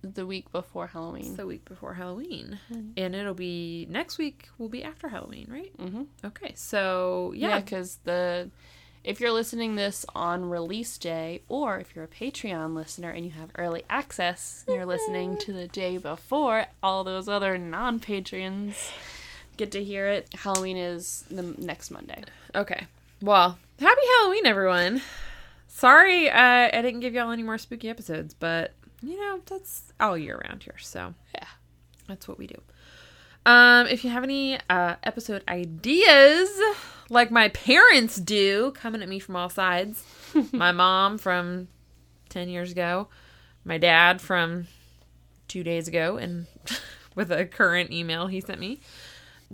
the 0.03 0.27
week 0.27 0.51
before 0.53 0.87
Halloween. 0.89 1.27
It's 1.27 1.37
the 1.37 1.47
week 1.47 1.65
before 1.65 1.95
Halloween, 1.95 2.59
and 2.97 3.15
it'll 3.15 3.35
be 3.35 3.87
next 3.91 4.19
week. 4.19 4.49
Will 4.59 4.69
be 4.69 4.85
after 4.85 5.09
Halloween, 5.09 5.47
right? 5.51 5.73
hmm 5.79 6.03
Okay. 6.25 6.53
So 6.55 7.33
Yeah, 7.35 7.49
yeah, 7.49 7.61
because 7.61 7.99
the 8.05 8.51
if 9.05 9.21
you're 9.21 9.33
listening 9.33 9.77
this 9.77 10.05
on 10.15 10.49
release 10.51 10.99
day, 10.99 11.43
or 11.49 11.79
if 11.79 11.95
you're 11.95 12.05
a 12.05 12.09
Patreon 12.09 12.75
listener 12.75 13.11
and 13.11 13.25
you 13.25 13.31
have 13.33 13.51
early 13.57 13.83
access, 13.89 14.65
and 14.67 14.77
you're 14.77 14.87
listening 14.87 15.37
to 15.39 15.53
the 15.53 15.67
day 15.69 15.97
before 15.99 16.67
all 16.83 17.05
those 17.05 17.29
other 17.29 17.57
non-patrons 17.57 18.91
get 19.57 19.73
to 19.73 19.83
hear 19.83 20.07
it. 20.09 20.29
Halloween 20.35 20.77
is 20.77 21.25
the 21.31 21.43
next 21.43 21.91
Monday. 21.91 22.23
Okay. 22.55 22.87
Well, 23.23 23.59
happy 23.81 24.01
Halloween, 24.21 24.47
everyone. 24.47 25.03
Sorry, 25.69 26.29
uh, 26.29 26.71
I 26.73 26.83
didn't 26.83 27.01
give 27.01 27.15
y'all 27.15 27.31
any 27.31 27.43
more 27.43 27.59
spooky 27.59 27.89
episodes, 27.89 28.35
but 28.35 28.73
you 29.03 29.19
know 29.21 29.41
that's 29.47 29.93
all 30.01 30.17
year 30.19 30.41
round 30.49 30.63
here, 30.63 30.79
so 30.79 31.15
Yeah. 31.35 31.47
that's 32.07 32.27
what 32.29 32.39
we 32.39 32.47
do. 32.47 32.61
Um, 33.47 33.87
if 33.87 34.05
you 34.05 34.11
have 34.11 34.25
any 34.25 34.59
uh, 34.69 34.97
episode 35.03 35.43
ideas, 35.49 36.51
like 37.09 37.31
my 37.31 37.49
parents 37.49 38.17
do, 38.17 38.73
coming 38.73 39.01
at 39.03 39.09
me 39.09 39.19
from 39.19 39.37
all 39.37 39.49
sides, 39.49 40.05
my 40.53 40.73
mom 40.73 41.17
from 41.19 41.69
ten 42.29 42.49
years 42.49 42.73
ago, 42.73 43.09
my 43.65 43.79
dad 43.79 44.21
from 44.21 44.67
two 45.47 45.63
days 45.63 45.89
ago, 45.89 46.17
and 46.19 46.47
with 47.15 47.31
a 47.33 47.47
current 47.47 47.91
email 47.91 48.27
he 48.27 48.41
sent 48.41 48.61
me, 48.61 48.81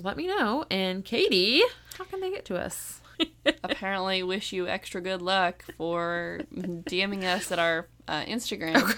let 0.03 0.17
me 0.17 0.27
know. 0.27 0.65
And 0.71 1.05
Katie, 1.05 1.63
how 1.99 2.05
can 2.05 2.21
they 2.21 2.31
get 2.31 2.45
to 2.47 2.57
us? 2.59 3.01
apparently 3.63 4.25
wish 4.25 4.53
you 4.53 4.67
extra 4.67 5.01
good 5.01 5.23
luck 5.23 5.65
for 5.77 6.41
DMing 6.53 7.23
us 7.23 7.53
at 7.53 7.61
our 7.61 7.87
uh, 8.09 8.25
Instagram. 8.25 8.93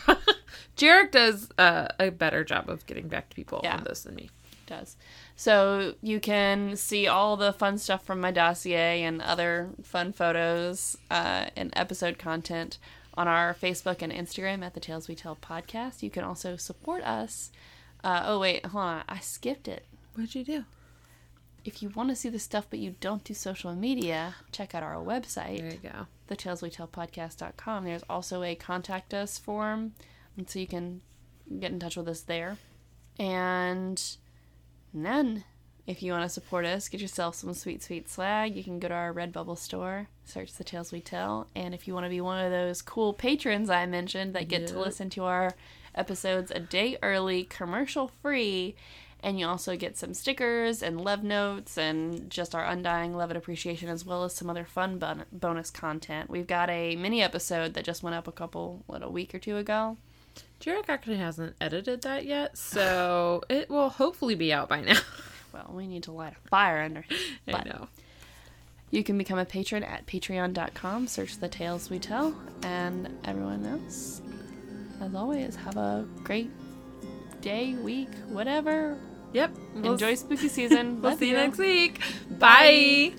Jarek 0.77 1.11
does 1.11 1.49
uh, 1.59 1.89
a 1.99 2.11
better 2.11 2.45
job 2.45 2.69
of 2.69 2.85
getting 2.87 3.09
back 3.09 3.29
to 3.31 3.37
people 3.37 3.61
Yeah. 3.65 3.77
on 3.77 3.85
this 3.85 4.03
than 4.03 4.15
me. 4.15 4.31
does. 4.67 4.97
So 5.37 5.95
you 6.03 6.19
can 6.19 6.77
see 6.77 7.07
all 7.07 7.37
the 7.37 7.53
fun 7.53 7.79
stuff 7.79 8.05
from 8.05 8.21
my 8.21 8.33
dossier 8.33 9.03
and 9.05 9.23
other 9.23 9.71
fun 9.83 10.13
photos 10.13 10.97
uh, 11.11 11.47
and 11.57 11.73
episode 11.77 12.19
content 12.19 12.79
on 13.15 13.29
our 13.29 13.55
Facebook 13.55 14.03
and 14.03 14.13
Instagram 14.13 14.65
at 14.65 14.75
the 14.75 14.81
Tales 14.81 15.07
We 15.09 15.15
Tell 15.15 15.37
podcast. 15.37 16.03
You 16.03 16.11
can 16.11 16.25
also 16.25 16.57
support 16.57 17.03
us. 17.05 17.51
Uh, 18.03 18.25
oh 18.27 18.41
wait, 18.41 18.67
hold 18.67 18.85
on, 18.85 19.05
I 19.09 19.21
skipped 19.21 19.69
it. 19.69 19.85
What'd 20.15 20.35
you 20.35 20.45
do? 20.45 20.65
If 21.65 21.83
you 21.83 21.89
want 21.91 22.11
to 22.11 22.17
see 22.17 22.29
the 22.29 22.39
stuff 22.39 22.67
but 22.69 22.79
you 22.79 22.95
don't 23.01 23.25
do 23.25 23.35
social 23.35 23.75
media, 23.75 24.35
check 24.53 24.75
out 24.75 24.83
our 24.83 24.97
website. 24.97 25.59
There 25.61 25.73
you 25.73 25.79
go. 25.91 26.07
the 26.29 26.37
tales 26.37 26.61
we 26.63 26.71
tell 26.71 26.89
podcast.com 26.89 27.85
there's 27.85 28.05
also 28.11 28.43
a 28.43 28.55
contact 28.55 29.15
us 29.15 29.39
form 29.39 29.93
and 30.37 30.49
so 30.49 30.59
you 30.59 30.67
can 30.67 31.01
get 31.61 31.71
in 31.71 31.79
touch 31.79 31.97
with 31.97 32.09
us 32.09 32.23
there 32.23 32.57
and 33.19 34.17
then 34.93 35.45
if 35.87 36.03
you 36.03 36.13
want 36.13 36.25
to 36.25 36.29
support 36.29 36.65
us 36.65 36.89
get 36.89 37.01
yourself 37.01 37.35
some 37.35 37.55
sweet 37.55 37.83
sweet 37.83 38.09
swag 38.09 38.57
you 38.57 38.65
can 38.65 38.79
go 38.79 38.89
to 38.89 38.95
our 38.95 39.13
redbubble 39.13 39.59
store 39.59 40.09
search 40.25 40.53
the 40.55 40.65
tales 40.65 40.93
we 40.93 41.01
tell 41.01 41.47
and 41.55 41.75
if 41.75 41.87
you 41.87 41.95
want 41.95 42.05
to 42.05 42.11
be 42.11 42.21
one 42.21 42.45
of 42.45 42.51
those 42.51 42.83
cool 42.83 43.13
patrons 43.13 43.71
i 43.71 43.87
mentioned 43.87 44.35
that 44.35 44.49
get 44.49 44.67
to 44.67 44.79
listen 44.79 45.09
to 45.09 45.25
our 45.25 45.55
episodes 45.95 46.51
a 46.51 46.61
day 46.61 46.99
early 47.03 47.45
commercial 47.45 48.11
free 48.21 48.75
and 49.27 49.41
you 49.41 49.47
also 49.47 49.77
get 49.77 49.97
some 49.97 50.15
stickers 50.15 50.83
and 50.83 51.01
love 51.01 51.25
notes 51.25 51.79
and 51.79 52.31
just 52.31 52.55
our 52.55 52.65
undying 52.65 53.15
love 53.15 53.31
and 53.31 53.37
appreciation, 53.37 53.89
as 53.89 54.05
well 54.05 54.25
as 54.25 54.35
some 54.35 54.51
other 54.51 54.65
fun 54.65 54.99
bon- 54.99 55.25
bonus 55.33 55.71
content. 55.71 56.31
We've 56.31 56.47
got 56.47 56.71
a 56.71 56.97
mini 56.97 57.23
episode 57.23 57.75
that 57.75 57.85
just 57.85 58.03
went 58.03 58.15
up 58.15 58.29
a 58.29 58.33
couple, 58.33 58.85
what, 58.87 59.03
a 59.03 59.09
week 59.09 59.35
or 59.35 59.39
two 59.39 59.57
ago. 59.57 59.97
Jarek 60.61 60.89
actually 60.89 61.19
hasn't 61.19 61.55
edited 61.61 62.03
that 62.03 62.25
yet, 62.25 62.57
so 62.59 63.43
it 63.49 63.69
will 63.69 63.91
hopefully 63.91 64.35
be 64.35 64.53
out 64.53 64.69
by 64.69 64.81
now. 64.81 64.99
Well, 65.53 65.71
we 65.73 65.87
need 65.87 66.03
to 66.03 66.13
light 66.13 66.35
a 66.45 66.49
fire 66.51 66.83
under 66.83 67.01
him. 67.01 67.17
I 67.49 67.63
know. 67.65 67.89
you 68.91 69.03
can 69.03 69.17
become 69.17 69.39
a 69.39 69.45
patron 69.47 69.83
at 69.85 70.05
patreon.com, 70.07 71.07
search 71.07 71.39
the 71.39 71.49
tales 71.49 71.89
we 71.89 71.99
tell, 71.99 72.35
and 72.63 73.09
everyone 73.25 73.65
else, 73.65 74.21
as 75.01 75.15
always, 75.15 75.57
have 75.57 75.79
a 75.79 76.07
great 76.25 76.51
day, 77.41 77.73
week, 77.75 78.11
whatever. 78.29 78.99
Yep. 79.33 79.57
We'll 79.77 79.93
Enjoy 79.93 80.15
spooky 80.15 80.49
season. 80.49 80.97
We'll 81.01 81.13
Love 81.13 81.21
see 81.21 81.29
you 81.31 81.37
you. 81.37 81.39
next 81.39 81.57
week. 81.59 82.01
Bye. 82.39 83.15